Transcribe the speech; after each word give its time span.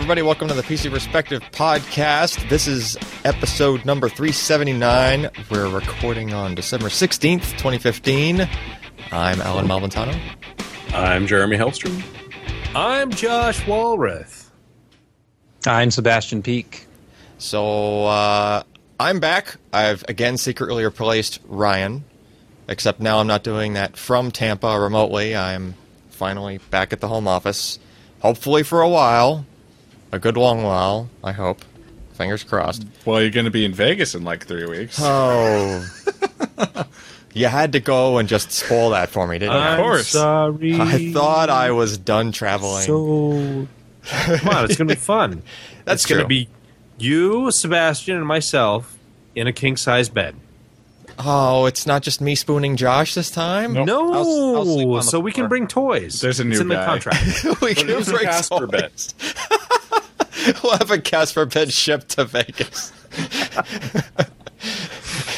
Hey, 0.00 0.04
everybody, 0.04 0.22
welcome 0.22 0.48
to 0.48 0.54
the 0.54 0.62
PC 0.62 0.90
Perspective 0.90 1.42
podcast. 1.52 2.48
This 2.48 2.66
is 2.66 2.96
episode 3.22 3.84
number 3.84 4.08
379. 4.08 5.28
We're 5.50 5.68
recording 5.68 6.32
on 6.32 6.54
December 6.54 6.86
16th, 6.88 7.42
2015. 7.58 8.48
I'm 9.12 9.42
Allyn 9.42 9.66
Malventano. 9.66 10.18
I'm 10.94 11.26
Jeremy 11.26 11.58
Hellstrom. 11.58 12.02
I'm 12.74 13.10
Josh 13.10 13.60
Walrath. 13.64 14.48
I'm 15.66 15.90
Sebastian 15.90 16.42
Peak. 16.42 16.86
So, 17.36 18.06
uh, 18.06 18.62
I'm 18.98 19.20
back. 19.20 19.58
I've 19.70 20.02
again 20.08 20.38
secretly 20.38 20.82
replaced 20.82 21.40
Ryan, 21.46 22.04
except 22.68 23.00
now 23.00 23.18
I'm 23.18 23.26
not 23.26 23.44
doing 23.44 23.74
that 23.74 23.98
from 23.98 24.30
Tampa 24.30 24.80
remotely. 24.80 25.36
I'm 25.36 25.74
finally 26.08 26.56
back 26.70 26.94
at 26.94 27.00
the 27.00 27.08
home 27.08 27.28
office, 27.28 27.78
hopefully 28.20 28.62
for 28.62 28.80
a 28.80 28.88
while. 28.88 29.44
A 30.12 30.18
good 30.18 30.36
long 30.36 30.62
while, 30.62 31.08
I 31.22 31.32
hope. 31.32 31.64
Fingers 32.14 32.42
crossed. 32.44 32.84
Well, 33.04 33.20
you're 33.20 33.30
going 33.30 33.44
to 33.44 33.50
be 33.50 33.64
in 33.64 33.72
Vegas 33.72 34.14
in 34.14 34.24
like 34.24 34.46
three 34.46 34.66
weeks. 34.66 34.98
Oh. 35.00 35.86
you 37.32 37.46
had 37.46 37.72
to 37.72 37.80
go 37.80 38.18
and 38.18 38.28
just 38.28 38.50
spoil 38.52 38.90
that 38.90 39.08
for 39.08 39.26
me, 39.26 39.38
didn't 39.38 39.54
you? 39.54 39.60
Of 39.60 39.78
course. 39.78 40.08
sorry. 40.08 40.74
I 40.78 41.12
thought 41.12 41.48
I 41.48 41.70
was 41.70 41.96
done 41.96 42.32
traveling. 42.32 42.82
So, 42.82 43.66
come 44.36 44.48
on, 44.48 44.64
it's 44.64 44.76
going 44.76 44.88
to 44.88 44.94
be 44.94 45.00
fun. 45.00 45.42
That's 45.84 46.02
it's 46.02 46.10
going 46.10 46.20
to 46.22 46.26
be 46.28 46.48
you, 46.98 47.50
Sebastian, 47.50 48.16
and 48.16 48.26
myself 48.26 48.98
in 49.34 49.46
a 49.46 49.52
king 49.52 49.76
size 49.78 50.08
bed. 50.10 50.34
oh, 51.18 51.66
it's 51.66 51.86
not 51.86 52.02
just 52.02 52.20
me 52.20 52.34
spooning 52.34 52.76
Josh 52.76 53.14
this 53.14 53.30
time? 53.30 53.72
Nope. 53.72 53.86
No, 53.86 54.12
I'll- 54.12 54.56
I'll 54.56 54.64
sleep 54.66 54.88
on 54.88 55.02
so 55.04 55.20
we 55.20 55.32
can 55.32 55.48
bring 55.48 55.66
toys. 55.68 56.20
There's 56.20 56.40
a 56.40 56.46
it's 56.46 56.58
new 56.58 56.60
in 56.62 56.68
guy. 56.68 56.80
the 56.80 56.84
contract. 56.86 57.60
we 57.62 57.74
can 57.74 57.86
bring 57.86 58.24
Casper 58.24 58.66
toys. 58.66 59.14
we'll 60.62 60.76
have 60.78 60.90
a 60.90 60.98
Casper 60.98 61.46
bed 61.46 61.72
shipped 61.72 62.10
to 62.10 62.24
Vegas. 62.24 62.92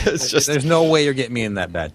it's 0.06 0.31
just 0.31 0.47
There's 0.47 0.64
no 0.64 0.84
way 0.84 1.05
you're 1.05 1.14
getting 1.14 1.34
me 1.34 1.42
in 1.45 1.55
that 1.55 1.72
bed. 1.72 1.92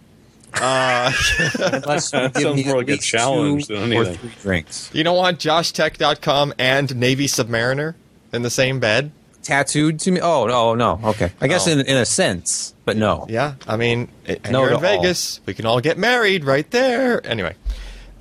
uh, 0.53 1.11
Unless 1.59 2.13
you 2.13 2.19
That 2.19 2.33
give 2.33 2.43
sounds 2.43 2.55
me 2.55 2.63
more 2.65 2.77
like 2.77 2.89
a 2.89 2.97
challenge 2.97 3.67
two 3.67 3.75
than 3.77 3.93
or 3.93 4.05
three 4.05 4.31
drinks. 4.41 4.89
you 4.93 5.03
don't 5.03 5.17
want 5.17 5.39
JoshTech.com 5.39 6.53
and 6.57 6.95
Navy 6.95 7.27
Submariner 7.27 7.95
in 8.33 8.41
the 8.41 8.49
same 8.49 8.79
bed. 8.79 9.11
Tattooed 9.43 9.99
to 10.01 10.11
me? 10.11 10.19
Oh, 10.19 10.45
no, 10.47 10.75
no. 10.75 10.99
Okay. 11.03 11.31
I 11.39 11.47
guess 11.47 11.67
Oh. 11.67 11.71
in, 11.71 11.79
in 11.81 11.95
a 11.97 12.05
sense, 12.05 12.73
but 12.85 12.97
no. 12.97 13.25
Yeah, 13.29 13.53
I 13.67 13.77
mean, 13.77 14.09
and 14.25 14.51
No 14.51 14.61
you're 14.63 14.73
in 14.73 14.79
to 14.81 14.87
all. 14.87 14.97
Vegas. 15.01 15.39
We 15.45 15.53
can 15.53 15.65
all 15.65 15.79
get 15.79 15.97
married 15.97 16.43
right 16.43 16.69
there. 16.71 17.25
Anyway, 17.25 17.55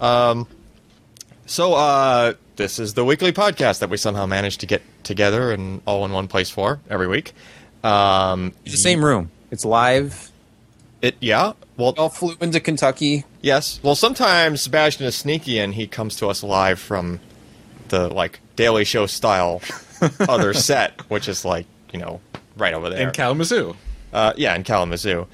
um, 0.01 0.47
so 1.47 1.75
uh, 1.75 2.35
this 2.57 2.79
is 2.79 2.95
the 2.95 3.05
weekly 3.05 3.33
podcast 3.33 3.81
that 3.81 3.91
we 3.91 3.97
somehow 3.97 4.27
managed 4.27 4.61
to 4.61 4.67
get 4.67 4.83
together 5.05 5.53
and 5.53 5.83
all 5.87 6.05
in 6.05 6.13
one 6.13 6.29
place 6.29 6.51
for 6.51 6.81
every 6.89 7.07
week. 7.07 7.33
Um, 7.85 8.53
It's 8.65 8.73
the 8.75 8.79
same 8.81 9.05
room. 9.05 9.31
It's 9.51 9.65
live. 9.65 10.31
It 11.03 11.17
yeah. 11.21 11.53
Well, 11.77 11.93
We 11.93 11.99
all 11.99 12.09
flew 12.09 12.35
into 12.41 12.59
Kentucky. 12.61 13.25
yes. 13.43 13.79
Well, 13.83 13.95
sometimes 13.95 14.63
Sebastian 14.63 15.07
is 15.07 15.15
sneaky 15.15 15.59
and 15.59 15.75
he 15.75 15.87
comes 15.87 16.17
to 16.17 16.29
us 16.29 16.43
live 16.43 16.79
from 16.79 17.21
the 17.89 18.09
like 18.09 18.41
Daily 18.57 18.85
Show 18.85 19.07
style 19.07 19.61
other 20.21 20.53
set, 20.55 21.01
which 21.11 21.29
is 21.29 21.45
like 21.45 21.67
you 21.93 22.01
know 22.01 22.21
right 22.57 22.73
over 22.75 22.89
there. 22.91 23.07
In 23.07 23.13
Kalamazoo. 23.13 23.77
uh, 24.13 24.33
yeah, 24.37 24.55
in 24.57 24.65
Kalamazoo. 24.65 25.27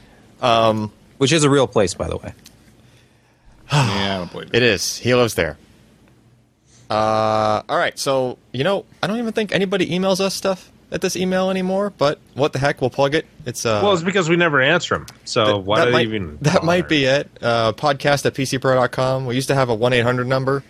Um, 0.42 0.92
Which 1.18 1.30
is 1.32 1.44
a 1.44 1.50
real 1.50 1.68
place, 1.68 1.94
by 1.94 2.08
the 2.08 2.16
way. 2.16 2.34
yeah, 3.72 4.14
I 4.14 4.18
don't 4.18 4.32
believe 4.32 4.48
it. 4.48 4.56
It 4.56 4.62
is. 4.64 4.98
He 4.98 5.14
lives 5.14 5.34
there. 5.36 5.56
Uh, 6.92 7.62
all 7.68 7.78
right. 7.78 7.98
So 7.98 8.38
you 8.52 8.64
know, 8.64 8.84
I 9.02 9.06
don't 9.06 9.18
even 9.18 9.32
think 9.32 9.52
anybody 9.52 9.86
emails 9.86 10.20
us 10.20 10.34
stuff 10.34 10.70
at 10.90 11.00
this 11.00 11.16
email 11.16 11.50
anymore. 11.50 11.90
But 11.90 12.18
what 12.34 12.52
the 12.52 12.58
heck? 12.58 12.80
We'll 12.80 12.90
plug 12.90 13.14
it. 13.14 13.26
It's 13.46 13.64
uh. 13.64 13.80
well, 13.82 13.94
it's 13.94 14.02
because 14.02 14.28
we 14.28 14.36
never 14.36 14.60
answer 14.60 14.96
them. 14.98 15.06
So 15.24 15.44
th- 15.44 15.64
why 15.64 15.84
that 15.84 15.92
might, 15.92 15.98
they 15.98 16.04
even? 16.04 16.38
That 16.42 16.64
might 16.64 16.88
be 16.88 17.04
it. 17.04 17.30
Uh, 17.40 17.72
podcast 17.72 18.26
at 18.26 18.34
pcper.com. 18.34 19.26
We 19.26 19.34
used 19.34 19.48
to 19.48 19.54
have 19.54 19.70
a 19.70 19.74
one 19.74 19.92
eight 19.92 20.02
hundred 20.02 20.26
number. 20.26 20.62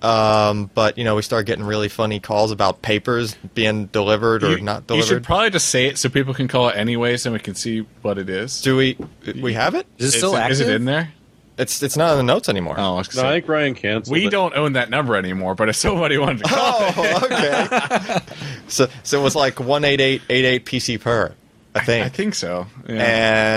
Um, 0.00 0.70
but 0.74 0.96
you 0.96 1.04
know, 1.04 1.16
we 1.16 1.22
started 1.22 1.46
getting 1.46 1.64
really 1.64 1.88
funny 1.88 2.20
calls 2.20 2.52
about 2.52 2.82
papers 2.82 3.34
being 3.54 3.86
delivered 3.86 4.44
or 4.44 4.56
You- 4.56 4.60
not 4.62 4.86
delivered. 4.86 5.04
You 5.04 5.08
should 5.16 5.24
probably 5.24 5.50
just 5.50 5.68
say 5.68 5.86
it 5.86 5.98
so 5.98 6.08
people 6.08 6.34
can 6.34 6.48
call 6.48 6.68
it 6.68 6.76
anyways 6.76 7.26
and 7.26 7.32
we 7.32 7.40
can 7.40 7.54
see 7.54 7.80
what 8.02 8.18
it 8.18 8.30
is. 8.30 8.62
Do 8.62 8.76
we? 8.76 8.96
We 9.40 9.54
have 9.54 9.74
it? 9.74 9.86
Is 9.98 10.14
it 10.14 10.18
still 10.18 10.34
it- 10.34 10.40
active? 10.40 10.52
Is 10.52 10.60
it 10.60 10.68
in 10.70 10.84
there? 10.84 11.12
It's 11.58 11.82
it's 11.82 11.96
not 11.96 12.12
in 12.12 12.18
the 12.18 12.22
notes 12.22 12.48
anymore. 12.48 12.76
Oh, 12.78 12.98
I 12.98 13.02
No, 13.16 13.26
I 13.26 13.32
think 13.32 13.48
Ryan 13.48 13.74
canceled. 13.74 14.12
we 14.12 14.26
it. 14.26 14.30
don't 14.30 14.54
own 14.54 14.74
that 14.74 14.90
number 14.90 15.16
anymore, 15.16 15.54
but 15.56 15.68
if 15.68 15.76
somebody 15.76 16.16
wanted 16.16 16.44
to 16.44 16.50
call 16.50 16.76
Oh, 16.96 17.20
okay. 17.24 18.18
so 18.68 18.88
so 19.02 19.20
it 19.20 19.22
was 19.22 19.34
like 19.34 19.58
one 19.58 19.84
eight 19.84 20.00
eight 20.00 20.22
eight 20.30 20.44
eight 20.44 20.64
PC 20.64 21.00
per, 21.00 21.34
I 21.74 21.80
think. 21.84 22.06
I 22.06 22.08
think 22.10 22.34
so. 22.34 22.66
Yeah. 22.88 22.94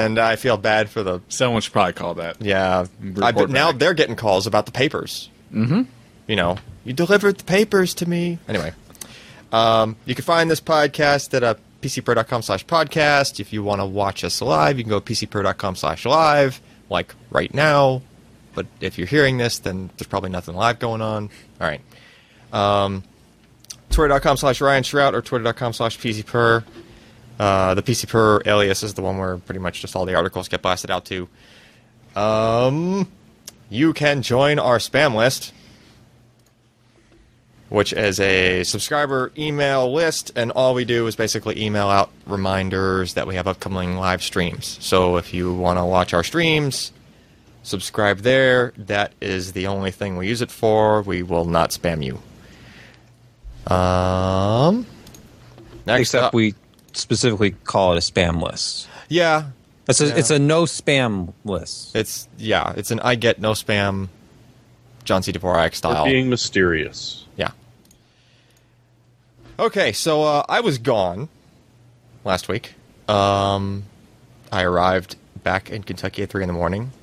and 0.06 0.19
I 0.19 0.35
feel 0.35 0.57
bad 0.57 0.90
for 0.90 1.03
the 1.03 1.22
Someone 1.29 1.61
should 1.61 1.73
probably 1.73 1.94
call 1.94 2.16
that. 2.16 2.41
yeah. 2.41 2.85
I, 3.22 3.31
but 3.31 3.50
now 3.51 3.72
they're 3.72 3.94
getting 3.94 4.16
calls 4.16 4.47
about 4.47 4.66
the 4.66 4.72
papers. 4.72 5.29
Mm-hmm. 5.53 5.84
You 6.28 6.35
know, 6.35 6.57
you 6.84 6.94
delivered 6.94 7.38
the 7.38 7.44
papers 7.44 7.94
to 7.95 8.09
me. 8.09 8.40
Anyway, 8.47 8.73
um, 9.51 9.95
you 10.06 10.16
can 10.16 10.23
find 10.23 10.50
this 10.50 10.61
podcast 10.61 11.34
at 11.35 11.44
uh, 11.44 11.56
pcper.com 11.81 12.41
slash 12.41 12.66
podcast. 12.66 13.40
If 13.40 13.51
you 13.53 13.61
want 13.63 13.81
to 13.81 13.85
watch 13.85 14.23
us 14.23 14.41
live, 14.41 14.78
you 14.78 14.84
can 14.85 14.90
go 14.90 15.00
to 15.00 15.13
pcper.com 15.13 15.75
slash 15.75 16.06
live, 16.06 16.61
like 16.91 17.16
right 17.31 17.53
now. 17.53 18.02
But 18.53 18.68
if 18.81 18.97
you're 18.97 19.07
hearing 19.07 19.38
this, 19.38 19.59
then 19.59 19.90
there's 19.97 20.07
probably 20.07 20.29
nothing 20.29 20.56
live 20.56 20.78
going 20.78 21.02
on. 21.02 21.29
All 21.59 21.68
right. 21.68 21.81
Um, 22.52 23.03
Twitter.com 23.90 24.38
slash 24.38 24.62
Ryan 24.62 24.84
Shrout 24.84 25.13
or 25.13 25.22
Twitter.com 25.22 25.74
slash 25.74 25.97
PCPer. 25.97 26.63
Uh, 27.40 27.74
the 27.74 27.81
PC 27.81 28.07
per 28.07 28.41
alias 28.46 28.84
is 28.84 28.94
the 28.94 29.02
one 29.02 29.18
where 29.18 29.38
pretty 29.38 29.59
much 29.59 29.81
just 29.81 29.96
all 29.96 30.06
the 30.06 30.16
articles 30.16 30.47
get 30.47 30.62
blasted 30.62 30.91
out 30.91 31.06
to. 31.06 31.28
Um, 32.16 33.08
you 33.69 33.94
can 33.94 34.22
join 34.22 34.59
our 34.59 34.78
spam 34.78 35.16
list, 35.16 35.53
which 37.72 37.94
is 37.94 38.20
a 38.20 38.64
subscriber 38.66 39.32
email 39.38 39.92
list, 39.94 40.30
and 40.36 40.52
all 40.52 40.74
we 40.74 40.84
do 40.86 41.08
is 41.08 41.16
basically 41.16 41.59
email 41.64 41.88
out 41.88 42.12
reminders 42.28 43.14
that 43.14 43.26
we 43.26 43.36
have 43.36 43.48
upcoming 43.48 43.96
live 43.96 44.22
streams. 44.22 44.78
So 44.82 45.16
if 45.16 45.34
you 45.34 45.54
want 45.54 45.80
to 45.80 45.86
watch 45.86 46.14
our 46.14 46.24
streams, 46.24 46.92
subscribe 47.64 48.20
there. 48.20 48.74
That 48.78 49.14
is 49.22 49.54
the 49.54 49.68
only 49.68 49.92
thing 49.92 50.18
we 50.18 50.28
use 50.28 50.42
it 50.42 50.52
for. 50.52 51.02
We 51.02 51.24
will 51.24 51.46
not 51.46 51.70
spam 51.72 52.04
you. 52.04 52.20
Um, 53.74 54.86
next 55.86 56.02
Except 56.02 56.24
up- 56.26 56.34
we 56.34 56.56
specifically 56.94 57.52
call 57.52 57.94
it 57.94 57.98
a 57.98 58.02
spam 58.02 58.42
list. 58.42 58.88
yeah, 59.08 59.46
It's 59.88 60.02
a, 60.02 60.08
Yeah. 60.08 60.16
it's 60.16 60.30
a 60.30 60.40
no 60.40 60.64
spam 60.64 61.34
list. 61.46 61.96
It's 61.96 62.28
yeah, 62.38 62.74
it's 62.76 62.92
an 62.92 63.00
I 63.00 63.16
get 63.16 63.40
no 63.40 63.52
spam 63.53 64.09
John 65.06 65.24
C. 65.24 65.32
Dvorak 65.32 65.70
For 65.70 65.76
style. 65.76 66.06
being 66.06 66.30
mysterious. 66.30 67.21
Okay, 69.61 69.91
so 69.91 70.23
uh, 70.23 70.44
I 70.49 70.61
was 70.61 70.79
gone 70.79 71.29
last 72.25 72.47
week. 72.47 72.73
Um, 73.07 73.83
I 74.51 74.63
arrived 74.63 75.17
back 75.44 75.69
in 75.69 75.83
Kentucky 75.83 76.23
at 76.23 76.31
three 76.31 76.41
in 76.41 76.47
the 76.47 76.53
morning, 76.53 76.94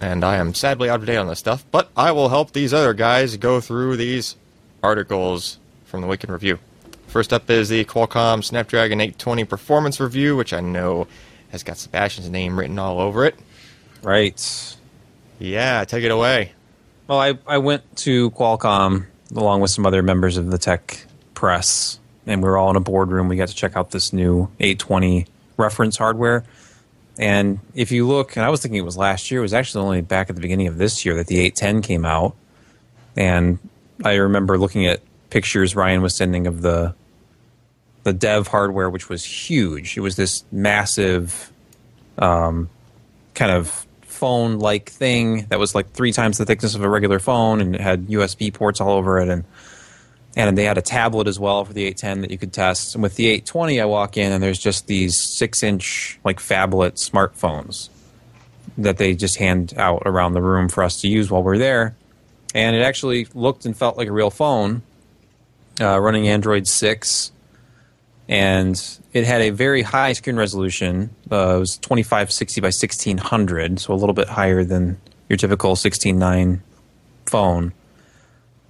and 0.00 0.24
I 0.24 0.36
am 0.36 0.54
sadly 0.54 0.88
out 0.88 1.00
of 1.00 1.06
date 1.06 1.18
on 1.18 1.26
this 1.26 1.38
stuff. 1.38 1.66
But 1.70 1.90
I 1.94 2.12
will 2.12 2.30
help 2.30 2.52
these 2.52 2.72
other 2.72 2.94
guys 2.94 3.36
go 3.36 3.60
through 3.60 3.98
these 3.98 4.36
articles 4.82 5.58
from 5.84 6.00
the 6.00 6.06
week 6.06 6.24
in 6.24 6.32
review. 6.32 6.58
First 7.08 7.30
up 7.30 7.50
is 7.50 7.68
the 7.68 7.84
Qualcomm 7.84 8.42
Snapdragon 8.42 9.02
820 9.02 9.44
performance 9.44 10.00
review, 10.00 10.34
which 10.34 10.54
I 10.54 10.60
know 10.60 11.08
has 11.50 11.62
got 11.62 11.76
Sebastian's 11.76 12.30
name 12.30 12.58
written 12.58 12.78
all 12.78 13.00
over 13.00 13.26
it. 13.26 13.34
Right. 14.02 14.76
Yeah, 15.38 15.84
take 15.84 16.04
it 16.04 16.10
away. 16.10 16.52
Well, 17.06 17.20
I, 17.20 17.38
I 17.46 17.58
went 17.58 17.96
to 17.98 18.30
Qualcomm 18.30 19.04
along 19.36 19.60
with 19.60 19.70
some 19.70 19.84
other 19.84 20.02
members 20.02 20.38
of 20.38 20.50
the 20.50 20.56
tech 20.56 21.04
press, 21.38 21.97
and 22.28 22.42
we 22.42 22.48
were 22.48 22.56
all 22.56 22.70
in 22.70 22.76
a 22.76 22.80
boardroom. 22.80 23.28
We 23.28 23.36
got 23.36 23.48
to 23.48 23.54
check 23.54 23.76
out 23.76 23.90
this 23.90 24.12
new 24.12 24.48
820 24.60 25.26
reference 25.56 25.96
hardware. 25.96 26.44
And 27.18 27.58
if 27.74 27.90
you 27.90 28.06
look, 28.06 28.36
and 28.36 28.44
I 28.44 28.50
was 28.50 28.62
thinking 28.62 28.78
it 28.78 28.84
was 28.84 28.96
last 28.96 29.30
year, 29.30 29.40
it 29.40 29.42
was 29.42 29.54
actually 29.54 29.84
only 29.84 30.00
back 30.02 30.30
at 30.30 30.36
the 30.36 30.42
beginning 30.42 30.68
of 30.68 30.78
this 30.78 31.04
year 31.04 31.16
that 31.16 31.26
the 31.26 31.40
810 31.40 31.82
came 31.82 32.04
out. 32.04 32.36
And 33.16 33.58
I 34.04 34.14
remember 34.14 34.56
looking 34.56 34.86
at 34.86 35.00
pictures 35.30 35.74
Ryan 35.74 36.02
was 36.02 36.14
sending 36.14 36.46
of 36.46 36.62
the 36.62 36.94
the 38.04 38.12
dev 38.12 38.46
hardware, 38.46 38.88
which 38.88 39.08
was 39.08 39.24
huge. 39.24 39.96
It 39.96 40.00
was 40.00 40.16
this 40.16 40.44
massive, 40.52 41.52
um, 42.16 42.70
kind 43.34 43.50
of 43.50 43.86
phone 44.02 44.58
like 44.60 44.88
thing 44.88 45.46
that 45.50 45.58
was 45.58 45.74
like 45.74 45.90
three 45.92 46.12
times 46.12 46.38
the 46.38 46.46
thickness 46.46 46.74
of 46.74 46.82
a 46.82 46.88
regular 46.88 47.18
phone, 47.18 47.60
and 47.60 47.74
it 47.74 47.80
had 47.80 48.06
USB 48.06 48.54
ports 48.54 48.80
all 48.80 48.92
over 48.92 49.18
it, 49.18 49.28
and 49.28 49.44
and 50.38 50.56
they 50.56 50.64
had 50.64 50.78
a 50.78 50.82
tablet 50.82 51.26
as 51.26 51.38
well 51.38 51.64
for 51.64 51.72
the 51.72 51.82
810 51.82 52.20
that 52.22 52.30
you 52.30 52.38
could 52.38 52.52
test. 52.52 52.94
And 52.94 53.02
with 53.02 53.16
the 53.16 53.26
820, 53.26 53.80
I 53.80 53.84
walk 53.86 54.16
in 54.16 54.30
and 54.32 54.42
there's 54.42 54.58
just 54.58 54.86
these 54.86 55.20
six 55.20 55.62
inch 55.64 56.18
like 56.24 56.38
phablet 56.38 56.92
smartphones 56.94 57.88
that 58.78 58.98
they 58.98 59.14
just 59.14 59.36
hand 59.36 59.74
out 59.76 60.02
around 60.06 60.34
the 60.34 60.42
room 60.42 60.68
for 60.68 60.84
us 60.84 61.00
to 61.00 61.08
use 61.08 61.28
while 61.30 61.42
we're 61.42 61.58
there. 61.58 61.96
And 62.54 62.76
it 62.76 62.82
actually 62.82 63.26
looked 63.34 63.66
and 63.66 63.76
felt 63.76 63.96
like 63.98 64.08
a 64.08 64.12
real 64.12 64.30
phone. 64.30 64.82
uh, 65.80 65.98
running 66.00 66.28
Android 66.28 66.66
6, 66.66 67.32
and 68.28 68.98
it 69.12 69.24
had 69.24 69.40
a 69.40 69.50
very 69.50 69.82
high 69.82 70.12
screen 70.12 70.36
resolution. 70.36 71.10
Uh, 71.30 71.56
it 71.56 71.60
was 71.60 71.76
2560 71.78 72.60
by 72.60 72.66
1600, 72.66 73.80
so 73.80 73.92
a 73.92 73.96
little 73.96 74.14
bit 74.14 74.28
higher 74.28 74.64
than 74.64 75.00
your 75.28 75.36
typical 75.36 75.76
16.9 75.76 76.60
phone. 77.26 77.72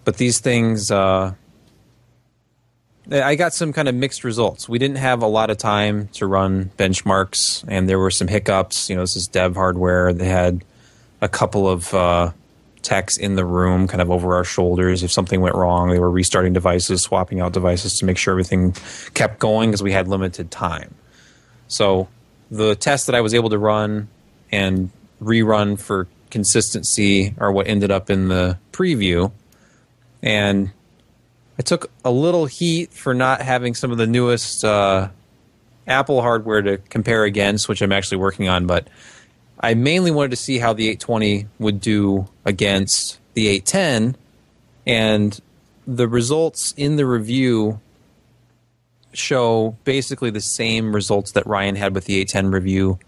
But 0.05 0.17
these 0.17 0.41
things, 0.41 0.91
uh, 0.91 1.35
I 3.10 3.37
got 3.37 3.55
some 3.55 3.72
kind 3.72 3.88
of 3.88 3.94
mixed 3.94 4.22
results. 4.22 4.69
We 4.69 4.78
didn't 4.78 4.99
have 4.99 5.22
a 5.22 5.26
lot 5.26 5.49
of 5.49 5.56
time 5.56 6.08
to 6.08 6.26
run 6.26 6.70
benchmarks, 6.76 7.64
and 7.66 7.88
there 7.88 7.99
were 7.99 8.10
some 8.10 8.28
hiccups. 8.28 8.90
You 8.90 8.96
know, 8.96 9.02
this 9.02 9.16
is 9.16 9.26
dev 9.26 9.55
hardware. 9.55 10.12
They 10.12 10.28
had 10.28 10.62
a 11.22 11.28
couple 11.28 11.69
of 11.69 11.94
uh, 11.94 12.32
techs 12.82 13.16
in 13.16 13.34
the 13.34 13.44
room, 13.44 13.88
kind 13.88 14.02
of 14.02 14.10
over 14.10 14.34
our 14.34 14.44
shoulders. 14.44 15.02
If 15.02 15.10
something 15.10 15.40
went 15.40 15.55
wrong, 15.55 15.90
they 15.90 15.99
were 15.99 16.10
restarting 16.10 16.52
devices, 16.52 17.02
swapping 17.02 17.40
out 17.40 17.52
devices 17.52 17.99
to 17.99 18.05
make 18.05 18.19
sure 18.19 18.32
everything 18.32 18.72
kept 19.14 19.38
going 19.38 19.70
because 19.70 19.82
we 19.82 19.93
had 19.93 20.06
limited 20.06 20.50
time. 20.50 20.94
So 21.69 22.08
the 22.50 22.75
tests 22.75 23.06
that 23.06 23.14
I 23.14 23.20
was 23.20 23.34
able 23.34 23.50
to 23.50 23.58
run 23.58 24.08
and 24.52 24.90
rerun 25.22 25.78
for 25.78 26.08
consistency 26.31 27.34
are 27.38 27.50
what 27.50 27.66
ended 27.66 27.90
up 27.90 28.10
in 28.10 28.28
the 28.28 28.58
preview. 28.72 29.32
And 30.22 30.72
I 31.58 31.62
took 31.62 31.90
a 32.05 32.10
little 32.10 32.46
heat 32.46 32.93
for 32.93 33.14
not 33.14 33.43
having 33.43 33.75
some 33.75 33.90
of 33.90 33.99
the 33.99 34.06
newest 34.06 34.64
uh, 34.64 35.08
Apple 35.87 36.20
hardware 36.20 36.62
to 36.62 36.78
compare 36.78 37.25
against, 37.25 37.69
which 37.69 37.82
I'm 37.82 37.93
actually 37.93 38.19
working 38.19 38.49
on. 38.49 38.66
But 38.66 38.88
I 39.58 39.75
mainly 39.75 40.10
wanted 40.10 40.31
to 40.31 40.37
see 40.37 40.58
how 40.58 40.72
the 40.72 40.84
820 40.88 41.46
would 41.58 41.81
do 41.81 42.28
against 42.44 43.19
the 43.34 43.49
810, 43.49 44.16
and 44.87 45.40
the 45.87 46.06
results 46.06 46.75
in 46.76 46.96
the 46.96 47.06
review 47.06 47.81
show 49.12 49.76
basically 49.84 50.31
the 50.31 50.40
same 50.40 50.94
results 50.94 51.32
that 51.32 51.46
Ryan 51.46 51.75
had 51.75 51.94
with 51.94 52.05
the 52.05 52.20
810 52.20 52.52
review 52.52 52.99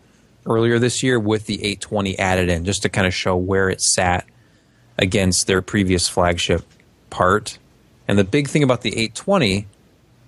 earlier 0.46 0.78
this 0.78 1.02
year 1.02 1.20
with 1.20 1.46
the 1.46 1.56
820 1.56 2.18
added 2.18 2.48
in, 2.48 2.64
just 2.64 2.82
to 2.82 2.88
kind 2.88 3.06
of 3.06 3.14
show 3.14 3.36
where 3.36 3.68
it 3.68 3.80
sat 3.80 4.24
against 4.98 5.46
their 5.46 5.62
previous 5.62 6.08
flagship 6.08 6.64
part. 7.10 7.58
And 8.10 8.18
the 8.18 8.24
big 8.24 8.48
thing 8.48 8.64
about 8.64 8.80
the 8.80 8.88
820 8.90 9.68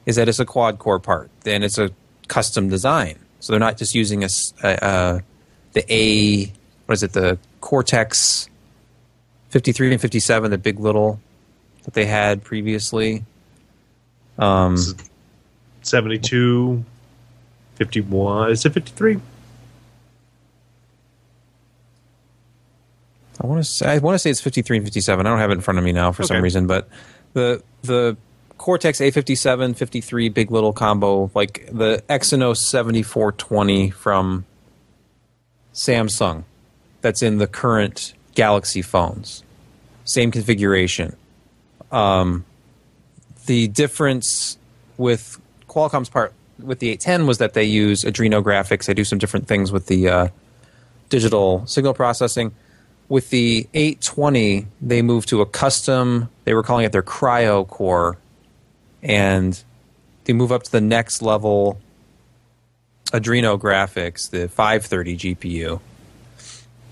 is 0.07 0.15
that 0.15 0.29
it's 0.29 0.39
a 0.39 0.45
quad 0.45 0.79
core 0.79 1.01
part, 1.01 1.31
and 1.45 1.65
it's 1.65 1.79
a 1.79 1.91
custom 2.29 2.69
design. 2.69 3.19
So 3.41 3.53
they're 3.53 3.59
not 3.59 3.77
just 3.77 3.93
using 3.93 4.23
a, 4.23 4.29
the 4.63 5.85
A, 5.89 6.45
what 6.87 6.93
is 6.93 7.03
it, 7.03 7.13
the 7.13 7.41
Cortex 7.61 8.49
53 9.49 9.91
and 9.95 10.01
57, 10.01 10.53
the 10.53 10.59
big 10.59 10.79
little 10.79 11.19
that 11.83 11.95
they 11.95 12.07
had 12.07 12.45
previously. 12.45 13.25
Um, 14.39 14.77
72, 15.83 16.85
51. 17.75 18.51
Is 18.53 18.65
it 18.65 18.75
53? 18.75 19.19
I 23.41 23.47
want 23.49 23.59
to 23.59 23.69
say 23.69 23.87
I 23.87 23.99
want 23.99 24.15
to 24.15 24.21
say 24.21 24.31
it's 24.31 24.41
53 24.41 24.77
and 24.77 24.87
57. 24.87 25.27
I 25.27 25.29
don't 25.29 25.41
have 25.41 25.51
it 25.51 25.55
in 25.55 25.61
front 25.63 25.79
of 25.79 25.85
me 25.85 25.91
now 25.91 26.13
for 26.13 26.23
Okay. 26.23 26.29
some 26.35 26.43
reason, 26.45 26.69
but 26.69 26.89
the 27.33 27.63
the 27.83 28.17
Cortex 28.59 29.01
A57 29.01 29.77
53 29.77 30.29
big 30.29 30.51
little 30.51 30.73
combo 30.73 31.31
like 31.35 31.69
the 31.73 32.03
Exynos 32.09 32.59
7420 32.59 33.91
from 33.91 34.45
Samsung 35.75 36.45
that's 37.01 37.23
in 37.23 37.39
the 37.39 37.47
current 37.47 38.15
Galaxy 38.35 38.83
phones. 38.83 39.43
Same 40.05 40.31
configuration. 40.31 41.17
Um, 41.91 42.45
the 43.47 43.69
difference 43.69 44.57
with 44.97 45.41
Qualcomm's 45.69 46.09
part 46.09 46.33
with 46.59 46.79
the 46.79 46.91
810 46.91 47.27
was 47.27 47.39
that 47.39 47.55
they 47.55 47.65
use 47.65 48.05
Adreno 48.05 48.43
graphics. 48.43 48.87
They 48.87 48.95
do 48.95 49.05
some 49.05 49.19
different 49.19 49.49
things 49.49 49.73
with 49.73 49.87
the 49.87 50.09
uh, 50.09 50.29
digital 51.09 51.67
signal 51.67 51.95
processing. 51.95 52.55
With 53.13 53.29
the 53.29 53.69
820, 53.75 54.69
they 54.81 55.03
moved 55.03 55.29
to 55.29 55.43
a 55.43 55.47
custom, 55.47 56.31
they 56.45 56.55
were 56.55 56.63
calling 56.63 56.87
it 56.87 56.93
their 56.93 57.03
Kryo 57.03 57.69
core, 57.69 58.17
and 59.03 59.63
they 60.25 60.33
move 60.33 60.51
up 60.51 60.63
to 60.63 60.73
the 60.73 60.81
next 60.81 61.21
level 61.21 61.79
Adreno 63.13 63.61
graphics, 63.61 64.31
the 64.31 64.49
530 64.49 65.19
GPU. 65.19 65.81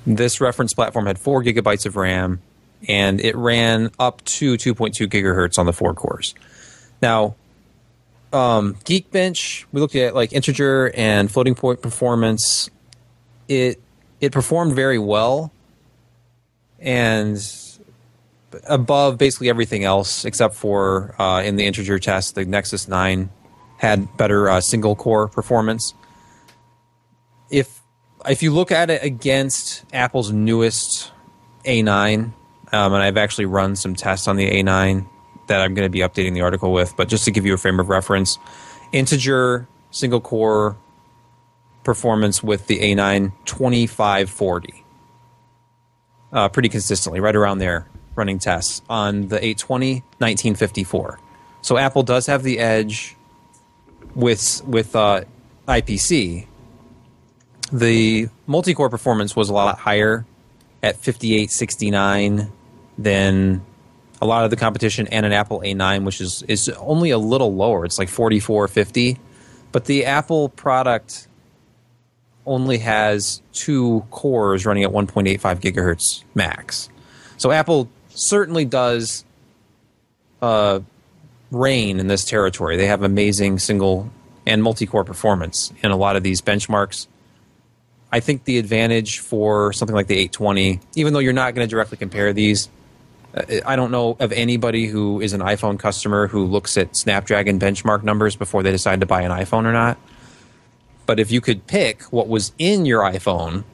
This 0.07 0.43
reference 0.43 0.75
platform 0.75 1.07
had 1.07 1.19
four 1.19 1.43
gigabytes 1.43 1.87
of 1.87 1.97
RAM, 1.97 2.43
and 2.87 3.19
it 3.19 3.35
ran 3.35 3.91
up 3.99 4.23
to 4.25 4.57
2.2 4.59 5.07
gigahertz 5.07 5.59
on 5.59 5.65
the 5.65 5.73
four 5.73 5.95
cores. 5.95 6.35
Now, 7.01 7.35
um, 8.31 8.75
Geekbench, 8.85 9.65
we 9.73 9.81
looked 9.81 9.97
at 9.97 10.15
like 10.15 10.35
integer 10.35 10.93
and 10.95 11.33
floating 11.33 11.55
point 11.55 11.81
performance. 11.81 12.69
It 13.49 13.81
it 14.21 14.33
performed 14.33 14.75
very 14.75 14.99
well, 14.99 15.51
and 16.81 17.39
above 18.65 19.19
basically 19.19 19.49
everything 19.49 19.85
else 19.85 20.25
except 20.25 20.55
for 20.55 21.15
uh, 21.21 21.43
in 21.43 21.57
the 21.57 21.67
integer 21.67 21.99
test, 21.99 22.35
the 22.35 22.45
Nexus 22.45 22.89
Nine 22.89 23.31
had 23.79 24.17
better 24.17 24.49
uh, 24.49 24.61
single 24.61 24.95
core 24.95 25.29
performance. 25.29 25.95
If 27.51 27.81
if 28.29 28.43
you 28.43 28.53
look 28.53 28.71
at 28.71 28.91
it 28.91 29.03
against 29.03 29.85
Apple's 29.95 30.31
newest 30.31 31.11
A9, 31.65 32.33
um, 32.73 32.93
and 32.93 33.03
I've 33.03 33.17
actually 33.17 33.47
run 33.47 33.77
some 33.77 33.95
tests 33.95 34.29
on 34.29 34.37
the 34.37 34.49
A9 34.51 35.09
that 35.49 35.61
I'm 35.61 35.75
going 35.75 35.87
to 35.87 35.91
be 35.91 36.01
updating 36.01 36.35
the 36.35 36.43
article 36.43 36.73
with, 36.73 36.95
but 36.97 37.09
just 37.09 37.25
to 37.25 37.31
give 37.31 37.47
you 37.47 37.55
a 37.55 37.57
frame 37.57 37.81
of 37.81 37.89
reference, 37.89 38.39
integer 38.93 39.67
single 39.91 40.21
core 40.21 40.77
performance 41.83 42.43
with 42.43 42.67
the 42.67 42.79
A9 42.79 43.33
2540. 43.47 44.80
Uh, 46.33 46.49
pretty 46.49 46.69
consistently, 46.69 47.19
right 47.19 47.35
around 47.35 47.59
there, 47.59 47.89
running 48.15 48.39
tests. 48.39 48.83
On 48.89 49.29
the 49.29 49.37
820, 49.37 49.95
1954. 50.19 51.19
So 51.63 51.77
Apple 51.77 52.03
does 52.03 52.27
have 52.27 52.43
the 52.43 52.59
edge 52.59 53.17
with 54.15 54.63
with 54.65 54.95
uh, 54.95 55.23
IPC. 55.67 56.47
The 57.73 58.29
multi-core 58.47 58.91
performance 58.91 59.37
was 59.37 59.49
a 59.49 59.53
lot 59.53 59.79
higher 59.79 60.27
at 60.83 60.97
5869 60.97 62.51
than 62.99 63.65
a 64.21 64.27
lot 64.27 64.45
of 64.45 64.51
the 64.51 64.57
competition 64.57 65.07
and 65.09 65.25
an 65.25 65.33
Apple 65.33 65.61
A9, 65.61 66.05
which 66.05 66.21
is 66.21 66.43
is 66.45 66.69
only 66.69 67.11
a 67.11 67.19
little 67.19 67.55
lower. 67.55 67.85
It's 67.85 67.99
like 67.99 68.09
4450, 68.09 69.19
but 69.73 69.85
the 69.85 70.07
Apple 70.07 70.49
product 70.49 71.29
only 72.47 72.79
has 72.79 73.43
two 73.53 74.05
cores 74.11 74.67
running 74.67 74.85
at 74.85 74.91
1.85 74.91 75.61
gigahertz 75.61 76.25
max. 76.35 76.89
So 77.37 77.51
Apple 77.51 77.89
certainly 78.09 78.65
does 78.65 79.25
uh, 80.43 80.81
reign 81.51 82.01
in 82.01 82.07
this 82.07 82.25
territory. 82.25 82.77
They 82.77 82.87
have 82.87 83.03
amazing 83.03 83.59
single 83.59 84.11
and 84.47 84.63
multi-core 84.63 85.05
performance 85.05 85.73
in 85.83 85.91
a 85.91 85.97
lot 85.97 86.17
of 86.17 86.23
these 86.23 86.41
benchmarks. 86.41 87.07
I 88.13 88.21
think 88.21 88.45
the 88.45 88.59
advantage 88.59 89.21
for 89.21 89.73
something 89.73 89.95
like 89.95 90.09
the 90.09 90.15
820, 90.15 90.81
even 90.97 91.13
though 91.13 91.21
you're 91.21 91.33
not 91.33 91.55
going 91.55 91.67
to 91.67 91.71
directly 91.71 91.97
compare 91.97 92.33
these, 92.33 92.69
uh, 93.35 93.43
I 93.65 93.77
don't 93.77 93.93
know 93.93 94.17
of 94.19 94.33
anybody 94.33 94.87
who 94.87 95.21
is 95.21 95.33
an 95.33 95.41
iPhone 95.41 95.79
customer 95.79 96.27
who 96.27 96.45
looks 96.45 96.77
at 96.77 96.97
Snapdragon 96.97 97.61
benchmark 97.61 98.03
numbers 98.03 98.35
before 98.35 98.63
they 98.63 98.73
decide 98.73 99.01
to 99.01 99.07
buy 99.07 99.23
an 99.23 99.31
iPhone 99.31 99.65
or 99.65 99.73
not. 99.73 99.99
But 101.07 101.19
if 101.19 101.31
you 101.31 101.41
could 101.41 101.67
pick 101.67 102.03
what 102.05 102.29
was 102.29 102.53
in 102.59 102.87
your 102.87 103.03
iPhone, 103.03 103.65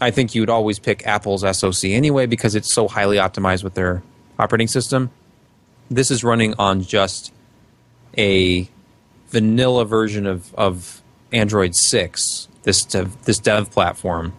I 0.00 0.10
think 0.10 0.34
you'd 0.34 0.50
always 0.50 0.78
pick 0.78 1.06
Apple's 1.06 1.42
SoC 1.58 1.84
anyway 1.90 2.26
because 2.26 2.54
it's 2.54 2.72
so 2.72 2.88
highly 2.88 3.16
optimized 3.16 3.64
with 3.64 3.74
their 3.74 4.02
operating 4.38 4.68
system. 4.68 5.10
This 5.90 6.10
is 6.10 6.24
running 6.24 6.54
on 6.58 6.82
just 6.82 7.32
a 8.16 8.68
vanilla 9.28 9.84
version 9.84 10.26
of, 10.26 10.54
of 10.54 11.02
Android 11.32 11.74
6, 11.74 12.48
this 12.62 12.84
dev, 12.84 13.24
this 13.24 13.38
dev 13.38 13.70
platform. 13.70 14.32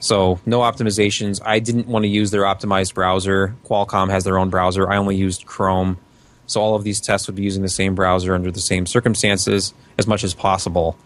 So 0.00 0.40
no 0.46 0.60
optimizations. 0.60 1.40
I 1.44 1.58
didn't 1.58 1.86
want 1.86 2.04
to 2.04 2.08
use 2.08 2.30
their 2.30 2.42
optimized 2.42 2.94
browser. 2.94 3.54
Qualcomm 3.64 4.10
has 4.10 4.24
their 4.24 4.38
own 4.38 4.50
browser. 4.50 4.90
I 4.90 4.96
only 4.96 5.16
used 5.16 5.46
Chrome. 5.46 5.98
So 6.46 6.60
all 6.60 6.74
of 6.74 6.84
these 6.84 7.00
tests 7.00 7.26
would 7.26 7.36
be 7.36 7.42
using 7.42 7.62
the 7.62 7.68
same 7.68 7.94
browser 7.94 8.34
under 8.34 8.50
the 8.50 8.60
same 8.60 8.86
circumstances 8.86 9.74
as 9.98 10.06
much 10.06 10.24
as 10.24 10.34
possible. 10.34 10.96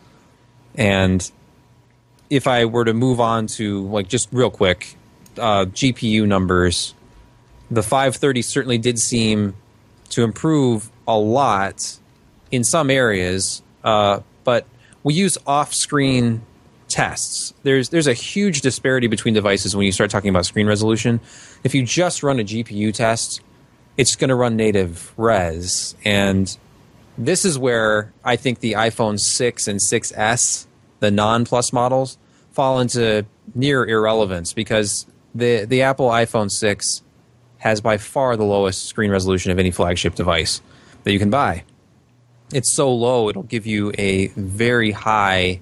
And 0.75 1.31
if 2.31 2.47
I 2.47 2.65
were 2.65 2.85
to 2.85 2.95
move 2.95 3.21
on 3.21 3.47
to 3.59 3.87
like 3.89 4.09
just 4.09 4.29
real 4.33 4.51
quick, 4.51 4.97
uh, 5.39 5.67
GPU 5.67 6.27
numbers, 6.27 6.95
the 7.71 7.83
530 7.83 8.43
certainly 8.43 8.79
did 8.79 8.99
seem 8.99 9.55
to 10.11 10.23
improve 10.23 10.91
a 11.07 11.19
lot 11.19 11.99
in 12.51 12.65
some 12.65 12.91
areas, 12.91 13.63
uh, 13.83 14.21
but 14.45 14.67
we 15.03 15.15
use 15.15 15.39
off-screen 15.47 16.43
tests. 16.89 17.55
There's 17.63 17.89
there's 17.89 18.07
a 18.07 18.13
huge 18.13 18.61
disparity 18.61 19.07
between 19.07 19.33
devices 19.35 19.75
when 19.75 19.87
you 19.87 19.93
start 19.93 20.11
talking 20.11 20.29
about 20.29 20.45
screen 20.45 20.67
resolution. 20.67 21.21
If 21.65 21.75
you 21.75 21.85
just 21.85 22.23
run 22.23 22.39
a 22.39 22.45
GPU 22.45 22.93
test, 22.93 23.41
it's 23.97 24.15
going 24.15 24.29
to 24.29 24.35
run 24.35 24.57
native 24.57 25.13
res. 25.17 25.97
And 26.05 26.57
this 27.19 27.45
is 27.45 27.59
where 27.59 28.13
I 28.25 28.37
think 28.37 28.61
the 28.61 28.73
iPhone 28.73 29.19
6 29.19 29.69
and 29.69 29.81
6S, 29.81 30.67
the 31.01 31.11
non 31.11 31.45
plus 31.45 31.73
models, 31.73 32.19
fall 32.53 32.81
into 32.81 33.27
near 33.55 33.85
irrelevance 33.85 34.53
because 34.53 35.07
the, 35.35 35.65
the 35.65 35.83
Apple 35.83 36.09
iPhone 36.09 36.51
6 36.51 37.03
has 37.59 37.81
by 37.81 37.97
far 37.97 38.37
the 38.37 38.45
lowest 38.45 38.87
screen 38.87 39.11
resolution 39.11 39.53
of 39.53 39.59
any 39.59 39.71
flagship 39.71 40.15
device 40.15 40.61
that 41.05 41.13
you 41.13 41.19
can 41.19 41.31
buy. 41.31 41.65
It's 42.53 42.75
so 42.75 42.93
low, 42.93 43.29
it'll 43.29 43.45
give 43.45 43.67
you 43.67 43.93
a 43.97 44.27
very 44.29 44.91
high, 44.91 45.61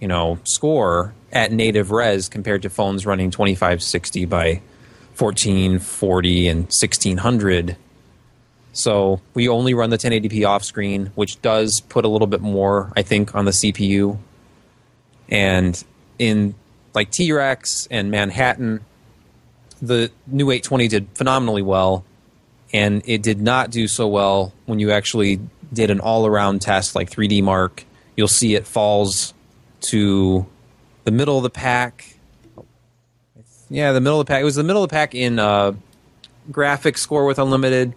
you 0.00 0.08
know, 0.08 0.38
score 0.44 1.14
at 1.32 1.50
native 1.50 1.90
res 1.90 2.28
compared 2.28 2.62
to 2.62 2.70
phones 2.70 3.06
running 3.06 3.30
2560 3.30 4.24
by 4.26 4.60
1440 5.16 6.48
and 6.48 6.58
1600. 6.64 7.76
So 8.74 9.20
we 9.34 9.48
only 9.48 9.72
run 9.72 9.90
the 9.90 9.96
1080p 9.96 10.46
off 10.46 10.64
screen, 10.64 11.12
which 11.14 11.40
does 11.40 11.80
put 11.80 12.04
a 12.04 12.08
little 12.08 12.26
bit 12.26 12.40
more, 12.40 12.92
I 12.96 13.02
think, 13.02 13.34
on 13.34 13.44
the 13.44 13.52
CPU. 13.52 14.18
And 15.28 15.82
in 16.18 16.56
like 16.92 17.10
T 17.12 17.32
Rex 17.32 17.86
and 17.90 18.10
Manhattan, 18.10 18.84
the 19.80 20.10
new 20.26 20.50
820 20.50 20.88
did 20.88 21.08
phenomenally 21.14 21.62
well, 21.62 22.04
and 22.72 23.00
it 23.06 23.22
did 23.22 23.40
not 23.40 23.70
do 23.70 23.86
so 23.86 24.08
well 24.08 24.52
when 24.66 24.80
you 24.80 24.90
actually 24.90 25.40
did 25.72 25.90
an 25.90 26.00
all 26.00 26.26
around 26.26 26.60
test 26.60 26.96
like 26.96 27.08
3D 27.10 27.42
Mark. 27.42 27.84
You'll 28.16 28.28
see 28.28 28.56
it 28.56 28.66
falls 28.66 29.34
to 29.82 30.46
the 31.04 31.12
middle 31.12 31.36
of 31.36 31.44
the 31.44 31.50
pack. 31.50 32.16
Yeah, 33.70 33.92
the 33.92 34.00
middle 34.00 34.20
of 34.20 34.26
the 34.26 34.30
pack. 34.30 34.40
It 34.40 34.44
was 34.44 34.56
the 34.56 34.64
middle 34.64 34.82
of 34.82 34.88
the 34.88 34.92
pack 34.92 35.14
in 35.14 35.38
uh, 35.38 35.72
graphics 36.50 36.98
score 36.98 37.24
with 37.24 37.38
unlimited. 37.38 37.94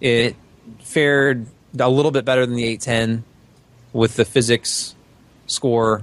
It 0.00 0.36
fared 0.80 1.46
a 1.78 1.88
little 1.88 2.10
bit 2.10 2.24
better 2.24 2.46
than 2.46 2.56
the 2.56 2.64
810 2.64 3.24
with 3.92 4.16
the 4.16 4.24
physics 4.24 4.94
score. 5.46 6.02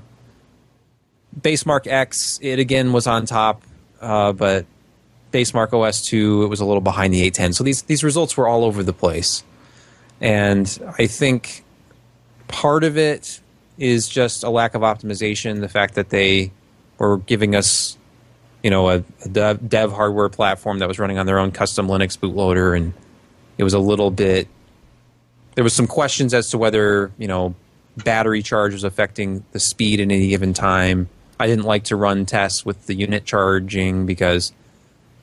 Basemark 1.40 1.88
X, 1.88 2.40
it 2.42 2.60
again 2.60 2.94
was 2.94 3.08
on 3.08 3.26
top, 3.26 3.64
uh, 4.02 4.32
but 4.32 4.66
Basemark 5.32 5.74
OS 5.74 6.06
2, 6.06 6.44
it 6.44 6.48
was 6.48 6.60
a 6.60 6.66
little 6.66 6.82
behind 6.82 7.14
the 7.14 7.22
810. 7.22 7.54
So 7.54 7.64
these, 7.64 7.84
these 7.84 8.04
results 8.04 8.38
were 8.38 8.48
all 8.48 8.64
over 8.64 8.84
the 8.84 8.94
place. 8.94 9.44
And 10.20 10.80
I 10.98 11.08
think 11.08 11.64
part 12.48 12.84
of 12.84 12.98
it 12.98 13.40
is 13.78 14.08
just 14.08 14.44
a 14.44 14.50
lack 14.50 14.74
of 14.74 14.82
optimization. 14.82 15.62
The 15.62 15.70
fact 15.70 15.96
that 15.96 16.10
they 16.10 16.52
were 16.98 17.18
giving 17.20 17.56
us, 17.56 17.98
you 18.64 18.72
know, 18.72 18.90
a, 18.90 19.04
a 19.24 19.30
dev, 19.30 19.70
dev 19.70 19.92
hardware 19.92 20.30
platform 20.30 20.80
that 20.80 20.88
was 20.88 20.98
running 20.98 21.20
on 21.20 21.26
their 21.26 21.40
own 21.40 21.52
custom 21.52 21.88
Linux 21.88 22.18
bootloader, 22.18 22.76
and 22.76 22.94
it 23.58 23.64
was 23.64 23.74
a 23.74 23.80
little 23.80 24.12
bit. 24.12 24.48
There 25.56 25.64
was 25.64 25.74
some 25.74 25.88
questions 25.88 26.34
as 26.34 26.50
to 26.52 26.58
whether 26.58 27.12
you 27.18 27.28
know 27.28 27.56
battery 27.98 28.44
charge 28.44 28.74
was 28.74 28.84
affecting 28.84 29.44
the 29.52 29.60
speed 29.60 30.00
at 30.00 30.04
any 30.04 30.28
given 30.28 30.54
time. 30.54 31.10
I 31.40 31.48
didn't 31.48 31.66
like 31.66 31.86
to 31.86 31.96
run 31.96 32.26
tests 32.26 32.66
with 32.66 32.86
the 32.88 32.96
unit 32.96 33.26
charging 33.26 34.06
because 34.06 34.54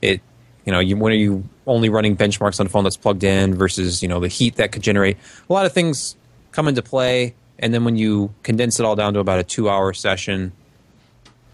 it, 0.00 0.20
you 0.64 0.72
know, 0.72 0.80
you 0.80 0.96
when 0.96 1.12
are 1.12 1.16
you 1.16 1.44
only 1.66 1.88
running 1.88 2.16
benchmarks 2.16 2.60
on 2.60 2.66
a 2.66 2.68
phone 2.68 2.84
that's 2.84 2.96
plugged 2.96 3.24
in 3.24 3.54
versus 3.54 4.02
you 4.02 4.08
know 4.08 4.20
the 4.20 4.28
heat 4.28 4.56
that 4.56 4.72
could 4.72 4.82
generate. 4.82 5.16
A 5.48 5.52
lot 5.52 5.66
of 5.66 5.72
things 5.72 6.16
come 6.52 6.68
into 6.68 6.82
play, 6.82 7.34
and 7.58 7.72
then 7.74 7.84
when 7.84 7.96
you 7.96 8.32
condense 8.42 8.78
it 8.78 8.86
all 8.86 8.96
down 8.96 9.14
to 9.14 9.20
about 9.20 9.40
a 9.40 9.44
two-hour 9.44 9.92
session, 9.92 10.52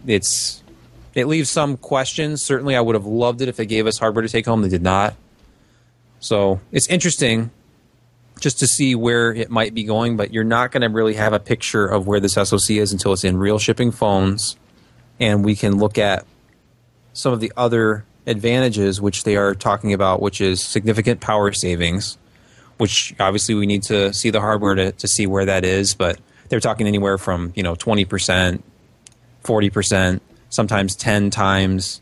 it's 0.07 0.63
it 1.15 1.27
leaves 1.27 1.51
some 1.51 1.77
questions. 1.77 2.43
Certainly, 2.43 2.77
I 2.77 2.81
would 2.81 2.95
have 2.95 3.07
loved 3.07 3.41
it 3.41 3.49
if 3.49 3.57
they 3.57 3.67
gave 3.67 3.87
us 3.87 3.99
hardware 3.99 4.23
to 4.23 4.29
take 4.29 4.47
home. 4.47 4.63
They 4.63 4.69
did 4.69 4.83
not. 4.83 5.15
So 6.21 6.61
it's 6.71 6.87
interesting 6.89 7.51
just 8.41 8.59
to 8.61 8.67
see 8.67 8.95
where 8.95 9.33
it 9.33 9.51
might 9.51 9.75
be 9.75 9.85
going, 9.85 10.17
but 10.17 10.33
you're 10.33 10.45
not 10.45 10.71
going 10.71 10.83
to 10.83 10.89
really 10.89 11.15
have 11.15 11.33
a 11.33 11.39
picture 11.39 11.87
of 11.87 12.07
where 12.07 12.21
this 12.21 12.35
SoC 12.35 12.71
is 12.71 12.93
until 12.93 13.13
it's 13.13 13.25
in 13.25 13.37
real 13.37 13.59
shipping 13.59 13.91
phones, 13.91 14.57
and 15.19 15.45
we 15.45 15.55
can 15.55 15.79
look 15.79 15.99
at 15.99 16.25
some 17.13 17.33
of 17.33 17.41
the 17.41 17.53
other 17.57 18.05
advantages 18.27 19.01
which 19.01 19.25
they 19.25 19.37
are 19.37 19.55
talking 19.55 19.93
about, 19.93 20.23
which 20.23 20.41
is 20.41 20.63
significant 20.63 21.21
power 21.21 21.53
savings, 21.53 22.17
which 22.79 23.15
obviously 23.21 23.55
we 23.55 23.67
need 23.67 23.83
to 23.83 24.13
see 24.13 24.31
the 24.31 24.41
hardware 24.41 24.75
to, 24.75 24.93
to 24.93 25.09
see 25.09 25.27
where 25.27 25.45
that 25.45 25.65
is, 25.65 25.95
but 25.95 26.19
they're 26.49 26.61
talking 26.61 26.87
anywhere 26.87 27.19
from 27.19 27.53
you 27.55 27.63
know 27.63 27.75
20%, 27.75 28.63
40%, 29.45 30.21
sometimes 30.49 30.97
10 30.97 31.31
times 31.31 32.01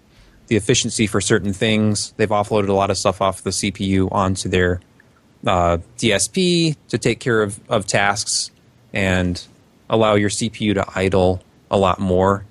the 0.48 0.56
efficiency 0.56 1.06
for 1.06 1.20
certain 1.20 1.52
things. 1.52 2.12
They've 2.16 2.28
offloaded 2.28 2.68
a 2.68 2.72
lot 2.72 2.90
of 2.90 2.98
stuff 2.98 3.22
off 3.22 3.42
the 3.42 3.50
CPU 3.50 4.08
onto 4.10 4.48
their 4.48 4.80
uh, 5.46 5.78
DSP 5.98 6.76
to 6.88 6.98
take 6.98 7.20
care 7.20 7.42
of, 7.42 7.60
of 7.70 7.86
tasks 7.86 8.50
and 8.92 9.42
allow 9.88 10.14
your 10.14 10.30
CPU 10.30 10.74
to 10.74 10.84
idle 10.94 11.42
a 11.70 11.78
lot 11.78 12.00
more, 12.00 12.44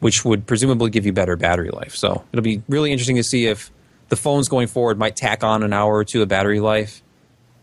which 0.00 0.24
would 0.24 0.46
presumably 0.46 0.90
give 0.90 1.06
you 1.06 1.12
better 1.12 1.36
battery 1.36 1.70
life. 1.70 1.94
So 1.94 2.24
it'll 2.32 2.42
be 2.42 2.62
really 2.68 2.92
interesting 2.92 3.16
to 3.16 3.24
see 3.24 3.46
if 3.46 3.70
the 4.08 4.16
phones 4.16 4.48
going 4.48 4.68
forward 4.68 4.98
might 4.98 5.16
tack 5.16 5.42
on 5.42 5.62
an 5.62 5.72
hour 5.72 5.96
or 5.96 6.04
two 6.04 6.22
of 6.22 6.28
battery 6.28 6.60
life. 6.60 7.02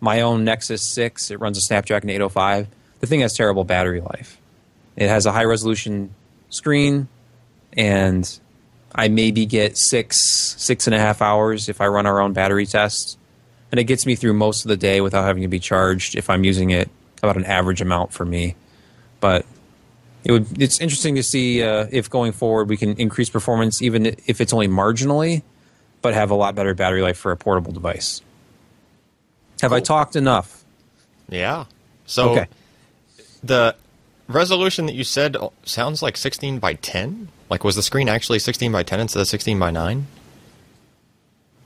My 0.02 0.22
own 0.22 0.46
Nexus 0.46 0.88
6, 0.88 1.32
it 1.32 1.40
runs 1.40 1.58
a 1.58 1.62
Snapdragon 1.62 2.10
805. 2.10 2.68
The 3.02 3.08
thing 3.08 3.20
has 3.22 3.34
terrible 3.34 3.64
battery 3.64 4.02
life. 4.02 4.40
It 4.96 5.08
has 5.08 5.26
a 5.26 5.32
high 5.32 5.44
resolution 5.44 6.14
screen, 6.50 7.08
and 7.74 8.40
I 8.94 9.08
maybe 9.08 9.46
get 9.46 9.78
six, 9.78 10.18
six 10.58 10.88
and 10.88 10.96
a 10.96 11.00
half 11.00 11.22
hours 11.22 11.70
if 11.70 11.80
I 11.82 11.88
run 11.88 12.06
our 12.06 12.20
own 12.20 12.34
battery 12.34 12.66
test 12.66 13.18
and 13.72 13.80
it 13.80 13.84
gets 13.84 14.06
me 14.06 14.16
through 14.16 14.34
most 14.34 14.66
of 14.66 14.70
the 14.70 14.78
day 14.78 15.00
without 15.02 15.24
having 15.24 15.44
to 15.44 15.48
be 15.48 15.60
charged 15.60 16.16
if 16.16 16.30
I'm 16.30 16.44
using 16.44 16.72
it 16.72 16.90
about 17.22 17.38
an 17.38 17.46
average 17.46 17.82
amount 17.82 18.14
for 18.14 18.26
me. 18.26 18.56
But 19.20 19.46
it 20.24 20.32
would 20.32 20.62
it's 20.62 20.82
interesting 20.82 21.16
to 21.16 21.24
see 21.24 21.64
uh, 21.64 21.88
if 21.92 22.10
going 22.10 22.32
forward 22.32 22.68
we 22.68 22.78
can 22.78 22.96
increase 22.98 23.30
performance 23.30 23.82
even 23.82 24.06
if 24.06 24.42
it's 24.42 24.54
only 24.54 24.68
marginally, 24.68 25.44
but 26.02 26.14
have 26.14 26.32
a 26.32 26.36
lot 26.36 26.56
better 26.56 26.74
battery 26.74 27.02
life 27.02 27.18
for 27.18 27.32
a 27.32 27.38
portable 27.38 27.72
device. 27.72 28.22
Have 29.62 29.74
I 29.74 29.82
talked 29.82 30.16
enough? 30.16 30.64
Yeah. 31.30 31.66
So 32.06 32.32
Okay. 32.32 32.48
the 33.44 33.76
resolution 34.30 34.86
that 34.86 34.94
you 34.96 35.04
said 35.04 35.36
sounds 35.64 36.02
like 36.02 36.16
16 36.16 36.60
by 36.60 36.76
10. 36.76 37.28
Like, 37.50 37.64
was 37.64 37.76
the 37.76 37.84
screen 37.84 38.08
actually 38.08 38.40
16 38.40 38.72
by 38.72 38.84
10 38.84 39.00
instead 39.02 39.20
of 39.20 39.28
16 39.28 39.60
by 39.60 39.72
9? 39.72 40.08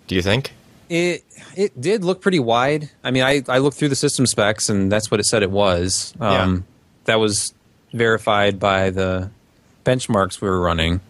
Do 0.08 0.16
you 0.16 0.22
think? 0.22 0.54
It 0.90 1.24
it 1.56 1.80
did 1.80 2.04
look 2.04 2.22
pretty 2.22 2.40
wide. 2.40 2.90
I 3.04 3.12
mean, 3.12 3.24
I, 3.24 3.42
I 3.48 3.60
looked 3.60 3.78
through 3.78 3.90
the 3.90 3.96
system 3.96 4.26
specs, 4.26 4.70
and 4.70 4.92
that's 4.92 5.10
what 5.10 5.20
it 5.20 5.26
said 5.26 5.44
it 5.44 5.52
was. 5.52 6.14
Um, 6.20 6.32
Yeah. 6.32 6.60
That 7.06 7.20
was 7.20 7.54
verified 7.94 8.60
by 8.60 8.90
the 8.90 9.30
benchmarks 9.86 10.42
we 10.42 10.50
were 10.50 10.60
running. 10.60 11.02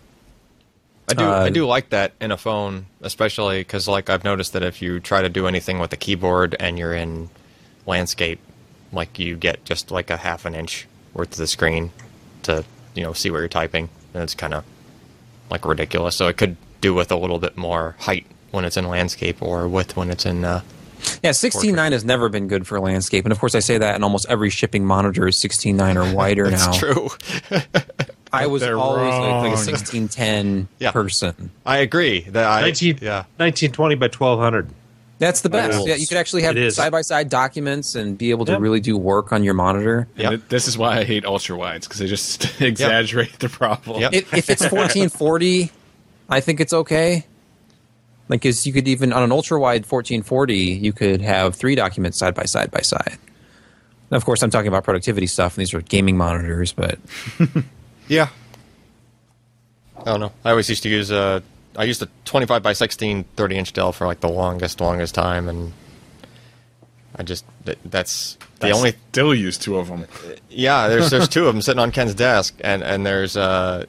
I 1.10 1.14
do. 1.14 1.24
Uh, 1.24 1.40
I 1.46 1.50
do 1.50 1.66
like 1.66 1.90
that 1.90 2.14
in 2.22 2.32
a 2.32 2.38
phone, 2.38 2.86
especially 3.02 3.60
because, 3.60 3.88
like, 3.88 4.10
I've 4.10 4.24
noticed 4.24 4.54
that 4.54 4.64
if 4.64 4.82
you 4.82 5.00
try 5.00 5.22
to 5.22 5.30
do 5.30 5.48
anything 5.48 5.80
with 5.80 5.90
the 5.90 5.98
keyboard 5.98 6.56
and 6.60 6.80
you're 6.80 6.94
in 6.94 7.30
landscape, 7.86 8.40
like, 8.92 9.20
you 9.20 9.36
get 9.36 9.66
just 9.66 9.92
like 9.92 10.10
a 10.10 10.18
half 10.18 10.46
an 10.46 10.56
inch 10.56 10.88
worth 11.14 11.32
of 11.32 11.38
the 11.38 11.48
screen 11.48 11.92
to, 12.44 12.64
you 12.96 13.04
know, 13.04 13.14
see 13.14 13.30
what 13.32 13.40
you're 13.40 13.48
typing, 13.48 13.90
and 14.14 14.24
it's 14.24 14.36
kind 14.36 14.54
of 14.54 14.64
like 15.50 15.66
ridiculous. 15.66 16.16
So 16.16 16.28
it 16.28 16.38
could 16.38 16.58
do 16.82 16.94
with 16.94 17.12
a 17.12 17.16
little 17.16 17.40
bit 17.40 17.56
more 17.58 17.96
height 18.00 18.26
when 18.52 18.66
it's 18.66 18.78
in 18.78 18.88
landscape 18.88 19.42
or 19.42 19.68
width 19.68 19.96
when 19.96 20.10
it's 20.12 20.26
in. 20.26 20.44
Uh, 20.46 20.62
Yeah, 21.22 21.32
16.9 21.32 21.92
has 21.92 22.06
never 22.06 22.30
been 22.30 22.48
good 22.48 22.66
for 22.66 22.80
landscape, 22.80 23.26
and 23.26 23.32
of 23.32 23.40
course, 23.40 23.56
I 23.56 23.60
say 23.60 23.78
that, 23.78 23.96
and 23.96 24.04
almost 24.04 24.26
every 24.30 24.50
shipping 24.50 24.86
monitor 24.86 25.28
is 25.28 25.38
16.9 25.42 25.96
or 25.96 26.16
wider 26.16 26.50
now. 26.52 26.70
it's 26.70 26.78
true. 26.78 27.10
I 28.32 28.48
was 28.48 28.62
They're 28.64 28.78
always 28.80 29.14
like, 29.14 29.22
like 29.22 29.54
a 29.54 29.62
1610 29.72 30.68
Yeah. 30.80 30.92
person. 30.92 31.52
I 31.66 31.78
agree. 31.78 32.22
That 32.22 32.46
I 32.46 32.62
19, 32.62 33.00
yeah. 33.02 33.26
1920 33.38 33.96
by 33.96 34.06
1200. 34.08 34.70
That's 35.20 35.42
the 35.42 35.50
best. 35.50 35.88
Yeah, 35.88 35.96
you 35.96 36.08
could 36.08 36.18
actually 36.18 36.42
have 36.44 36.74
side 36.74 36.92
by 36.92 37.02
side 37.02 37.30
documents 37.30 37.96
and 37.96 38.18
be 38.18 38.32
able 38.32 38.46
to 38.46 38.54
Yep. 38.54 38.62
really 38.62 38.80
do 38.80 38.98
work 38.98 39.32
on 39.32 39.44
your 39.44 39.54
monitor. 39.54 40.08
And 40.16 40.22
Yep. 40.24 40.30
th- 40.32 40.42
this 40.50 40.68
is 40.68 40.78
why 40.78 40.98
I 41.00 41.04
hate 41.06 41.24
ultra 41.24 41.56
wides 41.56 41.88
because 41.88 42.00
they 42.00 42.08
just 42.08 42.46
exaggerate 42.62 43.40
the 43.40 43.48
problem. 43.50 44.02
Yep. 44.02 44.14
If, 44.14 44.34
if 44.34 44.50
it's 44.50 44.64
1440, 44.64 45.72
I 46.30 46.40
think 46.42 46.60
it's 46.60 46.74
okay. 46.74 47.26
Like, 48.28 48.42
'cause 48.42 48.66
you 48.66 48.74
could 48.74 48.88
even 48.88 49.14
on 49.14 49.22
an 49.24 49.32
ultra 49.32 49.60
wide 49.60 49.86
1440, 49.86 50.56
you 50.58 50.92
could 50.94 51.22
have 51.22 51.56
three 51.56 51.76
documents 51.76 52.18
side 52.18 52.34
by 52.34 52.44
side 52.46 52.72
by 52.72 52.82
side. 52.82 53.18
Now, 54.12 54.18
of 54.18 54.26
course, 54.26 54.42
I'm 54.42 54.50
talking 54.50 54.68
about 54.68 54.84
productivity 54.84 55.28
stuff, 55.28 55.56
and 55.56 55.62
these 55.62 55.74
are 55.74 55.82
gaming 55.82 56.18
monitors, 56.18 56.74
but 56.74 57.00
Yeah. 58.08 58.30
I 59.98 60.04
don't 60.06 60.20
know. 60.20 60.32
I 60.44 60.50
always 60.52 60.68
used 60.70 60.84
to 60.84 60.90
use 60.90 61.12
a. 61.12 61.42
I 61.76 61.86
used 61.86 62.02
a 62.02 62.10
25 62.26 62.62
by 62.62 62.74
16 62.74 63.24
30 63.36 63.58
inch 63.58 63.74
Dell 63.74 63.92
for 63.92 64.06
like 64.06 64.20
the 64.20 64.30
longest, 64.30 64.80
longest 64.82 65.16
time, 65.16 65.50
and 65.50 65.74
I 67.16 67.24
just 67.24 67.46
that, 67.66 67.78
that's 67.86 68.38
the 68.60 68.72
only. 68.72 68.96
still 69.12 69.34
use 69.34 69.58
two 69.58 69.78
of 69.78 69.88
them. 69.88 70.06
Yeah, 70.50 70.88
there's 70.88 71.10
there's 71.10 71.28
two 71.28 71.48
of 71.48 71.54
them 71.54 71.62
sitting 71.62 71.80
on 71.80 71.92
Ken's 71.92 72.14
desk, 72.14 72.56
and 72.64 72.84
and 72.84 73.06
there's 73.06 73.38
uh 73.38 73.86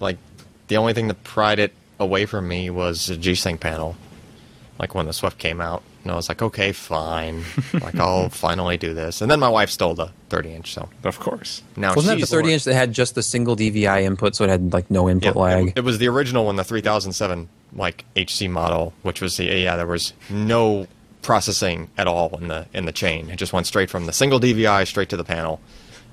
like 0.00 0.18
the 0.68 0.76
only 0.76 0.94
thing 0.94 1.08
that 1.08 1.22
pried 1.24 1.58
it 1.58 1.72
away 1.98 2.26
from 2.26 2.46
me 2.46 2.70
was 2.70 3.10
a 3.10 3.16
G 3.16 3.34
Sync 3.34 3.60
panel, 3.60 3.96
like 4.78 4.94
when 4.94 5.06
the 5.06 5.12
Swift 5.12 5.38
came 5.38 5.60
out, 5.60 5.82
and 6.08 6.14
I 6.14 6.16
was 6.16 6.28
like, 6.30 6.40
okay, 6.40 6.72
fine, 6.72 7.44
like 7.74 7.94
I'll 7.96 8.28
finally 8.46 8.78
do 8.78 8.94
this. 8.94 9.20
And 9.20 9.30
then 9.30 9.38
my 9.38 9.48
wife 9.50 9.68
stole 9.68 9.94
the 9.94 10.10
30 10.30 10.54
inch, 10.54 10.72
so 10.72 10.88
Of 11.04 11.20
course. 11.20 11.62
now 11.76 11.94
Wasn't 11.94 12.18
that 12.18 12.20
the 12.26 12.26
30 12.26 12.52
inch 12.54 12.64
that 12.64 12.74
had 12.74 12.92
just 12.94 13.14
the 13.14 13.22
single 13.22 13.54
DVI 13.56 14.02
input, 14.02 14.34
so 14.34 14.44
it 14.44 14.50
had 14.50 14.72
like 14.72 14.90
no 14.90 15.08
input 15.08 15.36
Yeah, 15.36 15.40
lag? 15.42 15.68
It, 15.68 15.78
it 15.78 15.84
was 15.84 15.98
the 15.98 16.08
original 16.08 16.46
one, 16.46 16.56
the 16.56 16.64
3007 16.64 17.48
like 17.74 18.06
HC 18.16 18.48
model, 18.48 18.94
which 19.02 19.20
was 19.20 19.36
the 19.36 19.44
yeah, 19.44 19.76
there 19.76 19.86
was 19.86 20.14
no 20.30 20.86
processing 21.20 21.90
at 21.98 22.06
all 22.06 22.38
in 22.40 22.48
the 22.48 22.66
in 22.72 22.86
the 22.86 22.92
chain. 22.92 23.28
It 23.28 23.36
just 23.36 23.52
went 23.52 23.66
straight 23.66 23.90
from 23.90 24.06
the 24.06 24.12
single 24.12 24.40
DVI 24.40 24.86
straight 24.86 25.10
to 25.10 25.16
the 25.16 25.24
panel. 25.24 25.60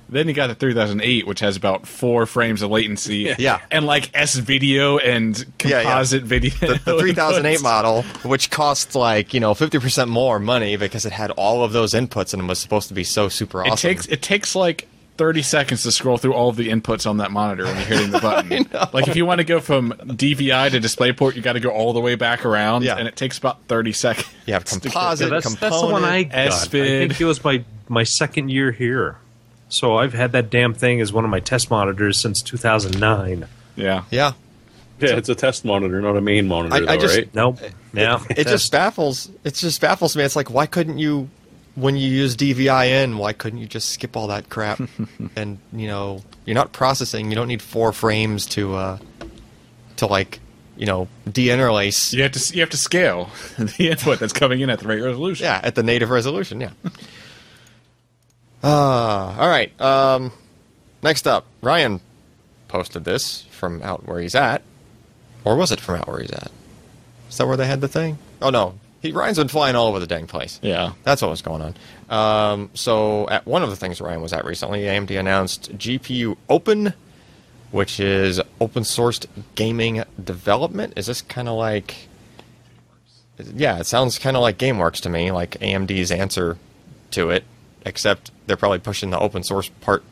Then 0.10 0.28
you 0.28 0.34
got 0.34 0.48
the 0.48 0.56
3008, 0.56 1.26
which 1.28 1.40
has 1.40 1.58
about 1.58 1.88
four 1.88 2.26
frames 2.26 2.62
of 2.62 2.72
latency. 2.72 3.34
Yeah. 3.40 3.60
And 3.72 3.86
like 3.86 4.12
S 4.14 4.36
video 4.36 4.98
and 4.98 5.38
Yeah, 5.64 5.70
yeah. 5.70 5.84
composite 5.84 6.24
video. 6.24 6.52
The, 6.60 6.68
the 6.86 7.00
3008 7.00 7.62
model, 7.64 8.04
which 8.24 8.50
costs 8.52 8.96
like 8.96 9.34
you 9.34 9.40
know 9.40 9.54
50% 9.54 10.08
more 10.08 10.40
money 10.40 10.78
because 10.78 11.06
it 11.06 11.12
had 11.12 11.32
all 11.32 11.64
of 11.64 11.74
those 11.74 11.94
inputs 11.94 12.34
and 12.34 12.42
it 12.44 12.46
was 12.46 12.60
supposed 12.60 12.88
to 12.90 12.94
be 12.94 13.04
so 13.04 13.30
super 13.30 13.62
awesome. 13.62 13.74
It 13.74 13.80
takes 13.94 14.06
it 14.08 14.22
takes 14.22 14.56
like 14.56 14.88
30 15.18 15.44
seconds 15.44 15.84
to 15.84 15.92
scroll 15.94 16.18
through 16.18 16.34
all 16.34 16.50
of 16.50 16.58
the 16.58 16.68
inputs 16.70 17.10
on 17.10 17.18
that 17.18 17.32
monitor 17.32 17.64
when 17.64 17.76
you're 17.78 17.86
hitting 17.86 18.12
the 18.12 18.20
button. 18.20 18.68
Like 18.94 19.08
if 19.08 19.16
you 19.16 19.26
want 19.26 19.40
to 19.40 19.46
go 19.46 19.62
from 19.62 19.94
DVI 19.94 20.72
to 20.72 20.80
DisplayPort, 20.82 21.36
you 21.36 21.42
got 21.42 21.54
to 21.54 21.62
go 21.62 21.70
all 21.70 21.94
the 21.94 22.00
way 22.02 22.06
way 22.06 22.16
back 22.16 22.46
around, 22.46 22.84
Yeah. 22.84 22.98
and 22.98 23.08
it 23.08 23.16
takes 23.16 23.38
about 23.38 23.64
30 23.68 23.94
seconds. 23.94 24.28
You 24.46 24.54
have 24.54 24.66
composite. 24.66 25.28
Yeah, 25.28 25.30
that's, 25.30 25.56
that's 25.56 25.82
the 25.82 25.88
one 25.88 26.04
I 26.04 26.24
component, 26.26 26.32
got. 26.52 26.54
I 26.54 26.68
think 27.08 27.22
it 27.22 27.26
was 27.26 27.44
my 27.44 27.64
my 27.88 28.04
second 28.04 28.50
year 28.50 28.72
here. 28.72 29.18
So 29.76 29.98
I've 29.98 30.14
had 30.14 30.32
that 30.32 30.50
damn 30.50 30.74
thing 30.74 31.02
as 31.02 31.12
one 31.12 31.26
of 31.26 31.30
my 31.30 31.42
test 31.42 31.70
monitors 31.70 32.18
since 32.22 32.42
2009. 32.42 33.46
Yeah. 33.76 34.06
yeah. 34.10 34.32
Yeah, 35.02 35.18
it's 35.18 35.28
a 35.28 35.36
test 35.36 35.66
monitor, 35.66 36.00
not 36.00 36.16
a 36.16 36.22
main 36.22 36.48
monitor, 36.48 36.74
I- 36.76 36.94
I 36.94 36.96
though, 36.96 37.02
just- 37.02 37.18
right? 37.18 37.36
Nope. 37.36 37.60
Yeah. 37.94 38.24
It 38.30 38.48
just 38.48 38.72
baffles. 38.72 39.30
It 39.44 39.54
just 39.56 39.82
baffles 39.82 40.16
me. 40.16 40.24
It's 40.24 40.38
like 40.38 40.50
why 40.50 40.66
couldn't 40.66 40.98
you, 40.98 41.30
when 41.76 41.98
you 41.98 42.10
use 42.10 42.38
DVI 42.38 43.04
in, 43.04 43.18
why 43.18 43.34
couldn't 43.34 43.60
you 43.60 43.68
just 43.68 43.90
skip 43.90 44.16
all 44.16 44.28
that 44.28 44.48
crap? 44.50 44.80
and 45.36 45.58
you 45.74 45.88
know, 45.90 46.24
you're 46.46 46.56
not 46.56 46.72
processing. 46.72 47.30
You 47.30 47.36
don't 47.36 47.50
need 47.50 47.62
four 47.62 47.92
frames 47.92 48.46
to, 48.48 48.76
uh, 48.76 48.98
to 49.98 50.06
like, 50.08 50.40
you 50.78 50.86
know, 50.86 51.10
deinterlace. 51.28 52.14
You 52.14 52.24
have 52.24 52.32
to 52.32 52.54
you 52.54 52.62
have 52.62 52.70
to 52.70 52.78
scale 52.78 53.30
the 53.58 53.90
input 53.90 54.20
that's 54.20 54.32
coming 54.34 54.62
in 54.62 54.70
at 54.70 54.80
the 54.80 54.88
right 54.88 55.02
resolution. 55.02 55.44
Yeah, 55.44 55.60
at 55.62 55.76
the 55.76 55.84
native 55.84 56.10
resolution. 56.10 56.62
Yeah. 56.62 56.72
Uh, 58.64 59.36
all 59.38 59.48
right. 59.48 59.80
Um, 59.80 60.32
next 61.04 61.28
up, 61.28 61.46
Ryan 61.62 62.02
posted 62.68 63.04
this 63.04 63.44
from 63.52 63.82
out 63.84 64.08
where 64.08 64.20
he's 64.20 64.36
at, 64.36 64.62
or 65.44 65.56
was 65.56 65.72
it 65.72 65.80
from 65.80 65.96
out 65.96 66.08
where 66.08 66.20
he's 66.20 66.32
at? 66.32 66.52
Is 67.30 67.38
that 67.38 67.48
where 67.48 67.58
they 67.58 67.68
had 67.68 67.82
the 67.82 67.88
thing? 67.88 68.18
Oh 68.42 68.50
no, 68.50 68.76
he 69.02 69.12
Ryan's 69.12 69.38
been 69.38 69.48
flying 69.48 69.76
all 69.76 69.88
over 69.88 70.00
the 70.00 70.08
dang 70.08 70.28
place. 70.28 70.60
Yeah. 70.62 70.94
That's 71.04 71.22
what 71.22 71.32
was 71.32 71.42
going 71.42 71.62
on. 71.62 71.76
Um, 72.10 72.70
so, 72.74 73.28
at 73.30 73.46
one 73.46 73.64
of 73.64 73.70
the 73.70 73.76
things 73.76 74.02
Ryan 74.02 74.22
was 74.22 74.34
at 74.34 74.46
recently, 74.46 74.82
AMD 74.82 75.18
announced 75.20 75.78
GPU 75.78 76.38
Open, 76.50 76.94
which 77.72 78.00
is 78.00 78.42
open 78.60 78.84
sourced 78.84 79.26
gaming 79.56 80.04
development. 80.24 80.94
Is 80.96 81.08
this 81.08 81.22
kind 81.22 81.48
of 81.48 81.56
like. 81.56 82.08
Yeah, 83.38 83.80
it 83.80 83.86
sounds 83.86 84.18
kind 84.18 84.38
of 84.38 84.42
like 84.42 84.58
GameWorks 84.58 85.02
to 85.02 85.10
me, 85.10 85.30
like 85.30 85.60
AMD's 85.60 86.10
answer 86.10 86.58
to 87.12 87.32
it, 87.32 87.44
except 87.86 88.32
they're 88.48 88.58
probably 88.58 88.80
pushing 88.80 89.12
the 89.12 89.20
open 89.20 89.44
source 89.44 89.70
part 89.82 90.04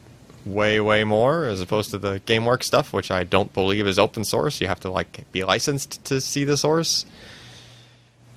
way, 0.46 0.80
way 0.80 1.04
more 1.04 1.46
as 1.46 1.62
opposed 1.62 1.92
to 1.92 1.98
the 1.98 2.20
GameWorks 2.22 2.64
stuff, 2.64 2.94
which 2.94 3.12
I 3.12 3.24
don't 3.24 3.52
believe 3.54 3.88
is 3.88 3.98
open 4.00 4.24
source. 4.24 4.62
You 4.62 4.68
have 4.68 4.80
to 4.82 4.92
like 4.92 5.32
be 5.32 5.44
licensed 5.44 6.04
to 6.06 6.22
see 6.22 6.44
the 6.44 6.58
source. 6.58 7.06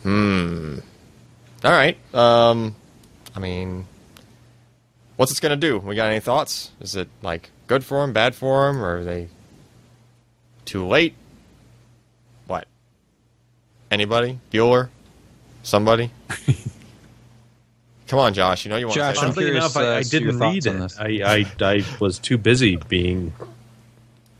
Hmm. 0.02 0.78
All 1.64 1.70
right. 1.70 1.96
Um, 2.14 2.76
I 3.34 3.40
mean, 3.40 3.86
what's 5.16 5.32
it 5.32 5.40
gonna 5.40 5.56
do? 5.56 5.78
We 5.78 5.94
got 5.94 6.08
any 6.08 6.20
thoughts? 6.20 6.70
Is 6.80 6.96
it 6.96 7.08
like 7.22 7.50
good 7.66 7.84
for 7.84 8.00
them, 8.00 8.12
bad 8.12 8.34
for 8.34 8.66
them, 8.66 8.82
or 8.82 8.98
are 8.98 9.04
they 9.04 9.28
too 10.64 10.86
late? 10.86 11.14
What? 12.46 12.66
Anybody? 13.90 14.38
Bueller? 14.50 14.90
Somebody? 15.62 16.10
Come 18.08 18.18
on, 18.20 18.34
Josh. 18.34 18.64
You 18.64 18.70
know 18.70 18.76
you 18.76 18.86
want 18.86 18.96
Josh, 18.96 19.14
to 19.14 19.20
say 19.20 19.26
I'm 19.26 19.32
curious, 19.32 19.56
enough, 19.56 19.76
I, 19.76 19.94
uh, 19.94 19.98
I 19.98 20.02
didn't 20.02 20.38
thoughts 20.38 20.66
read 20.66 20.66
it. 20.66 20.78
this. 20.78 20.98
I, 20.98 21.06
I 21.24 21.46
I 21.60 21.84
was 22.00 22.18
too 22.18 22.38
busy 22.38 22.76
being 22.76 23.32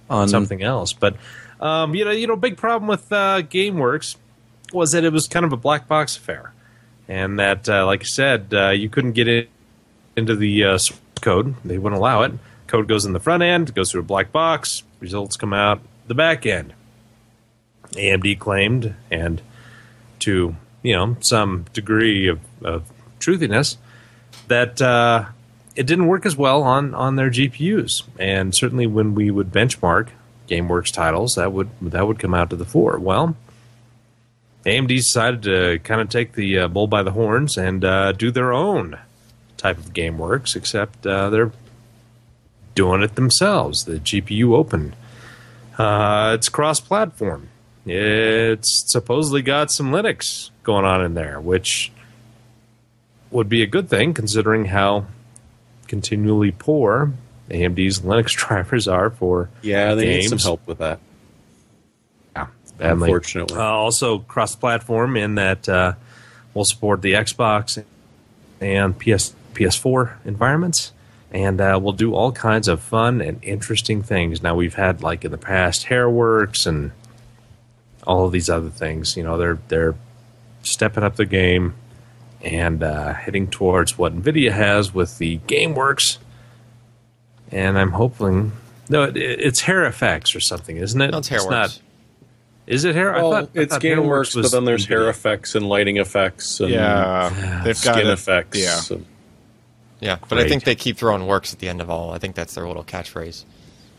On 0.08 0.28
something 0.28 0.62
else. 0.62 0.92
But 0.92 1.16
um, 1.60 1.94
you 1.94 2.04
know, 2.04 2.10
you 2.10 2.26
know, 2.26 2.36
big 2.36 2.56
problem 2.56 2.88
with 2.88 3.12
uh, 3.12 3.42
GameWorks 3.42 4.16
was 4.72 4.92
that 4.92 5.04
it 5.04 5.12
was 5.12 5.26
kind 5.26 5.44
of 5.44 5.52
a 5.52 5.56
black 5.56 5.88
box 5.88 6.16
affair, 6.16 6.52
and 7.08 7.38
that, 7.38 7.68
uh, 7.68 7.86
like 7.86 8.02
I 8.02 8.04
said, 8.04 8.48
uh, 8.52 8.70
you 8.70 8.88
couldn't 8.88 9.12
get 9.12 9.26
it 9.28 9.48
into 10.16 10.36
the 10.36 10.64
uh, 10.64 10.78
source 10.78 11.00
code. 11.20 11.54
They 11.64 11.78
wouldn't 11.78 11.98
allow 11.98 12.22
it. 12.22 12.32
Code 12.66 12.88
goes 12.88 13.04
in 13.04 13.12
the 13.12 13.20
front 13.20 13.42
end, 13.42 13.74
goes 13.74 13.90
through 13.90 14.02
a 14.02 14.04
black 14.04 14.32
box. 14.32 14.82
Results 15.00 15.36
come 15.36 15.52
out 15.52 15.80
the 16.06 16.14
back 16.14 16.46
end. 16.46 16.72
AMD 17.92 18.38
claimed, 18.38 18.94
and 19.10 19.40
to 20.20 20.54
you 20.82 20.92
know 20.94 21.16
some 21.20 21.64
degree 21.72 22.28
of, 22.28 22.40
of 22.62 22.84
truthiness, 23.18 23.76
that 24.48 24.80
uh, 24.80 25.26
it 25.74 25.86
didn't 25.86 26.06
work 26.06 26.26
as 26.26 26.36
well 26.36 26.62
on 26.62 26.94
on 26.94 27.16
their 27.16 27.30
GPUs. 27.30 28.02
And 28.18 28.54
certainly, 28.54 28.86
when 28.86 29.14
we 29.14 29.30
would 29.30 29.52
benchmark 29.52 30.08
GameWorks 30.48 30.92
titles, 30.92 31.34
that 31.34 31.52
would 31.52 31.70
that 31.82 32.06
would 32.06 32.18
come 32.18 32.34
out 32.34 32.50
to 32.50 32.56
the 32.56 32.64
fore. 32.64 32.98
Well, 32.98 33.36
AMD 34.64 34.88
decided 34.88 35.42
to 35.44 35.78
kind 35.80 36.00
of 36.00 36.08
take 36.08 36.32
the 36.32 36.60
uh, 36.60 36.68
bull 36.68 36.86
by 36.86 37.02
the 37.02 37.12
horns 37.12 37.56
and 37.56 37.84
uh, 37.84 38.12
do 38.12 38.30
their 38.30 38.52
own 38.52 38.98
type 39.56 39.78
of 39.78 39.92
GameWorks, 39.92 40.56
except 40.56 41.06
uh, 41.06 41.30
they're 41.30 41.52
doing 42.74 43.02
it 43.02 43.14
themselves. 43.14 43.84
The 43.84 43.98
GPU 43.98 44.54
Open. 44.54 44.94
Uh, 45.78 46.32
it's 46.34 46.48
cross-platform. 46.48 47.48
It's 47.84 48.84
supposedly 48.86 49.42
got 49.42 49.70
some 49.70 49.90
Linux 49.90 50.50
going 50.62 50.84
on 50.84 51.04
in 51.04 51.14
there, 51.14 51.40
which 51.40 51.92
would 53.30 53.48
be 53.48 53.62
a 53.62 53.66
good 53.66 53.88
thing 53.88 54.14
considering 54.14 54.66
how 54.66 55.06
continually 55.86 56.50
poor 56.50 57.12
AMD's 57.50 58.00
Linux 58.00 58.30
drivers 58.36 58.88
are 58.88 59.10
for 59.10 59.50
Yeah, 59.62 59.94
they 59.94 60.18
need 60.18 60.28
some 60.28 60.38
help 60.38 60.66
with 60.66 60.78
that. 60.78 61.00
Yeah, 62.34 62.48
badly. 62.78 63.08
Unfortunately. 63.08 63.56
Uh, 63.56 63.62
also 63.62 64.20
cross-platform 64.20 65.16
in 65.16 65.36
that 65.36 65.68
uh, 65.68 65.94
we'll 66.54 66.64
support 66.64 67.02
the 67.02 67.14
Xbox 67.14 67.82
and 68.60 68.98
PS 68.98 69.34
PS4 69.54 70.24
environments, 70.26 70.92
and 71.30 71.60
uh, 71.60 71.78
we'll 71.80 71.92
do 71.92 72.14
all 72.14 72.32
kinds 72.32 72.68
of 72.68 72.80
fun 72.80 73.20
and 73.20 73.42
interesting 73.42 74.02
things. 74.02 74.42
Now 74.42 74.54
we've 74.54 74.74
had 74.74 75.02
like 75.02 75.24
in 75.24 75.30
the 75.30 75.38
past 75.38 75.86
Hairworks 75.86 76.66
and 76.66 76.92
all 78.06 78.26
of 78.26 78.32
these 78.32 78.50
other 78.50 78.68
things. 78.68 79.16
You 79.16 79.22
know, 79.22 79.38
they're 79.38 79.58
they're 79.68 79.94
stepping 80.62 81.04
up 81.04 81.16
the 81.16 81.24
game 81.26 81.74
and 82.46 82.82
uh, 82.82 83.12
heading 83.12 83.48
towards 83.48 83.98
what 83.98 84.14
Nvidia 84.16 84.52
has 84.52 84.94
with 84.94 85.18
the 85.18 85.38
GameWorks. 85.48 86.18
And 87.50 87.76
I'm 87.78 87.90
hoping 87.92 88.52
no, 88.88 89.02
it, 89.04 89.16
it's 89.16 89.60
Hair 89.60 89.84
Effects 89.86 90.34
or 90.36 90.40
something, 90.40 90.76
isn't 90.76 91.00
it? 91.00 91.10
No, 91.10 91.18
it's 91.18 91.28
Hairworks. 91.28 91.50
not. 91.50 91.80
Is 92.66 92.84
it 92.84 92.94
hair? 92.96 93.12
well, 93.12 93.32
I 93.32 93.40
thought, 93.42 93.50
I 93.54 93.60
it's 93.60 93.72
thought 93.74 93.82
GameWorks, 93.82 94.40
but 94.42 94.50
then 94.50 94.64
there's 94.64 94.86
hair 94.86 95.08
effects 95.08 95.54
and 95.54 95.68
lighting 95.68 95.98
effects 95.98 96.58
and 96.60 96.70
Yeah. 96.70 97.60
They've 97.64 97.80
got 97.82 97.94
skin 97.96 98.08
effects. 98.08 98.58
Yeah. 98.58 98.80
and- 98.90 99.06
Yeah, 100.00 100.16
but 100.28 100.38
I 100.38 100.48
think 100.48 100.64
they 100.64 100.74
keep 100.74 100.96
throwing 100.98 101.26
works 101.26 101.52
at 101.52 101.58
the 101.60 101.68
end 101.68 101.80
of 101.80 101.90
all. 101.90 102.12
I 102.12 102.18
think 102.18 102.34
that's 102.34 102.54
their 102.54 102.66
little 102.66 102.82
catchphrase. 102.84 103.44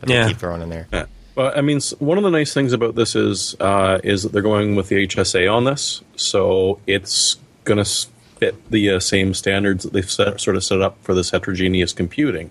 That 0.01 0.09
Yeah. 0.09 0.23
they 0.23 0.29
keep 0.29 0.37
throwing 0.39 0.61
in 0.61 0.69
there. 0.69 0.87
Yeah. 0.91 1.05
Well, 1.35 1.53
I 1.55 1.61
mean, 1.61 1.79
one 1.99 2.17
of 2.17 2.23
the 2.25 2.29
nice 2.29 2.53
things 2.53 2.73
about 2.73 2.95
this 2.95 3.15
is 3.15 3.55
uh, 3.59 3.99
is 4.03 4.23
that 4.23 4.31
they're 4.33 4.41
going 4.41 4.75
with 4.75 4.89
the 4.89 5.07
HSA 5.07 5.47
on 5.53 5.63
this, 5.65 6.01
so 6.15 6.79
it's 6.87 7.37
going 7.63 7.77
to 7.83 7.85
fit 8.39 8.69
the 8.69 8.91
uh, 8.91 8.99
same 8.99 9.33
standards 9.33 9.83
that 9.83 9.93
they've 9.93 10.09
set, 10.09 10.39
sort 10.39 10.55
of 10.55 10.63
set 10.63 10.81
up 10.81 10.97
for 11.03 11.13
this 11.13 11.31
heterogeneous 11.31 11.93
computing. 11.93 12.49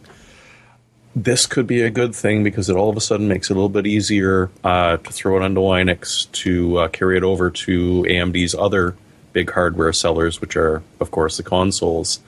This 1.14 1.46
could 1.46 1.66
be 1.66 1.80
a 1.80 1.90
good 1.90 2.14
thing 2.14 2.44
because 2.44 2.68
it 2.68 2.76
all 2.76 2.90
of 2.90 2.96
a 2.96 3.00
sudden 3.00 3.26
makes 3.26 3.50
it 3.50 3.54
a 3.54 3.56
little 3.56 3.70
bit 3.70 3.86
easier 3.86 4.50
uh, 4.62 4.98
to 4.98 5.12
throw 5.12 5.36
it 5.36 5.42
onto 5.42 5.60
Linux 5.60 6.30
to 6.32 6.78
uh, 6.78 6.88
carry 6.88 7.16
it 7.16 7.22
over 7.22 7.50
to 7.50 8.02
AMD's 8.02 8.54
other 8.54 8.96
big 9.32 9.50
hardware 9.50 9.92
sellers, 9.92 10.40
which 10.40 10.56
are, 10.56 10.82
of 11.00 11.10
course, 11.10 11.36
the 11.36 11.42
consoles. 11.42 12.20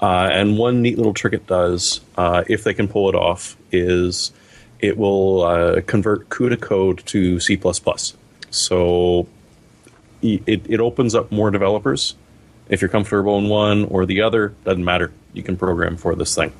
Uh, 0.00 0.28
and 0.32 0.58
one 0.58 0.82
neat 0.82 0.96
little 0.96 1.14
trick 1.14 1.32
it 1.32 1.46
does, 1.46 2.00
uh, 2.16 2.42
if 2.48 2.64
they 2.64 2.74
can 2.74 2.88
pull 2.88 3.08
it 3.08 3.14
off, 3.14 3.56
is 3.70 4.32
it 4.80 4.98
will 4.98 5.42
uh, 5.42 5.80
convert 5.82 6.28
CUDA 6.28 6.60
code 6.60 7.06
to 7.06 7.38
C++. 7.38 7.60
So 8.50 9.28
it, 10.20 10.66
it 10.68 10.80
opens 10.80 11.14
up 11.14 11.30
more 11.30 11.50
developers. 11.50 12.16
If 12.68 12.80
you're 12.80 12.88
comfortable 12.88 13.38
in 13.38 13.48
one 13.48 13.84
or 13.84 14.06
the 14.06 14.22
other, 14.22 14.54
doesn't 14.64 14.84
matter. 14.84 15.12
You 15.32 15.42
can 15.42 15.56
program 15.56 15.96
for 15.96 16.14
this 16.14 16.34
thing. 16.34 16.52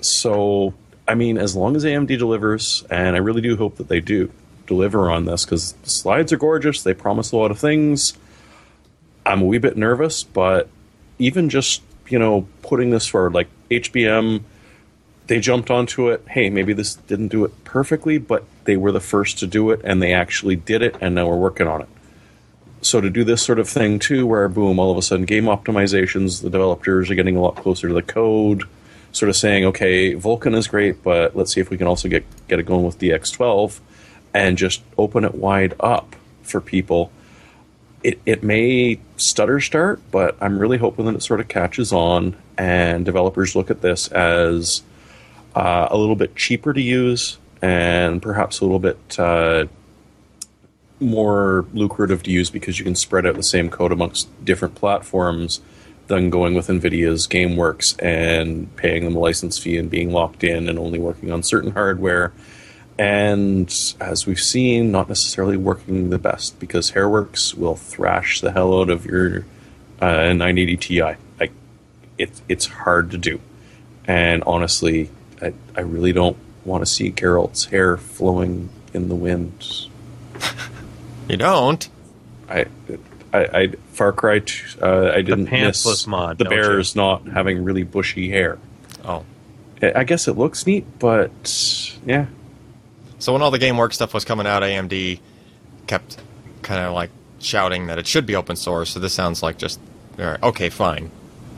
So, 0.00 0.74
I 1.06 1.14
mean, 1.14 1.38
as 1.38 1.54
long 1.54 1.76
as 1.76 1.84
AMD 1.84 2.18
delivers, 2.18 2.84
and 2.90 3.16
I 3.16 3.20
really 3.20 3.40
do 3.40 3.56
hope 3.56 3.76
that 3.76 3.88
they 3.88 4.00
do 4.00 4.30
deliver 4.66 5.10
on 5.10 5.24
this, 5.24 5.44
because 5.44 5.72
the 5.72 5.90
slides 5.90 6.32
are 6.32 6.36
gorgeous. 6.36 6.82
They 6.82 6.94
promise 6.94 7.32
a 7.32 7.36
lot 7.36 7.50
of 7.50 7.58
things. 7.58 8.14
I'm 9.24 9.42
a 9.42 9.44
wee 9.44 9.58
bit 9.58 9.76
nervous, 9.76 10.24
but 10.24 10.68
even 11.18 11.48
just 11.48 11.82
you 12.08 12.18
know 12.18 12.46
putting 12.62 12.90
this 12.90 13.06
forward, 13.06 13.34
like 13.34 13.48
HBM, 13.70 14.42
they 15.28 15.40
jumped 15.40 15.70
onto 15.70 16.10
it. 16.10 16.24
Hey, 16.28 16.50
maybe 16.50 16.72
this 16.72 16.94
didn't 16.94 17.28
do 17.28 17.44
it 17.44 17.64
perfectly, 17.64 18.18
but 18.18 18.44
they 18.64 18.76
were 18.76 18.92
the 18.92 19.00
first 19.00 19.38
to 19.38 19.46
do 19.46 19.70
it, 19.70 19.80
and 19.84 20.02
they 20.02 20.12
actually 20.12 20.56
did 20.56 20.82
it, 20.82 20.96
and 21.00 21.14
now 21.14 21.28
we're 21.28 21.36
working 21.36 21.66
on 21.66 21.82
it. 21.82 21.88
So 22.82 23.00
to 23.00 23.10
do 23.10 23.22
this 23.22 23.40
sort 23.42 23.60
of 23.60 23.68
thing 23.68 24.00
too, 24.00 24.26
where 24.26 24.48
boom, 24.48 24.80
all 24.80 24.90
of 24.90 24.98
a 24.98 25.02
sudden 25.02 25.24
game 25.24 25.44
optimizations, 25.44 26.42
the 26.42 26.50
developers 26.50 27.10
are 27.10 27.14
getting 27.14 27.36
a 27.36 27.40
lot 27.40 27.54
closer 27.54 27.86
to 27.86 27.94
the 27.94 28.02
code, 28.02 28.64
sort 29.12 29.28
of 29.28 29.36
saying, 29.36 29.64
okay, 29.66 30.14
Vulkan 30.14 30.56
is 30.56 30.66
great, 30.66 31.02
but 31.02 31.36
let's 31.36 31.54
see 31.54 31.60
if 31.60 31.70
we 31.70 31.78
can 31.78 31.86
also 31.86 32.08
get 32.08 32.24
get 32.48 32.58
it 32.58 32.64
going 32.64 32.84
with 32.84 32.98
DX12, 32.98 33.78
and 34.34 34.58
just 34.58 34.82
open 34.98 35.24
it 35.24 35.36
wide 35.36 35.74
up 35.78 36.16
for 36.42 36.60
people. 36.60 37.12
It, 38.02 38.20
it 38.26 38.42
may 38.42 38.98
stutter 39.16 39.60
start, 39.60 40.00
but 40.10 40.36
I'm 40.40 40.58
really 40.58 40.78
hoping 40.78 41.04
that 41.04 41.14
it 41.14 41.22
sort 41.22 41.38
of 41.38 41.46
catches 41.46 41.92
on 41.92 42.36
and 42.58 43.04
developers 43.04 43.54
look 43.54 43.70
at 43.70 43.80
this 43.80 44.08
as 44.08 44.82
uh, 45.54 45.86
a 45.88 45.96
little 45.96 46.16
bit 46.16 46.34
cheaper 46.34 46.72
to 46.72 46.80
use 46.80 47.38
and 47.62 48.20
perhaps 48.20 48.58
a 48.58 48.64
little 48.64 48.80
bit 48.80 48.98
uh, 49.20 49.66
more 51.02 51.66
lucrative 51.74 52.22
to 52.24 52.30
use 52.30 52.50
because 52.50 52.78
you 52.78 52.84
can 52.84 52.94
spread 52.94 53.26
out 53.26 53.34
the 53.34 53.42
same 53.42 53.70
code 53.70 53.92
amongst 53.92 54.44
different 54.44 54.74
platforms 54.74 55.60
than 56.06 56.30
going 56.30 56.54
with 56.54 56.68
NVIDIA's 56.68 57.26
GameWorks 57.26 58.02
and 58.02 58.74
paying 58.76 59.04
them 59.04 59.16
a 59.16 59.18
license 59.18 59.58
fee 59.58 59.76
and 59.76 59.90
being 59.90 60.12
locked 60.12 60.44
in 60.44 60.68
and 60.68 60.78
only 60.78 60.98
working 60.98 61.30
on 61.30 61.42
certain 61.42 61.72
hardware 61.72 62.32
and 62.98 63.72
as 64.00 64.26
we've 64.26 64.38
seen, 64.38 64.92
not 64.92 65.08
necessarily 65.08 65.56
working 65.56 66.10
the 66.10 66.18
best 66.18 66.58
because 66.60 66.92
Hairworks 66.92 67.54
will 67.54 67.76
thrash 67.76 68.40
the 68.40 68.52
hell 68.52 68.80
out 68.80 68.90
of 68.90 69.06
your 69.06 69.44
uh, 70.00 70.32
980 70.32 70.76
Ti. 70.76 71.02
Like 71.40 71.52
it's 72.18 72.42
it's 72.48 72.66
hard 72.66 73.10
to 73.12 73.18
do, 73.18 73.40
and 74.04 74.44
honestly, 74.44 75.10
I, 75.40 75.54
I 75.76 75.80
really 75.80 76.12
don't 76.12 76.36
want 76.64 76.82
to 76.82 76.86
see 76.90 77.10
Geralt's 77.10 77.66
hair 77.66 77.96
flowing 77.96 78.68
in 78.92 79.08
the 79.08 79.16
wind. 79.16 79.88
You 81.28 81.36
don't. 81.36 81.88
I, 82.48 82.66
I, 83.32 83.38
I 83.38 83.68
Far 83.92 84.12
Cry. 84.12 84.42
Uh, 84.80 85.10
I 85.14 85.22
didn't 85.22 85.44
the 85.44 85.50
pantsless 85.50 85.86
miss 85.86 86.06
mod, 86.06 86.38
the 86.38 86.44
don't 86.44 86.52
you? 86.52 86.58
bears 86.60 86.96
not 86.96 87.26
having 87.28 87.64
really 87.64 87.82
bushy 87.84 88.30
hair. 88.30 88.58
Oh. 89.04 89.24
I 89.80 89.92
I 89.96 90.04
guess 90.04 90.28
it 90.28 90.36
looks 90.36 90.66
neat, 90.66 90.84
but 90.98 91.98
yeah, 92.06 92.26
So 93.18 93.32
when 93.32 93.42
all 93.42 93.50
the 93.50 93.58
GameWorks 93.58 93.94
stuff 93.94 94.14
was 94.14 94.24
coming 94.24 94.46
out, 94.46 94.62
AMD 94.62 95.20
kept 95.86 96.18
kind 96.62 96.84
of 96.84 96.92
like 96.92 97.10
shouting 97.40 97.86
that 97.88 97.98
it 97.98 98.06
should 98.06 98.26
be 98.26 98.36
open 98.36 98.56
source. 98.56 98.90
So 98.90 99.00
this 99.00 99.12
sounds 99.12 99.42
like 99.42 99.58
just 99.58 99.80
all 100.18 100.26
right, 100.26 100.42
okay, 100.42 100.68
fine. 100.68 101.10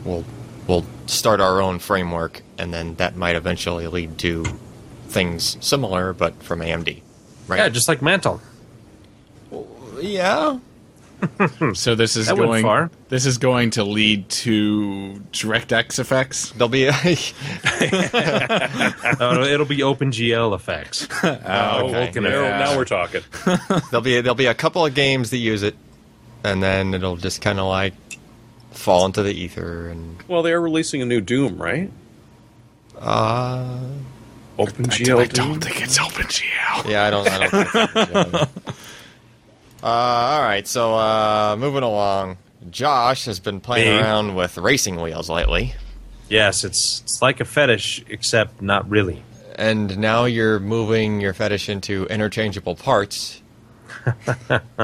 We'll 0.05 0.25
we'll 0.67 0.87
start 1.07 1.41
our 1.41 1.61
own 1.61 1.79
framework, 1.79 2.43
and 2.59 2.73
then 2.73 2.95
that 2.97 3.17
might 3.17 3.37
eventually 3.37 3.87
lead 3.89 4.19
to 4.19 4.45
things 5.09 5.57
similar, 5.61 6.13
but 6.13 6.43
from 6.43 6.61
AMD. 6.61 7.03
Right? 7.47 7.59
Yeah, 7.59 7.69
just 7.69 7.89
like 7.89 8.01
Mantle. 8.01 8.41
Yeah. 10.01 10.59
So 11.75 11.95
this 11.95 12.17
is 12.17 12.27
That 12.27 12.37
went 12.37 12.51
going. 12.51 12.63
far. 12.65 12.91
This 13.09 13.25
is 13.25 13.39
going 13.39 13.71
to 13.71 13.85
lead 13.85 14.29
to 14.29 15.23
DirectX 15.33 15.99
effects. 15.99 16.51
There'll 16.51 16.69
be 16.69 16.85
a, 16.87 16.93
No, 19.19 19.33
no, 19.35 19.43
it'll 19.45 19.65
be 19.67 19.79
OpenGL 19.79 20.55
effects. 20.55 21.09
Oh, 21.23 21.29
okay. 21.29 22.11
Vulkan 22.13 22.23
now, 22.25 22.29
effects. 22.29 22.71
now 22.71 22.77
we're 22.77 22.85
talking. 22.85 23.23
there'll 23.91 24.03
be 24.03 24.21
there'll 24.21 24.35
be 24.35 24.47
a 24.47 24.55
couple 24.55 24.85
of 24.85 24.95
games 24.95 25.31
that 25.31 25.39
use 25.39 25.63
it, 25.63 25.77
and 26.43 26.63
then 26.63 26.93
it'll 26.93 27.17
just 27.17 27.41
kind 27.41 27.59
of 27.59 27.67
like 27.67 27.95
fall 28.73 29.07
into 29.07 29.23
the 29.23 29.33
ether 29.33 29.89
and 29.89 30.23
well, 30.29 30.43
they 30.43 30.53
are 30.53 30.61
releasing 30.61 31.01
a 31.01 31.07
new 31.07 31.21
Doom, 31.21 31.57
right? 31.63 31.91
uh 32.99 33.81
OpenGL 34.59 35.21
I 35.21 35.27
Doom. 35.27 35.49
don't 35.53 35.65
think 35.65 35.81
it's 35.83 35.99
OpenGL. 35.99 36.89
Yeah, 36.91 37.05
I 37.07 37.11
don't. 37.11 37.29
I 37.29 37.49
don't. 37.49 37.51
think 37.71 38.37
so. 38.37 38.75
Uh, 39.85 39.87
all 39.87 40.43
right, 40.43 40.67
so 40.67 40.95
uh, 40.95 41.57
moving 41.59 41.83
along, 41.83 42.39
Josh 42.71 43.27
has 43.27 43.39
been 43.41 43.61
playing 43.61 43.95
Me? 43.97 44.03
around 44.03 44.35
with 44.35 44.57
racing 44.59 45.01
wheels 45.01 45.29
lately, 45.31 45.75
Yes, 46.31 46.65
it's 46.65 47.03
it's 47.03 47.21
like 47.21 47.41
a 47.41 47.45
fetish, 47.45 48.03
except 48.09 48.63
not 48.63 48.89
really. 48.89 49.23
and 49.57 49.97
now 49.99 50.25
you're 50.25 50.59
moving 50.59 51.21
your 51.21 51.35
fetish 51.35 51.69
into 51.69 52.07
interchangeable 52.07 52.75
parts. 52.75 53.41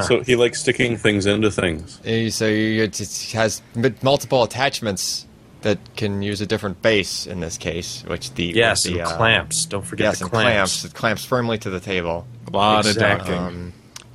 So 0.03 0.21
he 0.23 0.37
likes 0.37 0.61
sticking 0.61 0.97
things 0.97 1.27
into 1.27 1.51
things. 1.51 1.99
Uh, 2.07 2.31
So 2.31 2.47
you- 2.47 2.85
it 2.85 3.01
it 3.01 3.31
has 3.33 3.63
m- 3.77 3.97
multiple 4.03 4.43
attachments 4.43 5.27
that 5.63 5.79
can 5.97 6.23
use 6.23 6.41
a 6.41 6.47
different 6.47 6.81
base 6.83 7.27
in 7.27 7.41
this 7.41 7.59
case, 7.59 8.03
which 8.07 8.33
the 8.35 8.45
Yes, 8.55 8.85
the, 8.85 8.99
and 8.99 9.09
uh, 9.09 9.17
clamps. 9.17 9.67
Don't 9.67 9.85
forget 9.85 10.05
Yes, 10.05 10.19
the 10.21 10.25
and 10.27 10.33
clamps. 10.33 10.53
clamps. 10.81 10.85
It 10.85 10.95
clamps 10.95 11.25
firmly 11.25 11.59
to 11.59 11.71
the 11.71 11.81
table. 11.81 12.27
A 12.47 12.57
lot 12.57 12.87
Exactly. 12.87 13.35
of 13.35 13.41
decking. 13.41 13.47
Um, 13.47 13.73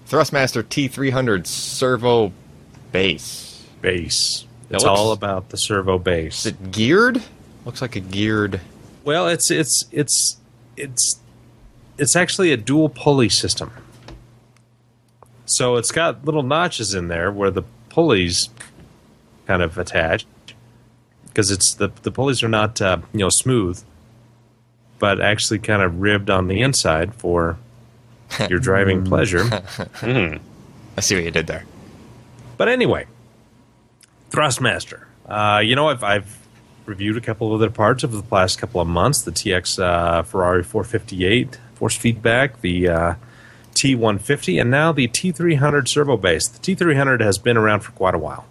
Thrustmaster 0.08 0.64
T300 0.64 1.48
servo 1.48 2.32
base. 2.92 3.66
Base. 3.82 4.46
It's 4.70 4.84
looks- 4.84 5.00
all 5.00 5.12
about 5.12 5.50
the 5.50 5.58
servo 5.58 5.98
base. 5.98 6.40
Is 6.40 6.54
it 6.54 6.72
geared? 6.72 7.22
Looks 7.66 7.82
like 7.82 7.96
a 7.96 8.00
geared. 8.00 8.62
Well, 9.04 9.28
it's 9.28 9.50
it's 9.52 9.86
it's 9.92 10.38
it's 10.78 11.20
it's 11.98 12.16
actually 12.16 12.52
a 12.52 12.58
dual 12.58 12.90
pulley 12.90 13.30
system. 13.30 13.72
So 15.46 15.76
it's 15.76 15.92
got 15.92 16.26
little 16.26 16.44
notches 16.44 16.94
in 16.94 17.08
there 17.08 17.32
where 17.32 17.52
the 17.52 17.64
pulleys 17.90 18.50
kind 19.48 19.62
of 19.62 19.78
attach 19.78 20.26
because 21.28 21.52
it's 21.52 21.74
the 21.76 21.92
the 22.04 22.12
pulleys 22.12 22.44
are 22.44 22.50
not 22.50 22.82
uh, 22.82 22.98
you 23.14 23.20
know 23.20 23.30
smooth, 23.30 23.84
but 25.00 25.22
actually 25.22 25.60
kind 25.60 25.82
of 25.82 26.00
ribbed 26.00 26.30
on 26.30 26.48
the 26.48 26.62
inside 26.62 27.14
for 27.14 27.58
your 28.50 28.60
driving 28.60 29.04
pleasure. 29.04 29.44
I 30.02 31.02
see 31.02 31.16
what 31.16 31.24
you 31.24 31.32
did 31.32 31.48
there. 31.48 31.66
But 32.58 32.70
anyway, 32.70 33.08
Thrustmaster. 34.32 35.06
Uh, 35.26 35.60
you 35.60 35.76
know, 35.76 35.90
I've, 35.90 36.04
I've 36.04 36.48
reviewed 36.86 37.18
a 37.18 37.22
couple 37.22 37.48
of 37.48 37.62
other 37.62 37.70
parts 37.70 38.04
over 38.04 38.16
the 38.16 38.24
past 38.24 38.60
couple 38.60 38.82
of 38.82 38.88
months. 38.88 39.22
The 39.22 39.32
TX 39.32 39.80
uh, 39.80 40.24
Ferrari 40.24 40.64
458 40.64 41.60
force 41.74 41.96
feedback, 41.96 42.62
the 42.62 42.88
uh, 42.88 43.14
T150, 43.74 44.62
and 44.62 44.72
now 44.72 44.92
the 44.92 45.08
T300 45.08 45.88
servo 45.88 46.18
base. 46.18 46.48
The 46.48 46.60
T300 46.60 47.22
has 47.22 47.38
been 47.38 47.58
around 47.58 47.82
for 47.82 47.92
quite 47.92 48.16
a 48.16 48.20
while. 48.20 48.46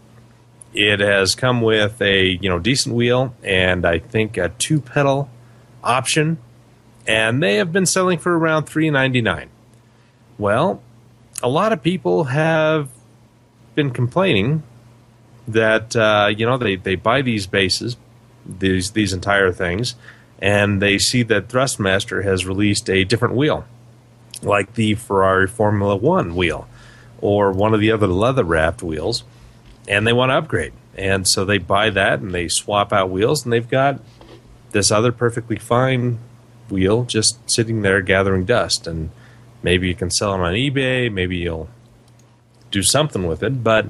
It 0.74 1.00
has 1.00 1.34
come 1.34 1.60
with 1.60 2.02
a 2.02 2.26
you 2.26 2.48
know 2.48 2.58
decent 2.58 2.96
wheel 2.96 3.34
and 3.44 3.86
I 3.86 4.00
think 4.00 4.36
a 4.36 4.48
two 4.48 4.80
pedal 4.80 5.30
option, 5.84 6.38
and 7.06 7.40
they 7.40 7.56
have 7.56 7.72
been 7.72 7.86
selling 7.86 8.18
for 8.18 8.36
around 8.36 8.64
three 8.64 8.90
ninety 8.90 9.20
nine. 9.20 9.50
Well, 10.38 10.82
a 11.42 11.48
lot 11.48 11.72
of 11.72 11.82
people 11.82 12.24
have 12.24 12.88
been 13.74 13.90
complaining 13.90 14.62
that 15.46 15.94
uh, 15.94 16.30
you 16.34 16.46
know 16.46 16.56
they, 16.56 16.76
they 16.76 16.94
buy 16.94 17.22
these 17.22 17.46
bases, 17.46 17.96
these 18.46 18.92
these 18.92 19.12
entire 19.12 19.52
things, 19.52 19.94
and 20.40 20.80
they 20.80 20.98
see 20.98 21.22
that 21.24 21.48
Thrustmaster 21.48 22.24
has 22.24 22.46
released 22.46 22.88
a 22.90 23.04
different 23.04 23.34
wheel, 23.34 23.64
like 24.42 24.74
the 24.74 24.94
Ferrari 24.94 25.46
Formula 25.46 25.96
One 25.96 26.34
wheel, 26.34 26.66
or 27.20 27.52
one 27.52 27.74
of 27.74 27.80
the 27.80 27.92
other 27.92 28.06
leather 28.06 28.44
wrapped 28.44 28.82
wheels, 28.82 29.24
and 29.86 30.06
they 30.06 30.12
want 30.12 30.30
to 30.30 30.34
upgrade, 30.34 30.72
and 30.96 31.28
so 31.28 31.44
they 31.44 31.58
buy 31.58 31.90
that 31.90 32.20
and 32.20 32.34
they 32.34 32.48
swap 32.48 32.92
out 32.92 33.10
wheels, 33.10 33.44
and 33.44 33.52
they've 33.52 33.68
got 33.68 34.00
this 34.72 34.90
other 34.90 35.12
perfectly 35.12 35.56
fine 35.56 36.18
wheel 36.70 37.04
just 37.04 37.38
sitting 37.48 37.82
there 37.82 38.00
gathering 38.00 38.44
dust, 38.44 38.86
and 38.86 39.10
maybe 39.64 39.88
you 39.88 39.94
can 39.94 40.10
sell 40.10 40.32
them 40.32 40.42
on 40.42 40.52
eBay, 40.52 41.10
maybe 41.10 41.38
you'll 41.38 41.68
do 42.70 42.82
something 42.82 43.26
with 43.26 43.42
it, 43.42 43.64
but 43.64 43.86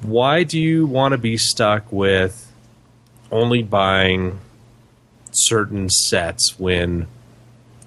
why 0.00 0.44
do 0.44 0.58
you 0.58 0.86
want 0.86 1.12
to 1.12 1.18
be 1.18 1.36
stuck 1.36 1.90
with 1.92 2.52
only 3.32 3.62
buying 3.62 4.38
certain 5.32 5.90
sets 5.90 6.58
when 6.58 7.08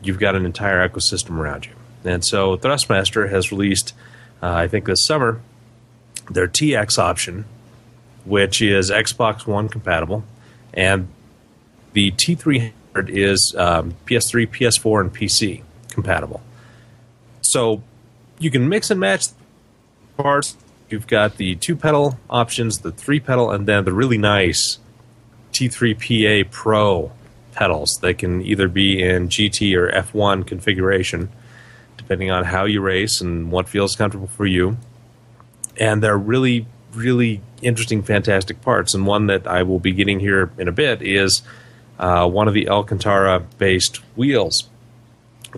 you've 0.04 0.19
got 0.19 0.36
an 0.36 0.45
entire 0.45 0.88
ecosystem 0.88 1.38
around 1.38 1.65
you? 1.65 1.71
And 2.04 2.23
so 2.23 2.58
Thrustmaster 2.58 3.30
has 3.30 3.52
released, 3.52 3.93
uh, 4.43 4.52
I 4.52 4.67
think 4.67 4.86
this 4.86 5.06
summer, 5.06 5.39
their 6.30 6.50
TX 6.50 7.00
option, 7.00 7.45
which 8.26 8.62
is 8.62 8.91
Xbox 8.91 9.47
One 9.47 9.69
compatible, 9.69 10.26
and 10.73 11.08
the 11.93 12.12
T300 12.12 12.73
is 13.08 13.56
um, 13.58 13.95
PS3, 14.06 14.47
PS4, 14.47 15.02
and 15.02 15.13
PC 15.13 15.63
compatible. 15.97 16.41
So 17.41 17.81
you 18.38 18.51
can 18.51 18.69
mix 18.69 18.91
and 18.91 18.99
match 18.99 19.29
parts. 20.15 20.55
You've 20.89 21.07
got 21.07 21.38
the 21.38 21.55
two 21.55 21.75
pedal 21.75 22.19
options, 22.29 22.79
the 22.79 22.91
three 22.91 23.19
pedal, 23.19 23.49
and 23.49 23.67
then 23.67 23.83
the 23.83 23.93
really 23.93 24.19
nice 24.19 24.77
T3PA 25.53 26.51
Pro 26.51 27.12
pedals. 27.53 27.97
They 27.99 28.13
can 28.13 28.43
either 28.43 28.67
be 28.67 29.01
in 29.01 29.27
GT 29.27 29.75
or 29.75 29.89
F1 29.89 30.45
configuration, 30.45 31.29
depending 31.97 32.29
on 32.29 32.43
how 32.45 32.65
you 32.65 32.79
race 32.79 33.21
and 33.21 33.51
what 33.51 33.67
feels 33.67 33.95
comfortable 33.95 34.27
for 34.27 34.45
you. 34.45 34.77
and 35.79 36.01
they're 36.01 36.17
really, 36.17 36.65
really 36.93 37.41
interesting, 37.62 38.01
fantastic 38.03 38.62
parts. 38.62 38.93
And 38.93 39.05
one 39.05 39.27
that 39.27 39.47
I 39.47 39.63
will 39.63 39.79
be 39.79 39.91
getting 39.91 40.19
here 40.19 40.51
in 40.57 40.67
a 40.67 40.71
bit 40.71 41.01
is 41.01 41.41
uh, 41.99 42.27
one 42.27 42.47
of 42.47 42.53
the 42.53 42.69
Alcantara 42.69 43.39
based 43.57 43.97
wheels 44.15 44.69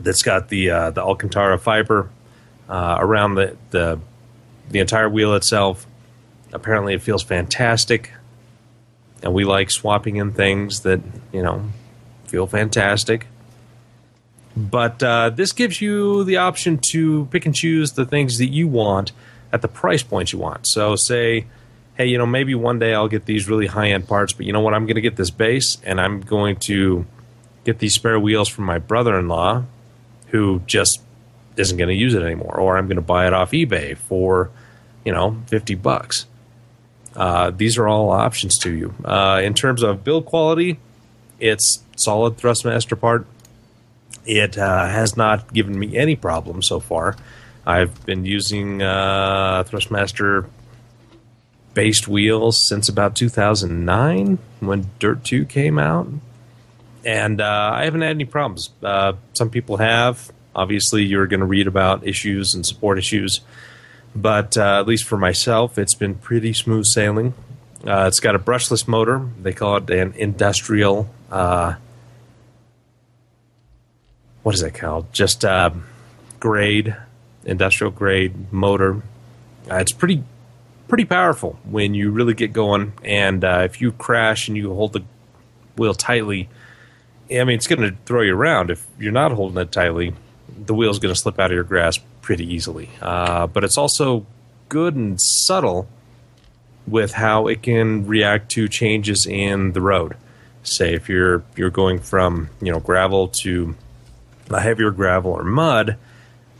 that's 0.03 0.21
got 0.21 0.49
the 0.49 0.69
uh, 0.69 0.89
the 0.91 1.01
Alcantara 1.01 1.57
fiber 1.57 2.09
uh, 2.67 2.97
around 2.99 3.35
the, 3.35 3.57
the 3.71 3.99
the 4.69 4.79
entire 4.79 5.09
wheel 5.09 5.35
itself. 5.35 5.85
Apparently, 6.51 6.93
it 6.93 7.01
feels 7.01 7.23
fantastic, 7.23 8.11
and 9.21 9.33
we 9.33 9.45
like 9.45 9.71
swapping 9.71 10.17
in 10.17 10.31
things 10.33 10.81
that 10.81 11.01
you 11.31 11.43
know 11.43 11.63
feel 12.25 12.47
fantastic. 12.47 13.27
But 14.55 15.01
uh, 15.01 15.29
this 15.29 15.51
gives 15.51 15.79
you 15.81 16.23
the 16.23 16.37
option 16.37 16.79
to 16.91 17.25
pick 17.27 17.45
and 17.45 17.55
choose 17.55 17.93
the 17.93 18.05
things 18.05 18.39
that 18.39 18.47
you 18.47 18.67
want 18.67 19.11
at 19.53 19.61
the 19.61 19.67
price 19.67 20.03
point 20.03 20.33
you 20.33 20.39
want. 20.39 20.67
So, 20.67 20.95
say, 20.95 21.45
hey, 21.95 22.07
you 22.07 22.17
know, 22.17 22.25
maybe 22.25 22.55
one 22.55 22.79
day 22.79 22.93
I'll 22.93 23.07
get 23.07 23.25
these 23.25 23.47
really 23.47 23.67
high 23.67 23.89
end 23.89 24.07
parts, 24.07 24.33
but 24.33 24.45
you 24.45 24.53
know 24.53 24.61
what? 24.61 24.73
I'm 24.73 24.85
going 24.85 24.95
to 24.95 25.01
get 25.01 25.15
this 25.15 25.29
base, 25.29 25.77
and 25.83 26.01
I'm 26.01 26.21
going 26.21 26.57
to 26.67 27.05
get 27.63 27.79
these 27.79 27.93
spare 27.93 28.19
wheels 28.19 28.49
from 28.49 28.65
my 28.65 28.79
brother 28.79 29.17
in 29.17 29.27
law, 29.27 29.63
who 30.31 30.61
just 30.65 31.01
isn't 31.57 31.77
going 31.77 31.89
to 31.89 31.95
use 31.95 32.13
it 32.13 32.23
anymore, 32.23 32.57
or 32.57 32.77
I'm 32.77 32.87
going 32.87 32.95
to 32.95 33.01
buy 33.01 33.27
it 33.27 33.33
off 33.33 33.51
eBay 33.51 33.97
for, 33.97 34.49
you 35.03 35.11
know, 35.11 35.37
50 35.47 35.75
bucks. 35.75 36.25
Uh, 37.15 37.51
these 37.51 37.77
are 37.77 37.87
all 37.87 38.11
options 38.11 38.57
to 38.59 38.71
you. 38.71 38.93
Uh, 39.03 39.41
in 39.43 39.53
terms 39.53 39.83
of 39.83 40.03
build 40.03 40.25
quality, 40.25 40.79
it's 41.39 41.83
solid 41.97 42.37
Thrustmaster 42.37 42.99
part. 42.99 43.25
It 44.25 44.57
uh, 44.57 44.87
has 44.87 45.17
not 45.17 45.53
given 45.53 45.77
me 45.77 45.97
any 45.97 46.15
problems 46.15 46.67
so 46.67 46.79
far. 46.79 47.15
I've 47.65 48.05
been 48.05 48.25
using 48.25 48.81
uh, 48.81 49.63
Thrustmaster 49.67 50.47
based 51.73 52.07
wheels 52.07 52.67
since 52.67 52.89
about 52.89 53.15
2009 53.15 54.37
when 54.59 54.89
Dirt 54.99 55.23
2 55.23 55.45
came 55.45 55.77
out. 55.77 56.07
And 57.05 57.39
uh, 57.39 57.71
I 57.73 57.85
haven't 57.85 58.01
had 58.01 58.11
any 58.11 58.25
problems. 58.25 58.69
Uh, 58.83 59.13
some 59.33 59.49
people 59.49 59.77
have. 59.77 60.31
Obviously, 60.55 61.03
you're 61.03 61.27
going 61.27 61.39
to 61.39 61.45
read 61.45 61.67
about 61.67 62.05
issues 62.05 62.53
and 62.53 62.65
support 62.65 62.97
issues. 62.97 63.41
But 64.15 64.57
uh, 64.57 64.79
at 64.79 64.87
least 64.87 65.05
for 65.05 65.17
myself, 65.17 65.77
it's 65.77 65.95
been 65.95 66.15
pretty 66.15 66.53
smooth 66.53 66.85
sailing. 66.85 67.33
Uh, 67.85 68.05
it's 68.07 68.19
got 68.19 68.35
a 68.35 68.39
brushless 68.39 68.87
motor. 68.87 69.25
They 69.41 69.53
call 69.53 69.77
it 69.77 69.89
an 69.89 70.13
industrial. 70.17 71.09
Uh, 71.31 71.75
what 74.43 74.55
is 74.55 74.61
it 74.61 74.73
called? 74.73 75.13
Just 75.13 75.45
uh, 75.45 75.69
grade, 76.39 76.95
industrial 77.45 77.91
grade 77.91 78.51
motor. 78.51 79.01
It's 79.67 79.93
pretty, 79.93 80.23
pretty 80.87 81.05
powerful 81.05 81.59
when 81.63 81.93
you 81.93 82.11
really 82.11 82.33
get 82.33 82.51
going. 82.51 82.93
And 83.03 83.43
if 83.43 83.79
you 83.79 83.91
crash 83.93 84.47
and 84.47 84.57
you 84.57 84.73
hold 84.73 84.93
the 84.93 85.03
wheel 85.77 85.93
tightly, 85.93 86.49
I 87.31 87.43
mean, 87.43 87.57
it's 87.57 87.67
going 87.67 87.81
to 87.81 87.95
throw 88.05 88.21
you 88.21 88.35
around. 88.35 88.71
If 88.71 88.85
you're 88.99 89.11
not 89.11 89.31
holding 89.31 89.57
it 89.59 89.71
tightly, 89.71 90.13
the 90.65 90.73
wheel's 90.73 90.99
going 90.99 91.13
to 91.13 91.19
slip 91.19 91.39
out 91.39 91.51
of 91.51 91.55
your 91.55 91.63
grasp 91.63 92.03
pretty 92.21 92.51
easily. 92.53 92.89
Uh, 93.01 93.47
but 93.47 93.63
it's 93.63 93.77
also 93.77 94.25
good 94.67 94.95
and 94.95 95.19
subtle 95.19 95.87
with 96.87 97.13
how 97.13 97.47
it 97.47 97.61
can 97.61 98.07
react 98.07 98.49
to 98.51 98.67
changes 98.67 99.25
in 99.25 99.73
the 99.73 99.81
road. 99.81 100.15
Say 100.63 100.93
if 100.93 101.07
you're 101.07 101.43
you're 101.55 101.69
going 101.69 101.99
from 101.99 102.49
you 102.61 102.71
know 102.71 102.79
gravel 102.79 103.29
to 103.41 103.75
a 104.49 104.59
heavier 104.59 104.91
gravel 104.91 105.31
or 105.31 105.43
mud, 105.43 105.97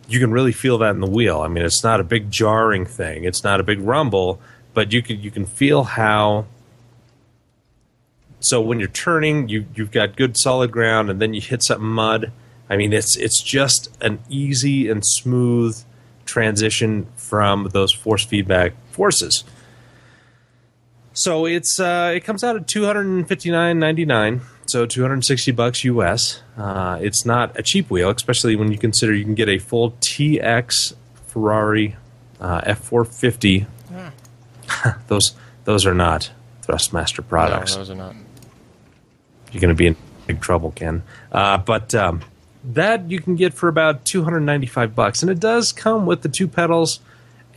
you 0.08 0.20
can 0.20 0.32
really 0.32 0.52
feel 0.52 0.78
that 0.80 0.92
in 0.92 1.02
the 1.02 1.10
wheel. 1.10 1.42
I 1.42 1.48
mean, 1.48 1.66
it's 1.66 1.84
not 1.84 2.00
a 2.00 2.04
big 2.04 2.32
jarring 2.32 2.86
thing. 2.86 3.24
It's 3.24 3.44
not 3.44 3.60
a 3.60 3.64
big 3.64 3.80
rumble, 3.80 4.40
but 4.74 4.94
you 4.94 5.02
can 5.02 5.20
you 5.20 5.32
can 5.32 5.46
feel 5.46 5.84
how. 5.84 6.46
So 8.40 8.62
when 8.62 8.80
you're 8.80 8.88
turning, 8.88 9.50
you 9.50 9.66
you've 9.76 9.92
got 9.92 10.16
good 10.16 10.38
solid 10.38 10.72
ground, 10.72 11.10
and 11.10 11.22
then 11.22 11.34
you 11.34 11.42
hit 11.42 11.64
some 11.64 11.82
mud. 11.82 12.32
I 12.70 12.78
mean, 12.78 12.94
it's 12.94 13.18
it's 13.18 13.42
just 13.44 13.90
an 14.02 14.20
easy 14.30 14.90
and 14.90 15.04
smooth 15.06 15.82
transition 16.26 17.08
from 17.16 17.70
those 17.74 17.92
force 17.92 18.24
feedback 18.24 18.74
forces. 18.92 19.44
So 21.14 21.46
it's 21.46 21.80
uh, 21.80 22.14
it 22.16 22.24
comes 22.24 22.44
out 22.44 22.56
at 22.56 22.68
two 22.68 22.86
hundred 22.86 23.08
and 23.08 23.28
fifty 23.28 23.52
nine 23.52 23.80
ninety 23.80 24.06
nine, 24.06 24.42
so 24.68 24.86
two 24.86 25.02
hundred 25.02 25.16
and 25.16 25.26
sixty 25.26 25.52
bucks 25.52 25.84
US. 25.84 26.42
Uh, 26.58 26.98
it's 27.02 27.26
not 27.26 27.58
a 27.60 27.64
cheap 27.64 27.90
wheel, 27.90 28.10
especially 28.10 28.56
when 28.56 28.72
you 28.72 28.78
consider 28.78 29.14
you 29.14 29.26
can 29.26 29.36
get 29.36 29.50
a 29.50 29.58
full 29.58 29.92
TX 30.00 30.94
Ferrari 31.28 31.98
uh, 32.40 32.62
F 32.64 32.80
four 32.80 33.04
fifty. 33.04 33.66
Those 35.08 35.34
those 35.66 35.86
are 35.86 35.96
not 35.96 36.30
Thrustmaster 36.66 37.28
products 37.28 37.72
No, 37.72 37.78
those 37.80 37.90
are 37.90 37.96
not. 37.96 38.16
You're 39.52 39.62
going 39.62 39.70
to 39.70 39.76
be 39.76 39.88
in 39.88 39.96
big 40.28 40.42
trouble, 40.42 40.72
Ken. 40.72 41.04
Uh, 41.32 41.58
but 41.58 41.96
um, 41.96 42.22
that 42.64 43.10
you 43.10 43.20
can 43.20 43.36
get 43.36 43.54
for 43.54 43.68
about 43.68 44.06
295 44.06 44.96
bucks, 44.96 45.22
and 45.22 45.32
it 45.32 45.40
does 45.40 45.72
come 45.72 46.06
with 46.06 46.22
the 46.22 46.30
two 46.30 46.48
pedals 46.48 47.00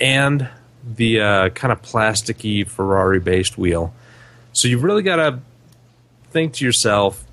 and 0.00 0.48
the 0.85 1.20
uh, 1.20 1.48
kind 1.50 1.72
of 1.72 1.83
plasticky 1.83 2.66
Ferrari-based 2.66 3.59
wheel. 3.59 3.94
So 4.52 4.68
you've 4.68 4.83
really 4.83 5.02
got 5.02 5.16
to 5.16 5.40
think 6.31 6.55
to 6.55 6.64
yourself, 6.64 7.24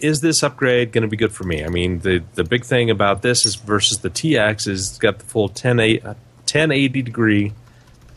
is 0.00 0.20
this 0.20 0.42
upgrade 0.42 0.92
going 0.92 1.02
to 1.02 1.08
be 1.08 1.16
good 1.16 1.32
for 1.32 1.44
me? 1.44 1.64
I 1.64 1.68
mean, 1.68 2.00
the 2.00 2.22
the 2.34 2.44
big 2.44 2.64
thing 2.64 2.90
about 2.90 3.22
this 3.22 3.46
is 3.46 3.54
versus 3.54 3.98
the 3.98 4.10
TX 4.10 4.66
is 4.66 4.90
it's 4.90 4.98
got 4.98 5.18
the 5.18 5.24
full 5.24 5.48
10, 5.48 5.78
uh, 5.78 6.14
1080 6.44 7.02
degree 7.02 7.52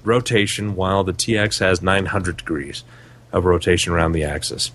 rotation, 0.03 0.75
while 0.75 1.03
the 1.03 1.13
TX 1.13 1.59
has 1.59 1.81
900 1.81 2.37
degrees 2.37 2.83
of 3.31 3.45
rotation 3.45 3.93
around 3.93 4.13
the 4.13 4.23
axis. 4.23 4.71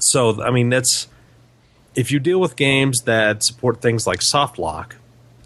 So, 0.00 0.42
I 0.42 0.50
mean, 0.50 0.68
that's 0.68 1.08
if 1.94 2.10
you 2.10 2.18
deal 2.18 2.40
with 2.40 2.56
games 2.56 3.02
that 3.02 3.44
support 3.44 3.80
things 3.80 4.06
like 4.06 4.22
soft 4.22 4.58
lock. 4.58 4.96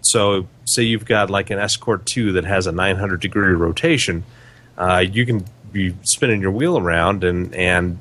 So, 0.01 0.47
say 0.65 0.83
you've 0.83 1.05
got 1.05 1.29
like 1.29 1.49
an 1.49 1.59
Escort 1.59 2.05
2 2.05 2.33
that 2.33 2.45
has 2.45 2.67
a 2.67 2.71
900 2.71 3.19
degree 3.19 3.53
rotation, 3.53 4.23
uh, 4.77 4.99
you 4.99 5.25
can 5.25 5.45
be 5.71 5.95
spinning 6.03 6.41
your 6.41 6.51
wheel 6.51 6.77
around, 6.77 7.23
and, 7.23 7.53
and 7.53 7.99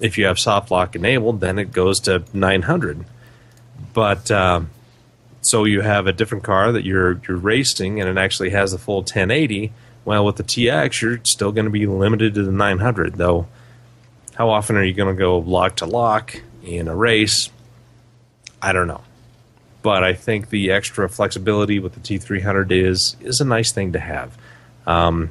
if 0.00 0.18
you 0.18 0.26
have 0.26 0.38
soft 0.38 0.70
lock 0.70 0.94
enabled, 0.94 1.40
then 1.40 1.58
it 1.58 1.72
goes 1.72 2.00
to 2.00 2.24
900. 2.32 3.04
But 3.94 4.30
um, 4.30 4.70
so 5.40 5.64
you 5.64 5.80
have 5.80 6.06
a 6.06 6.12
different 6.12 6.44
car 6.44 6.72
that 6.72 6.84
you're 6.84 7.20
you're 7.26 7.36
racing, 7.36 8.00
and 8.00 8.10
it 8.10 8.20
actually 8.20 8.50
has 8.50 8.72
the 8.72 8.78
full 8.78 8.98
1080. 8.98 9.72
Well, 10.04 10.24
with 10.24 10.36
the 10.36 10.44
TX, 10.44 11.00
you're 11.00 11.20
still 11.24 11.52
going 11.52 11.64
to 11.64 11.70
be 11.70 11.86
limited 11.86 12.34
to 12.34 12.44
the 12.44 12.52
900, 12.52 13.14
though. 13.14 13.46
How 14.36 14.50
often 14.50 14.76
are 14.76 14.84
you 14.84 14.92
going 14.92 15.14
to 15.14 15.18
go 15.18 15.38
lock 15.38 15.76
to 15.76 15.86
lock 15.86 16.42
in 16.62 16.88
a 16.88 16.94
race? 16.94 17.48
I 18.60 18.72
don't 18.72 18.86
know. 18.86 19.02
But 19.82 20.04
I 20.04 20.12
think 20.12 20.50
the 20.50 20.70
extra 20.70 21.08
flexibility 21.08 21.78
with 21.78 21.94
the 21.94 22.00
T300 22.00 22.70
is 22.70 23.16
is 23.20 23.40
a 23.40 23.44
nice 23.44 23.72
thing 23.72 23.92
to 23.92 24.00
have. 24.00 24.36
Um, 24.86 25.30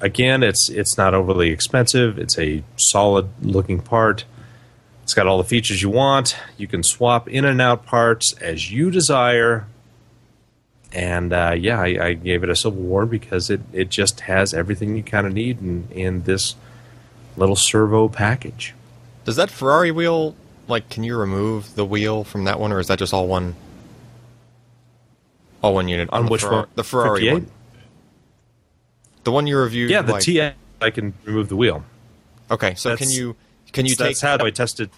again, 0.00 0.42
it's 0.44 0.68
it's 0.68 0.96
not 0.96 1.12
overly 1.12 1.50
expensive. 1.50 2.18
It's 2.18 2.38
a 2.38 2.62
solid 2.76 3.28
looking 3.42 3.80
part. 3.80 4.24
It's 5.02 5.14
got 5.14 5.26
all 5.26 5.38
the 5.38 5.44
features 5.44 5.82
you 5.82 5.90
want. 5.90 6.36
You 6.56 6.68
can 6.68 6.84
swap 6.84 7.28
in 7.28 7.44
and 7.44 7.60
out 7.60 7.84
parts 7.84 8.32
as 8.34 8.70
you 8.70 8.92
desire. 8.92 9.66
And 10.92 11.32
uh, 11.32 11.56
yeah, 11.58 11.80
I, 11.80 12.06
I 12.06 12.12
gave 12.14 12.44
it 12.44 12.50
a 12.50 12.54
Silver 12.54 12.78
Award 12.78 13.10
because 13.10 13.50
it, 13.50 13.60
it 13.72 13.88
just 13.88 14.20
has 14.20 14.54
everything 14.54 14.96
you 14.96 15.02
kind 15.02 15.26
of 15.26 15.32
need 15.32 15.60
in, 15.60 15.88
in 15.90 16.22
this 16.22 16.54
little 17.40 17.56
servo 17.56 18.08
package. 18.08 18.74
Does 19.24 19.36
that 19.36 19.50
Ferrari 19.50 19.90
wheel 19.90 20.34
like? 20.68 20.88
Can 20.88 21.02
you 21.04 21.16
remove 21.16 21.74
the 21.74 21.84
wheel 21.84 22.22
from 22.24 22.44
that 22.44 22.60
one, 22.60 22.70
or 22.72 22.78
is 22.78 22.86
that 22.88 22.98
just 22.98 23.12
all 23.12 23.26
one? 23.26 23.54
All 25.62 25.74
one 25.74 25.88
unit 25.88 26.08
On 26.10 26.24
the 26.26 26.30
which 26.30 26.40
Ferrari, 26.42 26.56
one? 26.60 26.68
The 26.74 26.84
Ferrari 26.84 27.20
58? 27.20 27.32
one. 27.32 27.50
The 29.24 29.32
one 29.32 29.46
you 29.46 29.58
reviewed. 29.58 29.90
Yeah, 29.90 30.02
the 30.02 30.12
like, 30.12 30.22
TX, 30.22 30.54
I 30.80 30.90
can 30.90 31.12
remove 31.24 31.48
the 31.50 31.56
wheel. 31.56 31.84
Okay, 32.50 32.74
so 32.74 32.96
can 32.96 33.10
you 33.10 33.36
can 33.72 33.84
you 33.86 33.94
So 33.94 34.04
take 34.04 34.18
that's 34.18 34.20
how 34.40 34.44
I 34.44 34.50
tested. 34.50 34.90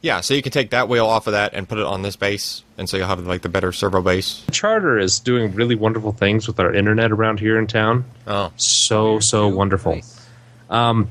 yeah? 0.00 0.20
So 0.20 0.32
you 0.34 0.42
can 0.42 0.52
take 0.52 0.70
that 0.70 0.88
wheel 0.88 1.06
off 1.06 1.26
of 1.26 1.32
that 1.32 1.52
and 1.52 1.68
put 1.68 1.78
it 1.78 1.84
on 1.84 2.02
this 2.02 2.14
base, 2.16 2.62
and 2.78 2.88
so 2.88 2.96
you'll 2.96 3.08
have 3.08 3.26
like 3.26 3.42
the 3.42 3.48
better 3.48 3.72
servo 3.72 4.00
base. 4.00 4.44
Charter 4.52 4.98
is 4.98 5.18
doing 5.18 5.52
really 5.54 5.74
wonderful 5.74 6.12
things 6.12 6.46
with 6.46 6.60
our 6.60 6.72
internet 6.72 7.10
around 7.10 7.40
here 7.40 7.58
in 7.58 7.66
town. 7.66 8.04
Oh, 8.28 8.52
So 8.56 9.18
so 9.18 9.48
wonderful. 9.48 10.00
Um, 10.70 11.10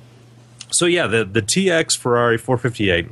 so 0.75 0.85
yeah, 0.85 1.07
the 1.07 1.23
the 1.23 1.41
TX 1.41 1.97
Ferrari 1.97 2.37
458. 2.37 3.07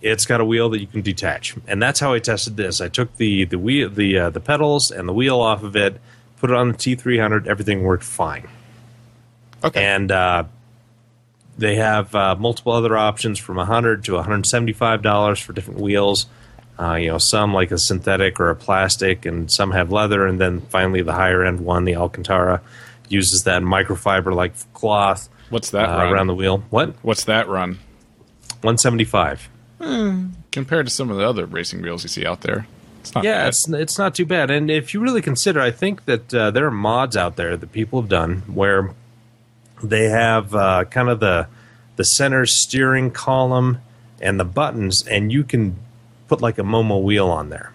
It's 0.00 0.26
got 0.26 0.40
a 0.40 0.44
wheel 0.44 0.68
that 0.68 0.80
you 0.80 0.86
can 0.86 1.00
detach, 1.00 1.56
and 1.66 1.82
that's 1.82 1.98
how 1.98 2.12
I 2.12 2.18
tested 2.18 2.56
this. 2.56 2.80
I 2.80 2.88
took 2.88 3.16
the 3.16 3.44
the 3.44 3.58
wheel, 3.58 3.88
the 3.90 4.18
uh, 4.18 4.30
the 4.30 4.40
pedals, 4.40 4.90
and 4.90 5.08
the 5.08 5.12
wheel 5.12 5.40
off 5.40 5.62
of 5.62 5.74
it, 5.76 6.00
put 6.36 6.50
it 6.50 6.56
on 6.56 6.68
the 6.68 6.74
T300. 6.74 7.46
Everything 7.46 7.82
worked 7.82 8.04
fine. 8.04 8.46
okay. 9.64 9.82
and 9.82 10.12
uh, 10.12 10.44
they 11.56 11.76
have 11.76 12.14
uh, 12.14 12.36
multiple 12.36 12.72
other 12.72 12.96
options 12.96 13.38
from 13.38 13.56
100 13.56 14.04
to 14.04 14.14
175 14.14 15.02
dollars 15.02 15.40
for 15.40 15.52
different 15.52 15.80
wheels. 15.80 16.26
Uh, 16.78 16.94
you 16.94 17.08
know, 17.08 17.18
some 17.18 17.54
like 17.54 17.70
a 17.70 17.78
synthetic 17.78 18.38
or 18.38 18.50
a 18.50 18.56
plastic, 18.56 19.24
and 19.24 19.50
some 19.50 19.70
have 19.70 19.90
leather, 19.90 20.26
and 20.26 20.40
then 20.40 20.60
finally 20.60 21.02
the 21.02 21.12
higher 21.14 21.44
end 21.44 21.60
one, 21.60 21.84
the 21.84 21.96
Alcantara, 21.96 22.60
uses 23.08 23.44
that 23.44 23.62
microfiber 23.62 24.34
like 24.34 24.52
cloth 24.74 25.28
What's 25.50 25.70
that 25.70 25.88
uh, 25.88 25.98
run? 25.98 26.12
around 26.12 26.26
the 26.28 26.34
wheel. 26.34 26.58
What? 26.70 26.94
What's 27.02 27.24
that 27.24 27.48
run 27.48 27.78
175. 28.62 29.48
compared 30.50 30.86
to 30.86 30.90
some 30.92 31.10
of 31.10 31.16
the 31.16 31.28
other 31.28 31.46
racing 31.46 31.82
wheels 31.82 32.02
you 32.02 32.08
see 32.08 32.24
out 32.26 32.40
there? 32.42 32.66
It's 33.00 33.14
not 33.14 33.24
Yeah, 33.24 33.42
bad. 33.42 33.48
it's 33.48 33.68
it's 33.68 33.98
not 33.98 34.14
too 34.14 34.24
bad. 34.26 34.50
And 34.50 34.70
if 34.70 34.94
you 34.94 35.00
really 35.00 35.20
consider, 35.22 35.60
I 35.60 35.70
think 35.70 36.06
that 36.06 36.32
uh, 36.34 36.50
there 36.50 36.66
are 36.66 36.70
mods 36.70 37.16
out 37.16 37.36
there 37.36 37.56
that 37.56 37.72
people 37.72 38.00
have 38.00 38.08
done 38.08 38.42
where 38.46 38.92
they 39.82 40.04
have 40.04 40.54
uh, 40.54 40.84
kind 40.84 41.08
of 41.10 41.20
the 41.20 41.46
the 41.96 42.04
center 42.04 42.46
steering 42.46 43.10
column 43.10 43.78
and 44.22 44.40
the 44.40 44.44
buttons, 44.44 45.06
and 45.06 45.30
you 45.30 45.44
can 45.44 45.76
put 46.28 46.40
like 46.40 46.56
a 46.58 46.62
Momo 46.62 47.02
wheel 47.02 47.28
on 47.28 47.50
there. 47.50 47.72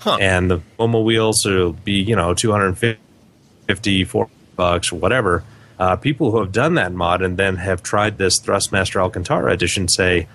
Huh. 0.00 0.18
And 0.20 0.50
the 0.50 0.60
Momo 0.78 1.04
wheels 1.04 1.44
will 1.44 1.72
be 1.72 2.00
you 2.02 2.16
know 2.16 2.34
250, 2.34 4.04
4 4.04 4.28
bucks 4.56 4.92
or 4.92 4.96
whatever. 4.98 5.44
Uh, 5.78 5.96
people 5.96 6.30
who 6.30 6.38
have 6.38 6.52
done 6.52 6.74
that 6.74 6.92
mod 6.92 7.22
and 7.22 7.36
then 7.36 7.56
have 7.56 7.82
tried 7.82 8.18
this 8.18 8.40
Thrustmaster 8.40 9.00
Alcantara 9.00 9.52
edition 9.52 9.88
say 9.88 10.26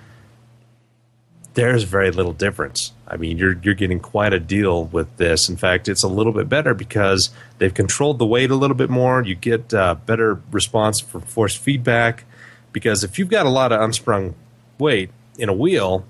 there's 1.54 1.84
very 1.84 2.12
little 2.12 2.34
difference. 2.34 2.94
I 3.08 3.18
mean, 3.18 3.38
you're 3.38 3.58
you're 3.62 3.74
getting 3.74 4.00
quite 4.00 4.34
a 4.34 4.40
deal 4.40 4.86
with 4.86 5.18
this. 5.18 5.50
In 5.50 5.58
fact, 5.58 5.90
it's 5.90 6.04
a 6.04 6.08
little 6.08 6.32
bit 6.32 6.48
better 6.48 6.74
because 6.74 7.30
they've 7.58 7.74
controlled 7.74 8.20
the 8.20 8.26
weight 8.26 8.52
a 8.52 8.56
little 8.56 8.78
bit 8.78 8.90
more. 8.90 9.24
You 9.24 9.36
get 9.36 9.74
uh, 9.74 9.96
better 9.96 10.42
response 10.52 11.00
for 11.00 11.20
force 11.20 11.56
feedback. 11.56 12.24
Because 12.72 13.04
if 13.04 13.20
you've 13.20 13.30
got 13.30 13.46
a 13.46 13.50
lot 13.50 13.72
of 13.72 13.82
unsprung 13.82 14.36
weight 14.78 15.10
in 15.38 15.50
a 15.50 15.54
wheel, 15.54 16.06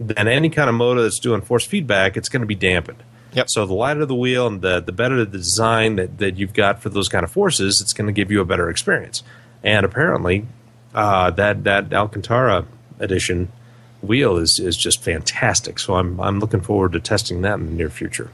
then 0.00 0.28
any 0.28 0.48
kind 0.48 0.68
of 0.68 0.74
motor 0.74 1.02
that's 1.02 1.18
doing 1.18 1.42
force 1.42 1.66
feedback, 1.66 2.16
it's 2.16 2.28
going 2.28 2.40
to 2.40 2.46
be 2.46 2.54
dampened. 2.54 3.02
Yep. 3.36 3.50
So 3.50 3.66
the 3.66 3.74
lighter 3.74 4.06
the 4.06 4.14
wheel 4.14 4.46
and 4.46 4.62
the 4.62 4.80
the 4.80 4.92
better 4.92 5.22
the 5.22 5.26
design 5.26 5.96
that, 5.96 6.16
that 6.18 6.38
you've 6.38 6.54
got 6.54 6.80
for 6.80 6.88
those 6.88 7.10
kind 7.10 7.22
of 7.22 7.30
forces, 7.30 7.82
it's 7.82 7.92
going 7.92 8.06
to 8.06 8.12
give 8.12 8.30
you 8.30 8.40
a 8.40 8.46
better 8.46 8.70
experience. 8.70 9.22
And 9.62 9.84
apparently, 9.84 10.46
uh, 10.94 11.30
that 11.32 11.64
that 11.64 11.92
Alcantara 11.92 12.64
edition 12.98 13.52
wheel 14.00 14.38
is 14.38 14.58
is 14.58 14.74
just 14.74 15.02
fantastic. 15.02 15.78
So 15.78 15.96
I'm 15.96 16.18
I'm 16.18 16.40
looking 16.40 16.62
forward 16.62 16.92
to 16.92 17.00
testing 17.00 17.42
that 17.42 17.58
in 17.58 17.66
the 17.66 17.72
near 17.72 17.90
future. 17.90 18.30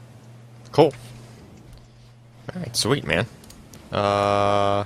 Cool. 0.71 0.93
All 2.55 2.61
right, 2.61 2.73
sweet 2.73 3.05
man. 3.05 3.25
Uh, 3.91 4.85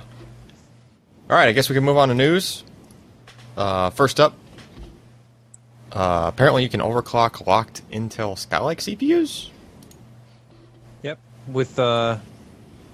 right, 1.28 1.48
I 1.48 1.52
guess 1.52 1.68
we 1.68 1.74
can 1.74 1.84
move 1.84 1.96
on 1.96 2.08
to 2.08 2.14
news. 2.16 2.64
Uh, 3.56 3.90
first 3.90 4.18
up, 4.18 4.34
uh, 5.92 6.24
apparently 6.26 6.64
you 6.64 6.68
can 6.68 6.80
overclock 6.80 7.46
locked 7.46 7.88
Intel 7.92 8.34
Skylake 8.34 8.78
CPUs. 8.78 9.50
With 11.48 11.78
uh, 11.78 12.18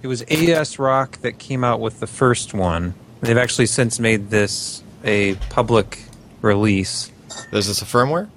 it 0.02 0.06
was 0.06 0.22
ASRock 0.22 1.20
that 1.22 1.38
came 1.38 1.64
out 1.64 1.80
with 1.80 2.00
the 2.00 2.06
first 2.06 2.54
one. 2.54 2.94
They've 3.20 3.38
actually 3.38 3.66
since 3.66 3.98
made 3.98 4.30
this 4.30 4.82
a 5.02 5.34
public 5.50 6.04
release. 6.42 7.10
Is 7.52 7.66
this 7.68 7.82
a 7.82 7.84
firmware? 7.84 8.28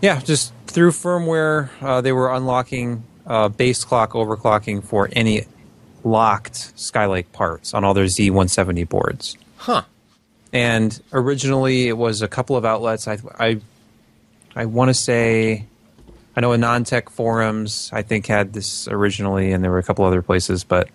Yeah, 0.00 0.20
just 0.20 0.52
through 0.66 0.90
firmware, 0.90 1.70
uh, 1.80 2.00
they 2.00 2.12
were 2.12 2.32
unlocking 2.32 3.04
uh, 3.26 3.48
base 3.48 3.84
clock 3.84 4.12
overclocking 4.12 4.84
for 4.84 5.08
any 5.12 5.46
locked 6.04 6.76
Skylake 6.76 7.32
parts 7.32 7.72
on 7.72 7.84
all 7.84 7.94
their 7.94 8.04
Z170 8.04 8.88
boards. 8.88 9.38
Huh. 9.56 9.82
And 10.52 11.00
originally, 11.12 11.88
it 11.88 11.96
was 11.96 12.22
a 12.22 12.28
couple 12.28 12.56
of 12.56 12.64
outlets. 12.64 13.08
I 13.08 13.18
I, 13.38 13.60
I 14.54 14.66
want 14.66 14.90
to 14.90 14.94
say, 14.94 15.64
I 16.36 16.40
know 16.40 16.50
AnandTech 16.50 17.10
forums 17.10 17.90
I 17.92 18.02
think 18.02 18.26
had 18.26 18.52
this 18.52 18.88
originally, 18.88 19.52
and 19.52 19.62
there 19.62 19.70
were 19.70 19.78
a 19.78 19.82
couple 19.82 20.04
other 20.04 20.22
places, 20.22 20.64
but 20.64 20.88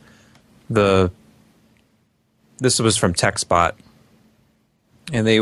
the 0.69 1.11
this 2.57 2.79
was 2.79 2.97
from 2.97 3.13
TechSpot, 3.13 3.73
and 5.13 5.25
they 5.25 5.39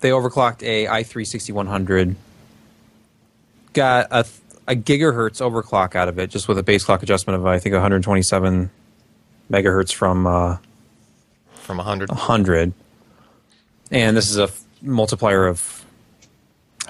they 0.00 0.10
overclocked 0.10 0.62
a 0.62 0.86
i3 0.86 1.26
6100, 1.26 2.16
got 3.72 4.06
a 4.10 4.26
a 4.66 4.76
gigahertz 4.76 5.40
overclock 5.40 5.94
out 5.96 6.08
of 6.08 6.18
it, 6.18 6.28
just 6.28 6.46
with 6.46 6.58
a 6.58 6.62
base 6.62 6.84
clock 6.84 7.02
adjustment 7.02 7.38
of 7.40 7.46
I 7.46 7.58
think 7.58 7.72
127 7.72 8.70
megahertz 9.50 9.94
from. 9.94 10.26
Uh, 10.26 10.58
From 11.62 11.78
100. 11.78 12.10
100 12.10 12.72
and 13.90 14.14
this 14.16 14.30
is 14.30 14.36
a 14.38 14.44
f- 14.44 14.62
multiplier 14.82 15.46
of 15.46 15.84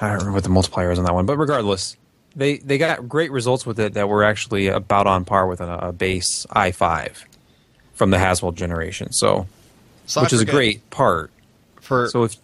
i 0.00 0.08
don't 0.08 0.18
remember 0.18 0.32
what 0.32 0.42
the 0.44 0.50
multiplier 0.50 0.90
is 0.92 0.98
on 0.98 1.04
that 1.04 1.14
one 1.14 1.26
but 1.26 1.36
regardless 1.36 1.96
they 2.36 2.58
they 2.58 2.78
got 2.78 3.08
great 3.08 3.30
results 3.32 3.64
with 3.66 3.78
it 3.80 3.94
that 3.94 4.08
were 4.08 4.22
actually 4.24 4.68
about 4.68 5.06
on 5.06 5.24
par 5.24 5.46
with 5.46 5.60
a, 5.60 5.88
a 5.88 5.92
base 5.92 6.46
i5 6.50 7.24
from 7.94 8.10
the 8.10 8.18
haswell 8.18 8.52
generation 8.52 9.12
so 9.12 9.46
So 10.06 10.22
which 10.22 10.32
is 10.32 10.40
a 10.40 10.44
great 10.44 10.88
part 10.90 11.30
For, 11.80 12.08
so 12.08 12.24
if 12.24 12.36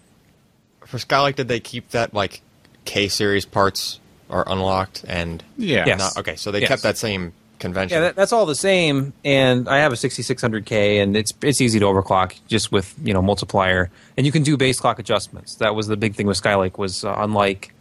for 0.87 0.99
Skylake, 0.99 1.37
did 1.37 1.49
they 1.49 1.61
keep 1.61 1.91
that, 1.91 2.13
like, 2.15 2.41
K 2.85 3.09
series 3.09 3.45
parts 3.47 3.99
are 4.31 4.45
unlocked 4.47 5.05
and. 5.09 5.43
yeah. 5.57 5.85
Yes. 5.87 5.99
Not, 5.99 6.19
okay, 6.19 6.37
so 6.37 6.51
they 6.51 6.61
Yes. 6.61 6.69
kept 6.69 6.83
that 6.83 6.97
same 6.99 7.33
convention. 7.59 7.97
yeah 7.97 8.01
that, 8.09 8.17
that's 8.17 8.33
all 8.33 8.45
the 8.47 8.55
same 8.55 9.13
and 9.25 9.69
i 9.69 9.79
have 9.79 9.93
a 9.93 9.95
6600k 9.95 11.01
and 11.03 11.17
it's 11.17 11.33
it's 11.41 11.61
easy 11.63 11.79
to 11.79 11.87
overclock 11.87 12.35
just 12.49 12.71
with 12.73 12.95
you 13.03 13.15
know 13.15 13.23
multiplier 13.23 13.89
and 14.19 14.27
you 14.27 14.33
can 14.33 14.43
do 14.43 14.57
base 14.59 14.79
clock 14.79 14.99
adjustments 14.99 15.55
that 15.55 15.75
was 15.75 15.87
the 15.87 15.97
big 15.97 16.15
thing 16.15 16.27
with 16.27 16.39
skylake 16.41 16.77
was 16.79 17.05
uh, 17.05 17.15
unlike 17.19 17.73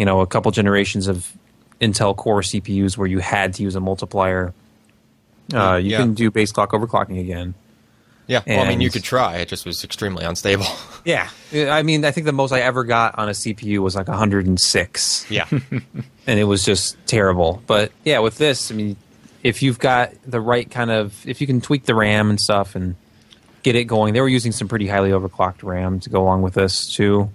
you 0.00 0.06
know 0.06 0.20
a 0.22 0.26
couple 0.26 0.50
generations 0.50 1.06
of 1.08 1.30
intel 1.80 2.16
core 2.16 2.40
cpus 2.40 2.96
where 2.96 3.06
you 3.06 3.18
had 3.18 3.52
to 3.54 3.62
use 3.62 3.74
a 3.76 3.80
multiplier 3.80 4.52
uh, 5.52 5.76
you 5.76 5.90
Yeah. 5.90 5.98
can 5.98 6.14
do 6.14 6.30
base 6.30 6.50
clock 6.52 6.70
overclocking 6.72 7.20
again 7.20 7.54
yeah, 8.26 8.42
well, 8.46 8.60
I 8.60 8.68
mean, 8.68 8.80
you 8.80 8.90
could 8.90 9.02
try. 9.02 9.38
It 9.38 9.48
just 9.48 9.66
was 9.66 9.82
extremely 9.82 10.24
unstable. 10.24 10.66
yeah 11.04 11.28
i 11.52 11.82
mean 11.82 12.04
i 12.04 12.12
think 12.12 12.26
the 12.26 12.32
most 12.32 12.52
i 12.52 12.60
ever 12.60 12.84
got 12.84 13.18
on 13.18 13.28
a 13.28 13.32
cpu 13.32 13.78
was 13.80 13.96
like 13.96 14.06
106 14.06 15.26
yeah. 15.30 15.48
and 16.28 16.38
it 16.38 16.44
was 16.44 16.64
just 16.64 16.96
terrible. 17.06 17.60
But 17.66 17.90
yeah, 18.04 18.20
with 18.20 18.38
this, 18.38 18.70
I 18.70 18.74
mean, 18.76 18.96
if 19.42 19.62
you've 19.62 19.78
got 19.80 20.12
the 20.24 20.40
right 20.40 20.70
kind 20.70 20.90
of, 20.92 21.26
if 21.26 21.40
you 21.40 21.46
can 21.48 21.60
tweak 21.60 21.84
the 21.86 21.94
RAM 21.94 22.30
and 22.30 22.38
stuff 22.38 22.76
and 22.76 22.94
get 23.64 23.74
it 23.74 23.84
going, 23.84 24.14
they 24.14 24.20
were 24.20 24.28
using 24.28 24.52
some 24.52 24.68
pretty 24.68 24.86
highly 24.86 25.10
overclocked 25.10 25.62
RAM 25.64 25.98
to 26.00 26.10
go 26.10 26.22
along 26.22 26.42
with 26.42 26.54
this 26.54 26.94
too. 26.94 27.30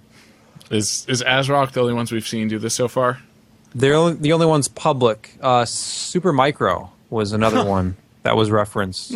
Is 0.70 1.06
is 1.08 1.22
ASRock 1.22 1.72
the 1.72 1.80
only 1.80 1.92
ones 1.94 2.10
we've 2.12 2.26
seen 2.26 2.48
do 2.48 2.58
this 2.58 2.74
so 2.74 2.88
far? 2.88 3.20
They're 3.74 3.94
only, 3.94 4.14
the 4.14 4.32
only 4.32 4.46
ones 4.46 4.68
public. 4.68 5.36
Uh, 5.40 5.64
Super 5.64 6.32
Micro 6.32 6.90
was 7.10 7.32
another 7.32 7.64
one 7.68 7.96
that 8.22 8.36
was 8.36 8.50
referenced. 8.50 9.12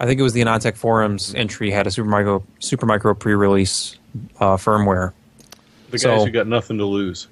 I 0.00 0.06
think 0.06 0.18
it 0.18 0.22
was 0.22 0.32
the 0.32 0.40
AnandTech 0.42 0.76
forums 0.76 1.34
entry 1.34 1.70
had 1.70 1.86
a 1.86 1.90
Super 1.90 2.08
Micro 2.08 2.42
Super 2.58 2.86
Micro 2.86 3.14
pre-release 3.14 3.96
uh, 4.40 4.56
firmware. 4.56 5.12
The 5.90 5.98
guys 5.98 6.00
So- 6.02 6.24
who 6.24 6.30
got 6.30 6.46
nothing 6.46 6.78
to 6.78 6.84
lose. 6.84 7.28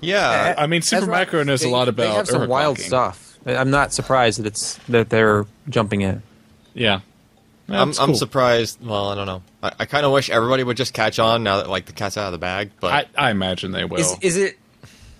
Yeah. 0.00 0.54
I 0.58 0.66
mean, 0.66 0.82
Super 0.82 1.02
Ezra, 1.02 1.12
Micro 1.12 1.42
knows 1.44 1.60
they- 1.60 1.68
a 1.68 1.72
lot 1.72 1.88
about 1.88 2.02
They 2.02 2.10
have 2.14 2.26
some 2.26 2.48
wild 2.48 2.78
overclocking. 2.78 2.86
stuff. 2.86 3.38
I'm 3.46 3.70
not 3.70 3.92
surprised 3.92 4.40
that 4.40 4.46
it's 4.46 4.74
that 4.88 5.10
they're 5.10 5.46
jumping 5.68 6.00
in. 6.00 6.22
Yeah. 6.74 7.00
I'm, 7.72 7.88
That's 7.88 7.98
I'm 8.00 8.14
surprised. 8.14 8.84
Well, 8.84 9.08
I 9.08 9.14
don't 9.14 9.26
know. 9.26 9.42
I, 9.62 9.72
I 9.80 9.84
kind 9.86 10.04
of 10.04 10.12
wish 10.12 10.30
everybody 10.30 10.64
would 10.64 10.76
just 10.76 10.94
catch 10.94 11.18
on 11.18 11.42
now 11.42 11.58
that 11.58 11.68
like 11.68 11.86
the 11.86 11.92
cat's 11.92 12.16
out 12.16 12.26
of 12.26 12.32
the 12.32 12.38
bag. 12.38 12.70
But 12.80 13.08
I, 13.16 13.28
I 13.28 13.30
imagine 13.30 13.72
they 13.72 13.84
will. 13.84 13.98
Is, 13.98 14.16
is 14.20 14.36
it 14.36 14.58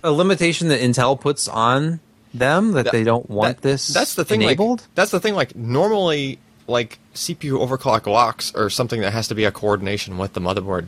a 0.03 0.11
limitation 0.13 0.69
that 0.69 0.81
Intel 0.81 1.21
puts 1.21 1.49
on 1.49 2.01
them 2.35 2.73
that, 2.73 2.93
they 2.93 3.05
don't 3.05 3.29
want 3.29 3.59
that- 3.59 3.63
this 3.63 3.89
That's 3.89 4.15
the 4.15 4.25
thing. 4.25 4.43
enabled? 4.43 4.81
Like, 4.81 4.95
that's 4.95 5.11
the 5.11 5.21
thing. 5.21 5.35
Like 5.35 5.55
normally, 5.55 6.39
like 6.67 6.99
CPU 7.15 7.67
overclock 7.67 8.07
locks 8.07 8.55
are 8.55 8.71
something 8.71 9.01
that 9.03 9.13
has 9.13 9.29
to 9.29 9.35
be 9.35 9.45
a 9.45 9.53
coordination 9.53 10.19
with 10.19 10.33
the 10.33 10.41
motherboard, 10.41 10.87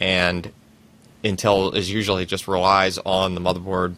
and 0.00 0.52
Intel 1.24 1.74
is 1.74 1.90
usually 1.90 2.26
just 2.26 2.48
relies 2.48 2.98
on 2.98 3.34
the 3.34 3.40
motherboard, 3.40 3.94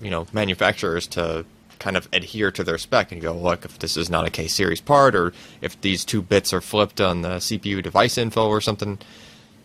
you 0.00 0.10
know, 0.10 0.26
manufacturers 0.32 1.06
to 1.08 1.44
kind 1.78 1.96
of 1.96 2.08
adhere 2.12 2.50
to 2.52 2.64
their 2.64 2.78
spec 2.78 3.12
and 3.12 3.20
go, 3.22 3.32
look, 3.32 3.64
if 3.64 3.78
this 3.78 3.96
is 3.96 4.08
not 4.10 4.26
a 4.26 4.30
K 4.30 4.46
series 4.48 4.80
part, 4.80 5.14
or 5.14 5.32
if 5.60 5.80
these 5.80 6.04
two 6.04 6.22
bits 6.22 6.52
are 6.52 6.60
flipped 6.60 7.00
on 7.00 7.22
the 7.22 7.36
CPU 7.38 7.82
device 7.82 8.18
info 8.18 8.48
or 8.48 8.60
something, 8.60 8.98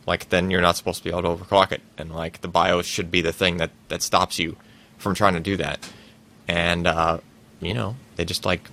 like 0.06 0.30
then 0.30 0.50
you're 0.52 0.62
not 0.62 0.76
supposed 0.78 1.00
to 1.00 1.04
be 1.04 1.10
able 1.10 1.22
to 1.38 1.44
overclock 1.44 1.72
it, 1.72 1.82
and 1.98 2.14
like 2.14 2.42
the 2.42 2.48
BIOS 2.48 2.86
should 2.86 3.10
be 3.10 3.22
the 3.22 3.34
thing 3.34 3.58
that 3.58 3.72
that 3.90 4.02
stops 4.02 4.38
you 4.40 4.56
from 4.98 5.16
trying 5.16 5.34
to 5.34 5.40
do 5.40 5.58
that, 5.58 5.90
and 6.48 6.86
uh, 6.88 7.18
you 7.62 7.74
know 7.74 7.96
they 8.16 8.26
just 8.26 8.46
like 8.46 8.70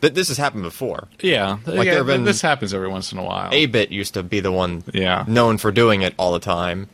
th- 0.00 0.14
this 0.14 0.28
has 0.28 0.36
happened 0.38 0.62
before. 0.62 1.08
yeah. 1.20 1.58
Like, 1.66 1.66
yeah, 1.66 1.82
there 1.84 1.94
have 1.98 2.06
been- 2.06 2.24
this 2.24 2.40
happens 2.42 2.72
every 2.74 2.88
once 2.88 3.10
in 3.12 3.18
a 3.18 3.24
while. 3.24 3.50
Abit 3.52 3.90
used 3.90 4.14
to 4.14 4.22
be 4.22 4.40
the 4.40 4.52
one 4.52 4.82
Yeah. 4.92 5.24
known 5.26 5.58
for 5.58 5.70
doing 5.72 6.02
it 6.02 6.14
all 6.18 6.32
the 6.32 6.38
time. 6.40 6.88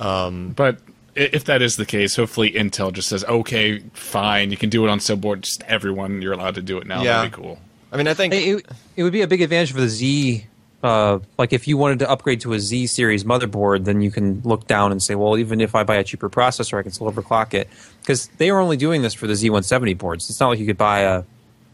Um, 0.00 0.50
But 0.56 0.78
if 1.14 1.44
that 1.44 1.62
is 1.62 1.76
the 1.76 1.86
case, 1.86 2.16
hopefully 2.16 2.50
Intel 2.52 2.92
just 2.92 3.08
says, 3.08 3.24
okay, 3.24 3.80
fine, 3.92 4.50
you 4.50 4.56
can 4.56 4.70
do 4.70 4.84
it 4.86 4.90
on 4.90 4.98
subboard. 4.98 5.42
Just 5.42 5.62
everyone, 5.64 6.22
you're 6.22 6.32
allowed 6.32 6.54
to 6.56 6.62
do 6.62 6.78
it 6.78 6.86
now. 6.86 7.02
Yeah. 7.02 7.16
That'd 7.18 7.32
be 7.32 7.36
cool. 7.42 7.58
I 7.92 7.96
mean, 7.96 8.08
I 8.08 8.14
think 8.14 8.34
It, 8.34 8.38
it, 8.58 8.66
it 8.96 9.02
would 9.04 9.12
be 9.12 9.22
a 9.22 9.26
big 9.28 9.40
advantage 9.40 9.72
for 9.72 9.80
the 9.80 9.88
Z. 9.88 10.46
Uh, 10.82 11.20
like 11.38 11.52
if 11.54 11.66
you 11.66 11.78
wanted 11.78 12.00
to 12.00 12.10
upgrade 12.10 12.40
to 12.42 12.52
a 12.52 12.60
Z 12.60 12.88
series 12.88 13.24
motherboard, 13.24 13.84
then 13.84 14.02
you 14.02 14.10
can 14.10 14.42
look 14.44 14.66
down 14.66 14.92
and 14.92 15.02
say, 15.02 15.14
well, 15.14 15.38
even 15.38 15.60
if 15.60 15.74
I 15.74 15.82
buy 15.84 15.96
a 15.96 16.04
cheaper 16.04 16.28
processor, 16.28 16.78
I 16.78 16.82
can 16.82 16.92
still 16.92 17.10
overclock 17.10 17.54
it 17.54 17.70
because 18.00 18.26
they 18.36 18.50
are 18.50 18.60
only 18.60 18.76
doing 18.76 19.00
this 19.00 19.14
for 19.14 19.26
the 19.26 19.32
Z170 19.32 19.96
boards. 19.96 20.28
It's 20.28 20.40
not 20.40 20.48
like 20.48 20.58
you 20.58 20.66
could 20.66 20.76
buy 20.78 21.00
a 21.00 21.22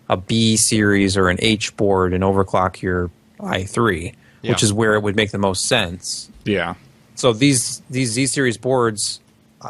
a 0.09 0.17
B 0.17 0.57
series 0.57 1.17
or 1.17 1.29
an 1.29 1.39
H 1.41 1.77
board 1.77 2.13
and 2.13 2.23
overclock 2.25 2.83
your 2.83 3.11
i3, 3.39 4.13
Yeah. 4.43 4.51
which 4.53 4.63
is 4.63 4.73
where 4.73 4.95
it 4.95 5.03
would 5.03 5.17
make 5.17 5.31
the 5.31 5.39
most 5.39 5.67
sense. 5.67 6.29
Yeah. 6.45 6.75
So 7.15 7.33
these 7.33 7.81
these 7.91 8.11
Z 8.13 8.27
series 8.27 8.57
boards 8.59 9.21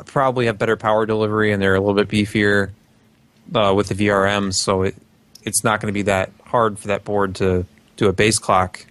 probably 0.07 0.47
have 0.47 0.59
better 0.59 0.77
power 0.77 1.07
delivery 1.07 1.53
and 1.53 1.61
they're 1.61 1.75
a 1.75 1.81
little 1.81 1.95
bit 1.95 2.09
beefier 2.09 2.71
uh, 3.55 3.73
with 3.75 3.89
the 3.89 3.95
VRM. 3.95 4.55
So 4.55 4.83
it 4.83 4.95
it's 5.43 5.65
not 5.65 5.81
going 5.81 5.93
to 5.93 5.95
be 5.97 6.03
that 6.03 6.31
hard 6.45 6.79
for 6.79 6.89
that 6.89 7.05
board 7.05 7.37
to 7.37 7.65
do 7.97 8.09
a 8.09 8.13
base 8.13 8.39
clock 8.39 8.85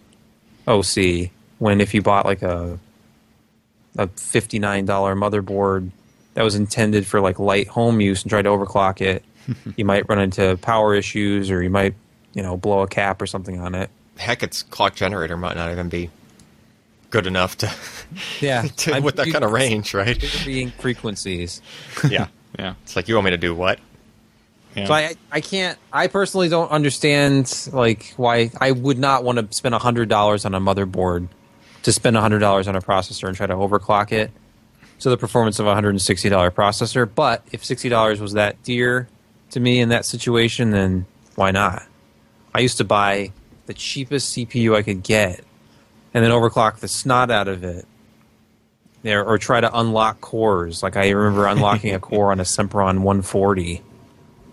OC. 0.67 1.29
When 1.59 1.81
if 1.81 1.93
you 1.93 2.01
bought 2.01 2.25
like 2.25 2.41
a 2.41 2.79
a 3.97 4.07
fifty 4.07 4.59
nine 4.59 4.85
dollar 4.85 5.15
motherboard 5.15 5.91
that 6.33 6.43
was 6.43 6.55
intended 6.55 7.05
for 7.05 7.19
like 7.19 7.39
light 7.39 7.67
home 7.67 8.01
use 8.01 8.23
and 8.23 8.29
tried 8.29 8.43
to 8.43 8.49
overclock 8.49 9.01
it, 9.01 9.23
you 9.75 9.85
might 9.85 10.07
run 10.09 10.19
into 10.19 10.57
power 10.61 10.95
issues 10.95 11.51
or 11.51 11.61
you 11.61 11.69
might 11.69 11.93
you 12.33 12.43
know 12.43 12.57
blow 12.57 12.81
a 12.81 12.87
cap 12.87 13.21
or 13.21 13.27
something 13.27 13.59
on 13.59 13.75
it. 13.75 13.89
Heck, 14.17 14.43
its 14.43 14.63
clock 14.63 14.95
generator 14.95 15.37
might 15.37 15.55
not 15.55 15.71
even 15.71 15.87
be 15.87 16.09
good 17.09 17.27
enough 17.27 17.57
to, 17.57 17.73
Yeah, 18.39 18.61
to 18.77 18.99
with 19.01 19.15
that 19.17 19.31
kind 19.31 19.43
of 19.43 19.51
range, 19.51 19.93
right? 19.93 20.21
Varying 20.21 20.71
frequencies. 20.71 21.61
yeah. 22.09 22.27
Yeah. 22.57 22.73
It's 22.83 22.95
like 22.95 23.07
you 23.07 23.15
want 23.15 23.25
me 23.25 23.31
to 23.31 23.37
do 23.37 23.53
what? 23.53 23.79
yeah. 24.75 24.85
So 24.85 24.93
I, 24.93 25.15
I 25.31 25.41
can't. 25.41 25.77
I 25.93 26.07
personally 26.07 26.49
don't 26.49 26.71
understand 26.71 27.69
like 27.71 28.13
why 28.17 28.51
I 28.59 28.71
would 28.71 28.97
not 28.97 29.23
want 29.23 29.37
to 29.37 29.55
spend 29.55 29.75
hundred 29.75 30.09
dollars 30.09 30.45
on 30.45 30.55
a 30.55 30.59
motherboard 30.59 31.27
to 31.83 31.91
spend 31.91 32.17
hundred 32.17 32.39
dollars 32.39 32.67
on 32.67 32.75
a 32.75 32.81
processor 32.81 33.27
and 33.27 33.37
try 33.37 33.47
to 33.47 33.53
overclock 33.53 34.11
it 34.11 34.31
to 34.99 35.09
the 35.09 35.17
performance 35.17 35.59
of 35.59 35.67
a 35.67 35.73
hundred 35.73 35.91
and 35.91 36.01
sixty 36.01 36.29
dollar 36.29 36.51
processor. 36.51 37.09
But 37.13 37.43
if 37.51 37.63
sixty 37.63 37.89
dollars 37.89 38.19
was 38.19 38.33
that 38.33 38.61
dear 38.63 39.07
to 39.51 39.59
me 39.59 39.79
in 39.79 39.89
that 39.89 40.05
situation, 40.05 40.71
then 40.71 41.05
why 41.35 41.51
not? 41.51 41.85
I 42.53 42.59
used 42.59 42.77
to 42.77 42.83
buy 42.83 43.31
the 43.67 43.73
cheapest 43.73 44.35
CPU 44.35 44.75
I 44.75 44.81
could 44.81 45.03
get 45.03 45.43
and 46.13 46.23
then 46.23 46.31
overclock 46.31 46.77
the 46.79 46.87
snot 46.87 47.31
out 47.31 47.47
of 47.47 47.63
it. 47.63 47.85
There, 49.01 49.23
or 49.23 49.37
try 49.37 49.61
to 49.61 49.79
unlock 49.79 50.19
cores. 50.19 50.83
Like 50.83 50.97
I 50.97 51.09
remember 51.11 51.47
unlocking 51.47 51.93
a 51.95 51.99
core 52.01 52.31
on 52.31 52.39
a 52.39 52.43
Sempron 52.43 52.99
140 52.99 53.81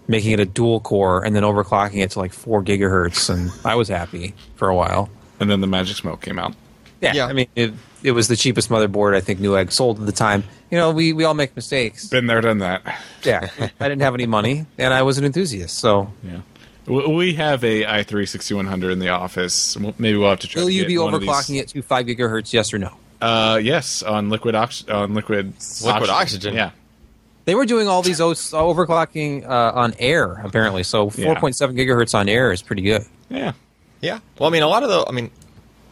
making 0.08 0.30
it 0.30 0.38
a 0.38 0.44
dual 0.46 0.78
core 0.78 1.24
and 1.24 1.34
then 1.34 1.42
overclocking 1.42 1.96
it 2.00 2.12
to 2.12 2.20
like 2.20 2.32
four 2.32 2.62
gigahertz, 2.62 3.28
and 3.28 3.50
I 3.64 3.74
was 3.74 3.88
happy 3.88 4.34
for 4.54 4.68
a 4.68 4.74
while. 4.74 5.10
and 5.40 5.50
then 5.50 5.60
the 5.60 5.66
Magic 5.66 5.96
Smoke 5.96 6.20
came 6.22 6.38
out. 6.38 6.54
Yeah, 7.00 7.12
Yeah. 7.14 7.26
I 7.26 7.32
mean, 7.32 7.48
it, 7.56 7.74
it 8.04 8.12
was 8.12 8.28
the 8.28 8.36
cheapest 8.36 8.70
motherboard 8.70 9.16
I 9.16 9.20
think 9.20 9.40
Newegg 9.40 9.72
sold 9.72 9.98
at 9.98 10.06
the 10.06 10.12
time. 10.12 10.44
You 10.70 10.78
know, 10.78 10.92
we, 10.92 11.12
we 11.12 11.24
all 11.24 11.34
make 11.34 11.56
mistakes. 11.56 12.06
Been 12.08 12.28
there, 12.28 12.40
done 12.40 12.58
that. 12.58 12.82
Yeah, 13.24 13.48
I 13.80 13.88
didn't 13.88 14.02
have 14.02 14.14
any 14.14 14.26
money, 14.26 14.64
and 14.78 14.94
I 14.94 15.02
was 15.02 15.18
an 15.18 15.24
enthusiast. 15.24 15.76
So, 15.78 16.12
Yeah. 16.22 16.38
W- 16.86 17.10
We 17.10 17.34
have 17.34 17.62
a 17.64 17.84
i3 17.84 18.28
6100 18.28 18.90
in 18.90 18.98
the 18.98 19.08
office. 19.10 19.76
Maybe 19.98 20.16
we'll 20.16 20.30
have 20.30 20.40
to 20.40 20.46
try. 20.48 20.62
will 20.62 20.68
to 20.68 20.74
you 20.74 20.82
get 20.82 20.88
be 20.88 20.98
one 20.98 21.12
overclocking 21.12 21.60
it 21.60 21.68
to 21.68 21.82
five 21.82 22.06
gigahertz? 22.06 22.52
Yes 22.52 22.72
or 22.72 22.78
no? 22.78 22.92
Uh, 23.20 23.58
yes, 23.62 24.02
on 24.02 24.28
liquid 24.30 24.54
ox- 24.54 24.86
on 24.88 25.14
liquid 25.14 25.52
Liquid 25.84 26.10
oxygen. 26.10 26.54
Yeah. 26.54 26.70
They 27.46 27.54
were 27.54 27.64
doing 27.66 27.86
all 27.88 28.02
these 28.02 28.20
o- 28.20 28.32
overclocking 28.32 29.44
uh, 29.48 29.72
on 29.74 29.94
air 29.98 30.32
apparently. 30.44 30.82
So, 30.82 31.10
Yeah. 31.16 31.24
four 31.26 31.36
point 31.36 31.56
seven 31.56 31.76
gigahertz 31.76 32.14
on 32.14 32.28
air 32.28 32.52
is 32.52 32.60
pretty 32.62 32.82
good. 32.82 33.04
Yeah. 33.30 33.52
Yeah. 34.00 34.18
Well, 34.38 34.48
I 34.48 34.52
mean, 34.52 34.62
a 34.62 34.68
lot 34.68 34.82
of 34.82 34.88
the, 34.88 35.04
I 35.08 35.12
mean, 35.12 35.30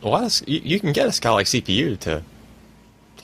a 0.03 0.09
lot 0.09 0.25
of 0.25 0.49
you, 0.49 0.61
you 0.65 0.81
can 0.81 0.93
get 0.93 1.07
a 1.07 1.11
Skylake 1.11 1.47
CPU 1.47 1.99
to 2.01 2.23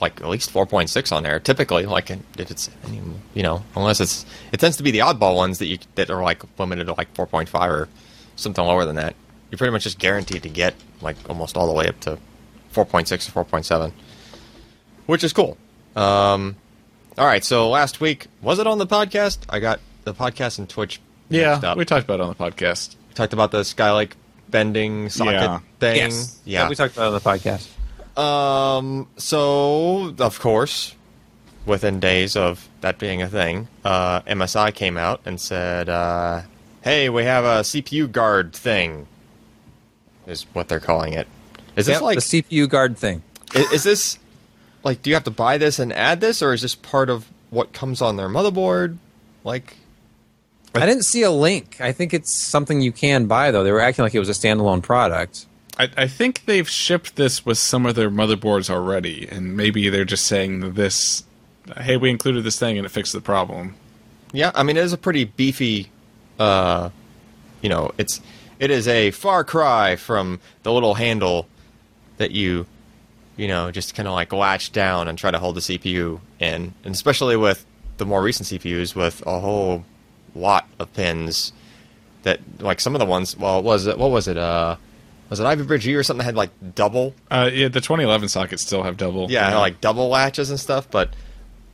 like 0.01 0.19
at 0.19 0.27
least 0.27 0.51
4.6 0.53 1.11
on 1.15 1.23
there. 1.23 1.39
Typically, 1.39 1.85
like 1.85 2.09
if 2.09 2.51
it's 2.51 2.69
I 2.85 2.99
you 3.33 3.43
know, 3.43 3.63
unless 3.75 3.99
it's 4.01 4.25
it 4.51 4.59
tends 4.59 4.77
to 4.77 4.83
be 4.83 4.91
the 4.91 4.99
oddball 4.99 5.35
ones 5.35 5.59
that 5.59 5.67
you 5.67 5.77
that 5.95 6.09
are 6.09 6.21
like 6.23 6.41
limited 6.59 6.85
to 6.87 6.93
like 6.93 7.13
4.5 7.13 7.53
or 7.69 7.87
something 8.35 8.63
lower 8.65 8.85
than 8.85 8.95
that. 8.95 9.15
You're 9.51 9.57
pretty 9.57 9.71
much 9.71 9.83
just 9.83 9.99
guaranteed 9.99 10.43
to 10.43 10.49
get 10.49 10.73
like 11.01 11.17
almost 11.29 11.55
all 11.55 11.67
the 11.67 11.73
way 11.73 11.87
up 11.87 11.99
to 12.01 12.17
4.6 12.73 13.35
or 13.35 13.45
4.7, 13.45 13.91
which 15.05 15.23
is 15.23 15.33
cool. 15.33 15.57
Um, 15.95 16.55
all 17.17 17.25
right, 17.27 17.43
so 17.43 17.69
last 17.69 17.99
week 18.01 18.27
was 18.41 18.59
it 18.59 18.67
on 18.67 18.77
the 18.77 18.87
podcast? 18.87 19.39
I 19.49 19.59
got 19.59 19.79
the 20.05 20.13
podcast 20.13 20.57
and 20.57 20.67
Twitch. 20.69 20.99
Yeah. 21.29 21.59
up. 21.63 21.77
We 21.77 21.85
talked 21.85 22.05
about 22.05 22.19
it 22.19 22.23
on 22.23 22.29
the 22.29 22.35
podcast. 22.35 22.95
we 23.09 23.13
talked 23.13 23.33
about 23.33 23.51
the 23.51 23.61
Skylake 23.61 24.11
bending 24.49 25.09
socket 25.09 25.33
Yeah. 25.35 25.59
thing. 25.79 25.95
Yes, 25.97 26.39
Yeah. 26.45 26.67
we 26.69 26.75
talked 26.75 26.95
about 26.95 27.03
it 27.03 27.07
on 27.07 27.13
the 27.13 27.19
podcast. 27.19 27.67
Um. 28.17 29.07
So, 29.17 30.13
of 30.19 30.39
course, 30.39 30.95
within 31.65 31.99
days 31.99 32.35
of 32.35 32.67
that 32.81 32.99
being 32.99 33.21
a 33.21 33.27
thing, 33.27 33.67
uh, 33.85 34.21
MSI 34.21 34.73
came 34.73 34.97
out 34.97 35.21
and 35.25 35.39
said, 35.39 35.87
uh, 35.89 36.41
"Hey, 36.81 37.09
we 37.09 37.23
have 37.23 37.43
a 37.45 37.63
CPU 37.63 38.07
guard 38.11 38.53
thing." 38.53 39.07
Is 40.27 40.45
what 40.53 40.67
they're 40.67 40.79
calling 40.79 41.13
it. 41.13 41.27
Is 41.75 41.85
this 41.87 41.95
Yep, 41.95 42.01
like? 42.01 42.15
the 42.15 42.21
CPU 42.21 42.67
guard 42.67 42.97
thing? 42.97 43.23
i- 43.55 43.67
is 43.73 43.83
this 43.83 44.19
like? 44.83 45.01
Do 45.01 45.09
you 45.09 45.15
have 45.15 45.23
to 45.23 45.31
buy 45.31 45.57
this 45.57 45.79
and 45.79 45.91
add 45.93 46.21
this, 46.21 46.41
or 46.41 46.53
is 46.53 46.61
this 46.61 46.75
part 46.75 47.09
of 47.09 47.25
what 47.49 47.73
comes 47.73 48.01
on 48.01 48.17
their 48.17 48.29
motherboard? 48.29 48.97
Like, 49.43 49.77
I 50.75 50.85
didn't 50.85 51.03
see 51.05 51.23
a 51.23 51.31
link. 51.31 51.77
I 51.81 51.91
think 51.91 52.13
it's 52.13 52.35
something 52.35 52.81
you 52.81 52.91
can 52.91 53.25
buy 53.25 53.51
though. 53.51 53.63
They 53.63 53.71
were 53.71 53.79
acting 53.81 54.03
like 54.03 54.13
it 54.13 54.19
was 54.19 54.29
a 54.29 54.33
standalone 54.33 54.81
product. 54.83 55.45
I, 55.81 55.89
I 55.97 56.07
think 56.07 56.45
they've 56.45 56.69
shipped 56.69 57.15
this 57.15 57.43
with 57.43 57.57
some 57.57 57.87
of 57.87 57.95
their 57.95 58.11
motherboards 58.11 58.69
already, 58.69 59.27
and 59.27 59.57
maybe 59.57 59.89
they're 59.89 60.05
just 60.05 60.27
saying 60.27 60.75
this. 60.75 61.23
Hey, 61.75 61.97
we 61.97 62.11
included 62.11 62.43
this 62.43 62.59
thing 62.59 62.77
and 62.77 62.85
it 62.85 62.89
fixed 62.89 63.13
the 63.13 63.21
problem. 63.21 63.73
Yeah, 64.31 64.51
I 64.53 64.61
mean 64.61 64.77
it 64.77 64.83
is 64.83 64.93
a 64.93 64.97
pretty 64.97 65.25
beefy 65.25 65.89
uh 66.39 66.91
you 67.63 67.69
know, 67.69 67.91
it's 67.97 68.21
it 68.59 68.69
is 68.69 68.87
a 68.87 69.09
far 69.11 69.43
cry 69.43 69.95
from 69.95 70.39
the 70.61 70.71
little 70.71 70.93
handle 70.93 71.47
that 72.17 72.29
you 72.29 72.67
you 73.35 73.47
know, 73.47 73.71
just 73.71 73.95
kind 73.95 74.07
of 74.07 74.13
like 74.13 74.31
latch 74.31 74.71
down 74.71 75.07
and 75.07 75.17
try 75.17 75.31
to 75.31 75.39
hold 75.39 75.55
the 75.55 75.61
CPU 75.61 76.19
in. 76.39 76.75
And 76.83 76.93
especially 76.93 77.35
with 77.35 77.65
the 77.97 78.05
more 78.05 78.21
recent 78.21 78.49
CPUs 78.49 78.93
with 78.93 79.25
a 79.25 79.39
whole 79.39 79.83
lot 80.35 80.67
of 80.77 80.93
pins 80.93 81.53
that 82.21 82.39
like 82.59 82.79
some 82.79 82.93
of 82.93 82.99
the 82.99 83.05
ones, 83.05 83.35
well, 83.35 83.63
was 83.63 83.87
it 83.87 83.97
what 83.97 84.11
was 84.11 84.27
it 84.27 84.37
uh 84.37 84.75
was 85.31 85.39
it 85.39 85.45
Ivy 85.45 85.63
Bridge 85.63 85.87
U 85.87 85.97
or 85.97 86.03
something 86.03 86.19
that 86.19 86.25
had 86.25 86.35
like 86.35 86.51
double 86.75 87.15
Uh, 87.31 87.49
yeah, 87.51 87.67
the 87.69 87.81
2011 87.81 88.29
sockets 88.29 88.61
still 88.61 88.83
have 88.83 88.97
double. 88.97 89.31
yeah, 89.31 89.57
like 89.57 89.81
double 89.81 90.09
latches 90.09 90.51
and 90.51 90.59
stuff, 90.59 90.87
but 90.91 91.15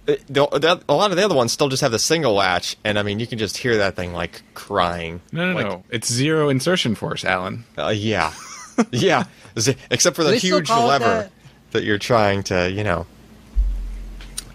it, 0.07 0.25
the, 0.27 0.47
the, 0.47 0.81
a 0.87 0.93
lot 0.93 1.11
of 1.11 1.17
the 1.17 1.25
other 1.25 1.35
ones 1.35 1.51
still 1.51 1.67
just 1.67 1.81
have 1.81 1.91
the 1.91 1.99
single 1.99 2.33
latch, 2.33 2.77
and 2.85 2.97
I 2.97 3.03
mean, 3.03 3.19
you 3.19 3.27
can 3.27 3.37
just 3.37 3.57
hear 3.57 3.75
that 3.77 3.97
thing 3.97 4.13
like 4.13 4.41
crying. 4.53 5.19
no, 5.33 5.49
no, 5.49 5.55
Like, 5.55 5.65
no. 5.65 5.83
It's 5.89 6.09
zero 6.09 6.47
insertion 6.47 6.95
force, 6.95 7.25
Allyn. 7.25 7.65
Uh, 7.77 7.89
yeah, 7.89 8.31
yeah. 8.91 9.25
Z- 9.59 9.75
Except 9.91 10.15
for 10.15 10.23
the 10.23 10.29
they 10.33 10.37
huge 10.37 10.69
lever 10.69 11.03
that? 11.03 11.31
that? 11.71 11.83
you're 11.83 11.97
trying 11.97 12.43
to, 12.43 12.71
you 12.71 12.83
know. 12.85 13.05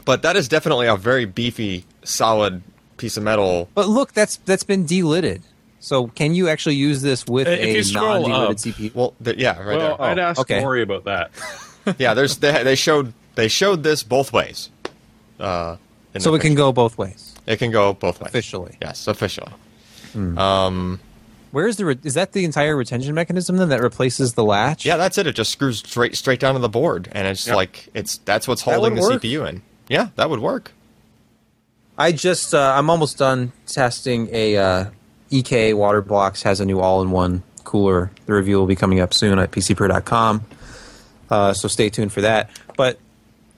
But 0.05 0.22
that 0.22 0.36
is 0.36 0.48
definitely 0.48 0.86
a 0.86 0.96
very 0.96 1.26
beefy, 1.26 1.84
solid 2.03 2.62
piece 2.96 3.16
of 3.16 3.22
metal. 3.22 3.68
But 3.74 3.88
look, 3.88 4.12
that's 4.12 4.36
that's 4.38 4.64
been 4.64 4.86
delidded. 4.86 5.42
So 5.85 6.07
can 6.07 6.33
you 6.35 6.49
actually 6.49 6.76
use 6.76 7.03
this 7.03 7.26
with 7.26 7.49
Uh, 7.49 7.51
if 7.51 7.61
a 7.61 7.72
you 7.72 7.83
scroll 7.83 8.28
non-delidded 8.28 8.51
up- 8.51 8.57
CPU? 8.57 8.95
Well, 8.95 9.14
th- 9.22 9.37
yeah, 9.37 9.59
right 9.59 9.76
Well, 9.78 9.97
there. 9.99 10.03
I'd 10.03 10.18
ask 10.20 10.41
okay. 10.41 10.61
Morry 10.61 10.83
about 10.83 11.05
that. 11.05 11.30
Yeah, 11.99 12.14
there's 12.14 12.37
they, 12.37 12.62
they 12.62 12.76
showed 12.76 13.12
they 13.35 13.49
showed 13.49 13.83
this 13.83 14.05
both 14.05 14.33
ways. 14.33 14.70
Uh, 15.41 15.76
so 16.18 16.30
the 16.30 16.37
it 16.37 16.41
can 16.43 16.55
go 16.55 16.70
both 16.70 16.97
ways 16.97 17.35
It 17.45 17.57
can 17.57 17.72
go 17.72 17.93
both 17.93 18.20
ways. 18.20 18.28
officially. 18.28 18.78
Yes, 18.80 19.09
officially. 19.09 19.51
Where's 21.51 21.76
the 21.76 21.85
re- 21.85 21.99
is 22.05 22.14
that 22.14 22.33
the 22.33 22.45
entire 22.45 22.76
retention 22.76 23.14
mechanism 23.14 23.57
then 23.59 23.68
that 23.70 23.80
replaces 23.83 24.35
the 24.35 24.45
latch? 24.45 24.87
Yeah, 24.87 24.97
that's 24.97 25.18
it. 25.18 25.26
It 25.26 25.35
just 25.35 25.51
screws 25.53 25.78
straight 25.78 26.16
straight 26.16 26.39
down 26.41 26.55
to 26.55 26.61
the 26.61 26.68
board, 26.68 27.09
and 27.12 27.26
it's 27.26 27.47
Yep. 27.47 27.57
like 27.57 27.89
it's 27.95 28.18
that's 28.18 28.47
what's 28.49 28.62
That 28.62 28.74
holding 28.74 28.95
the 28.95 29.03
work. 29.03 29.20
CPU 29.20 29.47
in. 29.49 29.62
Yeah, 29.89 30.09
that 30.16 30.30
would 30.30 30.41
work. 30.41 30.70
I 31.99 32.12
just 32.12 32.55
uh, 32.55 32.74
I'm 32.76 32.89
almost 32.89 33.18
done 33.18 33.53
testing 33.66 34.28
a 34.33 34.57
uh, 34.57 34.85
EK 35.33 35.72
Water 35.74 36.01
Blocks 36.03 36.43
has 36.43 36.61
a 36.61 36.64
new 36.64 36.80
all-in-one 36.80 37.43
cooler. 37.64 38.11
The 38.26 38.35
review 38.35 38.59
will 38.59 38.66
be 38.66 38.76
coming 38.76 39.01
up 39.01 39.14
soon 39.14 39.39
at 39.39 39.51
pcper.com. 39.51 40.45
Uh, 41.30 41.53
so 41.55 41.68
stay 41.68 41.89
tuned 41.89 42.12
for 42.12 42.20
that. 42.20 42.51
But 42.76 42.99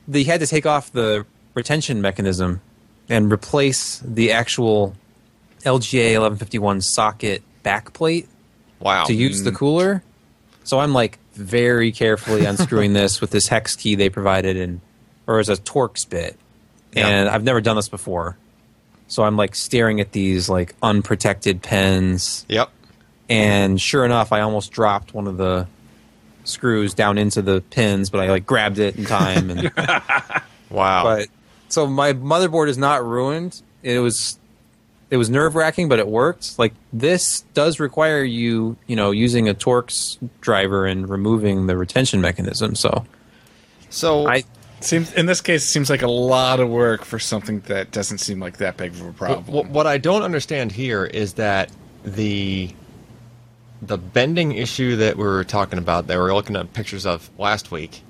they 0.06 0.22
had 0.22 0.40
to 0.40 0.46
take 0.46 0.66
off 0.66 0.92
the 0.92 1.26
retention 1.54 2.00
mechanism 2.00 2.60
and 3.08 3.32
replace 3.32 3.98
the 4.00 4.32
actual 4.32 4.94
LGA 5.64 6.12
1151 6.20 6.80
socket 6.80 7.42
backplate 7.64 8.28
Wow. 8.80 9.04
to 9.04 9.14
use 9.14 9.42
the 9.42 9.52
cooler. 9.52 10.02
So 10.64 10.78
I'm 10.78 10.92
like 10.92 11.18
very 11.32 11.90
carefully 11.90 12.44
unscrewing 12.44 12.92
this 12.94 13.20
with 13.20 13.30
this 13.30 13.48
hex 13.48 13.74
key 13.76 13.94
they 13.94 14.08
provided 14.10 14.56
and 14.56 14.80
or 15.26 15.38
as 15.40 15.48
a 15.48 15.56
Torx 15.56 16.08
bit. 16.08 16.36
Yeah. 16.92 17.08
And 17.08 17.28
I've 17.28 17.42
never 17.42 17.60
done 17.60 17.76
this 17.76 17.88
before. 17.88 18.36
So 19.08 19.22
I'm 19.22 19.36
like 19.36 19.54
staring 19.54 20.00
at 20.00 20.12
these 20.12 20.48
like 20.48 20.74
unprotected 20.82 21.62
pens 21.62 22.44
Yep. 22.48 22.70
and 23.28 23.80
sure 23.80 24.04
enough 24.04 24.32
I 24.32 24.40
almost 24.40 24.72
dropped 24.72 25.14
one 25.14 25.26
of 25.26 25.36
the 25.36 25.66
screws 26.44 26.94
down 26.94 27.16
into 27.18 27.40
the 27.42 27.60
pins, 27.70 28.10
but 28.10 28.20
I 28.20 28.28
like 28.28 28.44
grabbed 28.46 28.78
it 28.78 28.96
in 28.96 29.04
time 29.04 29.50
and 29.50 29.72
Wow. 30.70 31.04
but 31.04 31.28
so 31.68 31.86
my 31.86 32.12
motherboard 32.12 32.68
is 32.68 32.78
not 32.78 33.04
ruined. 33.04 33.60
It 33.82 33.98
was 34.00 34.38
it 35.10 35.16
was 35.18 35.28
nerve 35.30 35.54
wracking, 35.54 35.88
but 35.88 35.98
it 35.98 36.08
worked. 36.08 36.58
Like 36.58 36.72
this 36.92 37.42
does 37.54 37.78
require 37.78 38.22
you, 38.24 38.76
you 38.86 38.96
know, 38.96 39.10
using 39.12 39.48
a 39.48 39.54
Torx 39.54 40.18
driver 40.40 40.86
and 40.86 41.08
removing 41.08 41.66
the 41.66 41.76
retention 41.76 42.20
mechanism. 42.20 42.74
So 42.74 43.04
So 43.90 44.26
I 44.26 44.44
Seems 44.84 45.12
in 45.14 45.26
this 45.26 45.40
case, 45.40 45.64
it 45.64 45.68
seems 45.68 45.88
like 45.88 46.02
a 46.02 46.10
lot 46.10 46.60
of 46.60 46.68
work 46.68 47.04
for 47.04 47.18
something 47.18 47.60
that 47.60 47.90
doesn't 47.90 48.18
seem 48.18 48.38
like 48.38 48.58
that 48.58 48.76
big 48.76 48.92
of 48.92 49.06
a 49.06 49.12
problem. 49.12 49.46
What, 49.46 49.68
what 49.68 49.86
I 49.86 49.98
don't 49.98 50.22
understand 50.22 50.72
here 50.72 51.04
is 51.04 51.34
that 51.34 51.70
the 52.04 52.70
the 53.80 53.98
bending 53.98 54.52
issue 54.52 54.96
that 54.96 55.16
we 55.16 55.24
were 55.24 55.44
talking 55.44 55.78
about, 55.78 56.06
that 56.06 56.14
we 56.16 56.22
were 56.22 56.34
looking 56.34 56.56
at 56.56 56.72
pictures 56.72 57.06
of 57.06 57.30
last 57.38 57.70
week, 57.70 58.02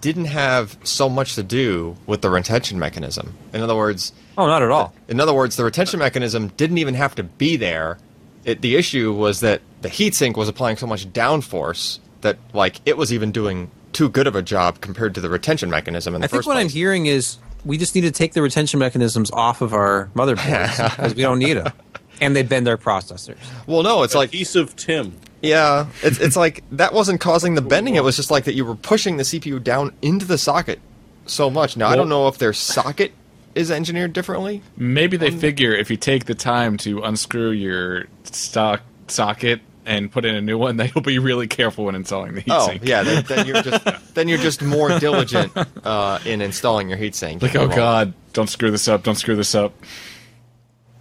didn't 0.00 0.26
have 0.26 0.76
so 0.82 1.08
much 1.08 1.34
to 1.34 1.42
do 1.42 1.96
with 2.06 2.22
the 2.22 2.30
retention 2.30 2.78
mechanism. 2.78 3.34
In 3.52 3.60
other 3.60 3.76
words, 3.76 4.12
oh, 4.38 4.46
not 4.46 4.62
at 4.62 4.70
all. 4.70 4.94
in 5.08 5.20
other 5.20 5.34
words, 5.34 5.56
the 5.56 5.64
retention 5.64 5.98
mechanism 5.98 6.48
didn't 6.56 6.78
even 6.78 6.94
have 6.94 7.14
to 7.16 7.22
be 7.22 7.56
there. 7.56 7.98
It, 8.44 8.60
the 8.60 8.76
issue 8.76 9.12
was 9.12 9.40
that 9.40 9.62
the 9.82 9.88
heatsink 9.88 10.36
was 10.36 10.48
applying 10.48 10.76
so 10.76 10.86
much 10.86 11.06
downforce 11.12 11.98
that 12.20 12.38
like 12.52 12.80
it 12.86 12.96
was 12.96 13.12
even 13.12 13.32
doing 13.32 13.70
too 13.94 14.08
good 14.08 14.26
of 14.26 14.36
a 14.36 14.42
job 14.42 14.80
compared 14.80 15.14
to 15.14 15.20
the 15.20 15.30
retention 15.30 15.70
mechanism 15.70 16.14
in 16.14 16.20
the 16.20 16.26
I 16.26 16.28
think 16.28 16.38
first 16.38 16.48
what 16.48 16.56
I'm 16.56 16.68
hearing 16.68 17.06
is 17.06 17.38
we 17.64 17.78
just 17.78 17.94
need 17.94 18.02
to 18.02 18.10
take 18.10 18.34
the 18.34 18.42
retention 18.42 18.78
mechanisms 18.78 19.30
off 19.30 19.62
of 19.62 19.72
our 19.72 20.10
motherboards 20.14 20.90
because 20.96 21.14
we 21.14 21.22
don't 21.22 21.38
need 21.38 21.54
them, 21.54 21.72
and 22.20 22.36
they 22.36 22.42
bend 22.42 22.68
our 22.68 22.76
processors. 22.76 23.38
well, 23.66 23.82
no, 23.82 24.02
it's 24.02 24.14
like 24.14 24.30
Adhesive 24.30 24.76
TIM. 24.76 25.16
Yeah, 25.40 25.86
it's 26.02 26.18
it's 26.20 26.36
like 26.36 26.62
that 26.72 26.92
wasn't 26.92 27.20
causing 27.20 27.54
the 27.54 27.62
bending. 27.62 27.94
It 27.96 28.04
was 28.04 28.16
just 28.16 28.30
like 28.30 28.44
that 28.44 28.54
you 28.54 28.64
were 28.64 28.74
pushing 28.76 29.16
the 29.16 29.24
CPU 29.24 29.62
down 29.62 29.92
into 30.02 30.26
the 30.26 30.38
socket 30.38 30.80
so 31.26 31.50
much. 31.50 31.76
Now 31.76 31.88
I 31.88 31.96
don't 31.96 32.08
know 32.08 32.28
if 32.28 32.38
their 32.38 32.52
socket 32.52 33.12
is 33.54 33.70
engineered 33.70 34.12
differently. 34.12 34.62
Maybe 34.76 35.16
they 35.16 35.30
figure 35.30 35.72
if 35.72 35.90
you 35.90 35.96
take 35.96 36.24
the 36.24 36.34
time 36.34 36.76
to 36.78 37.02
unscrew 37.02 37.50
your 37.50 38.06
stock 38.24 38.82
socket 39.06 39.60
and 39.86 40.10
put 40.10 40.24
in 40.24 40.34
a 40.34 40.40
new 40.40 40.58
one, 40.58 40.76
that 40.78 40.94
you'll 40.94 41.02
be 41.02 41.18
really 41.18 41.46
careful 41.46 41.86
when 41.86 41.94
installing 41.94 42.34
the 42.34 42.42
heatsink. 42.42 42.50
Oh, 42.50 42.68
heatsink. 42.68 42.88
yeah. 42.88 43.02
Then, 43.02 43.24
then 43.24 43.46
you're 43.46 43.62
just 43.62 43.84
then 44.14 44.28
you're 44.28 44.38
just 44.38 44.62
more 44.62 44.98
diligent 44.98 45.52
uh, 45.84 46.18
in 46.24 46.40
installing 46.40 46.88
your 46.88 46.98
heatsink. 46.98 47.42
Like, 47.42 47.56
oh 47.56 47.68
god, 47.68 48.14
don't 48.32 48.48
screw 48.48 48.70
this 48.70 48.88
up, 48.88 49.02
don't 49.02 49.16
screw 49.16 49.36
this 49.36 49.54
up. 49.54 49.74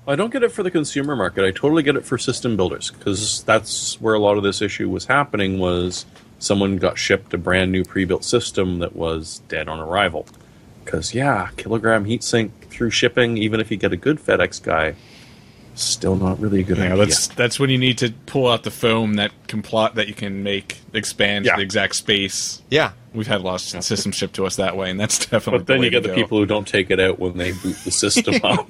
I 0.06 0.16
don't 0.18 0.34
get 0.34 0.44
it 0.44 0.52
for 0.52 0.64
the 0.64 0.72
consumer 0.72 1.16
market. 1.16 1.46
I 1.46 1.52
totally 1.52 1.82
get 1.82 1.96
it 1.96 2.06
for 2.06 2.18
system 2.18 2.58
builders 2.58 2.92
because 2.92 3.44
that's 3.44 4.02
where 4.02 4.14
a 4.14 4.20
lot 4.20 4.36
of 4.36 4.44
this 4.44 4.62
issue 4.62 4.90
was 4.90 5.06
happening. 5.06 5.60
Was 5.60 6.06
someone 6.40 6.76
got 6.76 6.98
shipped 6.98 7.34
a 7.34 7.38
brand 7.38 7.72
new 7.72 7.86
pre-built 7.86 8.26
system 8.26 8.80
that 8.80 8.98
was 8.98 9.40
dead 9.48 9.70
on 9.70 9.80
arrival? 9.80 10.28
Because 10.84 11.14
yeah, 11.14 11.52
kilogram 11.56 12.04
heatsink 12.04 12.52
through 12.70 12.90
shipping, 12.90 13.38
even 13.38 13.62
if 13.62 13.72
you 13.72 13.78
get 13.78 13.94
a 13.94 13.98
good 13.98 14.20
FedEx 14.20 14.62
guy, 14.62 14.96
still 15.76 16.15
not 16.15 16.39
really 16.39 16.59
a 16.61 16.63
good 16.63 16.78
You 16.78 16.84
know, 16.84 16.93
idea. 16.93 17.05
that's 17.05 17.28
that's 17.30 17.59
when 17.59 17.69
you 17.69 17.78
need 17.78 17.97
to 17.99 18.11
pull 18.26 18.47
out 18.47 18.63
the 18.63 18.71
foam 18.71 19.15
that 19.15 19.32
can 19.47 19.61
plot 19.61 19.95
that 19.95 20.07
you 20.07 20.13
can 20.13 20.43
make 20.43 20.80
expand 20.93 21.45
Yeah. 21.45 21.55
the 21.55 21.61
exact 21.61 21.95
space. 21.95 22.61
Yeah. 22.69 22.91
We've 23.13 23.28
had 23.28 23.41
a 23.41 23.43
lot 23.43 23.55
of 23.55 23.84
systems 23.84 24.15
shipped 24.15 24.36
to 24.36 24.45
us 24.47 24.55
that 24.55 24.76
way, 24.76 24.89
and 24.89 24.99
that's 24.99 25.19
definitely. 25.28 25.59
but 25.59 25.67
then 25.67 25.80
the 25.80 25.86
you 25.86 25.91
get 25.91 26.03
the 26.03 26.09
go. 26.09 26.15
people 26.15 26.38
who 26.39 26.45
don't 26.47 26.67
take 26.67 26.89
it 26.91 26.99
out 26.99 27.19
when 27.19 27.38
they 27.38 27.51
boot 27.51 27.76
the 27.84 27.91
system 27.91 28.36
up. 28.43 28.67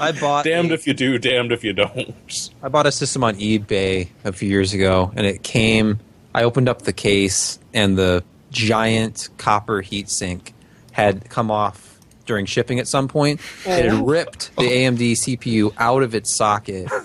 I 0.00 0.12
bought 0.12 0.44
damned 0.44 0.70
a- 0.70 0.74
if 0.74 0.86
you 0.86 0.94
do, 0.94 1.18
damned 1.18 1.52
if 1.52 1.64
you 1.64 1.72
don't. 1.72 2.50
I 2.62 2.68
bought 2.68 2.86
a 2.86 2.92
system 2.92 3.24
on 3.24 3.36
eBay 3.36 4.08
a 4.24 4.32
few 4.32 4.48
years 4.48 4.72
ago, 4.74 5.12
and 5.16 5.26
it 5.26 5.42
came. 5.42 6.00
I 6.34 6.42
opened 6.44 6.68
up 6.68 6.82
the 6.82 6.92
case, 6.92 7.58
and 7.72 7.96
the 7.96 8.22
giant 8.50 9.28
copper 9.38 9.82
heatsink 9.82 10.52
had 10.92 11.28
come 11.30 11.50
off 11.50 11.85
during 12.26 12.46
shipping 12.46 12.78
at 12.78 12.88
some 12.88 13.08
point. 13.08 13.40
It 13.64 13.84
had 13.84 13.86
oh. 13.88 14.04
ripped 14.04 14.54
the 14.56 14.62
AMD 14.62 15.12
CPU 15.12 15.72
out 15.78 16.02
of 16.02 16.14
its 16.14 16.30
socket. 16.30 16.90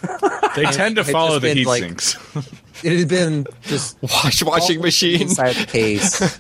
They 0.53 0.65
tend 0.65 0.97
to 0.97 1.05
follow 1.05 1.36
the 1.36 1.47
been, 1.47 1.57
heat 1.57 1.67
like- 1.67 1.84
sinks. 1.84 2.17
It 2.84 2.97
had 2.97 3.07
been 3.09 3.45
just 3.61 3.95
Wash 4.01 4.41
washing 4.43 4.82
machine. 4.82 5.22
inside 5.22 5.55
the 5.55 5.67
case. 5.67 6.39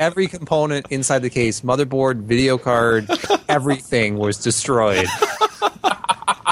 Every 0.00 0.28
component 0.28 0.86
inside 0.90 1.18
the 1.18 1.28
case, 1.28 1.60
motherboard, 1.60 2.22
video 2.22 2.56
card, 2.56 3.06
everything 3.50 4.16
was 4.16 4.38
destroyed. 4.38 5.06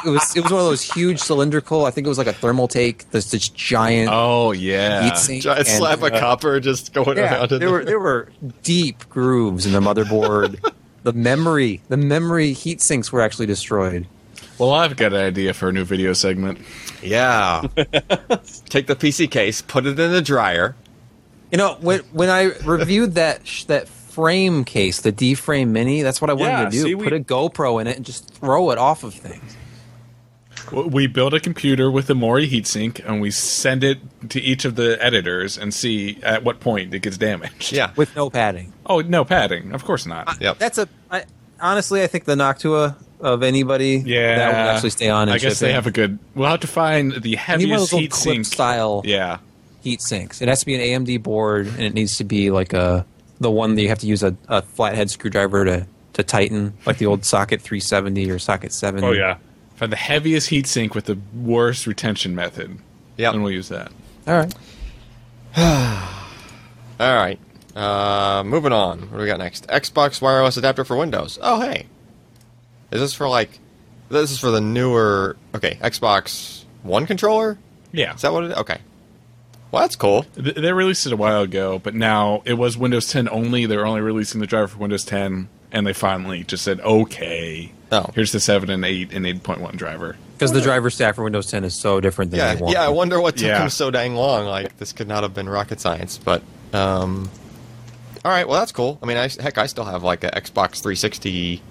It 0.04 0.10
was 0.10 0.36
it 0.36 0.42
was 0.42 0.52
one 0.52 0.60
of 0.60 0.66
those 0.66 0.82
huge 0.82 1.18
cylindrical. 1.20 1.86
I 1.86 1.90
think 1.90 2.06
it 2.06 2.08
was 2.08 2.18
like 2.18 2.26
a 2.26 2.32
Thermaltake. 2.32 3.08
This 3.10 3.30
this 3.30 3.48
giant 3.48 4.10
oh 4.12 4.52
yeah. 4.52 5.08
heatsink. 5.08 5.42
Giant 5.42 5.60
and- 5.60 5.68
slab 5.68 6.02
of 6.02 6.12
uh, 6.12 6.20
copper 6.20 6.60
just 6.60 6.92
going 6.92 7.16
Yeah, 7.16 7.38
around. 7.38 7.52
in 7.52 7.60
there 7.60 7.70
were 7.70 7.84
there 7.84 8.00
were 8.00 8.28
deep 8.62 9.08
grooves 9.08 9.64
in 9.64 9.72
the 9.72 9.80
motherboard. 9.80 10.60
The 11.03 11.12
memory, 11.12 11.80
the 11.88 11.96
memory 11.96 12.53
heat 12.53 12.80
sinks 12.80 13.12
were 13.12 13.20
actually 13.20 13.46
destroyed. 13.46 14.07
Well, 14.59 14.72
I've 14.72 14.96
got 14.96 15.12
an 15.12 15.20
idea 15.20 15.55
for 15.55 15.68
a 15.68 15.72
new 15.72 15.84
video 15.84 16.12
segment. 16.12 16.59
Yeah. 17.03 17.62
Take 18.68 18.86
the 18.86 18.94
PC 18.96 19.30
case, 19.30 19.62
put 19.62 19.86
it 19.86 19.98
in 19.98 20.12
the 20.12 20.22
dryer. 20.22 20.76
You 21.50 21.59
know, 21.59 21.76
when 21.80 22.00
when 22.12 22.30
I 22.30 22.44
reviewed 22.64 23.14
that 23.14 23.46
sh- 23.46 23.64
that 23.64 23.88
frame 23.88 24.64
case, 24.64 25.00
the 25.00 25.12
D 25.12 25.34
frame 25.34 25.72
mini, 25.72 26.03
that's 26.03 26.20
what 26.20 26.30
I 26.30 26.34
wanted 26.34 26.50
Yeah, 26.53 26.64
to 26.66 26.70
do. 26.70 26.82
see, 26.82 26.94
we- 26.94 27.05
Put 27.05 27.12
a 27.12 27.20
GoPro 27.20 27.80
in 27.80 27.86
it 27.86 27.96
and 27.96 28.07
just 28.07 28.32
throw 28.34 28.70
it 28.70 28.78
off 28.78 29.05
of 29.05 29.14
things. 29.14 29.57
We 30.72 31.06
build 31.06 31.34
a 31.34 31.40
computer 31.40 31.90
with 31.90 32.08
a 32.10 32.14
Mori 32.14 32.48
heatsink, 32.48 33.04
and 33.06 33.20
we 33.20 33.30
send 33.30 33.84
it 33.84 33.98
to 34.30 34.40
each 34.40 34.64
of 34.64 34.74
the 34.76 34.96
editors 35.04 35.58
and 35.58 35.72
see 35.72 36.18
at 36.22 36.42
what 36.44 36.60
point 36.60 36.94
it 36.94 37.00
gets 37.02 37.18
damaged. 37.18 37.72
Yeah. 37.72 37.92
with 37.96 38.14
no 38.16 38.30
padding. 38.30 38.72
Oh, 38.86 39.00
no 39.00 39.24
padding. 39.24 39.72
Of 39.72 39.84
course 39.84 40.06
not. 40.06 40.28
Uh, 40.28 40.34
yep. 40.40 40.58
That's 40.58 40.78
a 40.78 40.88
I, 41.10 41.24
honestly, 41.60 42.02
I 42.02 42.06
think 42.06 42.24
the 42.24 42.34
Noctua 42.34 42.96
of 43.20 43.42
anybody 43.42 44.02
Yeah, 44.04 44.36
that 44.36 44.46
would 44.48 44.74
actually 44.74 44.90
stay 44.90 45.08
on. 45.08 45.28
I 45.28 45.38
guess 45.38 45.60
they 45.60 45.66
shipping. 45.66 45.74
have 45.74 45.86
a 45.86 45.90
good. 45.92 46.18
We'll 46.34 46.48
have 46.48 46.60
to 46.60 46.66
find 46.66 47.12
the 47.12 47.16
I 47.16 47.20
need 47.20 47.24
one 47.24 47.34
of 47.34 47.38
heaviest 47.38 47.70
those 47.70 47.92
little 47.92 48.08
clip 48.08 48.36
heatsink. 48.38 48.46
style 48.46 49.02
Yeah, 49.04 49.38
heat 49.82 50.00
sinks. 50.02 50.42
It 50.42 50.48
has 50.48 50.60
to 50.60 50.66
be 50.66 50.74
an 50.74 51.04
AMD 51.04 51.22
board, 51.22 51.68
and 51.68 51.80
it 51.82 51.94
needs 51.94 52.16
to 52.16 52.24
be 52.24 52.50
like 52.50 52.72
a 52.72 53.06
the 53.40 53.50
one 53.50 53.74
that 53.76 53.82
you 53.82 53.88
have 53.88 53.98
to 54.00 54.06
use 54.06 54.22
a, 54.22 54.36
a 54.48 54.62
flathead 54.62 55.10
screwdriver 55.10 55.64
to 55.64 55.86
to 56.14 56.22
tighten, 56.22 56.74
like 56.84 56.98
the 56.98 57.06
old 57.06 57.24
socket 57.24 57.60
370 57.62 58.30
or 58.30 58.38
socket 58.38 58.72
70. 58.72 59.06
Oh 59.06 59.12
yeah, 59.12 59.36
find 59.76 59.90
the 59.92 59.96
heaviest 59.96 60.50
heatsink 60.50 60.94
with 60.94 61.06
the 61.06 61.18
worst 61.34 61.86
retention 61.86 62.34
method. 62.34 62.78
Yep. 63.16 63.34
and 63.34 63.42
we'll 63.42 63.52
use 63.52 63.68
that. 63.68 63.92
All 64.26 64.34
right. 64.34 64.54
All 67.00 67.14
right. 67.16 67.38
Uh, 67.74 68.42
moving 68.44 68.72
on. 68.72 69.00
What 69.02 69.12
do 69.12 69.22
we 69.22 69.26
got 69.26 69.38
next? 69.38 69.66
Xbox 69.68 70.20
wireless 70.20 70.56
adapter 70.56 70.84
for 70.84 70.96
Windows. 70.96 71.38
Oh, 71.42 71.60
hey. 71.60 71.86
Is 72.90 73.00
this 73.00 73.14
for 73.14 73.28
like? 73.28 73.58
This 74.08 74.30
is 74.30 74.38
for 74.38 74.50
the 74.50 74.60
newer. 74.60 75.36
Okay, 75.54 75.78
Xbox 75.80 76.64
One 76.82 77.06
controller. 77.06 77.58
Yeah, 77.92 78.14
Is 78.14 78.22
that 78.22 78.32
what 78.32 78.44
it 78.44 78.50
is? 78.52 78.56
Okay. 78.58 78.78
Well, 79.70 79.82
that's 79.82 79.96
cool. 79.96 80.26
They 80.34 80.72
released 80.72 81.06
it 81.06 81.12
a 81.12 81.16
while 81.16 81.40
ago, 81.42 81.78
but 81.78 81.94
now 81.94 82.42
it 82.44 82.54
was 82.54 82.76
Windows 82.76 83.08
10 83.10 83.26
only. 83.30 83.64
They're 83.64 83.86
only 83.86 84.02
releasing 84.02 84.40
the 84.40 84.46
driver 84.46 84.68
for 84.68 84.78
Windows 84.78 85.04
10, 85.06 85.48
and 85.72 85.86
they 85.86 85.94
finally 85.94 86.44
just 86.44 86.62
said, 86.62 86.80
"Okay, 86.80 87.72
Oh. 87.93 88.11
here's 88.14 88.32
the 88.32 88.40
7 88.40 88.70
and 88.70 88.84
8 88.84 89.12
and 89.12 89.24
8.1 89.26 89.76
driver." 89.76 90.16
Because 90.36 90.53
the 90.53 90.61
driver 90.61 90.90
stack 90.90 91.14
for 91.14 91.22
Windows 91.22 91.49
10 91.51 91.62
is 91.62 91.74
so 91.74 92.01
different 92.01 92.32
than 92.32 92.38
Yeah, 92.40 92.55
they 92.57 92.72
yeah. 92.72 92.82
I 92.84 92.88
wonder 92.88 93.20
what 93.20 93.36
took 93.36 93.47
Yeah. 93.47 93.59
them 93.61 93.70
so 93.70 93.90
dang 93.93 94.16
long. 94.16 94.47
Like 94.47 94.76
this 94.78 94.93
could 94.93 95.07
not 95.07 95.22
have 95.22 95.34
been 95.34 95.49
rocket 95.49 95.80
science. 95.80 96.18
But 96.18 96.43
um, 96.72 97.30
all 98.24 98.30
right. 98.32 98.49
Well, 98.49 98.59
that's 98.59 98.72
cool. 98.72 98.99
I 99.03 99.07
mean, 99.07 99.16
I, 99.18 99.28
heck, 99.28 99.59
I 99.59 99.66
still 99.66 99.84
have 99.84 100.03
like 100.03 100.24
a 100.24 100.30
Xbox 100.30 100.80
360 100.82 101.62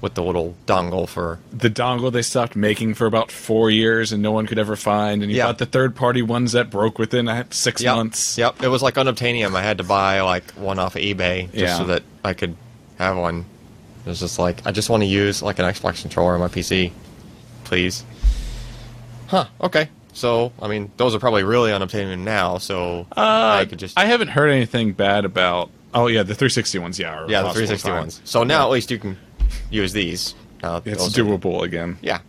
with 0.00 0.14
the 0.14 0.22
little 0.22 0.54
dongle 0.66 1.08
for. 1.08 1.38
The 1.52 1.70
dongle 1.70 2.12
they 2.12 2.22
stopped 2.22 2.56
making 2.56 2.94
for 2.94 3.06
about 3.06 3.30
four 3.30 3.70
years, 3.70 4.12
and 4.12 4.22
no 4.22 4.32
one 4.32 4.46
could 4.46 4.58
ever 4.58 4.76
find. 4.76 5.22
And 5.22 5.30
you 5.30 5.38
Yeah. 5.38 5.44
got 5.46 5.58
the 5.58 5.66
third-party 5.66 6.22
ones 6.22 6.52
that 6.52 6.70
broke 6.70 6.98
within 6.98 7.26
uh, 7.28 7.44
six 7.50 7.80
Yep. 7.82 7.96
months. 7.96 8.36
Yep. 8.36 8.62
It 8.62 8.68
was 8.68 8.82
like 8.82 8.94
unobtainium. 8.96 9.54
I 9.54 9.62
had 9.62 9.78
to 9.78 9.84
buy 9.84 10.20
like 10.22 10.50
one 10.52 10.78
off 10.78 10.96
of 10.96 11.02
eBay 11.02 11.44
just 11.52 11.54
Yeah. 11.56 11.78
so 11.78 11.84
that 11.84 12.02
I 12.24 12.32
could 12.34 12.56
have 12.98 13.16
one. 13.16 13.46
It 14.04 14.08
was 14.08 14.20
just 14.20 14.38
like 14.38 14.66
I 14.66 14.72
just 14.72 14.90
want 14.90 15.02
to 15.02 15.06
use 15.06 15.42
like 15.42 15.58
an 15.58 15.64
Xbox 15.64 16.02
controller 16.02 16.34
on 16.34 16.40
my 16.40 16.48
PC, 16.48 16.92
please. 17.64 18.04
Huh. 19.28 19.46
Okay. 19.60 19.88
So 20.12 20.52
I 20.60 20.68
mean, 20.68 20.90
those 20.96 21.14
are 21.14 21.18
probably 21.18 21.42
really 21.42 21.72
unobtainable 21.72 22.22
now. 22.22 22.58
So 22.58 23.06
Uh, 23.16 23.58
I 23.60 23.66
could 23.68 23.78
just 23.78 23.98
I 23.98 24.04
haven't 24.06 24.28
heard 24.28 24.50
anything 24.50 24.92
bad 24.92 25.24
about. 25.24 25.70
Oh 25.92 26.06
yeah, 26.08 26.22
the 26.22 26.34
360 26.34 26.78
ones. 26.80 26.98
Yeah, 26.98 27.14
are 27.14 27.30
yeah, 27.30 27.42
the 27.42 27.50
360 27.50 27.88
fine. 27.88 27.98
ones. 27.98 28.20
So 28.24 28.44
now 28.44 28.66
at 28.66 28.70
least 28.72 28.90
you 28.90 28.98
can 28.98 29.16
use 29.70 29.92
these. 29.92 30.34
Now 30.62 30.82
It's 30.84 30.98
those 30.98 31.18
are- 31.18 31.22
doable 31.22 31.62
again. 31.62 31.98
Yeah. 32.02 32.20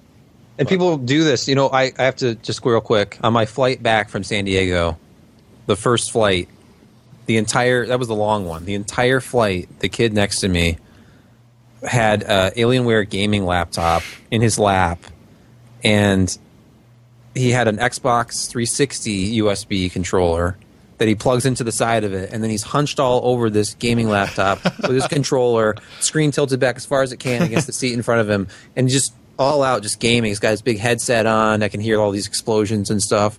And 0.57 0.67
people 0.69 0.97
do 0.97 1.23
this. 1.25 1.49
You 1.49 1.55
know, 1.55 1.67
I, 1.69 1.91
I 1.97 2.03
have 2.03 2.15
to 2.17 2.35
just 2.35 2.61
go 2.61 2.69
real 2.71 2.79
quick. 2.79 3.17
On 3.21 3.33
my 3.33 3.45
flight 3.45 3.83
back 3.83 4.07
from 4.09 4.23
San 4.23 4.45
Diego, 4.45 4.97
the 5.65 5.75
first 5.75 6.11
flight, 6.11 6.47
the 7.25 7.35
entire, 7.35 7.85
that 7.87 7.99
was 7.99 8.07
the 8.07 8.15
long 8.15 8.45
one. 8.45 8.63
The 8.63 8.73
entire 8.75 9.19
flight, 9.19 9.67
the 9.79 9.89
kid 9.89 10.13
next 10.13 10.39
to 10.41 10.47
me 10.47 10.77
had 11.83 12.23
a 12.23 12.51
Alienware 12.55 13.09
gaming 13.09 13.45
laptop 13.45 14.03
in 14.31 14.41
his 14.41 14.57
lap. 14.59 14.99
And 15.83 16.35
he 17.35 17.51
had 17.51 17.67
an 17.67 17.77
Xbox 17.77 18.49
360 18.49 19.39
USB 19.39 19.91
controller 19.91 20.57
that 20.97 21.07
he 21.07 21.15
plugs 21.15 21.45
into 21.45 21.63
the 21.63 21.73
side 21.73 22.05
of 22.05 22.13
it, 22.13 22.31
and 22.31 22.41
then 22.41 22.49
he's 22.49 22.63
hunched 22.63 23.01
all 23.01 23.19
over 23.25 23.49
this 23.49 23.73
gaming 23.73 24.07
laptop 24.07 24.63
with 24.63 24.91
his 24.91 25.07
controller, 25.09 25.75
screen 25.99 26.31
tilted 26.31 26.59
back 26.59 26.77
as 26.77 26.85
far 26.85 27.03
as 27.03 27.11
it 27.11 27.17
can 27.17 27.41
against 27.41 27.67
the 27.67 27.73
seat 27.73 27.93
in 27.93 28.01
front 28.01 28.21
of 28.21 28.29
him, 28.29 28.47
and 28.77 28.87
just 28.87 29.13
all 29.37 29.61
out 29.61 29.81
just 29.83 29.99
gaming. 29.99 30.29
He's 30.29 30.39
got 30.39 30.51
his 30.51 30.61
big 30.61 30.79
headset 30.79 31.25
on. 31.25 31.63
I 31.63 31.67
can 31.67 31.81
hear 31.81 31.99
all 31.99 32.11
these 32.11 32.27
explosions 32.27 32.89
and 32.89 33.03
stuff. 33.03 33.37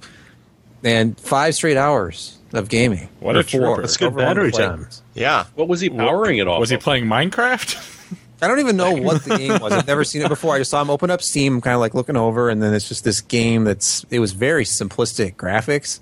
And 0.84 1.18
five 1.18 1.54
straight 1.54 1.78
hours 1.78 2.38
of 2.52 2.68
gaming. 2.68 3.08
What 3.20 3.36
a 3.36 3.40
Or 3.40 3.42
four. 3.44 3.80
That's 3.80 3.96
good 3.96 4.14
battery 4.14 4.52
time. 4.52 4.86
Yeah. 5.14 5.46
What 5.54 5.68
was 5.68 5.80
he 5.80 5.88
powering 5.88 6.38
it 6.38 6.46
off? 6.46 6.60
Was 6.60 6.70
he 6.70 6.76
playing 6.76 7.06
Minecraft? 7.06 7.94
I 8.42 8.48
don't 8.48 8.60
even 8.60 8.76
know 8.76 8.92
what 8.92 9.24
the 9.24 9.36
game 9.38 9.60
was. 9.60 9.72
I've 9.72 9.86
never 9.86 10.04
seen 10.04 10.22
it 10.22 10.28
before. 10.28 10.54
I 10.54 10.58
just 10.58 10.70
saw 10.70 10.82
him 10.82 10.90
open 10.90 11.10
up 11.10 11.22
Steam, 11.22 11.60
kind 11.60 11.74
of 11.74 11.80
like 11.80 11.94
looking 11.94 12.16
over, 12.16 12.50
and 12.50 12.62
then 12.62 12.74
it's 12.74 12.88
just 12.88 13.02
this 13.04 13.20
game 13.20 13.64
that's. 13.64 14.04
It 14.10 14.18
was 14.18 14.32
very 14.32 14.64
simplistic 14.64 15.36
graphics. 15.36 16.00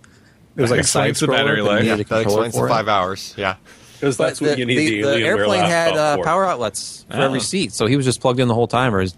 It 0.57 0.61
was 0.61 0.71
That 0.71 0.77
like 0.77 0.85
a 0.85 0.89
side 0.89 1.15
the 1.17 1.27
battery 1.27 1.63
life. 1.63 1.85
Yeah, 1.85 1.95
needed 1.95 2.07
a 2.07 2.09
that 2.11 2.23
controller 2.23 2.47
explains 2.47 2.55
the 2.55 2.61
for 2.61 2.67
it. 2.67 2.71
five 2.71 2.89
hours. 2.89 3.35
Yeah. 3.37 3.57
Because 3.95 4.17
that's 4.17 4.41
But 4.41 4.51
what 4.51 4.59
you 4.59 4.67
need 4.67 4.77
the, 4.77 5.03
the, 5.03 5.09
the 5.19 5.25
airplane 5.25 5.65
had 5.65 5.97
uh, 5.97 6.19
power 6.23 6.45
outlets 6.45 7.07
for 7.11 7.17
Oh. 7.17 7.21
every 7.23 7.41
seat, 7.41 7.73
so 7.73 7.87
he 7.87 7.97
was 7.97 8.05
just 8.05 8.21
plugged 8.21 8.39
in 8.41 8.49
the 8.49 8.55
whole 8.55 8.67
time, 8.69 8.95
or 8.95 9.01
his 9.01 9.15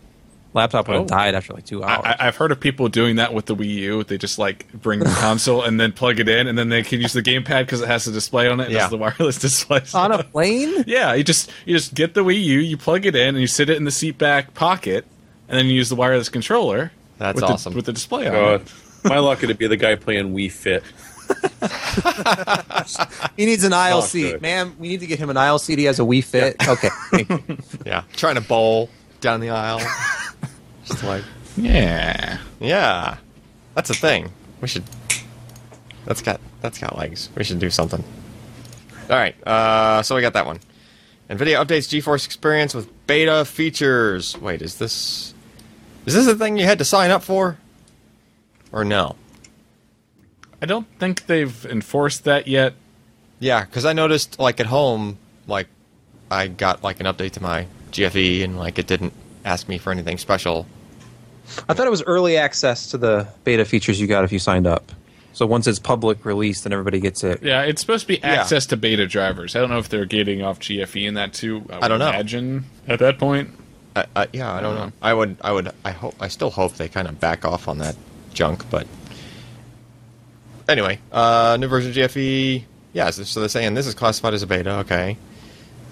laptop 0.57 0.89
would 0.89 0.95
have 0.95 1.05
Oh. 1.05 1.07
died 1.07 1.35
after 1.37 1.53
like 1.53 1.65
two 1.65 1.85
hours. 1.85 2.03
I, 2.05 2.11
I- 2.13 2.27
I've 2.29 2.37
heard 2.37 2.51
of 2.51 2.59
people 2.59 2.89
doing 2.89 3.17
that 3.17 3.33
with 3.33 3.47
the 3.47 3.55
Wii 3.55 3.69
U. 3.75 4.03
They 4.05 4.19
just 4.19 4.39
like 4.39 4.71
bring 4.73 4.99
the 4.99 5.05
console 5.21 5.63
and 5.63 5.79
then 5.79 5.93
plug 5.93 6.19
it 6.19 6.29
in, 6.29 6.47
and 6.49 6.59
then 6.59 6.69
they 6.69 6.83
can 6.83 7.01
use 7.01 7.13
the 7.13 7.23
gamepad 7.23 7.61
because 7.67 7.81
it 7.83 7.87
has 7.89 8.07
a 8.09 8.13
display 8.13 8.49
on 8.49 8.59
it. 8.61 8.71
Yeah. 8.71 8.89
The 8.89 8.97
wireless 8.97 9.39
display. 9.41 9.83
On 9.95 10.11
a 10.13 10.25
plane? 10.25 10.83
yeah, 10.87 11.15
you 11.15 11.23
just 11.23 11.51
you 11.65 11.77
just 11.77 11.95
get 11.95 12.15
the 12.15 12.25
Wii 12.25 12.43
U, 12.43 12.59
you 12.59 12.77
plug 12.77 13.07
it 13.07 13.15
in, 13.15 13.29
and 13.29 13.39
you 13.39 13.47
sit 13.47 13.71
it 13.71 13.77
in 13.77 13.85
the 13.85 13.91
seat 13.93 14.19
back 14.19 14.55
pocket, 14.55 15.05
and 15.49 15.57
then 15.59 15.67
you 15.67 15.75
use 15.75 15.89
the 15.89 15.97
wireless 15.97 16.29
controller. 16.29 16.91
That's 17.19 17.37
with 17.37 17.45
awesome. 17.45 17.73
The, 17.73 17.77
with 17.77 17.87
the 17.87 17.93
display 17.93 18.27
on 18.27 18.33
God. 18.33 18.61
it. 18.63 18.73
My 19.05 19.19
luck 19.21 19.43
it'd 19.45 19.57
be 19.59 19.69
the 19.69 19.77
guy 19.77 19.95
playing 19.95 20.35
Wii 20.35 20.51
Fit. 20.51 20.83
He 23.37 23.47
needs 23.47 23.65
an 23.65 23.73
aisle 23.73 23.99
Oh, 23.99 24.01
seat, 24.03 24.33
good. 24.33 24.43
man. 24.43 24.77
We 24.79 24.89
need 24.89 25.01
to 25.01 25.07
get 25.07 25.19
him 25.19 25.31
an 25.31 25.37
aisle 25.37 25.59
seat. 25.59 25.79
He 25.79 25.85
has 25.85 25.99
a 25.99 26.03
Wii 26.03 26.25
Fit. 26.25 26.57
Okay. 26.69 26.89
Yeah. 27.85 28.03
Trying 28.15 28.37
to 28.37 28.41
bowl 28.41 28.91
down 29.21 29.41
the 29.41 29.51
aisle. 29.51 29.81
Just 30.87 31.03
like, 31.05 31.25
Yeah. 31.57 32.39
yeah. 32.61 33.17
That's 33.75 33.91
a 33.91 33.95
thing. 33.95 34.31
We 34.61 34.69
should. 34.69 34.85
That's 36.07 36.23
got 36.23 36.41
that's 36.61 36.79
got 36.79 36.97
legs. 36.97 37.29
We 37.37 37.45
should 37.45 37.59
do 37.59 37.69
something. 37.71 38.03
All 39.11 39.17
right. 39.17 39.35
Uh, 39.47 40.03
so 40.03 40.15
we 40.15 40.21
got 40.21 40.33
that 40.33 40.47
one. 40.47 40.61
NVIDIA 41.29 41.63
updates 41.65 41.89
GeForce 41.91 42.25
Experience 42.25 42.75
with 42.75 42.89
beta 43.07 43.45
features. 43.45 44.37
Wait, 44.41 44.63
is 44.63 44.79
this 44.79 45.35
is 46.07 46.15
this 46.15 46.27
a 46.27 46.35
thing 46.37 46.57
you 46.57 46.65
had 46.65 46.79
to 46.79 46.85
sign 46.85 47.11
up 47.11 47.23
for, 47.23 47.59
or 48.73 48.85
no? 48.85 49.17
I 50.63 50.67
don't 50.67 50.87
think 50.99 51.27
they've 51.27 51.67
enforced 51.67 52.25
that 52.25 52.47
yet. 52.49 52.75
Yeah, 53.41 53.65
because 53.65 53.85
I 53.85 53.93
noticed 53.93 54.39
like 54.39 54.61
at 54.61 54.67
home, 54.67 55.19
like 55.47 55.67
I 56.31 56.47
got 56.49 56.83
like 56.83 57.01
an 57.01 57.07
update 57.07 57.33
to 57.33 57.43
my 57.43 57.67
GFE, 57.93 58.43
and 58.45 58.57
like 58.59 58.79
it 58.79 58.87
didn't 58.87 59.13
ask 59.45 59.69
me 59.69 59.79
for 59.79 59.91
anything 59.91 60.17
special. 60.19 60.67
I 61.69 61.75
thought 61.75 61.87
it 61.87 61.91
was 61.91 62.03
early 62.03 62.37
access 62.37 62.91
to 62.91 62.99
the 62.99 63.29
beta 63.45 63.65
features 63.65 64.01
you 64.01 64.07
got 64.07 64.25
if 64.25 64.33
you 64.33 64.39
signed 64.39 64.67
up. 64.67 64.93
So 65.33 65.45
once 65.47 65.67
it's 65.67 65.79
public 65.79 66.25
release, 66.25 66.63
then 66.63 66.73
everybody 66.73 66.99
gets 66.99 67.23
it. 67.23 67.43
Yeah, 67.43 67.63
it's 67.63 67.81
supposed 67.83 68.03
to 68.05 68.09
be 68.09 68.15
Yeah. 68.23 68.41
access 68.41 68.65
to 68.67 68.77
beta 68.77 69.07
drivers. 69.07 69.55
I 69.55 69.61
don't 69.61 69.69
know 69.69 69.79
if 69.79 69.89
they're 69.91 70.07
gating 70.07 70.43
off 70.43 70.59
GFE 70.61 71.07
in 71.07 71.15
that 71.15 71.35
too. 71.35 71.63
I, 71.71 71.79
would 71.81 71.89
don't 71.89 71.99
know. 71.99 72.09
Imagine 72.09 72.65
at 72.89 73.01
that 73.01 73.19
point. 73.19 73.51
I, 73.95 74.07
I, 74.17 74.29
yeah, 74.33 74.53
I 74.53 74.61
don't 74.61 74.75
know. 74.75 74.93
I 75.03 75.13
would, 75.15 75.37
I 75.43 75.53
would, 75.53 75.73
I 75.85 75.91
hope, 75.91 76.15
I 76.21 76.29
still 76.29 76.51
hope 76.51 76.75
they 76.75 76.89
kind 76.89 77.07
of 77.07 77.21
back 77.21 77.45
off 77.45 77.69
on 77.69 77.79
that 77.79 77.97
junk. 78.33 78.69
But 78.71 78.87
anyway, 80.69 80.99
uh, 81.13 81.57
new 81.61 81.67
version 81.69 81.91
of 81.91 81.97
GFE. 81.97 82.65
Yeah, 82.95 83.11
so, 83.11 83.25
so 83.25 83.41
they're 83.41 83.49
saying 83.51 83.75
this 83.75 83.87
is 83.87 83.95
classified 83.95 84.33
as 84.35 84.43
a 84.43 84.47
beta. 84.47 84.79
Okay. 84.81 85.19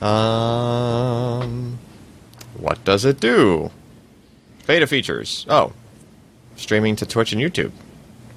Um, 0.01 1.79
what 2.59 2.83
does 2.85 3.05
it 3.05 3.21
do? 3.21 3.71
Beta 4.67 4.87
features. 4.87 5.47
Oh, 5.49 5.73
streaming 6.57 6.97
to 6.97 7.07
Twitch 7.07 7.33
and 7.33 7.41
YouTube. 7.41 7.73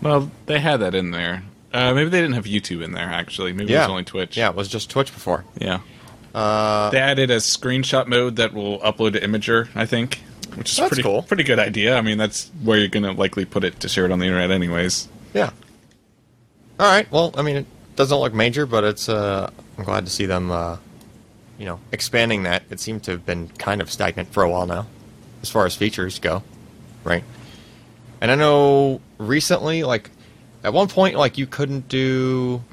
Well, 0.01 0.31
they 0.45 0.59
had 0.59 0.77
that 0.77 0.93
in 0.95 1.11
there. 1.11 1.43
Uh, 1.73 1.93
maybe 1.93 2.09
they 2.09 2.21
didn't 2.21 2.35
have 2.35 2.45
YouTube 2.45 2.83
in 2.83 2.91
there. 2.93 3.05
Actually, 3.07 3.53
maybe 3.53 3.73
it 3.73 3.77
was 3.77 3.87
only 3.89 4.03
Twitch. 4.03 4.37
Yeah, 4.37 4.49
it 4.49 4.55
was 4.55 4.67
just 4.67 4.89
Twitch 4.89 5.11
before. 5.13 5.43
yeah. 5.59 5.79
Uh, 6.35 6.89
They 6.91 6.99
added 6.99 7.31
a 7.31 7.37
screenshot 7.37 8.07
mode 8.07 8.35
that 8.35 8.53
will 8.53 8.79
upload 8.79 9.13
to 9.13 9.19
Imgur. 9.21 9.69
I 9.75 9.85
think, 9.85 10.21
which 10.55 10.71
is 10.71 10.79
pretty 10.87 11.01
cool. 11.03 11.23
Pretty 11.23 11.43
good 11.43 11.57
idea. 11.59 11.95
I 11.97 12.01
mean, 12.01 12.17
that's 12.17 12.49
where 12.63 12.77
you're 12.77 12.87
gonna 12.89 13.11
likely 13.13 13.45
put 13.45 13.63
it 13.63 13.79
to 13.79 13.89
share 13.89 14.05
it 14.05 14.11
on 14.11 14.19
the 14.19 14.25
internet, 14.25 14.51
anyways. 14.51 15.07
Yeah. 15.33 15.49
All 16.79 16.85
right. 16.85 17.11
Well, 17.11 17.33
I 17.35 17.41
mean, 17.41 17.55
it 17.57 17.65
doesn't 17.95 18.17
look 18.17 18.33
major, 18.33 18.65
but 18.65 18.83
it's. 18.83 19.09
Uh, 19.09 19.49
I'm 19.77 19.83
glad 19.83 20.05
to 20.05 20.11
see 20.11 20.25
them, 20.25 20.51
uh, 20.51 20.77
you 21.57 21.65
know, 21.65 21.79
expanding 21.91 22.43
that. 22.43 22.63
It 22.69 22.79
seemed 22.79 23.03
to 23.03 23.11
have 23.11 23.25
been 23.25 23.47
kind 23.57 23.81
of 23.81 23.91
stagnant 23.91 24.31
for 24.31 24.43
a 24.43 24.49
while 24.49 24.67
now, 24.67 24.85
as 25.41 25.49
far 25.49 25.65
as 25.65 25.75
features 25.75 26.19
go, 26.19 26.43
right? 27.03 27.23
And 28.21 28.31
I 28.31 28.35
know 28.35 29.01
recently, 29.17 29.83
like, 29.83 30.09
at 30.63 30.73
one 30.73 30.87
point, 30.87 31.15
like 31.15 31.37
you 31.37 31.47
couldn't 31.47 31.87
do. 31.87 32.63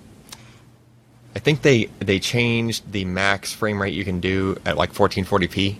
I 1.37 1.39
think 1.41 1.63
they 1.63 1.87
they 1.99 2.21
changed 2.21 2.91
the 2.93 3.05
max 3.05 3.53
frame 3.53 3.81
rate 3.83 3.95
you 3.95 4.05
can 4.05 4.21
do 4.21 4.57
at 4.65 4.77
like 4.77 4.93
1440p. 4.93 5.77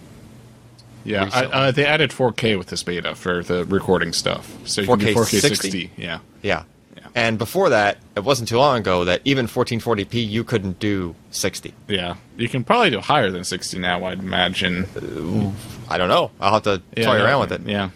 Yeah, 1.05 1.29
I, 1.33 1.45
uh, 1.45 1.71
they 1.71 1.85
added 1.85 2.11
4K 2.11 2.57
with 2.57 2.69
this 2.69 2.83
beta 2.83 3.15
for 3.15 3.43
the 3.43 3.65
recording 3.67 4.15
stuff. 4.15 4.57
So 4.65 4.81
you 4.81 4.87
can 4.89 4.99
do 5.01 5.15
4K 5.15 5.15
4K 5.15 5.41
60? 5.41 5.49
60. 5.71 5.91
Yeah. 5.99 6.21
Yeah. 6.43 6.65
And 7.15 7.39
before 7.39 7.69
that, 7.69 7.99
it 8.17 8.25
wasn't 8.25 8.49
too 8.49 8.59
long 8.59 8.79
ago 8.79 9.05
that 9.05 9.21
even 9.25 9.47
1440p 9.47 10.29
you 10.29 10.43
couldn't 10.43 10.81
do 10.81 11.15
60. 11.31 11.73
Yeah. 11.87 12.17
You 12.37 12.49
can 12.49 12.65
probably 12.65 12.91
do 12.91 13.01
higher 13.01 13.31
than 13.31 13.45
60 13.45 13.79
now, 13.79 14.05
I'd 14.05 14.19
imagine. 14.19 14.87
I 15.89 15.97
don't 15.97 16.09
know. 16.09 16.33
I'll 16.41 16.55
have 16.55 16.63
to 16.65 16.83
Yeah, 16.97 17.05
toy 17.05 17.23
around 17.23 17.41
with 17.41 17.53
it. 17.53 17.61
Yeah. 17.69 17.91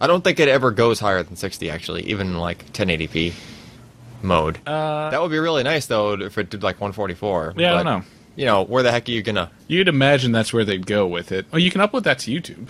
I 0.00 0.06
don't 0.08 0.22
think 0.24 0.40
it 0.40 0.48
ever 0.48 0.70
goes 0.72 0.98
higher 0.98 1.22
than 1.22 1.36
60, 1.36 1.70
actually, 1.70 2.02
even 2.04 2.38
like 2.38 2.72
1080p 2.72 3.34
mode. 4.22 4.58
Uh, 4.66 5.10
that 5.10 5.20
would 5.22 5.30
be 5.30 5.38
really 5.38 5.62
nice, 5.62 5.86
though, 5.86 6.14
if 6.14 6.38
it 6.38 6.50
did 6.50 6.62
like 6.62 6.80
144. 6.80 7.54
Yeah, 7.56 7.74
I 7.74 7.82
don't 7.82 7.84
know. 7.84 8.02
You 8.34 8.46
know, 8.46 8.62
where 8.62 8.82
the 8.84 8.92
heck 8.92 9.08
are 9.08 9.12
you 9.12 9.22
gonna? 9.22 9.50
You'd 9.66 9.88
imagine 9.88 10.30
that's 10.30 10.52
where 10.52 10.64
they'd 10.64 10.86
go 10.86 11.06
with 11.06 11.32
it. 11.32 11.46
Oh, 11.52 11.56
you 11.56 11.72
can 11.72 11.80
upload 11.80 12.04
that 12.04 12.20
to 12.20 12.30
YouTube. 12.30 12.68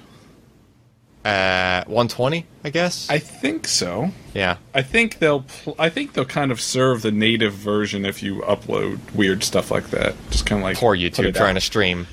Uh, 1.29 1.85
120, 1.85 2.47
I 2.65 2.71
guess. 2.71 3.09
I 3.11 3.19
think 3.19 3.67
so. 3.69 4.11
yeah. 4.35 4.57
I 4.75 4.83
think 4.83 5.19
they'll. 5.19 5.43
Pl- 5.43 5.77
I 5.79 5.89
think 5.89 6.15
they'll 6.15 6.25
kind 6.25 6.51
of 6.51 6.61
serve 6.61 7.03
the 7.03 7.13
native 7.13 7.53
version 7.55 8.05
if 8.07 8.23
you 8.23 8.37
upload 8.43 8.99
weird 9.15 9.45
stuff 9.45 9.71
like 9.71 9.91
that. 9.91 10.15
Just 10.31 10.47
kind 10.47 10.61
of 10.61 10.65
like 10.65 10.77
Poor 10.79 10.97
YouTube 10.97 11.35
trying 11.35 11.51
out. 11.51 11.55
to 11.55 11.61
stream 11.61 12.07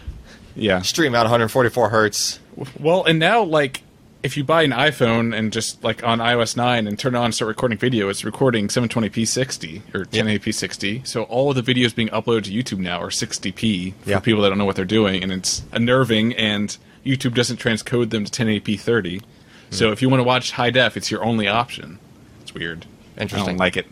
Yeah. 0.56 0.82
stream 0.82 1.16
out 1.16 1.24
144 1.24 1.90
hertz. 1.90 2.40
Well, 2.80 3.04
and 3.06 3.20
now 3.20 3.44
like 3.44 3.82
if 4.24 4.36
you 4.38 4.44
buy 4.44 4.64
an 4.64 4.72
iPhone 4.72 5.38
and 5.38 5.54
just 5.54 5.84
like 5.84 6.04
on 6.04 6.18
iOS 6.20 6.58
9 6.58 6.88
and 6.88 6.98
turn 6.98 7.14
it 7.14 7.18
on 7.20 7.26
and 7.26 7.36
start 7.36 7.48
recording 7.50 7.78
video, 7.78 8.10
it's 8.10 8.24
recording 8.26 8.68
720p 8.70 9.28
60 9.28 9.84
or 9.94 10.06
1080p 10.06 10.52
60. 10.54 11.02
So 11.06 11.24
all 11.24 11.56
of 11.56 11.64
the 11.64 11.74
videos 11.74 11.94
being 11.96 12.08
uploaded 12.10 12.46
to 12.46 12.52
YouTube 12.52 12.80
now 12.80 13.00
are 13.02 13.10
60p 13.12 13.94
for 14.02 14.10
Yeah. 14.10 14.20
people 14.20 14.42
that 14.42 14.50
don't 14.50 14.58
know 14.58 14.66
what 14.66 14.76
they're 14.76 14.84
doing, 14.86 15.22
and 15.22 15.32
it's 15.32 15.62
unnerving. 15.72 16.34
And 16.34 16.76
YouTube 17.06 17.34
doesn't 17.34 17.60
transcode 17.60 18.10
them 18.10 18.26
to 18.26 18.32
1080p 18.32 18.80
30. 18.80 19.20
Hmm. 19.20 19.26
So 19.70 19.92
if 19.92 20.02
you 20.02 20.10
want 20.10 20.20
to 20.20 20.24
watch 20.24 20.52
high 20.52 20.72
def, 20.72 20.98
it's 20.98 21.12
your 21.12 21.24
only 21.24 21.48
option. 21.48 22.00
It's 22.42 22.54
weird. 22.54 22.86
Interesting. 23.18 23.18
I 23.18 23.22
Interesting. 23.22 23.46
don't 23.46 23.58
like 23.58 23.78
it. 23.78 23.88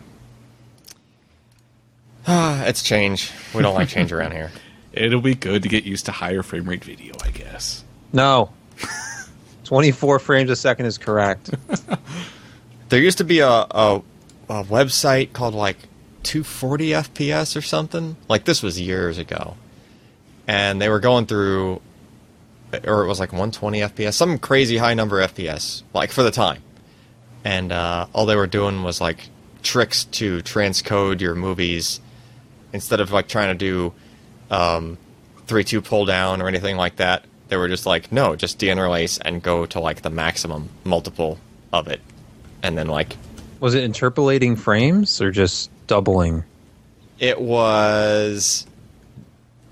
it's 2.67 2.83
change. 2.83 3.31
We 3.53 3.61
don't 3.61 3.75
like 3.75 3.89
change 3.89 4.11
around 4.11 4.31
here. 4.31 4.51
It'll 4.93 5.21
be 5.21 5.35
good 5.35 5.63
to 5.63 5.69
get 5.69 5.85
used 5.85 6.05
to 6.05 6.11
higher 6.11 6.43
frame 6.43 6.69
rate 6.69 6.83
video, 6.83 7.13
I 7.23 7.31
guess. 7.31 7.83
No. 8.11 8.51
24 9.63 10.19
frames 10.19 10.49
a 10.51 10.55
second 10.55 10.85
is 10.85 10.97
correct. 10.97 11.49
There 12.93 13.01
used 13.01 13.17
to 13.17 13.23
be 13.23 13.39
a, 13.39 13.49
a 13.49 14.03
a 14.47 14.63
website 14.65 15.33
called 15.33 15.55
like 15.55 15.77
240 16.21 16.89
FPS 16.89 17.57
or 17.57 17.61
something. 17.61 18.15
Like 18.29 18.45
this 18.45 18.61
was 18.61 18.79
years 18.79 19.17
ago, 19.17 19.55
and 20.47 20.79
they 20.79 20.89
were 20.89 20.99
going 20.99 21.25
through, 21.25 21.81
or 22.85 23.03
it 23.03 23.07
was 23.07 23.19
like 23.19 23.31
120 23.31 23.79
FPS, 23.79 24.13
some 24.13 24.37
crazy 24.37 24.77
high 24.77 24.93
number 24.93 25.25
FPS, 25.25 25.83
like 25.93 26.11
for 26.11 26.23
the 26.23 26.31
time. 26.31 26.61
And 27.43 27.71
uh, 27.71 28.07
all 28.13 28.25
they 28.25 28.35
were 28.35 28.47
doing 28.47 28.83
was 28.83 29.01
like 29.01 29.29
tricks 29.63 30.05
to 30.05 30.39
transcode 30.39 31.21
your 31.21 31.35
movies 31.35 31.99
instead 32.71 32.99
of 32.99 33.11
like 33.11 33.27
trying 33.27 33.57
to 33.57 33.65
do 33.65 33.93
um, 34.51 34.97
three 35.47 35.63
two 35.63 35.81
pull 35.81 36.05
down 36.05 36.41
or 36.41 36.47
anything 36.47 36.77
like 36.77 36.97
that. 36.97 37.25
They 37.49 37.57
were 37.57 37.67
just 37.67 37.85
like, 37.85 38.11
no, 38.11 38.35
just 38.35 38.59
deinterlace 38.59 39.19
and 39.23 39.43
go 39.43 39.65
to 39.67 39.79
like 39.79 40.01
the 40.01 40.09
maximum 40.09 40.69
multiple 40.83 41.37
of 41.71 41.87
it, 41.87 42.01
and 42.61 42.77
then 42.77 42.87
like 42.87 43.15
Was 43.59 43.75
it 43.75 43.83
interpolating 43.83 44.55
frames 44.55 45.21
or 45.21 45.31
just 45.31 45.69
doubling? 45.87 46.43
It 47.19 47.39
was 47.39 48.65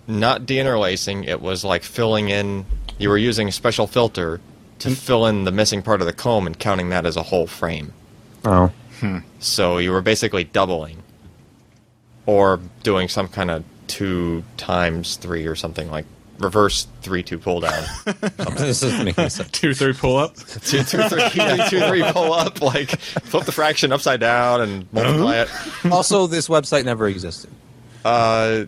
not 0.08 0.44
deinterlacing. 0.44 1.28
It 1.28 1.42
was 1.42 1.64
like 1.64 1.84
filling 1.84 2.30
in. 2.30 2.66
You 2.98 3.10
were 3.10 3.18
using 3.18 3.48
a 3.48 3.52
special 3.52 3.88
filter 3.88 4.40
to 4.80 4.90
hmm. 4.90 4.94
fill 4.94 5.26
in 5.26 5.44
the 5.44 5.52
missing 5.52 5.82
part 5.82 6.02
of 6.02 6.08
the 6.08 6.14
comb 6.14 6.48
and 6.48 6.58
counting 6.58 6.90
that 6.90 7.06
as 7.06 7.16
a 7.16 7.24
whole 7.24 7.48
frame. 7.48 7.94
Oh. 8.46 8.72
Hmm. 9.00 9.20
So 9.40 9.78
you 9.78 9.92
were 9.92 10.02
basically 10.02 10.44
doubling, 10.44 11.02
or 12.26 12.60
doing 12.84 13.08
some 13.08 13.28
kind 13.28 13.50
of 13.50 13.64
two 13.88 14.44
times 14.58 15.18
three 15.18 15.48
or 15.48 15.56
something 15.56 15.90
like 15.92 16.06
reverse 16.42 16.88
three 17.02 17.24
two 17.24 17.38
pull 17.38 17.62
down. 17.62 17.84
this 18.58 18.84
is 18.84 19.04
making 19.04 19.30
sense. 19.30 19.50
Two 19.52 19.74
three 19.74 19.94
pull 19.94 20.18
up. 20.18 20.36
two, 20.36 20.84
two, 20.84 20.84
three, 20.84 21.04
three, 21.30 21.70
two, 21.70 21.80
three, 21.82 22.04
pull 22.12 22.34
up, 22.34 22.62
like 22.62 22.90
flip 23.00 23.46
the 23.46 23.52
fraction 23.52 23.92
upside 23.92 24.20
down 24.20 24.62
and 24.62 24.94
multiply 24.94 25.42
it. 25.42 25.50
Uh-huh. 25.50 25.96
Also, 25.96 26.28
this 26.28 26.48
website 26.48 26.86
never 26.86 27.08
existed. 27.08 27.50
Uh, 28.04 28.66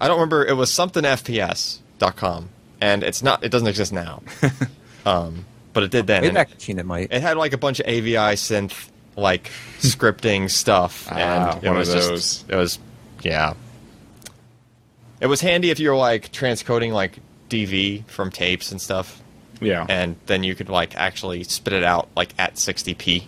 I 0.00 0.08
don't 0.08 0.16
remember. 0.16 0.44
It 0.44 0.54
was 0.54 0.72
something 0.72 1.04
FPS.com, 1.04 2.48
and 2.80 3.02
it's 3.02 3.22
not. 3.22 3.44
It 3.44 3.50
doesn't 3.50 3.68
exist 3.68 3.92
now. 3.92 4.22
um, 5.06 5.44
but 5.72 5.82
it 5.84 5.90
did 5.90 6.06
then. 6.06 6.22
Wayback 6.24 6.54
Machine, 6.54 6.78
it 6.78 6.86
might. 6.86 7.12
It 7.12 7.22
had 7.22 7.36
like 7.36 7.52
a 7.52 7.58
bunch 7.58 7.80
of 7.80 7.86
AviSynth 7.86 8.88
like 9.16 9.50
scripting 9.80 10.50
stuff, 10.50 11.06
Ah, 11.10 11.52
and 11.54 11.64
it 11.64 11.66
one 11.68 11.76
of 11.76 11.80
was 11.80 11.92
those. 11.92 12.08
just 12.08 12.50
it 12.50 12.56
was 12.56 12.78
yeah. 13.22 13.54
It 15.20 15.26
was 15.26 15.40
handy 15.42 15.70
if 15.70 15.78
you 15.78 15.90
were 15.90 15.96
like 15.96 16.32
transcoding 16.32 16.92
like 16.92 17.18
DV 17.50 18.06
from 18.06 18.30
tapes 18.30 18.70
and 18.72 18.80
stuff, 18.80 19.20
Yeah. 19.60 19.84
and 19.88 20.16
then 20.26 20.42
you 20.44 20.54
could 20.54 20.70
like 20.70 20.96
actually 20.96 21.44
spit 21.44 21.74
it 21.74 21.84
out 21.84 22.08
like 22.16 22.32
at 22.38 22.54
60p 22.54 23.24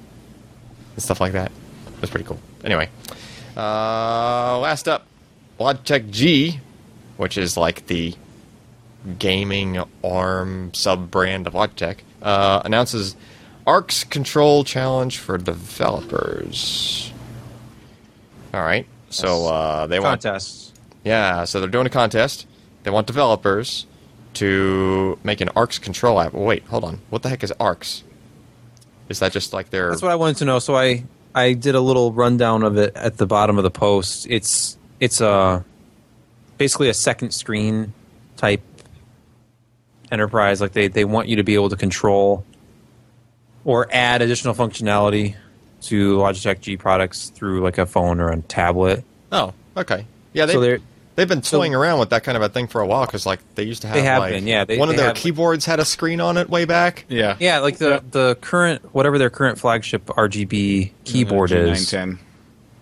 and 0.94 1.02
stuff 1.02 1.20
like 1.20 1.32
that. 1.32 1.50
It 1.94 2.00
was 2.00 2.08
pretty 2.10 2.24
cool. 2.24 2.38
Anyway, 2.64 2.88
uh, 3.56 4.58
last 4.58 4.88
up, 4.88 5.06
Logitech 5.60 6.10
G, 6.10 6.60
which 7.18 7.36
is 7.36 7.56
like 7.58 7.86
the 7.88 8.14
gaming 9.18 9.82
ARM 10.04 10.72
sub 10.74 11.10
brand 11.10 11.46
of 11.46 11.54
Logitech, 11.54 11.98
uh, 12.22 12.62
announces 12.64 13.16
Arx 13.66 14.04
Control 14.04 14.64
Challenge 14.64 15.18
for 15.18 15.38
developers. 15.38 17.12
All 18.54 18.62
right, 18.62 18.86
so 19.08 19.46
uh, 19.46 19.86
they 19.86 19.98
want 19.98 20.22
Contests. 20.22 20.72
yeah, 21.04 21.44
so 21.44 21.60
they're 21.60 21.68
doing 21.70 21.86
a 21.86 21.90
contest. 21.90 22.46
They 22.82 22.90
want 22.90 23.06
developers 23.06 23.86
to 24.34 25.18
make 25.24 25.40
an 25.40 25.48
Arx 25.56 25.78
control 25.78 26.20
app. 26.20 26.32
Wait, 26.34 26.64
hold 26.64 26.84
on. 26.84 27.00
What 27.10 27.22
the 27.22 27.28
heck 27.28 27.42
is 27.44 27.52
Arx? 27.60 28.02
Is 29.08 29.20
that 29.20 29.32
just 29.32 29.52
like 29.52 29.70
their? 29.70 29.90
That's 29.90 30.02
what 30.02 30.10
I 30.10 30.16
wanted 30.16 30.36
to 30.38 30.44
know. 30.44 30.58
So 30.58 30.74
I 30.76 31.04
I 31.34 31.52
did 31.54 31.74
a 31.74 31.80
little 31.80 32.12
rundown 32.12 32.62
of 32.62 32.76
it 32.76 32.94
at 32.96 33.16
the 33.16 33.26
bottom 33.26 33.56
of 33.58 33.64
the 33.64 33.70
post. 33.70 34.26
It's 34.28 34.76
it's 35.00 35.20
a 35.20 35.64
basically 36.58 36.88
a 36.88 36.94
second 36.94 37.32
screen 37.32 37.92
type 38.36 38.60
enterprise. 40.12 40.60
Like 40.60 40.72
they 40.72 40.88
they 40.88 41.04
want 41.04 41.28
you 41.28 41.36
to 41.36 41.42
be 41.42 41.54
able 41.54 41.70
to 41.70 41.76
control 41.76 42.44
or 43.64 43.88
add 43.92 44.22
additional 44.22 44.54
functionality 44.54 45.36
to 45.82 46.16
Logitech 46.18 46.60
G 46.60 46.76
products 46.76 47.30
through 47.30 47.60
like 47.62 47.78
a 47.78 47.86
phone 47.86 48.20
or 48.20 48.28
a 48.30 48.40
tablet. 48.42 49.04
Oh, 49.30 49.52
okay. 49.76 50.06
Yeah, 50.32 50.46
they 50.46 50.52
So 50.52 50.60
they're 50.60 50.78
they've 51.16 51.28
been 51.28 51.42
so- 51.42 51.58
toying 51.58 51.74
around 51.74 51.98
with 52.00 52.10
that 52.10 52.24
kind 52.24 52.36
of 52.36 52.42
a 52.42 52.48
thing 52.48 52.66
for 52.68 52.80
a 52.80 52.86
while 52.86 53.06
because 53.06 53.26
like 53.26 53.40
they 53.54 53.64
used 53.64 53.82
to 53.82 53.88
have, 53.88 53.96
They 53.96 54.02
have 54.02 54.20
like, 54.20 54.32
been, 54.32 54.46
yeah, 54.46 54.64
they- 54.64 54.78
one 54.78 54.88
of 54.88 54.94
they 54.94 54.98
their 54.98 55.06
had, 55.08 55.16
like- 55.16 55.22
keyboards 55.22 55.64
had 55.66 55.80
a 55.80 55.84
screen 55.84 56.20
on 56.20 56.36
it 56.36 56.48
way 56.48 56.64
back. 56.64 57.04
yeah. 57.08 57.36
yeah, 57.40 57.58
like 57.58 57.78
the 57.78 58.02
the 58.10 58.36
current 58.40 58.94
whatever 58.94 59.18
their 59.18 59.30
current 59.30 59.58
flagship 59.58 60.06
RGB 60.06 60.90
keyboard 61.04 61.50
mm-hmm. 61.50 61.72
is. 61.72 61.90
G910. 61.90 62.18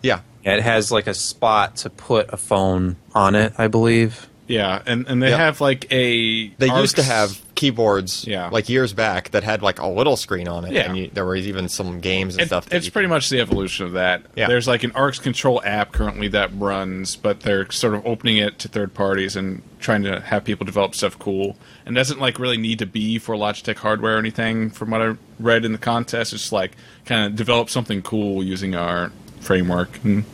Yeah, 0.02 0.20
Yeah, 0.44 0.54
it 0.56 0.62
has 0.62 0.90
like 0.90 1.06
a 1.06 1.14
spot 1.14 1.76
to 1.76 1.90
put 1.90 2.32
a 2.32 2.36
phone 2.38 2.96
on 3.14 3.34
it, 3.34 3.52
I 3.58 3.68
believe. 3.68 4.28
Yeah, 4.50 4.82
and 4.86 5.06
and 5.08 5.22
they 5.22 5.30
Yep. 5.30 5.38
have 5.38 5.60
like 5.60 5.86
a. 5.92 6.48
they 6.58 6.66
used 6.66 6.96
to 6.96 7.02
have 7.02 7.40
keyboards 7.54 8.24
Yeah. 8.26 8.48
like 8.48 8.68
years 8.70 8.92
back 8.94 9.30
that 9.32 9.44
had 9.44 9.60
like 9.62 9.78
a 9.80 9.86
little 9.86 10.16
screen 10.16 10.48
on 10.48 10.64
it. 10.64 10.72
Yeah. 10.72 10.82
and 10.88 10.96
you, 10.96 11.10
there 11.12 11.24
were 11.26 11.36
even 11.36 11.68
some 11.68 12.00
games 12.00 12.34
and 12.34 12.42
It- 12.42 12.46
stuff. 12.46 12.66
that 12.70 12.76
it's 12.76 12.88
pretty 12.88 13.06
could- 13.06 13.10
much 13.14 13.28
the 13.28 13.38
evolution 13.40 13.84
of 13.86 13.92
that. 13.92 14.22
Yeah. 14.34 14.48
There's 14.48 14.66
like 14.66 14.82
an 14.82 14.92
Arx 14.94 15.18
control 15.18 15.60
app 15.64 15.92
currently 15.92 16.28
that 16.28 16.50
runs, 16.56 17.16
but 17.16 17.40
they're 17.40 17.70
sort 17.70 17.94
of 17.94 18.06
opening 18.06 18.38
it 18.38 18.58
to 18.60 18.68
third 18.68 18.94
parties 18.94 19.36
and 19.36 19.60
trying 19.78 20.02
to 20.04 20.20
have 20.20 20.42
people 20.44 20.64
develop 20.66 20.94
stuff 20.94 21.18
cool. 21.18 21.56
And 21.86 21.94
doesn't 21.94 22.18
like 22.18 22.38
really 22.38 22.56
need 22.56 22.78
to 22.80 22.86
be 22.86 23.18
for 23.18 23.34
Logitech 23.36 23.76
hardware 23.76 24.16
or 24.16 24.18
anything. 24.18 24.70
From 24.70 24.90
what 24.90 25.02
I 25.02 25.14
read 25.38 25.64
in 25.66 25.72
the 25.72 25.78
contest, 25.78 26.32
it's 26.32 26.50
like 26.52 26.72
kind 27.04 27.26
of 27.26 27.36
develop 27.36 27.68
something 27.70 28.00
cool 28.02 28.42
using 28.42 28.74
our 28.74 29.12
framework. 29.40 30.00
And 30.02 30.24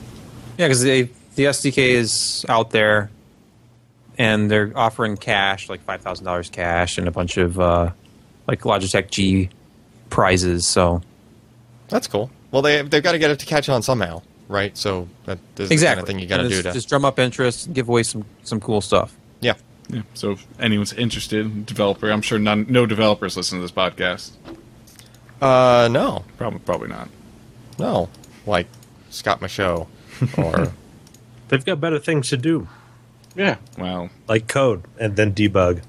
Yeah, 0.58 0.68
because 0.68 0.82
the 0.82 1.08
SDK 1.36 1.88
is 1.90 2.46
out 2.48 2.70
there, 2.70 3.10
and 4.18 4.50
they're 4.50 4.72
offering 4.74 5.16
cash, 5.16 5.68
like 5.68 5.82
five 5.82 6.00
thousand 6.02 6.24
dollars 6.24 6.48
cash, 6.50 6.98
and 6.98 7.06
a 7.08 7.10
bunch 7.10 7.36
of 7.36 7.58
uh, 7.60 7.90
like 8.46 8.60
Logitech 8.62 9.10
G 9.10 9.50
prizes. 10.10 10.66
So 10.66 11.02
That's 11.88 12.06
cool. 12.06 12.30
Well, 12.50 12.62
they 12.62 12.82
they've 12.82 13.02
got 13.02 13.12
to 13.12 13.18
get 13.18 13.30
it 13.30 13.38
to 13.40 13.46
catch 13.46 13.68
on 13.68 13.82
somehow, 13.82 14.22
right? 14.48 14.76
So 14.76 15.08
that 15.24 15.38
is 15.58 15.68
the 15.68 15.74
exactly, 15.74 15.86
kind 15.88 15.98
of 16.00 16.06
thing 16.06 16.18
you 16.20 16.26
got 16.26 16.36
to 16.38 16.42
do 16.44 16.50
just, 16.50 16.62
to 16.64 16.72
just 16.72 16.88
drum 16.88 17.04
up 17.04 17.18
interest, 17.18 17.66
and 17.66 17.74
give 17.74 17.88
away 17.88 18.02
some 18.02 18.24
some 18.44 18.60
cool 18.60 18.80
stuff. 18.80 19.14
yeah. 19.40 19.54
yeah, 19.88 20.02
so 20.14 20.32
if 20.32 20.46
anyone's 20.60 20.92
interested, 20.92 21.66
developer, 21.66 22.10
I'm 22.10 22.22
sure 22.22 22.38
none, 22.38 22.66
no 22.68 22.86
developers 22.86 23.36
listen 23.36 23.58
to 23.58 23.62
this 23.62 23.72
podcast. 23.72 24.30
Uh, 25.40 25.88
no, 25.90 26.24
Probably, 26.38 26.60
probably 26.60 26.88
not. 26.88 27.08
no, 27.78 28.08
like 28.46 28.66
Scott 29.10 29.40
Michaud 29.42 29.86
or 30.38 30.72
They've 31.48 31.64
got 31.64 31.78
better 31.80 31.98
things 32.00 32.30
to 32.30 32.36
do, 32.36 32.66
Yeah. 33.36 33.56
Wow. 33.78 34.10
like 34.28 34.48
code 34.48 34.84
and 34.98 35.14
then 35.16 35.34
debug. 35.34 35.82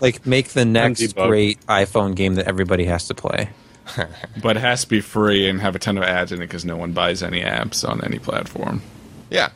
Like 0.00 0.26
make 0.26 0.48
the 0.48 0.64
next 0.64 1.14
great 1.14 1.64
iPhone 1.66 2.14
game 2.14 2.34
that 2.36 2.46
everybody 2.46 2.84
has 2.84 3.06
to 3.08 3.14
play. 3.14 3.50
but 4.42 4.56
it 4.56 4.60
has 4.60 4.82
to 4.82 4.88
be 4.88 5.00
free 5.00 5.48
and 5.48 5.60
have 5.60 5.74
a 5.74 5.78
ton 5.78 5.96
of 5.98 6.04
ads 6.04 6.30
in 6.32 6.38
it 6.38 6.46
because 6.46 6.64
no 6.64 6.76
one 6.76 6.92
buys 6.92 7.22
any 7.22 7.40
apps 7.40 7.88
on 7.88 8.02
any 8.04 8.18
platform. 8.18 8.82
yeah. 9.30 9.50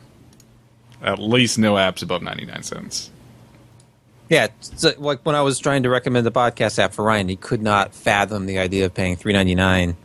At 1.01 1.19
least 1.19 1.59
no 1.59 1.75
apps 1.75 2.01
above 2.01 2.23
99 2.23 2.63
cents. 2.63 3.11
Yeah, 4.29 4.45
it's 4.59 4.83
uh, 4.83 4.93
like 4.97 5.23
when 5.25 5.35
I 5.35 5.41
was 5.41 5.59
trying 5.59 5.83
to 5.83 5.89
recommend 5.89 6.25
the 6.25 6.31
podcast 6.31 6.79
app 6.79 6.93
for 6.93 7.05
Ryan, 7.05 7.29
he 7.29 7.35
could 7.35 7.61
not 7.61 7.93
fathom 7.93 8.45
the 8.47 8.57
idea 8.59 8.85
of 8.85 8.93
paying 8.93 9.15
three 9.15 9.31
ninety 9.31 9.55
nine 9.55 9.95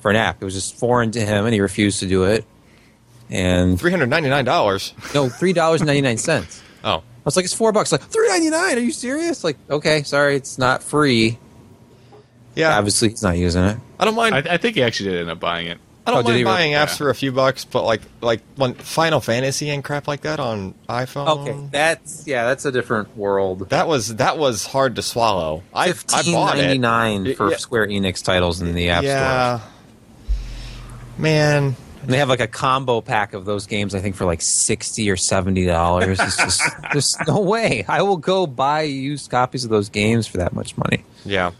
for 0.00 0.10
an 0.10 0.16
app. 0.16 0.42
It 0.42 0.44
was 0.44 0.52
just 0.52 0.76
foreign 0.76 1.12
to 1.12 1.24
him, 1.24 1.46
and 1.46 1.54
he 1.54 1.60
refused 1.60 2.00
to 2.00 2.06
do 2.06 2.24
it. 2.24 2.44
And 3.32 3.80
Three 3.80 3.90
hundred 3.90 4.10
ninety 4.10 4.28
nine 4.28 4.44
dollars. 4.44 4.92
no, 5.14 5.28
three 5.28 5.52
dollars 5.54 5.80
and 5.80 5.88
ninety 5.88 6.02
nine 6.02 6.18
cents. 6.18 6.62
Oh, 6.84 6.96
I 6.98 7.02
was 7.24 7.36
like, 7.36 7.44
it's 7.44 7.54
four 7.54 7.70
bucks. 7.70 7.92
Like 7.92 8.00
three 8.02 8.26
ninety 8.28 8.50
nine. 8.50 8.76
Are 8.76 8.80
you 8.80 8.90
serious? 8.90 9.44
Like, 9.44 9.56
okay, 9.70 10.02
sorry, 10.02 10.34
it's 10.34 10.58
not 10.58 10.82
free. 10.82 11.38
yeah. 12.56 12.76
Obviously, 12.76 13.10
he's 13.10 13.22
not 13.22 13.38
using 13.38 13.62
it. 13.62 13.78
I 14.00 14.04
don't 14.04 14.16
mind. 14.16 14.34
I, 14.34 14.38
I, 14.38 14.54
I 14.54 14.56
think 14.56 14.74
he 14.74 14.82
actually 14.82 15.10
did 15.10 15.20
end 15.20 15.30
up 15.30 15.38
buying 15.38 15.68
it. 15.68 15.78
I 16.04 16.10
don't 16.10 16.18
Oh, 16.18 16.22
did 16.32 16.32
mind 16.32 16.44
buying 16.44 16.72
apps 16.72 16.88
Yeah. 16.88 16.96
for 16.96 17.10
a 17.10 17.14
few 17.14 17.30
bucks, 17.30 17.64
but 17.64 17.84
like 17.84 18.00
like 18.20 18.40
when 18.56 18.74
Final 18.74 19.20
Fantasy 19.20 19.70
and 19.70 19.84
crap 19.84 20.08
like 20.08 20.22
that 20.22 20.40
on 20.40 20.74
iPhone. 20.88 21.28
Okay, 21.48 21.68
that's 21.70 22.26
yeah, 22.26 22.46
that's 22.46 22.64
a 22.64 22.72
different 22.72 23.16
world. 23.16 23.70
That 23.70 23.86
was 23.86 24.16
that 24.16 24.36
was 24.36 24.66
hard 24.66 24.96
to 24.96 25.02
swallow. 25.02 25.62
I 25.72 25.94
I 26.12 26.22
bought 26.32 26.56
ninety 26.58 27.30
it. 27.30 27.36
for 27.36 27.48
Yeah. 27.52 27.56
Square 27.58 27.86
Enix 27.86 28.24
titles 28.24 28.60
in 28.60 28.74
the 28.74 28.88
App 28.90 29.04
yeah. 29.04 29.58
Store. 29.60 29.68
Man, 31.18 31.76
And 32.02 32.10
they 32.10 32.18
have 32.18 32.28
like 32.28 32.40
a 32.40 32.48
combo 32.48 33.00
pack 33.00 33.32
of 33.32 33.44
those 33.44 33.66
games. 33.66 33.94
I 33.94 34.00
think 34.00 34.16
for 34.16 34.24
like 34.24 34.42
sixty 34.42 35.10
or 35.10 35.16
seventy 35.16 35.64
dollars. 35.64 36.18
It's 36.20 36.36
just 36.36 36.62
there's 36.92 37.16
no 37.26 37.40
way 37.40 37.84
I 37.88 38.02
will 38.02 38.16
go 38.16 38.46
buy 38.46 38.82
used 38.82 39.30
copies 39.30 39.64
of 39.64 39.70
those 39.70 39.88
games 39.88 40.26
for 40.26 40.38
that 40.38 40.52
much 40.52 40.76
money 40.76 41.04
yeah. 41.24 41.52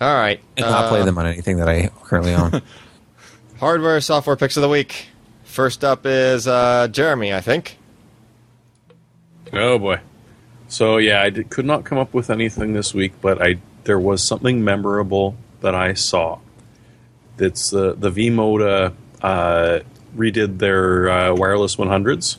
All 0.00 0.14
right. 0.14 0.40
and 0.56 0.66
not 0.66 0.86
uh, 0.86 0.88
play 0.88 1.04
them 1.04 1.18
on 1.18 1.26
anything 1.26 1.58
that 1.58 1.68
I 1.68 1.88
currently 2.04 2.34
own. 2.34 2.62
Hardware 3.58 4.00
software 4.00 4.36
picks 4.36 4.56
of 4.56 4.62
the 4.62 4.68
week. 4.68 5.08
First 5.44 5.84
up 5.84 6.06
is 6.06 6.46
uh, 6.46 6.88
Jeremy, 6.88 7.34
I 7.34 7.40
think. 7.40 7.76
Oh 9.52 9.78
boy. 9.78 10.00
So 10.68 10.96
yeah, 10.96 11.20
I 11.20 11.30
did, 11.30 11.50
could 11.50 11.66
not 11.66 11.84
come 11.84 11.98
up 11.98 12.14
with 12.14 12.30
anything 12.30 12.72
this 12.72 12.94
week, 12.94 13.12
but 13.20 13.42
I 13.42 13.56
there 13.84 13.98
was 13.98 14.26
something 14.26 14.64
memorable 14.64 15.36
that 15.60 15.74
I 15.74 15.94
saw. 15.94 16.38
It's 17.40 17.70
the 17.70 17.94
the 17.94 18.10
V-Moda 18.10 18.92
uh, 19.22 19.80
redid 20.16 20.58
their 20.58 21.08
uh, 21.10 21.34
wireless 21.34 21.76
100s 21.76 22.36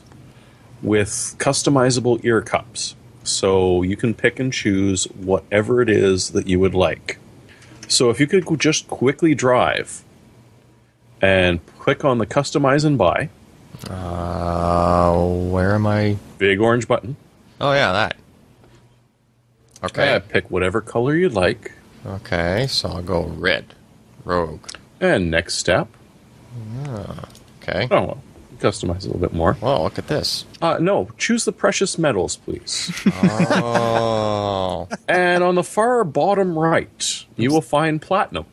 with 0.82 1.34
customizable 1.38 2.24
ear 2.24 2.40
cups, 2.42 2.94
so 3.24 3.82
you 3.82 3.96
can 3.96 4.14
pick 4.14 4.38
and 4.40 4.52
choose 4.52 5.04
whatever 5.14 5.80
it 5.80 5.88
is 5.88 6.30
that 6.30 6.46
you 6.48 6.58
would 6.60 6.74
like. 6.74 7.18
So 7.88 8.10
if 8.10 8.18
you 8.20 8.26
could 8.26 8.46
just 8.58 8.88
quickly 8.88 9.34
drive 9.34 10.02
and 11.20 11.60
click 11.78 12.04
on 12.04 12.18
the 12.18 12.26
customize 12.26 12.84
and 12.84 12.96
buy, 12.98 13.28
Uh, 13.88 15.14
where 15.50 15.74
am 15.74 15.86
I? 15.86 16.16
big 16.38 16.60
orange 16.60 16.88
button, 16.88 17.16
Oh 17.60 17.72
yeah, 17.72 17.92
that. 17.92 18.16
Okay. 19.84 20.14
uh, 20.14 20.20
pick 20.20 20.50
whatever 20.50 20.80
color 20.80 21.14
you'd 21.14 21.32
like. 21.34 21.72
Okay, 22.04 22.66
so 22.68 22.88
I'll 22.88 23.02
go 23.02 23.24
red. 23.24 23.74
Rogue. 24.24 24.66
And 25.02 25.30
next 25.30 25.56
step. 25.56 25.88
Okay. 27.60 27.88
Oh, 27.90 28.04
well, 28.04 28.22
customize 28.60 29.02
a 29.02 29.08
little 29.08 29.18
bit 29.18 29.32
more. 29.32 29.56
Well, 29.60 29.82
look 29.82 29.98
at 29.98 30.06
this. 30.06 30.44
Uh, 30.62 30.78
no, 30.80 31.10
choose 31.18 31.44
the 31.44 31.52
precious 31.52 31.98
metals, 31.98 32.36
please. 32.36 32.90
Oh. 33.06 34.88
and 35.08 35.42
on 35.42 35.56
the 35.56 35.64
far 35.64 36.04
bottom 36.04 36.56
right, 36.58 37.24
you 37.36 37.50
will 37.50 37.60
find 37.60 38.00
platinum. 38.00 38.46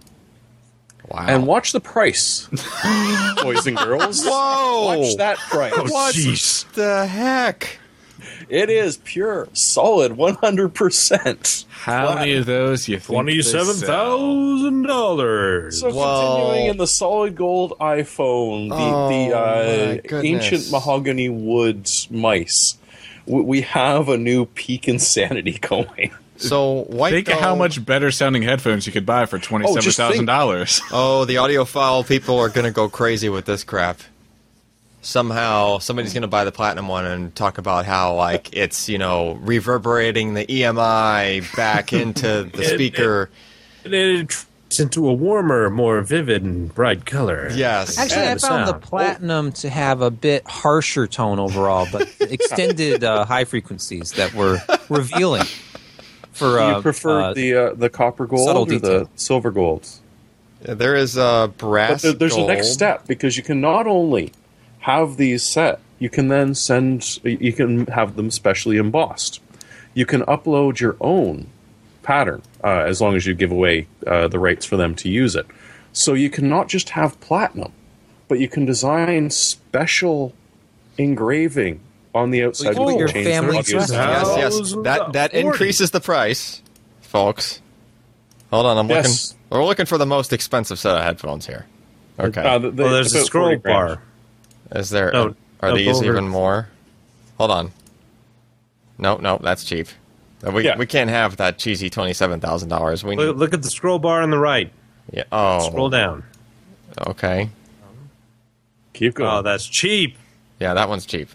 Wow. 1.07 1.25
And 1.27 1.47
watch 1.47 1.71
the 1.71 1.79
price, 1.79 2.47
boys 3.41 3.65
and 3.65 3.77
girls. 3.77 4.23
Whoa! 4.23 4.99
Watch 4.99 5.17
that 5.17 5.37
price. 5.37 5.73
What 5.75 6.13
jeez. 6.13 6.71
the 6.73 7.07
heck? 7.07 7.79
It 8.49 8.69
is 8.69 8.97
pure, 8.97 9.47
solid, 9.53 10.17
one 10.17 10.35
hundred 10.35 10.73
percent. 10.73 11.65
How 11.69 12.15
many 12.15 12.33
of 12.33 12.45
those 12.47 12.87
you 12.87 12.95
think 12.97 13.07
they 13.07 13.13
Twenty-seven 13.13 13.75
sell? 13.75 14.17
thousand 14.17 14.83
dollars. 14.83 15.79
So 15.81 15.93
Well- 15.93 16.37
continuing 16.37 16.69
in 16.71 16.77
the 16.77 16.87
solid 16.87 17.35
gold 17.35 17.73
iPhone, 17.79 18.69
the, 18.69 18.75
Oh, 18.75 19.09
the 19.09 20.15
uh, 20.17 20.19
ancient 20.21 20.71
mahogany 20.71 21.29
woods 21.29 22.07
mice, 22.09 22.77
we, 23.25 23.41
we 23.41 23.61
have 23.61 24.09
a 24.09 24.17
new 24.17 24.45
peak 24.45 24.87
insanity 24.87 25.57
going. 25.61 26.11
So 26.37 26.83
white. 26.85 27.11
Think 27.11 27.29
of 27.29 27.39
how 27.39 27.53
much 27.53 27.83
better 27.85 28.11
sounding 28.11 28.41
headphones 28.43 28.87
you 28.87 28.93
could 28.93 29.05
buy 29.05 29.25
for 29.25 29.37
twenty-seven 29.39 29.91
thousand 29.91 30.25
dollars. 30.25 30.81
Oh, 30.91 31.25
the 31.25 31.35
audiophile 31.35 32.07
people 32.07 32.39
are 32.39 32.49
going 32.49 32.65
to 32.65 32.71
go 32.71 32.87
crazy 32.89 33.27
with 33.29 33.45
this 33.45 33.63
crap. 33.63 33.99
Somehow, 35.01 35.77
somebody's 35.79 36.13
going 36.13 36.23
to 36.23 36.27
buy 36.27 36.43
the 36.43 36.51
platinum 36.51 36.87
one 36.87 37.05
and 37.05 37.33
talk 37.33 37.57
about 37.57 37.85
how, 37.85 38.15
like, 38.15 38.49
it's 38.53 38.89
you 38.89 38.97
know 38.97 39.33
reverberating 39.41 40.33
the 40.33 40.45
EMI 40.45 41.55
back 41.55 41.93
into 41.93 42.43
the 42.51 42.63
speaker. 42.65 43.29
And 43.85 43.93
it 43.93 44.29
turns 44.29 44.79
into 44.79 45.07
a 45.07 45.13
warmer, 45.13 45.69
more 45.69 46.01
vivid 46.01 46.43
and 46.43 46.73
bright 46.73 47.05
color. 47.05 47.49
Yes. 47.51 47.97
Actually, 47.97 48.21
I 48.21 48.31
And 48.31 48.41
found 48.41 48.67
the 48.67 48.73
platinum 48.73 49.51
to 49.53 49.69
have 49.69 50.01
a 50.01 50.11
bit 50.11 50.47
harsher 50.47 51.07
tone 51.07 51.39
overall, 51.39 51.87
but 51.91 52.13
extended 52.19 53.03
uh, 53.03 53.25
high 53.25 53.45
frequencies 53.45 54.11
that 54.13 54.33
were 54.33 54.59
revealing. 54.89 55.45
For 56.33 56.57
Do 56.57 56.59
uh, 56.59 56.75
you 56.75 56.81
prefer 56.81 57.21
uh, 57.21 57.33
the 57.33 57.55
uh, 57.55 57.73
the 57.73 57.89
copper 57.89 58.25
gold 58.25 58.47
subtle 58.47 58.63
or 58.63 58.65
the 58.65 58.79
detail. 58.79 59.09
silver 59.15 59.51
golds? 59.51 60.01
there 60.61 60.95
is 60.95 61.17
a 61.17 61.51
brass. 61.57 62.01
But 62.01 62.01
there, 62.01 62.13
there's 62.13 62.35
a 62.35 62.45
next 62.45 62.73
step 62.73 63.07
because 63.07 63.37
you 63.37 63.43
can 63.43 63.61
not 63.61 63.87
only 63.87 64.33
have 64.79 65.17
these 65.17 65.43
set, 65.43 65.79
you 65.99 66.09
can 66.09 66.27
then 66.29 66.55
send, 66.55 67.19
you 67.23 67.51
can 67.53 67.87
have 67.87 68.15
them 68.15 68.31
specially 68.31 68.77
embossed. 68.77 69.41
You 69.93 70.05
can 70.05 70.21
upload 70.21 70.79
your 70.79 70.95
own 71.01 71.47
pattern 72.03 72.41
uh, 72.63 72.67
as 72.87 73.01
long 73.01 73.15
as 73.15 73.25
you 73.25 73.33
give 73.33 73.51
away 73.51 73.87
uh, 74.07 74.27
the 74.27 74.39
rights 74.39 74.65
for 74.65 74.77
them 74.77 74.95
to 74.95 75.09
use 75.09 75.35
it. 75.35 75.45
So 75.91 76.13
you 76.13 76.29
can 76.29 76.47
not 76.47 76.67
just 76.69 76.91
have 76.91 77.19
platinum, 77.19 77.71
but 78.27 78.39
you 78.39 78.47
can 78.47 78.65
design 78.65 79.29
special 79.31 80.33
engraving 80.97 81.79
on 82.15 82.31
the 82.31 82.43
outside. 82.43 82.75
can 82.75 82.83
put 82.85 82.93
to 82.93 82.99
your 82.99 83.07
change 83.07 83.27
family 83.27 83.51
their 83.53 83.63
crest 83.63 83.93
obvious- 83.93 84.29
on 84.29 84.37
Yes, 84.39 84.57
yes. 84.59 84.75
That 84.83 85.13
that 85.13 85.31
forty. 85.31 85.45
increases 85.47 85.91
the 85.91 85.99
price, 85.99 86.61
folks. 87.01 87.61
Hold 88.51 88.65
on, 88.65 88.77
I'm 88.77 88.89
Yes. 88.89 89.33
looking. 89.33 89.39
We're 89.59 89.65
looking 89.65 89.85
for 89.85 89.97
the 89.97 90.05
most 90.05 90.31
expensive 90.33 90.79
set 90.79 90.95
of 90.95 91.03
headphones 91.03 91.45
here. 91.47 91.65
Okay. 92.19 92.41
Uh, 92.41 92.57
the- 92.59 92.71
the- 92.71 92.83
Well, 92.83 92.93
there's 92.93 93.13
a 93.15 93.23
scroll 93.25 93.47
40 93.49 93.61
grand. 93.61 93.87
bar. 93.97 94.03
Is 94.73 94.89
there? 94.89 95.11
No, 95.11 95.35
are 95.61 95.69
up 95.69 95.75
these 95.77 95.97
over- 95.97 96.05
even 96.05 96.27
more? 96.27 96.67
Hold 97.37 97.51
on. 97.51 97.71
No, 98.97 99.17
no, 99.17 99.39
that's 99.41 99.63
cheap. 99.63 99.87
Uh, 100.45 100.51
We 100.51 100.65
Yeah. 100.65 100.77
we 100.77 100.85
can't 100.85 101.09
have 101.09 101.37
that 101.37 101.57
cheesy 101.57 101.89
twenty 101.89 102.13
seven 102.13 102.39
thousand 102.39 102.69
dollars. 102.69 103.03
We. 103.03 103.15
Look, 103.15 103.37
look 103.37 103.53
at 103.53 103.61
the 103.61 103.69
scroll 103.69 103.99
bar 103.99 104.21
on 104.21 104.29
the 104.29 104.37
right. 104.39 104.71
yeah, 105.11 105.23
oh, 105.31 105.67
Scroll 105.69 105.89
down. 105.89 106.23
okay. 107.07 107.49
Keep 108.93 109.15
going. 109.15 109.29
Oh, 109.31 109.41
that's 109.41 109.65
cheap. 109.65 110.17
Yeah, 110.59 110.73
that 110.73 110.89
one's 110.89 111.05
cheap. 111.05 111.29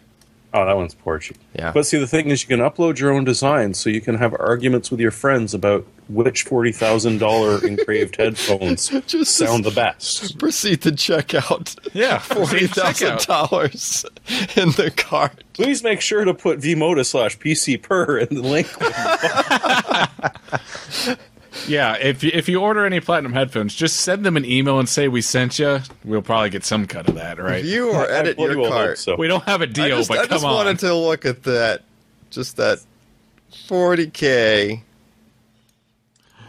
Oh, 0.56 0.64
that 0.64 0.76
one's 0.76 0.94
poor 0.94 1.18
cheap. 1.18 1.36
Yeah. 1.52 1.72
But 1.72 1.84
see, 1.84 1.98
the 1.98 2.06
thing 2.06 2.30
is, 2.30 2.42
you 2.42 2.46
can 2.48 2.60
upload 2.60 3.00
your 3.00 3.12
own 3.12 3.24
designs, 3.24 3.80
so 3.80 3.90
you 3.90 4.00
can 4.00 4.14
have 4.18 4.32
arguments 4.38 4.88
with 4.88 5.00
your 5.00 5.10
friends 5.10 5.52
about 5.52 5.84
which 6.08 6.44
forty 6.44 6.70
thousand 6.70 7.18
dollar 7.18 7.58
engraved 7.66 8.16
headphones 8.16 8.88
Just- 9.08 9.36
sound 9.36 9.64
the 9.64 9.72
best. 9.72 10.38
Proceed 10.38 10.80
to 10.82 10.92
check 10.92 11.34
out. 11.34 11.74
Yeah, 11.92 12.18
forty 12.20 12.68
thousand 12.68 13.18
dollars 13.26 14.04
in 14.56 14.68
the 14.70 14.92
cart. 14.96 15.42
Please 15.54 15.82
make 15.82 16.00
sure 16.00 16.24
to 16.24 16.32
put 16.32 16.60
vmoda 16.60 17.04
slash 17.04 17.36
pc 17.38 17.82
per 17.82 18.18
in 18.18 18.28
the 18.36 18.42
link. 18.42 18.68
Yeah, 21.66 21.96
if 21.96 22.22
you, 22.22 22.30
if 22.32 22.48
you 22.48 22.60
order 22.60 22.84
any 22.84 23.00
platinum 23.00 23.32
headphones, 23.32 23.74
just 23.74 23.96
send 24.00 24.24
them 24.24 24.36
an 24.36 24.44
email 24.44 24.78
and 24.78 24.88
say 24.88 25.08
we 25.08 25.20
sent 25.20 25.58
you. 25.58 25.80
We'll 26.04 26.22
probably 26.22 26.50
get 26.50 26.64
some 26.64 26.86
cut 26.86 27.08
of 27.08 27.14
that, 27.14 27.38
right? 27.38 27.62
View 27.62 27.92
or 27.92 28.10
edit 28.10 28.38
your 28.38 28.58
we'll 28.58 28.70
cart. 28.70 28.98
so. 28.98 29.16
we 29.16 29.28
don't 29.28 29.44
have 29.44 29.60
a 29.60 29.66
deal, 29.66 29.98
just, 29.98 30.08
but 30.08 30.18
I 30.18 30.22
come 30.22 30.30
just 30.30 30.44
on. 30.44 30.54
wanted 30.54 30.78
to 30.80 30.94
look 30.94 31.24
at 31.24 31.44
that. 31.44 31.82
Just 32.30 32.56
that 32.56 32.80
forty 33.66 34.08
k. 34.08 34.82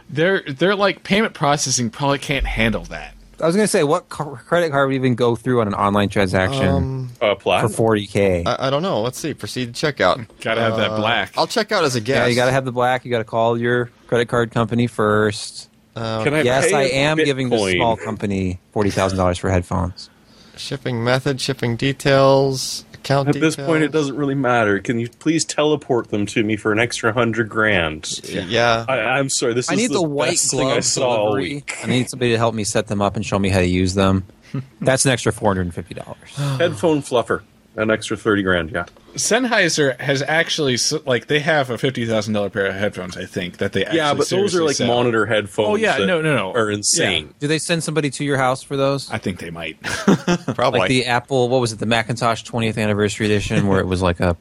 They're 0.08 0.42
they're 0.42 0.76
like 0.76 1.02
payment 1.02 1.34
processing 1.34 1.90
probably 1.90 2.18
can't 2.18 2.46
handle 2.46 2.84
that. 2.84 3.15
I 3.40 3.46
was 3.46 3.54
going 3.54 3.64
to 3.64 3.68
say, 3.70 3.84
what 3.84 4.08
ca- 4.08 4.36
credit 4.36 4.70
card 4.70 4.88
would 4.88 4.94
even 4.94 5.14
go 5.14 5.36
through 5.36 5.60
on 5.60 5.68
an 5.68 5.74
online 5.74 6.08
transaction 6.08 6.66
Um, 6.66 7.10
Uh, 7.20 7.34
for 7.34 7.40
platinum. 7.42 7.72
40k? 7.72 8.46
I, 8.46 8.68
I 8.68 8.70
don't 8.70 8.80
know. 8.82 9.02
Let's 9.02 9.18
see. 9.18 9.34
Proceed 9.34 9.74
to 9.74 9.86
checkout. 9.86 10.26
Gotta 10.40 10.62
have 10.62 10.76
that 10.78 10.92
Uh, 10.92 10.96
black. 10.96 11.32
I'll 11.36 11.46
check 11.46 11.70
out 11.70 11.84
as 11.84 11.96
a 11.96 12.00
guest. 12.00 12.16
yeah, 12.18 12.26
you 12.28 12.34
got 12.34 12.46
to 12.46 12.52
have 12.52 12.64
the 12.64 12.72
black. 12.72 13.04
You 13.04 13.10
got 13.10 13.18
to 13.18 13.24
call 13.24 13.58
your 13.60 13.90
credit 14.06 14.28
card 14.28 14.52
company 14.52 14.86
first. 14.86 15.68
Can 15.94 16.32
I 16.34 16.42
yes, 16.42 16.70
pay 16.70 16.74
I 16.74 16.82
in 16.84 16.90
am 17.08 17.16
giving 17.18 17.50
this 17.50 17.60
Bitcoin? 17.60 17.76
small 17.76 17.96
company 17.98 18.58
forty 18.72 18.90
thousand 18.90 19.18
dollars 19.18 19.36
for 19.38 19.50
headphones. 19.50 20.08
shipping 20.56 21.04
method, 21.04 21.38
shipping 21.38 21.76
details, 21.76 22.85
account 23.06 23.28
At 23.28 23.40
this 23.40 23.56
point, 23.56 23.84
it 23.84 23.92
doesn't 23.92 24.16
really 24.16 24.34
matter. 24.34 24.80
Can 24.80 24.98
you 24.98 25.08
please 25.08 25.44
teleport 25.44 26.10
them 26.10 26.26
to 26.26 26.42
me 26.42 26.56
for 26.56 26.72
an 26.72 26.78
extra 26.78 27.12
hundred 27.12 27.48
grand? 27.48 28.20
Yeah. 28.28 28.84
I, 28.88 28.98
I'm 28.98 29.28
sorry. 29.28 29.54
This 29.54 29.70
I 29.70 29.74
is 29.74 29.78
need 29.78 29.90
the, 29.92 30.02
white 30.02 30.30
best 30.30 30.50
thing 30.50 30.66
I 30.66 30.72
glove 30.72 30.84
saw 30.84 31.08
all 31.08 31.16
delivery. 31.30 31.54
week. 31.54 31.76
I 31.82 31.86
need 31.86 32.10
somebody 32.10 32.32
to 32.32 32.38
help 32.38 32.54
me 32.54 32.64
set 32.64 32.88
them 32.88 33.00
up 33.00 33.16
and 33.16 33.24
show 33.24 33.38
me 33.38 33.48
how 33.48 33.60
to 33.60 33.66
use 33.66 33.94
them. 33.94 34.24
That's 34.80 35.04
an 35.04 35.12
extra 35.12 35.32
four 35.32 35.50
hundred 35.50 35.62
and 35.62 35.74
fifty 35.74 35.94
dollars. 35.94 36.34
Headphone 36.58 37.02
fluffer, 37.02 37.42
an 37.76 37.90
extra 37.90 38.16
thirty 38.16 38.42
grand. 38.42 38.70
Yeah. 38.70 38.86
Sennheiser 39.14 39.98
has 40.00 40.22
actually 40.22 40.76
like 41.04 41.26
they 41.26 41.40
have 41.40 41.70
a 41.70 41.78
fifty 41.78 42.06
thousand 42.06 42.34
dollar 42.34 42.50
pair 42.50 42.66
of 42.66 42.74
headphones. 42.74 43.16
I 43.16 43.24
think 43.26 43.58
that 43.58 43.72
they 43.72 43.84
actually 43.84 43.98
Yeah, 43.98 44.14
but 44.14 44.28
those 44.28 44.54
are 44.54 44.62
like 44.64 44.76
sell. 44.76 44.86
monitor 44.88 45.26
headphones. 45.26 45.68
Oh, 45.68 45.74
yeah, 45.76 45.98
that 45.98 46.06
no, 46.06 46.20
no, 46.20 46.34
no. 46.34 46.52
are 46.52 46.70
insane. 46.70 47.32
Do 47.38 47.48
they 47.48 47.58
send 47.58 47.82
somebody 47.84 48.10
to 48.10 48.24
your 48.24 48.36
house 48.36 48.62
for 48.62 48.76
those? 48.76 49.10
I 49.10 49.18
think 49.18 49.38
they 49.38 49.50
might. 49.50 49.80
Probably. 50.54 50.80
like 50.80 50.88
the 50.88 51.06
Apple, 51.06 51.48
what 51.48 51.60
was 51.60 51.72
it, 51.72 51.78
the 51.78 51.86
Macintosh 51.86 52.44
20th 52.44 52.78
anniversary 52.82 53.26
edition, 53.26 53.66
where 53.68 53.80
it 53.80 53.86
was 53.86 54.02
like 54.02 54.20
a 54.20 54.36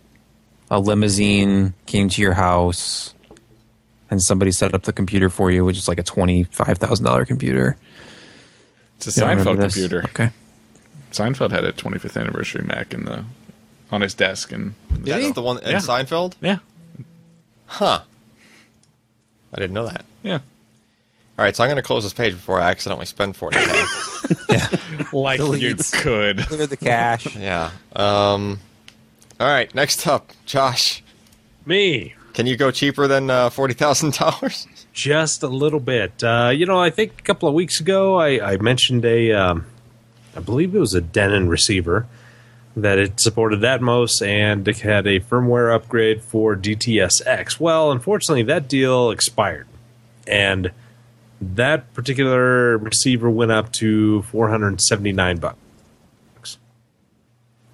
a 0.72 0.80
limousine 0.80 1.74
came 1.86 2.10
to 2.10 2.22
your 2.22 2.34
house 2.34 3.14
and 4.10 4.22
somebody 4.22 4.52
set 4.52 4.74
up 4.74 4.84
the 4.84 4.94
computer 4.94 5.30
for 5.30 5.52
you, 5.52 5.64
which 5.64 5.78
is 5.78 5.88
like 5.88 6.00
a 6.00 6.04
twenty 6.04 6.44
five 6.46 6.78
thousand 6.78 7.06
dollar 7.06 7.26
computer. 7.26 7.78
It's 8.98 9.18
a 9.18 9.22
You 9.22 9.28
don't 9.28 9.46
Seinfeld 9.46 9.62
computer. 9.62 10.04
Okay. 10.06 10.30
Seinfeld 11.18 11.52
had 11.52 11.64
a 11.64 11.72
25th 11.72 12.20
anniversary 12.20 12.64
Mac 12.66 12.94
in 12.94 13.06
the 13.06 13.24
on 13.92 14.02
his 14.02 14.14
desk, 14.14 14.52
and 14.52 14.74
That's 14.90 15.32
the 15.34 15.42
one 15.42 15.60
in 15.60 15.72
Yeah. 15.72 15.78
Seinfeld? 15.78 16.34
yeah, 16.42 16.58
Huh. 17.68 18.02
I 19.54 19.58
didn't 19.60 19.74
know 19.74 19.86
that. 19.88 20.04
yeah, 20.24 20.40
All 21.38 21.46
right, 21.46 21.56
so 21.56 21.64
I'm 21.64 21.70
going 21.70 21.78
to 21.78 21.84
close 21.84 22.04
this 22.04 22.14
page 22.14 22.34
before 22.34 22.60
I 22.60 22.70
accidentally 22.70 23.06
spend 23.06 23.36
forty. 23.36 23.58
yeah. 24.50 24.68
like 25.14 25.40
you 25.40 25.46
Deletes. 25.76 25.94
could. 25.94 26.40
Clear 26.40 26.68
the 26.68 26.78
cache. 26.78 27.36
yeah. 27.38 27.72
Um, 27.96 28.60
all 29.40 29.48
right, 29.48 29.74
next 29.76 30.06
up, 30.08 30.32
Josh. 30.46 31.04
Me. 31.66 32.14
Can 32.34 32.48
you 32.48 32.58
go 32.58 32.70
cheaper 32.70 33.08
than 33.08 33.30
uh, 33.30 33.50
$40,000? 33.50 34.68
Just 34.92 35.42
a 35.42 35.48
little 35.48 35.80
bit. 35.80 36.22
Uh, 36.24 36.52
you 36.54 36.66
know, 36.66 36.80
I 36.82 36.90
think 36.90 37.14
a 37.20 37.24
couple 37.24 37.48
of 37.48 37.56
weeks 37.56 37.80
ago 37.80 38.20
I, 38.20 38.54
I 38.54 38.58
mentioned 38.58 39.06
a, 39.06 39.32
um, 39.32 39.66
I 40.36 40.40
believe 40.40 40.76
it 40.76 40.80
was 40.80 40.94
a 40.94 41.02
Denon 41.02 41.48
receiver 41.48 42.08
that 42.76 42.98
it 42.98 43.20
supported 43.20 43.62
Atmos 43.62 44.26
and 44.26 44.68
it 44.68 44.80
had 44.80 45.08
a 45.08 45.20
firmware 45.22 45.74
upgrade 45.74 46.22
for 46.22 46.56
DTSX. 46.56 47.60
Well, 47.60 47.92
unfortunately, 47.92 48.44
that 48.44 48.68
deal 48.68 49.12
expired, 49.12 49.68
and 50.28 50.72
that 51.40 51.94
particular 51.94 52.78
receiver 52.78 53.30
went 53.30 53.52
up 53.52 53.72
to 53.74 54.24
479 54.24 55.38
bucks. 55.38 56.58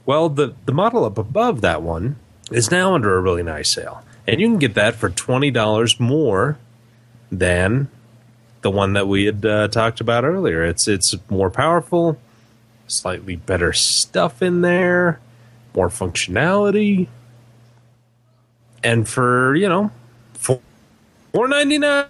Well, 0.06 0.30
the 0.30 0.54
the 0.66 0.74
model 0.74 1.06
up 1.06 1.18
above 1.18 1.62
that 1.62 1.82
one 1.82 2.18
is 2.52 2.72
now 2.72 2.96
under 2.96 3.16
a 3.16 3.22
really 3.22 3.44
nice 3.44 3.72
sale, 3.72 4.04
and 4.28 4.42
you 4.42 4.48
can 4.48 4.58
get 4.58 4.74
that 4.74 4.96
for 4.96 5.10
twenty 5.10 5.52
dollars 5.52 6.00
more 6.00 6.58
than 7.32 7.88
the 8.62 8.72
one 8.72 8.94
that 8.94 9.08
we 9.08 9.26
had 9.26 9.46
uh, 9.46 9.68
talked 9.68 10.02
about 10.02 10.24
earlier. 10.24 10.66
It's 10.66 10.88
it's 10.88 11.16
more 11.30 11.50
powerful, 11.50 12.18
slightly 12.92 13.36
better 13.36 13.74
stuff 13.74 14.42
in 14.42 14.62
there, 14.62 15.20
more 15.76 15.90
functionality, 15.90 17.08
and 18.84 19.08
for 19.08 19.56
you 19.56 19.70
know, 19.70 19.92
four 20.34 21.48
ninety 21.48 21.78
nine. 21.78 22.06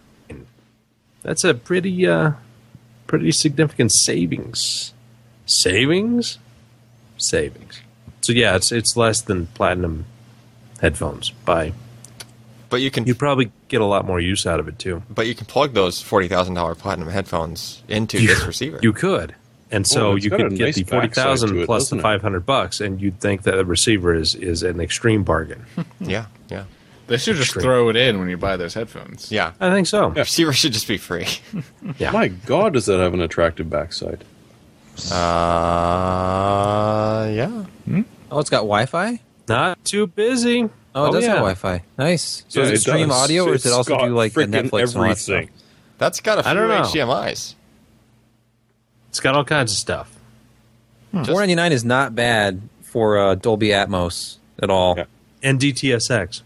That's 1.23 1.43
a 1.43 1.53
pretty 1.53 2.07
uh, 2.07 2.32
pretty 3.07 3.32
significant 3.32 3.91
savings. 3.91 4.93
Savings, 5.45 6.39
savings. 7.17 7.82
So 8.21 8.34
yeah, 8.34 8.55
it's 8.55 8.71
it's 8.71 8.95
less 8.95 9.21
than 9.21 9.47
platinum 9.47 10.05
headphones 10.79 11.29
by 11.29 11.73
But 12.69 12.82
you 12.82 12.89
can 12.89 13.05
you 13.05 13.13
probably 13.15 13.51
get 13.67 13.82
a 13.82 13.86
lot 13.86 14.05
more 14.05 14.19
use 14.19 14.45
out 14.47 14.59
of 14.59 14.67
it 14.67 14.79
too. 14.79 15.03
but 15.09 15.27
you 15.27 15.36
can 15.36 15.45
plug 15.45 15.73
those 15.73 16.01
$40,000 16.03 16.77
platinum 16.77 17.09
headphones 17.09 17.84
into 17.88 18.19
this 18.19 18.45
receiver. 18.45 18.79
You 18.82 18.93
could. 18.93 19.36
And 19.72 19.88
so 19.88 20.11
Oh, 20.11 20.15
you 20.15 20.30
could 20.30 20.49
get 20.51 20.59
nice 20.59 20.76
the 20.76 20.84
forty 20.84 21.07
thousand 21.07 21.49
backside 21.49 21.55
to 21.57 21.61
it, 21.61 21.65
plus 21.65 21.84
doesn't 21.84 21.97
the 21.97 22.01
it? 22.01 22.03
five 22.03 22.22
hundred 22.22 22.45
bucks, 22.45 22.82
and 22.82 23.01
you'd 23.01 23.19
think 23.22 23.43
that 23.43 23.55
the 23.55 23.63
receiver 23.65 24.13
is 24.13 24.36
is 24.36 24.63
an 24.63 24.80
extreme 24.82 25.24
bargain. 25.24 25.65
Yeah, 26.01 26.26
yeah, 26.49 26.65
They 27.07 27.17
should 27.17 27.38
just 27.38 27.53
throw 27.53 27.88
it 27.89 27.95
in 27.95 28.19
when 28.19 28.28
you 28.30 28.36
buy 28.38 28.57
those 28.57 28.74
headphones. 28.74 29.32
yeah. 29.32 29.53
I 29.61 29.69
think 29.72 29.88
so. 29.88 30.11
Yeah. 30.13 30.22
Receiver 30.24 30.51
should 30.53 30.74
just 30.74 30.88
be 30.88 30.97
free. 30.97 31.28
Yeah. 31.97 32.11
My 32.11 32.28
God, 32.28 32.74
does 32.74 32.86
that 32.88 32.99
have 32.99 33.13
an 33.13 33.22
attractive 33.22 33.69
backside? 33.69 34.24
Uh, 35.61 37.30
yeah. 37.32 37.63
Oh, 38.32 38.39
it's 38.39 38.49
got 38.49 38.57
Wi-Fi. 38.59 39.19
Not 39.47 39.84
too 39.86 40.07
busy. 40.07 40.69
Oh, 40.95 41.05
it 41.07 41.11
does 41.13 41.24
yeah. 41.24 41.30
have 41.30 41.38
Wi-Fi. 41.39 41.84
Nice. 41.97 42.43
So 42.49 42.61
Yeah, 42.61 42.69
does 42.69 42.80
it, 42.80 42.82
stream 42.82 43.07
does. 43.09 43.17
audio, 43.24 43.45
or 43.45 43.51
does 43.53 43.65
it 43.65 43.72
also 43.74 43.97
do 43.97 44.13
like 44.15 44.34
the 44.34 44.41
frickin' 44.41 44.69
Netflix 44.69 44.93
and 44.95 44.97
all 45.03 45.07
that 45.09 45.17
stuff? 45.17 45.34
everything. 45.36 45.55
That's 45.97 46.19
got 46.19 46.39
a 46.39 46.43
few 46.43 46.51
I 46.51 46.53
don't 46.53 46.67
know. 46.67 46.82
HDMI's. 46.82 47.55
It's 49.12 49.20
got 49.20 49.36
all 49.36 49.43
kinds 49.45 49.72
of 49.74 49.78
stuff. 49.78 50.09
Four 51.12 51.36
ninety 51.41 51.55
nine 51.55 51.74
is 51.74 51.84
not 51.84 52.16
bad 52.16 52.62
for 52.84 53.20
uh, 53.20 53.36
Dolby 53.36 53.68
Atmos 53.70 54.38
at 54.64 54.70
all. 54.70 54.95
Yeah. 54.97 55.03
And 55.43 55.59
DTSX 55.59 56.41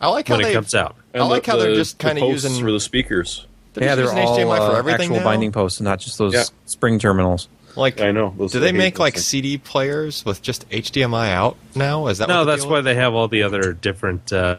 I 0.00 0.08
like 0.08 0.28
how 0.28 0.34
when 0.36 0.42
it 0.42 0.48
they. 0.48 0.52
comes 0.54 0.74
out. 0.74 0.94
I 1.14 1.22
like 1.24 1.44
the- 1.44 1.50
how 1.50 1.56
they're 1.58 1.74
just 1.74 1.98
the 1.98 2.04
kinda 2.06 2.26
using- 2.26 2.60
for 2.62 2.70
the 2.70 2.78
speakers. 2.80 3.46
They're 3.72 3.84
yeah, 3.88 3.94
they're 3.96 4.08
all 4.12 4.36
HDMI 4.38 4.56
for 4.58 4.62
uh, 4.76 4.78
everything 4.78 5.00
actual 5.06 5.16
now? 5.16 5.24
binding 5.24 5.50
posts, 5.50 5.80
and 5.80 5.84
not 5.84 5.98
just 5.98 6.16
those 6.16 6.32
Yeah. 6.32 6.44
spring 6.66 7.00
terminals. 7.00 7.48
Like, 7.74 8.00
I 8.00 8.12
know. 8.12 8.32
Those 8.38 8.52
do 8.52 8.60
they 8.60 8.70
make 8.70 9.00
like 9.00 9.14
things. 9.14 9.26
CD 9.26 9.58
players 9.58 10.24
with 10.24 10.40
just 10.42 10.68
HDMI 10.70 11.32
out 11.32 11.56
now? 11.74 12.06
Is 12.06 12.18
that 12.18 12.28
No, 12.28 12.40
what 12.40 12.44
that's 12.44 12.64
why 12.64 12.78
is? 12.78 12.84
they 12.84 12.94
have 12.94 13.14
all 13.14 13.26
the 13.26 13.42
other 13.42 13.72
different 13.72 14.32
uh, 14.32 14.58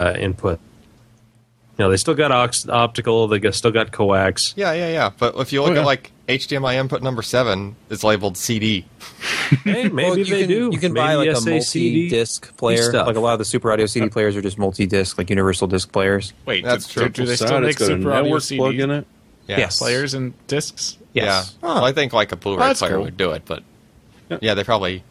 uh, 0.00 0.14
input. 0.18 0.58
You 1.78 1.84
know, 1.84 1.90
they 1.90 1.96
still 1.96 2.14
got 2.14 2.32
ox- 2.32 2.68
optical. 2.68 3.28
They 3.28 3.50
still 3.52 3.70
got 3.70 3.92
coax. 3.92 4.52
Yeah, 4.56 4.72
yeah, 4.72 4.88
yeah. 4.88 5.10
But 5.16 5.36
if 5.36 5.52
you 5.52 5.62
look 5.62 5.70
Oh, 5.70 5.74
yeah. 5.74 5.80
at 5.82 5.86
like 5.86 6.10
HDMI 6.28 6.74
input 6.74 7.02
number 7.04 7.22
seven, 7.22 7.76
it's 7.88 8.02
labeled 8.02 8.36
CD. 8.36 8.84
Hey, 9.62 9.88
maybe 9.88 9.94
Well, 9.94 10.18
you 10.18 10.24
they 10.24 10.40
can, 10.40 10.48
do. 10.48 10.70
You 10.72 10.78
can 10.78 10.92
Maybe 10.92 11.06
buy 11.06 11.14
like 11.14 11.28
a 11.36 11.40
multi-disc 11.40 12.56
player. 12.56 12.82
stuff. 12.82 13.06
Like 13.06 13.14
a 13.16 13.20
lot 13.20 13.34
of 13.34 13.38
the 13.38 13.44
Super 13.44 13.70
Audio 13.70 13.86
CD 13.86 14.08
players 14.08 14.36
are 14.36 14.42
just 14.42 14.58
multi-disc, 14.58 15.16
like 15.18 15.30
universal 15.30 15.68
disc 15.68 15.92
players. 15.92 16.32
Wait, 16.46 16.64
That's 16.64 16.86
do, 16.88 16.94
true. 16.94 17.08
Do, 17.10 17.22
do 17.22 17.26
they 17.26 17.36
still 17.36 17.60
make 17.60 17.70
it's 17.70 17.78
got 17.78 17.92
a 17.92 17.96
Super 17.98 18.12
Audio 18.12 18.38
CD 18.40 18.58
plug 18.58 18.74
in 18.78 18.90
it. 18.90 19.06
Yeah. 19.46 19.58
Yes. 19.58 19.78
players 19.78 20.14
and 20.14 20.34
discs? 20.48 20.98
Yes. 21.12 21.56
Yeah. 21.62 21.68
Well, 21.68 21.84
I 21.84 21.92
think 21.92 22.12
like 22.12 22.32
a 22.32 22.36
Blu-ray 22.36 22.58
That's 22.58 22.80
player 22.80 22.94
cool. 22.94 23.04
would 23.04 23.16
do 23.16 23.30
it, 23.30 23.44
but 23.46 23.62
yeah, 24.42 24.54
they 24.54 24.64
probably. 24.64 25.04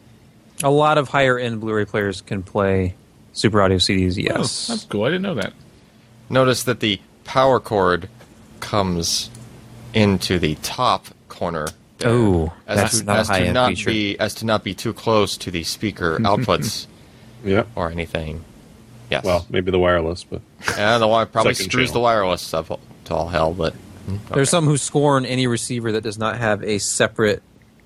A 0.62 0.70
lot 0.70 0.98
of 0.98 1.08
higher-end 1.08 1.60
Blu-ray 1.60 1.86
players 1.86 2.20
can 2.20 2.42
play 2.42 2.94
Super 3.32 3.62
Audio 3.62 3.78
CDs. 3.78 4.18
Oh, 4.18 4.38
Yes. 4.38 4.66
that's 4.66 4.84
cool. 4.84 5.04
I 5.04 5.08
didn't 5.08 5.22
know 5.22 5.34
that. 5.36 5.54
Notice 6.30 6.62
that 6.64 6.80
the 6.80 7.00
power 7.24 7.60
cord 7.60 8.08
comes 8.60 9.30
into 9.94 10.38
the 10.38 10.56
top 10.56 11.06
corner. 11.28 11.68
there, 11.98 12.10
Oh, 12.10 12.52
as 12.66 12.76
that's 12.78 12.98
to, 13.00 13.04
not 13.06 13.16
a 13.16 13.20
as 13.20 13.26
to 13.28 13.32
high-end 13.32 13.54
not 13.54 13.68
feature. 13.70 13.90
be 13.90 14.18
as 14.18 14.34
to 14.36 14.46
not 14.46 14.62
be 14.64 14.74
too 14.74 14.92
close 14.92 15.36
to 15.38 15.50
the 15.50 15.64
speaker 15.64 16.18
outputs 16.20 16.86
Yeah. 17.44 17.64
or 17.74 17.90
anything. 17.90 18.44
Yes. 19.10 19.24
Well, 19.24 19.46
maybe 19.48 19.70
the 19.70 19.78
wireless, 19.78 20.24
but 20.24 20.42
yeah, 20.76 20.98
the 20.98 21.06
wi- 21.06 21.24
probably 21.32 21.54
Second 21.54 21.70
screws 21.70 21.88
channel. 21.88 22.00
the 22.02 22.04
wireless 22.04 22.52
up 22.54 22.78
to 23.06 23.14
all 23.14 23.28
hell, 23.28 23.54
but 23.54 23.74
There's 24.32 24.50
some 24.50 24.66
who 24.66 24.76
scorn 24.76 25.24
any 25.24 25.46
receiver 25.46 25.92
that 25.92 26.02
does 26.02 26.18
not 26.18 26.36
have 26.38 26.62
a 26.62 26.78
separate 26.78 27.42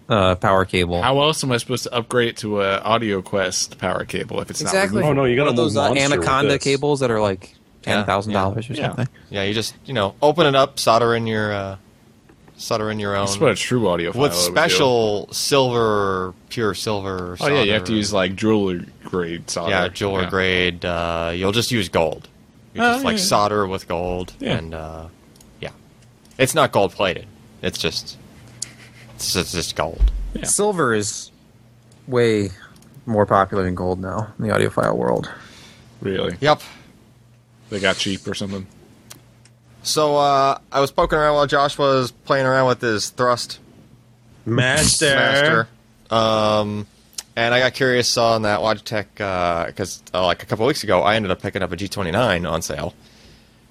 uh, 0.09 0.35
power 0.35 0.65
cable. 0.65 1.01
How 1.01 1.21
else 1.21 1.45
am 1.45 1.53
I 1.53 1.59
supposed 1.59 1.85
to 1.85 1.95
upgrade 1.95 2.29
it 2.31 2.37
to 2.39 2.61
a 2.61 2.81
AudioQuest 2.81 3.79
power 3.79 4.05
cable 4.05 4.41
if 4.41 4.51
it's 4.51 4.61
exactly. 4.61 5.01
not? 5.03 5.11
Oh, 5.11 5.13
no, 5.13 5.25
you 5.25 5.37
gotta 5.37 5.51
of 5.51 5.57
those 5.57 5.77
uh, 5.77 5.93
Anaconda 5.95 6.59
cables 6.59 7.01
that 7.01 7.11
are 7.13 7.21
like 7.21 7.43
Yeah, 7.45 7.57
ten 7.83 8.05
thousand 8.05 8.33
dollars 8.33 8.69
or 8.71 8.75
yeah. 8.75 8.89
something. 8.89 9.09
yeah, 9.31 9.43
you 9.45 9.55
just 9.55 9.75
you 9.85 9.93
know 9.95 10.15
open 10.23 10.47
it 10.47 10.55
up, 10.55 10.79
solder 10.79 11.15
in 11.15 11.27
your 11.27 11.53
uh, 11.53 11.77
solder 12.57 12.91
in 12.91 12.99
your 13.01 13.17
own 13.17 13.27
That's 13.27 13.39
what 13.41 13.51
a 13.53 13.55
true 13.57 13.89
audio 13.89 14.09
with 14.11 14.17
would 14.17 14.31
do. 14.33 14.37
special 14.37 15.29
silver, 15.33 16.35
pure 16.49 16.75
silver. 16.75 17.37
Oh 17.41 17.49
yeah, 17.49 17.63
you 17.63 17.73
have 17.73 17.85
to 17.85 17.95
use 17.95 18.13
like 18.13 18.37
jeweler 18.37 18.85
grade 19.05 19.51
solder. 19.51 19.71
yeah 19.71 19.89
jeweler 19.89 20.23
Yeah. 20.23 20.31
grade. 20.31 20.85
Uh, 20.85 21.33
you'll 21.35 21.53
just 21.53 21.71
use 21.73 21.89
gold. 21.89 22.29
You 22.75 22.83
Oh, 22.83 22.93
just 22.95 23.05
like 23.05 23.17
yeah. 23.19 23.23
solder 23.23 23.67
with 23.67 23.87
gold, 23.89 24.33
Yeah. 24.41 24.57
and 24.59 24.75
uh, 24.75 25.07
yeah, 25.61 25.71
it's 26.39 26.55
not 26.55 26.73
gold 26.73 26.93
plated. 26.93 27.27
It's 27.61 27.79
just 27.79 28.17
it's 29.15 29.33
just, 29.35 29.55
just 29.55 29.77
gold. 29.77 30.11
Yeah. 30.35 30.45
Silver 30.45 30.95
is 30.95 31.31
way 32.07 32.51
more 33.07 33.27
popular 33.27 33.63
than 33.65 33.75
gold 33.75 34.01
now 34.01 34.33
in 34.39 34.47
the 34.49 34.53
audiophile 34.55 34.97
world. 34.97 35.31
Really? 36.01 36.37
Yep. 36.41 36.63
They 37.73 37.81
got 37.81 37.97
cheap 37.97 38.27
or 38.27 38.35
something. 38.35 38.67
So 39.83 40.17
uh, 40.17 40.59
I 40.71 40.81
was 40.81 40.93
poking 40.93 41.19
around 41.19 41.37
while 41.37 41.47
Josh 41.47 41.79
was 41.79 42.13
playing 42.13 42.45
around 42.45 42.69
with 42.69 42.83
his 42.83 43.09
thrust 43.09 43.61
Master. 44.45 45.07
master. 45.07 45.69
Um, 46.11 46.87
and 47.35 47.55
I 47.55 47.61
got 47.61 47.73
curious 47.73 48.19
on 48.19 48.43
that 48.43 48.61
Logitech 48.61 49.07
because 49.69 50.03
uh, 50.13 50.23
like 50.27 50.43
a 50.43 50.47
couple 50.47 50.67
weeks 50.67 50.85
ago, 50.85 51.01
I 51.01 51.17
ended 51.17 51.31
up 51.31 51.41
picking 51.41 51.63
up 51.63 51.73
a 51.73 51.77
G29 51.77 52.47
on 52.49 52.61
sale 52.61 52.93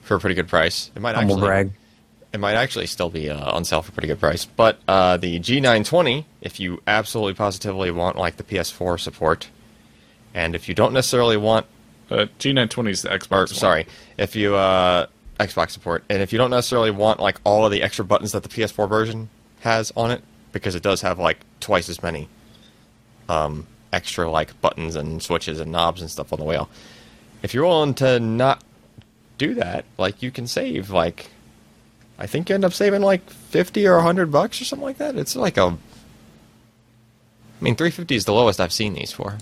for 0.02 0.16
a 0.16 0.20
pretty 0.20 0.34
good 0.34 0.48
price. 0.48 0.90
It 0.96 1.02
might 1.04 1.14
Humble 1.14 1.36
actually 1.36 1.48
brag. 1.48 1.72
it 2.34 2.40
might 2.40 2.56
actually 2.56 2.88
still 2.88 3.12
be 3.12 3.30
uh, 3.30 3.52
on 3.52 3.66
sale 3.66 3.84
for 3.84 3.92
a 3.92 3.94
pretty 3.94 4.08
good 4.08 4.20
price. 4.20 4.46
But 4.46 4.80
uh, 4.88 5.18
the 5.18 5.40
G920, 5.40 6.26
if 6.42 6.60
you 6.60 6.82
absolutely 6.88 7.36
positively 7.36 7.92
want 7.92 8.18
like 8.18 8.38
the 8.38 8.44
PS4 8.44 9.00
support, 9.00 9.50
and 10.34 10.56
if 10.56 10.68
you 10.68 10.74
don't 10.74 10.92
necessarily 10.92 11.38
want 11.38 11.68
Uh, 12.12 12.26
G920 12.40 12.90
is 12.90 13.02
the 13.04 13.10
Xbox. 13.10 13.52
or 13.52 13.56
sorry, 13.56 13.88
if 14.18 14.36
you 14.36 14.56
uh, 14.56 15.08
Xbox 15.40 15.72
support, 15.72 16.04
and 16.10 16.22
if 16.22 16.34
you 16.34 16.38
don't 16.38 16.52
necessarily 16.52 16.92
want 16.92 17.20
like 17.20 17.38
all 17.46 17.66
of 17.66 17.72
the 17.72 17.82
extra 17.82 18.04
buttons 18.04 18.34
that 18.34 18.44
the 18.44 18.50
PS4 18.50 18.90
version 18.90 19.30
has 19.62 19.92
on 19.96 20.12
it, 20.12 20.22
because 20.52 20.76
it 20.76 20.84
does 20.84 21.02
have 21.02 21.20
like 21.20 21.40
twice 21.62 21.88
as 21.88 22.04
many 22.04 22.28
um, 23.30 23.66
extra 23.94 24.30
like 24.30 24.60
buttons 24.60 24.96
and 24.96 25.24
switches 25.24 25.60
and 25.60 25.72
knobs 25.72 26.02
and 26.02 26.12
stuff 26.12 26.34
on 26.34 26.40
the 26.40 26.46
wheel. 26.46 26.70
If 27.44 27.54
you're 27.54 27.66
willing 27.66 27.94
to 27.96 28.20
not 28.20 28.62
do 29.38 29.54
that, 29.56 29.86
like 29.98 30.22
you 30.22 30.32
can 30.32 30.48
save 30.48 30.90
like 30.90 31.30
I 32.20 32.28
think 32.28 32.50
you 32.50 32.56
end 32.56 32.66
up 32.66 32.74
saving 32.74 33.02
like 33.02 33.30
fifty 33.30 33.88
or 33.88 34.02
hundred 34.02 34.32
bucks 34.32 34.62
or 34.62 34.66
something 34.66 34.86
like 34.86 34.98
that. 34.98 35.16
It's 35.16 35.36
like 35.36 35.58
a 35.58 35.78
I 37.62 37.64
mean, 37.64 37.76
350 37.76 38.16
is 38.16 38.26
the 38.26 38.34
lowest 38.34 38.60
I've 38.60 38.74
seen 38.74 38.94
these 38.94 39.12
for. 39.12 39.38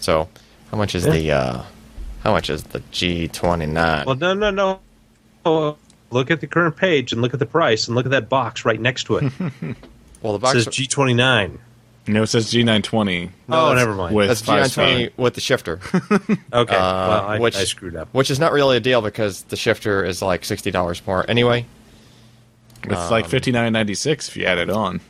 So, 0.00 0.28
how 0.70 0.76
much 0.76 0.94
is 0.94 1.04
Yeah. 1.06 1.12
the 1.12 1.32
uh 1.32 1.62
how 2.24 2.32
much 2.32 2.50
is 2.50 2.62
the 2.64 2.80
G29? 2.92 4.04
Well, 4.06 4.14
no, 4.14 4.34
no, 4.34 4.50
no. 4.50 4.80
Oh, 5.46 5.76
look 6.10 6.30
at 6.30 6.40
the 6.40 6.46
current 6.46 6.76
page 6.76 7.12
and 7.12 7.22
look 7.22 7.32
at 7.32 7.40
the 7.40 7.46
price 7.46 7.86
and 7.88 7.94
look 7.96 8.04
at 8.06 8.10
that 8.12 8.28
box 8.28 8.64
right 8.64 8.78
next 8.80 9.04
to 9.04 9.16
it. 9.16 9.24
it 9.40 9.76
well, 10.22 10.34
the 10.34 10.38
box 10.38 10.52
says 10.52 10.66
G29. 10.68 11.58
No, 12.08 12.22
it 12.22 12.26
says 12.26 12.52
G920. 12.52 13.30
Oh, 13.50 13.72
never 13.74 13.94
mind. 13.94 14.14
with- 14.14 14.28
that's 14.28 14.42
G920 14.42 15.12
with 15.16 15.34
the 15.34 15.40
shifter, 15.40 15.80
okay, 16.52 16.74
well, 16.76 17.26
I, 17.26 17.38
which- 17.38 17.56
I 17.56 17.64
screwed 17.64 17.94
up. 17.96 18.08
which 18.12 18.30
is 18.30 18.38
not 18.40 18.52
really 18.52 18.76
a 18.76 18.80
deal 18.80 19.00
because 19.00 19.42
the 19.44 19.56
shifter 19.56 20.04
is 20.04 20.20
like 20.20 20.42
$60 20.42 21.06
more 21.06 21.24
anyway. 21.28 21.64
It's 22.82 23.10
like 23.10 23.28
fifty 23.28 23.52
nine 23.52 23.74
ninety 23.74 23.94
six 23.94 24.28
if 24.28 24.38
you 24.38 24.46
add 24.46 24.56
it 24.56 24.70
on. 24.70 25.02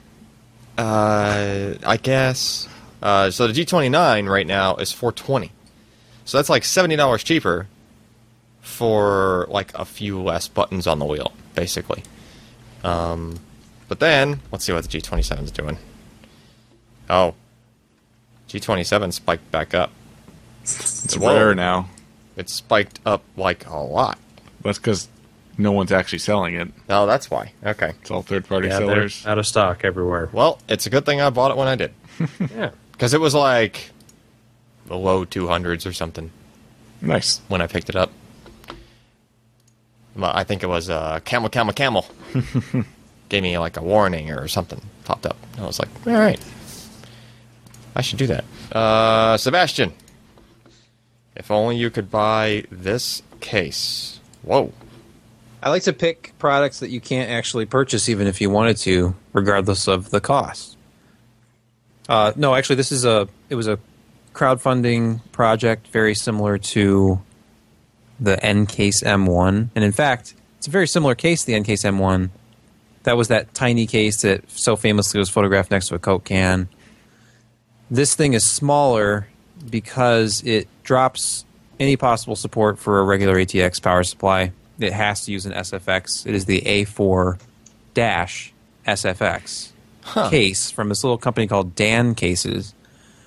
Uh, 0.77 1.75
I 1.87 1.97
guess. 1.99 2.69
Uh, 3.03 3.31
so 3.31 3.47
the 3.47 3.53
G29 3.53 4.29
right 4.29 4.47
now 4.47 4.77
is 4.77 4.93
420. 4.93 5.53
So 6.25 6.39
that's 6.39 6.49
like 6.51 6.63
$70 6.63 7.25
cheaper 7.25 7.67
for 8.61 9.47
like 9.49 9.73
a 9.75 9.85
few 9.85 10.21
less 10.23 10.49
buttons 10.49 10.87
on 10.87 10.99
the 10.99 11.05
wheel, 11.05 11.33
basically. 11.55 12.03
Um, 12.85 13.41
but 13.89 14.01
then 14.01 14.41
let's 14.53 14.65
see 14.65 14.73
what 14.73 14.85
the 14.89 15.01
G27 15.01 15.45
is 15.45 15.51
doing. 15.51 15.79
Oh, 17.09 17.35
G27 18.49 19.13
spiked 19.13 19.51
back 19.51 19.75
up. 19.75 19.91
It's 20.63 21.17
Whoa. 21.17 21.35
rare 21.35 21.55
now. 21.55 21.89
It 22.37 22.49
spiked 22.49 23.01
up 23.05 23.23
like 23.37 23.67
a 23.67 23.77
lot. 23.79 24.19
That's 24.63 24.79
because 24.79 25.09
no 25.59 25.73
one's 25.73 25.91
actually 25.93 26.19
selling 26.21 26.55
it. 26.55 26.69
Oh, 26.89 27.07
that's 27.07 27.31
why. 27.31 27.53
Okay. 27.65 27.93
It's 28.03 28.11
all 28.11 28.23
third 28.23 28.47
party 28.47 28.69
Yeah, 28.69 28.79
they're 28.81 29.09
sellers. 29.09 29.27
out 29.27 29.39
of 29.39 29.47
stock 29.47 29.85
everywhere. 29.85 30.29
Well, 30.33 30.59
it's 30.69 30.87
a 30.87 30.91
good 30.91 31.05
thing 31.07 31.21
I 31.21 31.31
bought 31.31 31.51
it 31.51 31.57
when 31.57 31.69
I 31.69 31.75
did. 31.77 31.93
Yeah. 32.55 32.71
Because 33.01 33.15
it 33.15 33.21
was 33.23 33.35
like 33.35 33.93
the 34.85 34.95
low 34.95 35.25
200s 35.25 35.87
or 35.87 35.93
something 35.95 36.31
Nice. 37.01 37.41
when 37.49 37.63
I 37.63 37.67
picked 37.67 37.89
it 37.89 37.97
up. 37.97 38.13
Well, 40.15 40.31
I 40.35 40.45
think 40.45 40.63
it 40.63 40.67
was 40.67 40.91
uh, 40.91 41.21
Camel, 41.25 41.49
Camel, 41.49 41.73
Camel. 41.73 42.05
Gave 43.31 43.43
me 43.43 43.57
like 43.57 43.79
a 43.79 43.83
warning 43.83 44.31
or 44.31 44.47
something 44.49 44.83
popped 45.05 45.25
up. 45.25 45.39
I 45.57 45.65
was 45.65 45.79
like, 45.79 45.89
all 46.07 46.13
right. 46.13 46.39
I 47.97 48.03
should 48.03 48.19
do 48.19 48.27
that. 48.27 48.45
Uh, 48.71 49.39
Sebastian. 49.39 49.95
If 51.35 51.51
only 51.51 51.79
you 51.79 51.89
could 51.89 52.11
buy 52.11 52.65
this 52.71 53.23
case. 53.41 54.21
Whoa. 54.43 54.75
I 55.63 55.71
like 55.71 55.85
to 55.85 55.95
pick 55.95 56.35
products 56.39 56.81
that 56.81 56.91
you 56.91 57.01
can't 57.01 57.31
actually 57.31 57.65
purchase, 57.65 58.11
even 58.11 58.27
if 58.27 58.43
you 58.43 58.51
wanted 58.51 58.77
to, 58.79 59.15
regardless 59.33 59.89
of 59.89 60.11
the 60.11 60.21
cost. 60.21 60.77
Uh, 62.11 62.33
no, 62.35 62.57
actually, 62.57 62.75
this 62.75 62.91
is 62.91 63.05
a 63.05 63.29
it 63.49 63.55
was 63.55 63.69
a 63.69 63.79
crowdfunding 64.35 65.21
project 65.31 65.87
very 65.89 66.17
similar 66.17 66.59
to 66.59 67.23
the 68.19 68.37
Ncase 68.39 69.05
M1, 69.05 69.71
and 69.77 69.85
in 69.85 69.93
fact, 69.93 70.35
it's 70.59 70.67
a 70.67 70.71
very 70.71 70.89
similar 70.89 71.15
case 71.15 71.45
to 71.45 71.47
the 71.47 71.53
Ncase 71.53 71.85
M1 71.85 72.31
That 73.05 73.17
was 73.17 73.29
that 73.29 73.55
tiny 73.55 73.87
case 73.87 74.23
that 74.23 74.51
so 74.51 74.75
famously 74.75 75.21
was 75.21 75.31
photographed 75.31 75.71
next 75.71 75.87
to 75.89 75.95
a 75.95 76.01
Coke 76.01 76.25
can. 76.25 76.69
This 77.89 78.17
thing 78.17 78.33
is 78.33 78.45
smaller 78.45 79.29
because 79.71 80.43
it 80.45 80.67
drops 80.83 81.45
any 81.79 81.97
possible 81.97 82.35
support 82.35 82.81
for 82.81 82.99
a 82.99 83.05
regular 83.05 83.37
ATX 83.37 83.81
power 83.81 84.03
supply. 84.03 84.51
It 84.81 84.93
has 84.93 85.25
to 85.27 85.33
use 85.33 85.47
an 85.47 85.53
SFX. 85.53 86.27
It 86.27 86.35
is 86.35 86.47
the 86.47 86.63
A4 86.63 87.39
dash 87.95 88.53
SFX 88.85 89.71
case 90.31 90.71
from 90.71 90.89
this 90.89 91.03
little 91.05 91.19
company 91.19 91.47
called 91.47 91.75
Dan 91.75 92.15
Cases. 92.15 92.75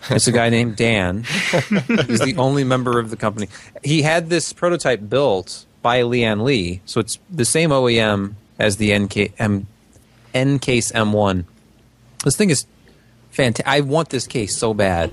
It's 0.10 0.28
a 0.28 0.32
guy 0.34 0.50
named 0.50 0.76
Dan. 0.76 1.24
He's 2.08 2.20
the 2.20 2.36
only 2.38 2.64
member 2.66 3.00
of 3.00 3.10
the 3.10 3.16
company. 3.16 3.48
He 3.84 4.02
had 4.02 4.30
this 4.30 4.52
prototype 4.52 5.08
built 5.10 5.66
by 5.82 6.02
Lian 6.04 6.44
Li, 6.44 6.82
so 6.86 7.00
it's 7.00 7.20
the 7.30 7.46
same 7.46 7.70
OEM 7.70 8.34
as 8.60 8.78
the 8.78 8.98
NK, 8.98 9.34
M, 9.40 9.68
N 10.34 10.60
case 10.60 10.92
M1. 10.92 11.46
This 12.26 12.36
thing 12.36 12.50
is 12.50 12.66
fantastic. 13.32 13.66
I 13.68 13.82
want 13.82 14.10
this 14.10 14.28
case 14.28 14.58
so 14.58 14.74
bad. 14.74 15.12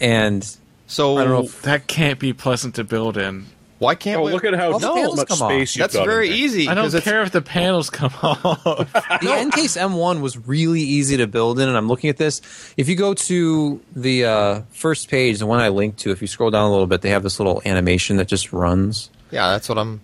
And 0.00 0.44
So 0.86 1.18
I 1.18 1.24
don't 1.24 1.32
know 1.32 1.44
if- 1.44 1.62
That 1.62 1.86
can't 1.86 2.18
be 2.18 2.32
pleasant 2.32 2.74
to 2.76 2.84
build 2.84 3.16
in. 3.16 3.46
Why 3.78 3.94
can't 3.94 4.20
Oh, 4.20 4.24
we? 4.24 4.32
look 4.32 4.44
at 4.44 4.54
how 4.54 4.70
no, 4.78 4.94
panels 4.94 5.16
much 5.16 5.28
come 5.28 5.42
off. 5.42 5.50
space 5.52 5.76
you've 5.76 5.82
That's 5.84 5.94
got 5.94 6.02
in 6.02 6.08
very 6.08 6.30
easy. 6.30 6.68
I 6.68 6.74
don't 6.74 6.90
care 7.02 7.22
if 7.22 7.30
the 7.30 7.40
panels 7.42 7.90
come 7.90 8.10
off. 8.22 8.42
the 8.64 9.28
Ncase 9.28 9.78
M1 9.80 10.20
was 10.20 10.36
really 10.48 10.80
easy 10.80 11.16
to 11.18 11.26
build 11.28 11.60
in, 11.60 11.68
and 11.68 11.76
I'm 11.78 11.86
looking 11.86 12.10
at 12.10 12.16
this. 12.16 12.40
If 12.76 12.88
you 12.88 12.96
go 12.96 13.14
to 13.14 13.80
the 13.94 14.24
uh, 14.24 14.62
first 14.70 15.08
page, 15.08 15.38
the 15.38 15.46
one 15.46 15.60
I 15.60 15.68
linked 15.68 15.98
to, 16.00 16.10
if 16.10 16.20
you 16.20 16.26
scroll 16.26 16.50
down 16.50 16.66
a 16.66 16.70
little 16.72 16.88
bit, 16.88 17.02
they 17.02 17.10
have 17.10 17.22
this 17.22 17.38
little 17.38 17.62
animation 17.64 18.16
that 18.16 18.26
just 18.26 18.52
runs. 18.52 19.10
Yeah, 19.30 19.50
that's 19.50 19.68
what 19.68 19.78
I'm. 19.78 20.00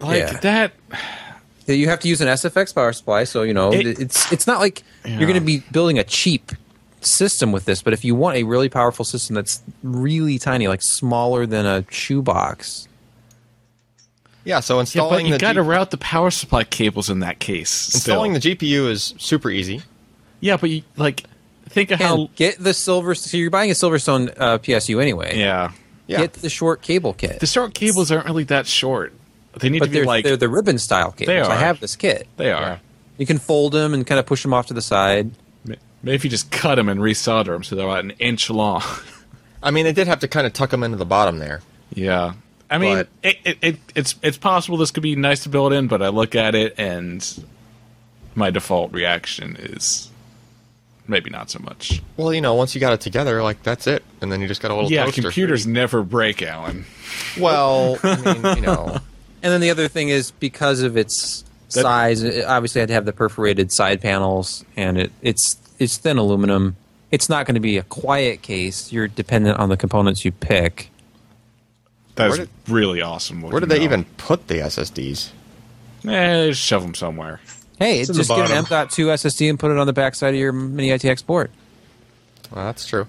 like 0.00 0.18
Yeah. 0.20 0.38
that. 0.40 0.72
that 1.66 1.76
you 1.76 1.88
have 1.88 2.00
to 2.00 2.08
use 2.08 2.20
an 2.20 2.28
SFX 2.28 2.72
power 2.74 2.92
supply. 2.92 3.24
So 3.24 3.42
you 3.42 3.54
know, 3.54 3.72
It- 3.72 3.98
it's 3.98 4.30
it's 4.32 4.46
not 4.46 4.60
like 4.60 4.82
Yeah. 5.04 5.18
you're 5.18 5.26
going 5.28 5.38
to 5.40 5.44
be 5.44 5.64
building 5.72 5.98
a 5.98 6.04
cheap 6.04 6.52
system 7.00 7.50
with 7.50 7.64
this. 7.64 7.82
But 7.82 7.92
if 7.92 8.04
you 8.04 8.14
want 8.14 8.36
a 8.36 8.42
really 8.44 8.68
powerful 8.68 9.04
system 9.04 9.34
that's 9.34 9.62
really 9.82 10.38
tiny, 10.38 10.68
like 10.68 10.82
smaller 10.82 11.46
than 11.46 11.66
a 11.66 11.84
shoebox, 11.90 12.86
Yeah, 14.50 14.60
so 14.60 14.80
installing 14.80 14.80
Yeah, 14.80 15.10
but 15.10 15.14
installing 15.20 15.26
you 15.26 15.32
the 15.32 15.38
got 15.38 15.52
to 15.54 15.62
G- 15.62 15.68
route 15.68 15.90
the 15.90 15.96
power 15.98 16.30
supply 16.30 16.64
cables 16.64 17.08
in 17.10 17.20
that 17.20 17.38
case. 17.38 17.94
installing 17.94 18.38
still. 18.38 18.56
the 18.56 18.56
GPU 18.56 18.90
is 18.90 19.14
super 19.18 19.50
easy. 19.50 19.82
yeah, 20.40 20.56
but 20.56 20.70
you 20.70 20.82
like 20.96 21.24
think 21.68 21.90
of 21.90 22.00
and 22.00 22.08
how. 22.08 22.30
get 22.36 22.58
the 22.62 22.74
silver. 22.74 23.14
So 23.14 23.36
you're 23.36 23.50
buying 23.50 23.70
a 23.70 23.74
Silverstone 23.74 24.34
uh, 24.38 24.58
PSU 24.58 25.00
anyway. 25.00 25.38
Yeah, 25.38 25.72
Yeah, 26.06 26.18
Get 26.18 26.32
the 26.34 26.50
short 26.50 26.82
cable 26.82 27.12
kit. 27.14 27.40
the 27.40 27.46
short 27.46 27.74
cables 27.74 28.10
aren't 28.10 28.26
really 28.26 28.44
that 28.44 28.66
short. 28.66 29.12
They 29.58 29.68
need 29.68 29.78
but 29.80 29.86
to 29.86 29.90
be 29.90 29.96
they're, 29.98 30.04
like 30.06 30.24
they're 30.24 30.36
the 30.36 30.48
ribbon 30.48 30.78
style 30.78 31.12
cables. 31.12 31.26
They 31.28 31.40
I 31.40 31.56
have 31.56 31.80
this 31.80 31.96
kit. 31.96 32.26
they 32.36 32.50
are. 32.52 32.60
Yeah. 32.62 32.78
You 33.18 33.26
can 33.26 33.38
fold 33.38 33.72
them 33.72 33.94
and 33.94 34.06
kind 34.06 34.18
of 34.18 34.26
push 34.26 34.42
them 34.42 34.54
off 34.54 34.66
to 34.68 34.74
the 34.74 34.82
side. 34.82 35.30
Maybe 36.02 36.14
if 36.16 36.24
you 36.24 36.30
just 36.30 36.50
cut 36.50 36.76
them 36.76 36.88
and 36.88 36.98
resolder 37.00 37.46
them 37.48 37.62
so 37.62 37.76
they're 37.76 37.84
about 37.86 38.02
an 38.04 38.12
inch 38.12 38.48
long. 38.48 38.82
I 39.62 39.70
mean, 39.70 39.84
they 39.84 39.92
did 39.92 40.06
have 40.08 40.20
to 40.20 40.28
kind 40.28 40.46
of 40.46 40.54
tuck 40.54 40.70
them 40.70 40.82
into 40.82 40.96
the 40.96 41.04
bottom 41.04 41.38
there. 41.38 41.60
yeah, 41.92 42.32
I 42.70 42.78
mean, 42.78 42.96
But- 42.98 43.08
it, 43.22 43.36
it, 43.44 43.58
it, 43.62 43.76
it's 43.94 44.14
it's 44.22 44.38
possible 44.38 44.76
this 44.78 44.90
could 44.90 45.02
be 45.02 45.16
nice 45.16 45.42
to 45.42 45.48
build 45.48 45.72
in, 45.72 45.88
but 45.88 46.02
I 46.02 46.08
look 46.08 46.34
at 46.34 46.54
it 46.54 46.74
and 46.78 47.44
my 48.34 48.50
default 48.50 48.92
reaction 48.92 49.56
is 49.58 50.08
maybe 51.08 51.30
not 51.30 51.50
so 51.50 51.58
much. 51.58 52.00
Well, 52.16 52.32
you 52.32 52.40
know, 52.40 52.54
once 52.54 52.74
you 52.74 52.80
got 52.80 52.92
it 52.92 53.00
together, 53.00 53.42
like 53.42 53.62
that's 53.64 53.86
it, 53.88 54.04
and 54.20 54.30
then 54.30 54.40
you 54.40 54.46
just 54.46 54.60
got 54.62 54.70
a 54.70 54.74
little 54.74 54.90
yeah, 54.90 55.04
toaster. 55.04 55.22
computers 55.22 55.66
never 55.66 56.02
break, 56.02 56.42
Allyn. 56.42 56.84
Well, 57.38 57.98
I 58.04 58.16
mean, 58.42 58.56
you 58.56 58.62
know, 58.62 58.98
And 59.42 59.52
then 59.52 59.60
the 59.60 59.70
other 59.70 59.88
thing 59.88 60.08
is 60.10 60.30
because 60.30 60.82
of 60.82 60.96
its 60.96 61.42
That- 61.74 61.82
size, 61.82 62.22
it 62.22 62.44
obviously 62.44 62.80
had 62.80 62.88
to 62.88 62.94
have 62.94 63.04
the 63.04 63.12
perforated 63.12 63.72
side 63.72 64.00
panels, 64.00 64.64
and 64.76 64.96
it, 64.96 65.12
it's 65.22 65.56
it's 65.80 65.96
thin 65.96 66.18
aluminum. 66.18 66.76
It's 67.10 67.28
not 67.28 67.44
going 67.46 67.54
to 67.56 67.60
be 67.60 67.76
a 67.78 67.82
quiet 67.82 68.42
case. 68.42 68.92
You're 68.92 69.08
dependent 69.08 69.58
on 69.58 69.68
the 69.70 69.76
components 69.76 70.24
you 70.24 70.30
pick. 70.30 70.90
That's 72.20 72.38
Where 72.38 72.46
really 72.68 73.00
awesome. 73.02 73.42
where 73.42 73.60
did 73.60 73.68
they 73.68 73.82
even 73.82 74.04
put 74.16 74.48
the 74.48 74.56
SSDs? 74.56 75.30
Eh, 76.08 76.48
just 76.48 76.60
shove 76.62 76.82
them 76.82 76.94
somewhere. 76.94 77.40
Hey, 77.78 78.00
It's 78.00 78.10
just 78.10 78.28
get 78.28 78.38
an 78.50 78.64
bottom. 78.64 78.88
M.2 78.88 79.06
SSD 79.14 79.48
and 79.48 79.58
put 79.58 79.70
it 79.70 79.78
on 79.78 79.86
the 79.86 79.92
backside 79.92 80.34
of 80.34 80.40
your 80.40 80.52
mini 80.52 80.88
ITX 80.90 81.24
board. 81.24 81.50
Well, 82.50 82.64
that's 82.66 82.86
true. 82.86 83.06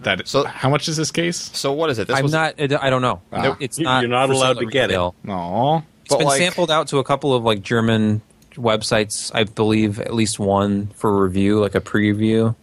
That 0.00 0.26
So- 0.26 0.44
how 0.44 0.68
much 0.70 0.88
is 0.88 0.96
this 0.96 1.10
case? 1.10 1.50
So 1.54 1.72
what 1.72 1.90
is 1.90 1.98
it? 1.98 2.06
This 2.08 2.16
I'm 2.16 2.22
was 2.24 2.32
not. 2.32 2.54
I 2.58 2.90
don't 2.90 3.02
know. 3.02 3.20
Ah. 3.32 3.56
It's 3.60 3.78
not. 3.78 4.00
you're 4.00 4.10
not 4.10 4.30
allowed 4.30 4.58
to 4.58 4.66
get 4.66 4.84
it. 4.84 4.94
retail. 4.94 5.14
No. 5.24 5.84
It's 6.02 6.10
But, 6.10 6.18
been 6.18 6.26
like- 6.28 6.38
sampled 6.38 6.70
out 6.70 6.88
to 6.88 6.98
a 6.98 7.04
couple 7.04 7.34
of 7.34 7.44
like 7.44 7.62
German 7.62 8.22
websites, 8.56 9.30
I 9.34 9.44
believe, 9.44 10.00
at 10.00 10.14
least 10.14 10.38
one 10.38 10.90
for 10.96 11.22
review, 11.22 11.60
like 11.60 11.74
a 11.74 11.80
preview. 11.80 12.54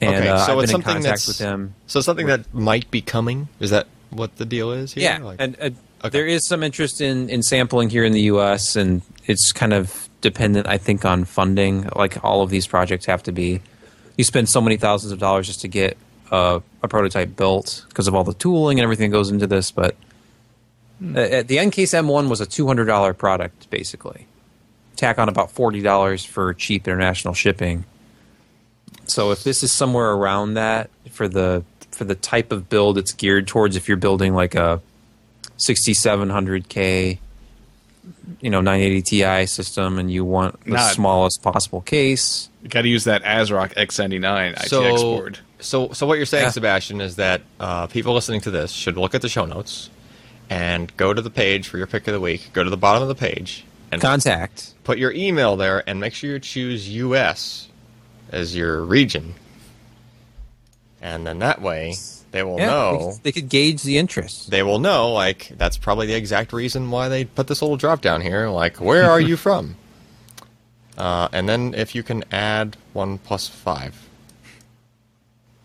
And 0.00 0.14
Okay, 0.14 0.28
uh, 0.28 0.38
so 0.46 0.52
I've 0.52 0.62
it's 0.64 0.70
been 0.72 0.80
in 0.80 0.84
something 0.84 0.84
contact 0.84 1.04
that's- 1.04 1.26
with 1.28 1.38
them. 1.38 1.74
so 1.86 2.00
something 2.00 2.26
that 2.26 2.54
might 2.54 2.90
be 2.90 3.00
coming. 3.00 3.48
Is 3.58 3.70
that 3.70 3.86
what 4.10 4.36
the 4.36 4.44
deal 4.44 4.72
is 4.72 4.92
here? 4.94 5.04
Yeah, 5.04 5.18
Like- 5.24 5.40
and 5.40 5.56
uh, 5.60 5.70
Okay. 6.00 6.10
there 6.10 6.26
is 6.28 6.46
some 6.46 6.62
interest 6.62 7.00
in 7.00 7.28
in 7.28 7.42
sampling 7.42 7.90
here 7.90 8.04
in 8.04 8.12
the 8.12 8.20
U.S. 8.32 8.76
and 8.76 9.02
it's 9.26 9.50
kind 9.52 9.72
of 9.72 10.08
dependent, 10.20 10.68
I 10.68 10.78
think, 10.78 11.04
on 11.04 11.24
funding. 11.24 11.88
Like 11.96 12.22
all 12.24 12.40
of 12.42 12.50
these 12.50 12.68
projects 12.68 13.06
have 13.06 13.22
to 13.24 13.32
be. 13.32 13.60
You 14.16 14.22
spend 14.22 14.48
so 14.48 14.60
many 14.60 14.76
thousands 14.76 15.10
of 15.12 15.18
dollars 15.18 15.48
just 15.48 15.60
to 15.62 15.68
get 15.68 15.96
a, 16.30 16.62
a 16.84 16.88
prototype 16.88 17.34
built 17.34 17.84
because 17.88 18.06
of 18.06 18.14
all 18.14 18.22
the 18.22 18.32
tooling 18.34 18.78
and 18.78 18.84
everything 18.84 19.10
that 19.10 19.16
goes 19.16 19.28
into 19.30 19.48
this. 19.48 19.72
But 19.72 19.96
uh, 21.00 21.42
the 21.42 21.56
Ncase 21.58 21.94
M1 21.94 22.28
was 22.28 22.40
a 22.40 22.46
two 22.46 22.68
hundred 22.68 22.84
dollar 22.84 23.12
product, 23.12 23.68
basically. 23.70 24.26
Tack 24.94 25.18
on 25.18 25.28
about 25.28 25.50
forty 25.50 25.80
dollars 25.82 26.24
for 26.24 26.54
cheap 26.54 26.86
international 26.86 27.34
shipping. 27.34 27.84
So 29.06 29.32
if 29.32 29.42
this 29.42 29.62
is 29.64 29.72
somewhere 29.72 30.10
around 30.12 30.54
that 30.54 30.90
for 31.10 31.26
the 31.28 31.64
for 31.98 32.04
the 32.04 32.14
type 32.14 32.52
of 32.52 32.68
build 32.70 32.96
it's 32.96 33.12
geared 33.12 33.46
towards, 33.48 33.74
if 33.76 33.88
you're 33.88 33.96
building 33.98 34.32
like 34.34 34.54
a 34.54 34.80
6700K, 35.58 37.18
you 38.40 38.50
know, 38.50 38.60
980 38.60 39.02
Ti 39.02 39.46
system, 39.46 39.98
and 39.98 40.10
you 40.10 40.24
want 40.24 40.62
the 40.64 40.70
Not- 40.72 40.94
smallest 40.94 41.42
possible 41.42 41.80
case, 41.80 42.48
You 42.62 42.68
got 42.68 42.82
to 42.82 42.88
use 42.88 43.04
that 43.04 43.22
ASRock 43.24 43.74
X99 43.74 44.54
ITX 44.56 44.68
so, 44.68 44.82
board. 45.02 45.38
so, 45.58 45.92
so 45.92 46.06
what 46.06 46.16
you're 46.18 46.26
saying, 46.26 46.44
Yeah. 46.44 46.50
Sebastian, 46.50 47.00
is 47.00 47.16
that 47.16 47.42
uh, 47.60 47.86
people 47.88 48.14
listening 48.14 48.40
to 48.42 48.50
this 48.50 48.70
should 48.70 48.96
look 48.96 49.14
at 49.14 49.22
the 49.22 49.28
show 49.28 49.44
notes 49.44 49.90
and 50.48 50.96
go 50.96 51.12
to 51.12 51.20
the 51.20 51.30
page 51.30 51.68
for 51.68 51.78
your 51.78 51.86
pick 51.86 52.06
of 52.06 52.14
the 52.14 52.20
week. 52.20 52.50
Go 52.52 52.62
to 52.64 52.70
the 52.70 52.76
bottom 52.76 53.02
of 53.02 53.08
the 53.08 53.14
page 53.14 53.64
and 53.92 54.00
contact. 54.00 54.72
put 54.84 54.98
your 54.98 55.12
email 55.12 55.56
there, 55.56 55.82
and 55.88 55.98
make 56.00 56.14
sure 56.14 56.30
you 56.30 56.38
choose 56.38 56.88
U.S. 56.90 57.68
as 58.30 58.54
your 58.56 58.82
region. 58.84 59.34
And 61.00 61.26
then 61.26 61.38
that 61.40 61.62
way, 61.62 61.94
they 62.32 62.42
will 62.42 62.58
Yeah, 62.58 62.66
they 62.66 62.72
know. 62.72 63.10
could- 63.14 63.22
they 63.22 63.32
could 63.32 63.48
gauge 63.48 63.82
the 63.82 63.98
interest. 63.98 64.50
They 64.50 64.62
will 64.62 64.78
know, 64.80 65.12
like, 65.12 65.52
that's 65.56 65.76
probably 65.78 66.06
the 66.06 66.14
exact 66.16 66.52
reason 66.52 66.90
why 66.90 67.08
they 67.08 67.24
put 67.24 67.46
this 67.46 67.62
little 67.62 67.76
drop 67.76 68.00
down 68.00 68.20
here. 68.20 68.48
Like, 68.48 68.80
where 68.80 69.08
are 69.10 69.20
you 69.20 69.36
from? 69.46 69.76
Uh, 70.96 71.28
and 71.32 71.48
then 71.48 71.74
if 71.74 71.94
you 71.94 72.02
can 72.02 72.24
add 72.32 72.76
one 72.92 73.18
plus 73.18 73.46
five. 73.48 73.94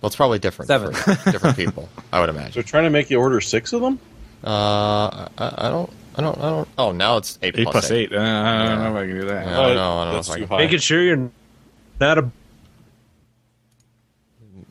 Well, 0.01 0.07
it's 0.07 0.15
probably 0.15 0.38
different 0.38 0.68
Seven. 0.68 0.93
for 0.93 1.31
different 1.31 1.55
people, 1.64 1.89
I 2.11 2.19
would 2.19 2.30
imagine. 2.30 2.51
So 2.51 2.57
imagine. 2.60 2.69
trying 2.69 2.84
to 2.84 2.89
make 2.91 3.10
you 3.10 3.19
order 3.19 3.41
six 3.41 3.73
of 3.73 3.81
them? 3.81 3.99
Uh, 4.43 4.49
I, 4.49 5.27
I 5.39 5.69
don't, 5.69 5.89
I 6.15 6.22
don't, 6.22 6.38
I 6.38 6.49
don't. 6.49 6.68
Oh, 6.77 6.91
now 6.91 7.18
it's 7.18 7.39
eight, 7.41 7.57
Eight 7.57 7.68
plus 7.68 7.89
eight. 7.89 8.14
Uh, 8.14 8.19
I 8.19 8.65
don't 8.68 8.80
know 8.80 8.89
if 8.91 9.03
I 9.03 9.07
can 9.07 9.19
do 9.22 9.26
that. 9.27 9.47
Yeah. 9.47 9.60
I 9.60 9.65
don't 9.68 9.76
know, 9.76 9.93
I 9.97 10.03
don't 10.03 10.07
know 10.10 10.14
That's 10.18 10.27
if 10.27 10.34
I 10.34 10.38
too 10.38 10.41
can- 10.47 10.57
high. 10.57 10.64
Making 10.65 10.80
sure 10.80 11.01
you're 11.01 11.31
not 12.01 12.18
a 12.18 12.30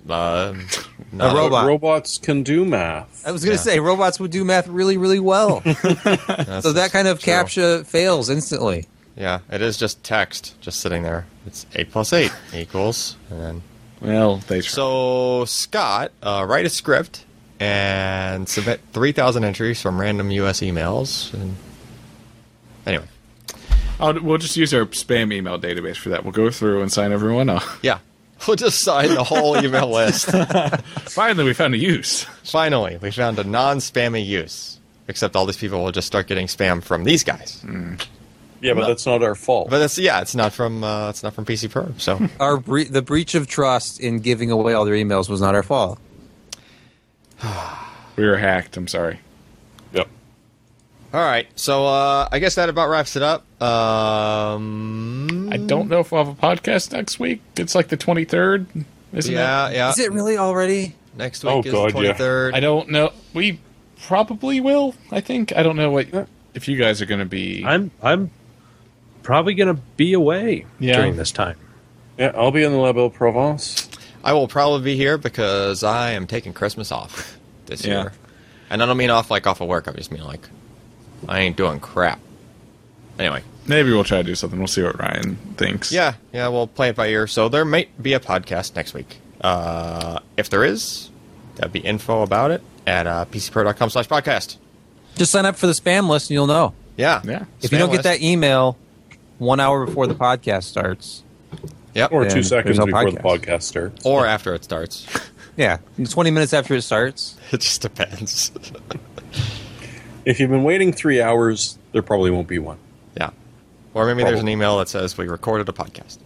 Uh, 0.08 0.54
A 1.20 1.34
robot. 1.34 1.66
Robots 1.66 2.18
can 2.18 2.42
do 2.42 2.64
math. 2.64 3.26
I 3.26 3.32
was 3.32 3.44
going 3.44 3.52
Yeah. 3.52 3.58
to 3.58 3.62
say 3.64 3.80
robots 3.80 4.18
would 4.18 4.30
do 4.30 4.44
math 4.44 4.66
really, 4.66 4.96
really 4.96 5.20
well. 5.20 5.60
so 5.62 6.72
that 6.72 6.90
kind 6.90 7.06
of 7.06 7.20
true. 7.20 7.32
captcha 7.32 7.84
fails 7.86 8.30
instantly. 8.30 8.86
Yeah, 9.16 9.40
it 9.50 9.60
is 9.60 9.76
just 9.76 10.02
text, 10.02 10.58
just 10.62 10.80
sitting 10.80 11.02
there. 11.02 11.26
It's 11.46 11.66
eight 11.74 11.90
plus 11.90 12.12
eight 12.14 12.32
equals, 12.54 13.16
and 13.30 13.40
then 13.40 13.62
Well, 14.00 14.38
they 14.48 14.60
try. 14.62 14.68
So 14.70 15.44
Scott, 15.44 16.12
uh, 16.22 16.46
write 16.48 16.64
a 16.64 16.70
script 16.70 17.26
and 17.60 18.48
submit 18.48 18.80
three 18.94 19.12
thousand 19.12 19.44
entries 19.44 19.82
from 19.82 20.00
random 20.00 20.30
U.S. 20.30 20.60
emails. 20.60 21.32
And 21.34 21.56
anyway, 22.86 23.04
I'll, 24.00 24.18
we'll 24.18 24.38
just 24.38 24.56
use 24.56 24.72
our 24.72 24.86
spam 24.86 25.30
email 25.32 25.58
database 25.60 25.96
for 25.96 26.08
that. 26.08 26.24
We'll 26.24 26.32
go 26.32 26.50
through 26.50 26.80
and 26.80 26.90
sign 26.90 27.12
everyone 27.12 27.50
up. 27.50 27.62
yeah, 27.82 27.98
we'll 28.46 28.56
just 28.56 28.80
sign 28.82 29.14
the 29.14 29.24
whole 29.24 29.56
email 29.62 29.88
list. 29.92 30.26
Finally, 31.10 31.44
we 31.44 31.54
found 31.54 31.74
a 31.74 31.78
use. 31.78 32.24
Finally, 32.44 32.98
we 32.98 33.10
found 33.10 33.38
a 33.38 33.44
non-spammy 33.44 34.24
use. 34.24 34.78
Except 35.08 35.34
all 35.36 35.46
these 35.46 35.56
people 35.56 35.82
will 35.82 35.92
just 35.92 36.06
start 36.06 36.26
getting 36.28 36.46
spam 36.46 36.82
from 36.82 37.04
these 37.04 37.24
guys. 37.24 37.62
Yeah, 38.60 38.74
but 38.74 38.86
that's 38.86 39.04
not 39.04 39.22
our 39.22 39.34
fault. 39.34 39.68
But 39.68 39.82
it's 39.82 39.98
yeah, 39.98 40.20
it's 40.20 40.34
not 40.36 40.52
from 40.52 40.84
uh, 40.84 41.10
it's 41.10 41.22
not 41.24 41.34
from 41.34 41.44
PCPer. 41.44 42.00
So 42.00 42.28
Our 42.38 42.58
bre- 42.58 42.84
the 42.84 43.02
breach 43.02 43.34
of 43.34 43.48
trust 43.48 43.98
in 43.98 44.20
giving 44.20 44.52
away 44.52 44.72
all 44.74 44.84
their 44.84 44.94
emails 44.94 45.28
was 45.28 45.40
not 45.40 45.54
our 45.54 45.62
fault. 45.64 45.98
We 48.14 48.26
were 48.26 48.36
hacked. 48.36 48.76
I'm 48.76 48.88
sorry. 48.88 49.20
Yep. 51.12 51.20
All 51.20 51.26
right, 51.26 51.46
so 51.56 51.86
uh, 51.86 52.28
I 52.32 52.38
guess 52.38 52.54
that 52.54 52.68
about 52.68 52.88
wraps 52.88 53.16
it 53.16 53.22
up. 53.22 53.44
Um, 53.62 55.48
I 55.52 55.56
don't 55.58 55.88
know 55.88 56.00
if 56.00 56.12
we'll 56.12 56.24
have 56.24 56.36
a 56.38 56.40
podcast 56.40 56.92
next 56.92 57.18
week. 57.18 57.40
It's 57.56 57.74
like 57.74 57.88
the 57.88 57.96
23rd, 57.96 58.84
isn't 59.12 59.32
Yeah, 59.34 59.68
it? 59.68 59.74
yeah. 59.74 59.90
Is 59.90 59.98
it 59.98 60.12
really 60.12 60.36
already? 60.38 60.94
Next 61.16 61.44
Oh, 61.44 61.56
week 61.58 61.66
is 61.66 61.72
God, 61.72 61.92
the 61.92 62.00
yeah. 62.00 62.12
23rd. 62.14 62.54
I 62.54 62.60
don't 62.60 62.88
know. 62.90 63.10
We 63.34 63.60
probably 64.02 64.60
will, 64.60 64.94
I 65.10 65.20
think. 65.20 65.54
I 65.54 65.62
don't 65.62 65.76
know 65.76 65.90
what 65.90 66.06
if 66.54 66.68
you 66.68 66.76
guys 66.78 67.02
are 67.02 67.06
going 67.06 67.20
to 67.20 67.26
be. 67.26 67.64
I'm 67.64 67.90
I'm 68.02 68.30
probably 69.22 69.54
going 69.54 69.74
to 69.74 69.80
be 69.96 70.14
away 70.14 70.64
Yeah. 70.78 70.96
during 70.96 71.16
this 71.16 71.30
time. 71.30 71.56
Yeah, 72.18 72.32
I'll 72.34 72.50
be 72.50 72.62
in 72.62 72.72
the 72.72 72.78
La 72.78 72.92
Belle 72.92 73.10
Province. 73.10 73.88
I 74.24 74.32
will 74.32 74.48
probably 74.48 74.82
be 74.82 74.96
here 74.96 75.18
because 75.18 75.82
I 75.82 76.12
am 76.12 76.26
taking 76.26 76.52
Christmas 76.52 76.90
off 76.90 77.38
this 77.66 77.84
Yeah. 77.84 78.02
year. 78.02 78.12
And 78.70 78.82
I 78.82 78.86
don't 78.86 78.96
mean 78.96 79.10
off 79.10 79.30
like 79.30 79.46
off 79.46 79.60
of 79.60 79.68
work. 79.68 79.86
I 79.88 79.92
just 79.92 80.10
mean 80.10 80.24
like 80.24 80.48
I 81.28 81.40
ain't 81.40 81.56
doing 81.56 81.80
crap. 81.80 82.20
Anyway, 83.18 83.42
Maybe 83.66 83.90
we'll 83.92 84.02
try 84.04 84.18
to 84.18 84.24
do 84.24 84.34
something. 84.34 84.58
We'll 84.58 84.66
see 84.68 84.82
what 84.82 84.98
Ryan 84.98 85.36
thinks. 85.56 85.92
yeah, 85.92 86.14
yeah, 86.32 86.48
we'll 86.48 86.66
play 86.66 86.88
it 86.88 86.96
by 86.96 87.06
ear. 87.08 87.26
So 87.28 87.48
there 87.48 87.64
might 87.64 88.02
be 88.02 88.12
a 88.14 88.20
podcast 88.20 88.74
next 88.74 88.92
week. 88.92 89.18
Uh, 89.40 90.18
if 90.36 90.50
there 90.50 90.64
is, 90.64 91.10
that'd 91.56 91.72
be 91.72 91.78
info 91.80 92.22
about 92.22 92.50
it 92.50 92.60
at 92.86 93.06
uh, 93.06 93.24
pcper.com 93.30 93.90
slash 93.90 94.08
podcast. 94.08 94.56
Just 95.14 95.30
sign 95.30 95.46
up 95.46 95.54
for 95.56 95.68
the 95.68 95.74
spam 95.74 96.08
list 96.08 96.30
and 96.30 96.34
you'll 96.34 96.46
know. 96.48 96.74
Yeah. 96.96 97.20
Yeah. 97.24 97.44
If 97.60 97.70
you 97.70 97.78
don't 97.78 97.90
Spam 97.90 97.92
get 97.92 98.02
that 98.04 98.22
email 98.22 98.76
one 99.38 99.60
hour 99.60 99.86
before 99.86 100.06
the 100.06 100.14
podcast 100.14 100.64
starts, 100.64 101.22
Yep. 101.94 102.10
Or 102.12 102.28
two 102.28 102.42
seconds 102.42 102.78
no 102.78 102.86
before 102.86 103.10
the 103.10 103.18
podcast. 103.18 103.44
podcast 103.44 103.62
starts. 103.62 104.06
or 104.06 104.26
after 104.26 104.54
it 104.54 104.64
starts. 104.64 105.06
yeah, 105.56 105.76
20 106.02 106.30
minutes 106.30 106.54
after 106.54 106.74
it 106.74 106.82
starts. 106.82 107.36
it 107.52 107.60
just 107.60 107.82
depends. 107.82 108.50
If 110.24 110.38
you've 110.40 110.50
been 110.50 110.64
waiting 110.64 110.92
three 110.92 111.20
hours, 111.20 111.78
there 111.92 112.02
probably 112.02 112.30
won't 112.30 112.48
be 112.48 112.58
one. 112.58 112.78
yeah. 113.16 113.30
Or 113.94 114.06
maybe 114.06 114.22
there's 114.24 114.40
an 114.40 114.48
email 114.48 114.78
that 114.78 114.88
says 114.88 115.18
we 115.18 115.26
recorded 115.28 115.68
a 115.68 115.72
podcast. 115.72 116.18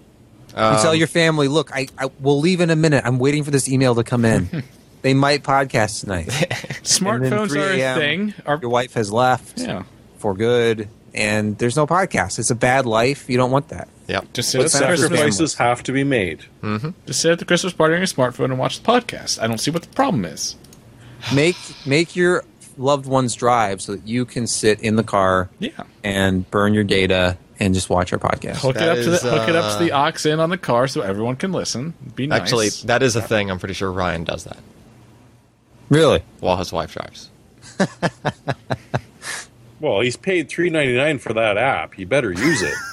You 0.57 0.63
Um, 0.63 0.81
tell 0.81 0.95
your 0.95 1.09
family, 1.09 1.49
look, 1.49 1.75
I, 1.75 1.89
I 1.99 2.11
will 2.21 2.39
leave 2.39 2.61
in 2.61 2.71
a 2.71 2.77
minute. 2.77 3.03
I'm 3.05 3.19
waiting 3.19 3.43
for 3.43 3.51
this 3.51 3.69
email 3.69 3.95
to 3.97 4.05
come 4.05 4.25
in. 4.25 4.63
they 5.03 5.15
might 5.15 5.43
podcast 5.43 6.01
tonight. 6.01 6.29
And 6.77 6.85
Smartphones 6.85 7.57
are 7.57 7.73
a 7.73 7.95
thing. 7.99 8.35
Are, 8.47 8.59
Your 8.63 8.71
wife 8.71 8.95
has 8.95 9.11
left 9.13 9.59
yeah. 9.59 9.83
for 10.19 10.35
good, 10.35 10.89
and 11.15 11.59
there's 11.59 11.75
no 11.75 11.85
podcast. 11.85 12.39
It's 12.39 12.51
a 12.51 12.55
bad 12.55 12.87
life. 12.87 13.29
You 13.29 13.37
don't 13.37 13.51
want 13.51 13.69
that. 13.71 13.89
Yeah, 14.07 14.21
Just 14.33 14.51
sit, 14.53 14.59
But 14.59 14.67
at 14.67 14.73
the 14.73 14.87
Christmas, 14.87 15.09
sacrifices 15.11 15.55
have 15.55 15.83
to 15.83 15.93
be 15.93 16.05
made. 16.05 16.45
just 17.07 17.21
sit 17.21 17.33
at 17.33 17.41
the 17.41 17.45
Christmas 17.45 17.73
party 17.73 17.95
on 17.95 18.01
your 18.01 18.07
smartphone 18.07 18.45
and 18.47 18.59
watch 18.61 18.81
the 18.81 18.87
podcast. 18.87 19.43
I 19.43 19.49
don't 19.49 19.59
see 19.59 19.73
what 19.73 19.83
the 19.83 19.89
problem 19.89 20.25
is. 20.25 20.55
Make 21.35 21.57
make 21.85 22.15
your 22.15 22.45
loved 22.77 23.07
ones 23.07 23.35
drive 23.35 23.81
so 23.83 23.93
that 23.97 24.07
you 24.07 24.25
can 24.25 24.47
sit 24.47 24.81
in 24.81 24.97
the 24.97 25.03
car 25.05 25.49
Yeah. 25.59 25.71
and 26.05 26.49
burn 26.51 26.75
your 26.75 26.85
data 26.85 27.39
and 27.59 27.73
just 27.75 27.89
watch 27.89 28.13
our 28.13 28.19
podcast. 28.19 28.57
Hook 28.57 28.77
it 28.77 28.83
up 28.83 28.97
to 28.97 29.13
is, 29.13 29.23
the 29.23 29.31
hook 29.31 29.49
it 29.49 29.57
up 29.57 29.79
to 29.79 29.85
the 29.85 29.93
uh, 29.93 30.11
aux 30.13 30.29
in 30.31 30.41
on 30.41 30.51
the 30.51 30.59
car 30.59 30.87
so 30.89 31.01
everyone 31.01 31.37
can 31.37 31.53
listen. 31.53 31.95
Be 32.15 32.27
nice. 32.27 32.41
Actually, 32.43 32.69
that 32.85 33.03
is 33.03 33.17
a 33.17 33.23
thing. 33.23 33.51
I'm 33.51 33.59
pretty 33.59 33.75
sure 33.75 33.91
Ryan 33.91 34.25
does 34.25 34.45
that 34.45 34.59
Really? 35.89 36.23
while 36.41 36.57
his 36.59 36.73
wife 36.73 36.93
drives. 36.95 37.31
Well, 39.79 40.01
he's 40.01 40.17
paid 40.17 40.49
three 40.49 40.71
ninety 40.71 40.97
nine 40.97 41.19
for 41.19 41.35
that 41.35 41.59
app. 41.59 41.93
He 41.95 42.05
better 42.07 42.33
use 42.33 42.63
it. 42.63 42.75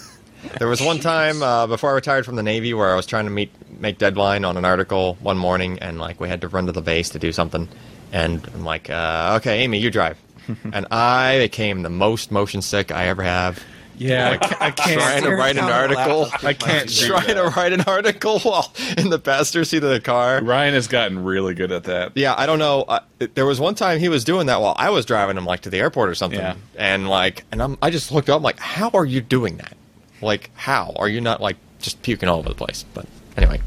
There 0.59 0.67
was 0.67 0.81
one 0.81 0.99
time 0.99 1.41
uh, 1.41 1.67
before 1.67 1.91
I 1.91 1.93
retired 1.93 2.25
from 2.25 2.35
the 2.35 2.43
Navy 2.43 2.73
where 2.73 2.91
I 2.91 2.95
was 2.95 3.05
trying 3.05 3.23
to 3.23 3.31
meet 3.31 3.49
make 3.79 3.97
deadline 3.97 4.43
on 4.43 4.57
an 4.57 4.65
article 4.65 5.17
one 5.21 5.37
morning, 5.37 5.79
and 5.79 5.97
like 5.97 6.19
we 6.19 6.27
had 6.27 6.41
to 6.41 6.49
run 6.49 6.65
to 6.65 6.73
the 6.73 6.81
base 6.81 7.11
to 7.11 7.19
do 7.19 7.31
something, 7.31 7.69
and 8.13 8.41
I'm 8.53 8.63
like, 8.63 8.89
uh, 8.89 9.35
okay, 9.41 9.59
Amy, 9.63 9.79
you 9.79 9.91
drive, 9.91 10.17
and 10.71 10.85
I 10.91 11.39
became 11.39 11.81
the 11.81 11.89
most 11.89 12.31
motion 12.31 12.61
sick 12.61 12.91
I 12.91 13.07
ever 13.07 13.23
have. 13.23 13.61
yeah, 13.97 14.31
I 14.31 14.37
ca- 14.37 14.57
I 14.59 14.71
Trying 14.71 14.97
can't. 14.97 15.25
to 15.25 15.35
write 15.35 15.57
an 15.57 15.65
article. 15.65 16.27
I 16.43 16.53
can't 16.53 16.87
do 16.99 17.07
Trying 17.07 17.35
to 17.35 17.43
write 17.55 17.73
an 17.73 17.81
article 17.81 18.39
while 18.39 18.71
in 18.97 19.09
the 19.09 19.19
passenger 19.19 19.63
seat 19.65 19.83
of 19.83 19.89
the 19.91 19.99
car. 19.99 20.41
Ryan 20.43 20.73
has 20.73 20.87
gotten 20.87 21.23
really 21.23 21.53
good 21.53 21.71
at 21.71 21.83
that. 21.85 22.11
Yeah, 22.15 22.33
I 22.37 22.45
don't 22.45 22.59
know. 22.59 22.83
Uh, 22.83 22.99
there 23.35 23.45
was 23.45 23.59
one 23.59 23.75
time 23.75 23.99
he 23.99 24.09
was 24.09 24.23
doing 24.23 24.47
that 24.47 24.61
while 24.61 24.75
I 24.77 24.89
was 24.89 25.05
driving 25.05 25.37
him 25.37 25.45
like 25.45 25.61
to 25.61 25.69
the 25.69 25.79
airport 25.79 26.09
or 26.09 26.15
something, 26.15 26.39
Yeah. 26.39 26.55
and 26.77 27.07
like, 27.09 27.43
and 27.51 27.61
I'm, 27.61 27.77
I 27.81 27.89
just 27.91 28.11
looked 28.11 28.29
up, 28.29 28.37
I'm 28.37 28.43
like, 28.43 28.59
how 28.59 28.89
are 28.93 29.05
you 29.05 29.21
doing 29.21 29.57
that? 29.57 29.75
Like, 30.21 30.49
how 30.55 30.93
are 30.97 31.07
you 31.09 31.19
not 31.21 31.41
like 31.41 31.57
just 31.79 32.01
puking 32.01 32.29
all 32.29 32.39
over 32.39 32.49
the 32.49 32.55
place? 32.55 32.85
But 32.93 33.05
anyway, 33.37 33.59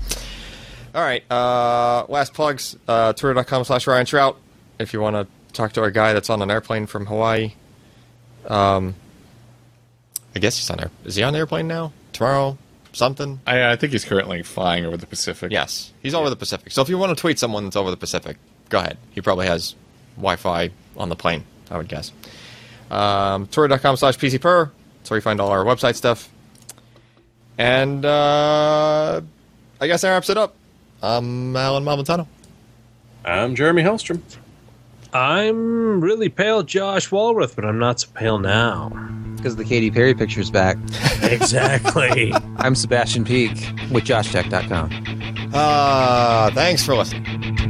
all 0.96 1.02
right. 1.02 1.22
Uh, 1.30 2.06
last 2.08 2.32
plugs: 2.34 2.76
uh, 2.88 3.12
Twitter.com 3.12 3.64
slash 3.64 3.86
Ryan 3.86 4.06
Shrout. 4.06 4.36
If 4.78 4.92
you 4.92 5.00
want 5.00 5.14
to 5.16 5.26
talk 5.52 5.72
to 5.74 5.82
our 5.82 5.90
guy 5.90 6.14
that's 6.14 6.30
on 6.30 6.40
an 6.42 6.50
airplane 6.50 6.86
from 6.86 7.06
Hawaii, 7.06 7.52
um, 8.46 8.94
I 10.34 10.38
guess 10.38 10.56
he's 10.56 10.68
on 10.70 10.80
air. 10.80 10.90
Is 11.04 11.16
he 11.16 11.22
on 11.22 11.34
the 11.34 11.38
airplane 11.38 11.68
now? 11.68 11.92
Tomorrow? 12.12 12.58
Something? 12.92 13.40
I, 13.46 13.72
I 13.72 13.76
think 13.76 13.92
he's 13.92 14.06
currently 14.06 14.42
flying 14.42 14.86
over 14.86 14.96
the 14.96 15.06
Pacific. 15.06 15.52
Yes, 15.52 15.92
he's 16.02 16.14
over 16.14 16.30
the 16.30 16.36
Pacific. 16.36 16.72
So 16.72 16.80
if 16.80 16.88
you 16.88 16.96
want 16.96 17.16
to 17.16 17.20
tweet 17.20 17.38
someone 17.38 17.64
that's 17.64 17.76
over 17.76 17.90
the 17.90 17.96
Pacific, 17.98 18.38
go 18.70 18.78
ahead. 18.78 18.96
He 19.10 19.20
probably 19.20 19.46
has 19.46 19.74
Wi-Fi 20.16 20.70
on 20.96 21.10
the 21.10 21.16
plane, 21.16 21.44
I 21.70 21.76
would 21.76 21.88
guess. 21.88 22.10
Um, 22.90 23.48
Twitter.com 23.48 23.96
slash 23.96 24.16
PCPer. 24.16 24.70
That's 24.98 25.10
where 25.10 25.18
you 25.18 25.22
find 25.22 25.40
all 25.40 25.50
our 25.50 25.64
website 25.64 25.94
stuff. 25.94 26.30
And 27.58 28.04
uh, 28.04 29.20
I 29.80 29.86
guess 29.86 30.00
that 30.00 30.10
wraps 30.10 30.30
it 30.30 30.38
up. 30.38 30.54
I'm 31.02 31.56
Allyn 31.56 31.84
Malventano. 31.84 32.26
I'm 33.24 33.54
Jeremy 33.54 33.82
Hellstrom. 33.82 34.22
I'm 35.12 36.00
really 36.00 36.28
pale 36.28 36.62
Josh 36.62 37.08
Walrath, 37.10 37.56
but 37.56 37.64
I'm 37.64 37.78
not 37.78 38.00
so 38.00 38.08
pale 38.14 38.38
now. 38.38 38.90
Because 39.36 39.56
the 39.56 39.64
Katy 39.64 39.90
Perry 39.90 40.14
picture's 40.14 40.50
back. 40.50 40.76
exactly. 41.22 42.32
I'm 42.56 42.74
Sebastian 42.74 43.24
Peak 43.24 43.52
with 43.90 44.04
JoshTech.com. 44.04 45.50
Uh, 45.54 46.50
thanks 46.52 46.84
for 46.84 46.94
listening. 46.96 47.65